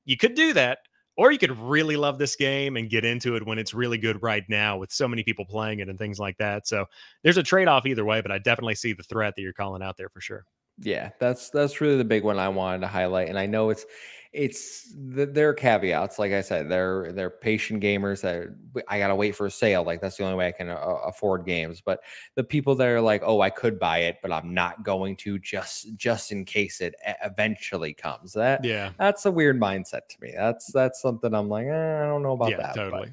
You 0.07 0.16
could 0.16 0.34
do 0.34 0.52
that, 0.55 0.78
or 1.16 1.30
you 1.30 1.38
could 1.38 1.57
really 1.59 1.96
love 1.96 2.18
this 2.18 2.36
game 2.36 2.76
and 2.76 2.90
get 2.90 3.05
into 3.05 3.36
it 3.36 3.46
when 3.46 3.59
it's 3.59 3.72
really 3.72 3.98
good 3.98 4.22
right 4.22 4.44
now 4.48 4.76
with 4.78 4.92
so 4.92 5.07
many 5.07 5.22
people 5.22 5.44
playing 5.44 5.80
it 5.80 5.88
and 5.88 5.98
things 5.98 6.18
like 6.18 6.36
that. 6.38 6.66
So 6.66 6.86
there's 7.22 7.36
a 7.36 7.42
trade-off 7.42 7.86
either 7.86 8.05
way, 8.05 8.20
but 8.20 8.32
I 8.32 8.38
definitely 8.38 8.74
see 8.74 8.92
the 8.92 9.02
threat 9.02 9.34
that 9.36 9.42
you're 9.42 9.52
calling 9.52 9.82
out 9.82 9.96
there 9.96 10.09
for 10.09 10.20
sure. 10.20 10.44
Yeah, 10.78 11.11
that's 11.20 11.50
that's 11.50 11.80
really 11.80 11.96
the 11.96 12.05
big 12.05 12.24
one 12.24 12.38
I 12.38 12.48
wanted 12.48 12.80
to 12.80 12.88
highlight. 12.88 13.28
And 13.28 13.38
I 13.38 13.46
know 13.46 13.70
it's 13.70 13.86
it's 14.35 14.93
there 14.97 15.49
are 15.49 15.55
caveats. 15.55 16.18
Like 16.18 16.32
I 16.32 16.41
said, 16.41 16.68
they're 16.68 17.12
they're 17.12 17.30
patient 17.30 17.80
gamers 17.80 18.20
that 18.22 18.49
I 18.89 18.99
gotta 18.99 19.14
wait 19.14 19.37
for 19.37 19.47
a 19.47 19.51
sale. 19.51 19.85
Like 19.85 20.01
that's 20.01 20.16
the 20.16 20.24
only 20.24 20.37
way 20.37 20.49
I 20.49 20.53
can 20.53 20.68
uh, 20.68 20.76
afford 21.07 21.47
games. 21.47 21.80
But 21.80 22.01
the 22.35 22.43
people 22.43 22.74
that 22.74 22.89
are 22.89 23.01
like, 23.01 23.22
oh, 23.24 23.41
I 23.41 23.51
could 23.51 23.78
buy 23.78 23.99
it, 23.99 24.18
but 24.22 24.32
I'm 24.32 24.53
not 24.53 24.85
going 24.85 25.14
to 25.18 25.39
just 25.39 25.97
just 25.97 26.32
in 26.32 26.45
case 26.45 26.80
it 26.80 26.97
eventually 27.22 27.95
comes. 27.95 28.32
That 28.32 28.64
yeah, 28.64 28.91
that's 28.99 29.24
a 29.24 29.30
weird 29.30 29.59
mindset 29.61 30.09
to 30.09 30.16
me. 30.20 30.32
That's 30.37 30.72
that's 30.72 31.01
something 31.01 31.32
I'm 31.32 31.49
like, 31.49 31.66
eh, 31.68 32.03
I 32.03 32.07
don't 32.07 32.24
know 32.24 32.32
about 32.32 32.51
yeah, 32.51 32.57
that. 32.57 32.74
Totally. 32.74 33.12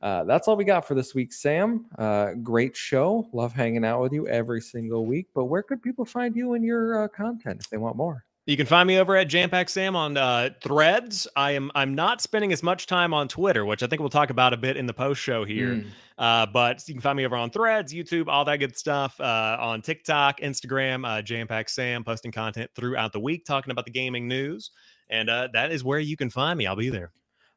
But, 0.00 0.06
uh, 0.06 0.24
that's 0.24 0.48
all 0.48 0.56
we 0.56 0.64
got 0.64 0.86
for 0.86 0.94
this 0.94 1.14
week, 1.14 1.32
Sam. 1.32 1.86
Uh, 1.96 2.32
great 2.42 2.76
show. 2.76 3.28
Love 3.32 3.52
hanging 3.52 3.84
out 3.84 4.02
with 4.02 4.12
you 4.12 4.26
every 4.28 4.60
single 4.60 5.06
week. 5.06 5.28
But 5.32 5.44
where 5.44 5.62
could 5.62 5.80
people 5.80 6.04
find 6.04 6.34
you 6.34 6.54
and 6.54 6.64
your 6.64 7.04
uh, 7.04 7.08
content 7.08 7.60
if 7.62 7.70
they 7.70 7.78
want 7.78 7.96
more? 7.96 8.24
You 8.46 8.56
can 8.56 8.66
find 8.66 8.86
me 8.86 8.98
over 8.98 9.16
at 9.16 9.28
JamPackSam 9.28 9.96
on 9.96 10.16
uh, 10.16 10.50
Threads. 10.62 11.26
I 11.34 11.50
am 11.52 11.72
I'm 11.74 11.96
not 11.96 12.22
spending 12.22 12.52
as 12.52 12.62
much 12.62 12.86
time 12.86 13.12
on 13.12 13.26
Twitter, 13.26 13.64
which 13.64 13.82
I 13.82 13.88
think 13.88 13.98
we'll 13.98 14.08
talk 14.08 14.30
about 14.30 14.52
a 14.52 14.56
bit 14.56 14.76
in 14.76 14.86
the 14.86 14.94
post 14.94 15.20
show 15.20 15.44
here. 15.44 15.74
Mm. 15.74 15.86
Uh, 16.16 16.46
but 16.46 16.86
you 16.86 16.94
can 16.94 17.00
find 17.00 17.16
me 17.16 17.26
over 17.26 17.34
on 17.34 17.50
Threads, 17.50 17.92
YouTube, 17.92 18.28
all 18.28 18.44
that 18.44 18.58
good 18.58 18.76
stuff. 18.76 19.20
Uh, 19.20 19.56
on 19.58 19.82
TikTok, 19.82 20.38
Instagram, 20.40 21.04
uh, 21.04 21.22
JamPackSam, 21.22 22.06
posting 22.06 22.30
content 22.30 22.70
throughout 22.76 23.12
the 23.12 23.18
week, 23.18 23.44
talking 23.44 23.72
about 23.72 23.84
the 23.84 23.90
gaming 23.90 24.28
news, 24.28 24.70
and 25.10 25.28
uh, 25.28 25.48
that 25.52 25.72
is 25.72 25.82
where 25.82 25.98
you 25.98 26.16
can 26.16 26.30
find 26.30 26.56
me. 26.56 26.68
I'll 26.68 26.76
be 26.76 26.88
there. 26.88 27.10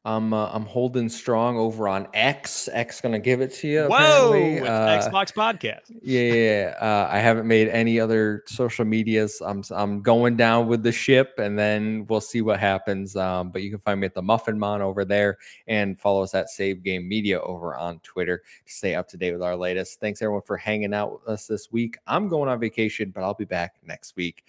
I'm 0.06 0.34
uh, 0.34 0.50
I'm 0.54 0.66
holding 0.66 1.10
strong 1.10 1.58
over 1.58 1.90
on 1.90 2.08
X. 2.14 2.70
X 2.72 3.02
gonna 3.02 3.20
give 3.20 3.42
it 3.42 3.54
to 3.56 3.68
you. 3.68 3.88
Whoa, 3.88 4.32
uh, 4.64 4.98
Xbox 4.98 5.34
podcast. 5.34 5.92
Yeah, 6.02 6.22
yeah. 6.22 6.76
Uh, 6.80 7.10
I 7.12 7.20
haven't 7.20 7.48
made 7.48 7.68
any 7.68 8.00
other 8.00 8.44
social 8.48 8.86
medias. 8.86 9.42
I'm 9.46 9.62
I'm 9.72 10.02
going 10.02 10.38
down 10.38 10.68
with 10.68 10.84
the 10.84 10.94
ship, 10.94 11.34
and 11.38 11.60
then 11.60 12.06
we'll 12.08 12.22
see 12.22 12.42
what 12.42 12.62
happens. 12.62 13.18
Um, 13.18 13.52
but 13.52 13.62
you 13.62 13.70
can 13.70 13.80
find 13.80 14.00
me 14.00 14.06
at 14.06 14.14
the 14.14 14.22
Muffin 14.22 14.58
Mon 14.58 14.82
over 14.82 15.04
there, 15.04 15.38
and 15.68 16.00
follow 16.00 16.24
us 16.24 16.34
at 16.34 16.50
Save 16.50 16.82
Game 16.82 17.08
Media 17.08 17.42
over 17.42 17.76
on 17.76 18.00
Twitter 18.00 18.42
to 18.66 18.74
stay 18.74 18.96
up 18.96 19.10
to 19.10 19.18
date 19.18 19.34
with 19.34 19.44
our 19.44 19.58
latest. 19.58 20.00
Thanks 20.00 20.22
everyone 20.22 20.44
for 20.44 20.56
hanging 20.56 20.94
out 20.94 21.12
with 21.12 21.28
us 21.28 21.46
this 21.46 21.74
week. 21.74 21.98
I'm 22.08 22.30
going 22.30 22.50
on 22.50 22.58
vacation, 22.62 23.12
but 23.12 23.24
I'll 23.24 23.34
be 23.34 23.44
back 23.44 23.76
next 23.86 24.16
week. 24.16 24.46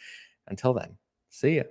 Until 0.47 0.75
then, 0.75 0.97
see 1.29 1.57
ya. 1.57 1.65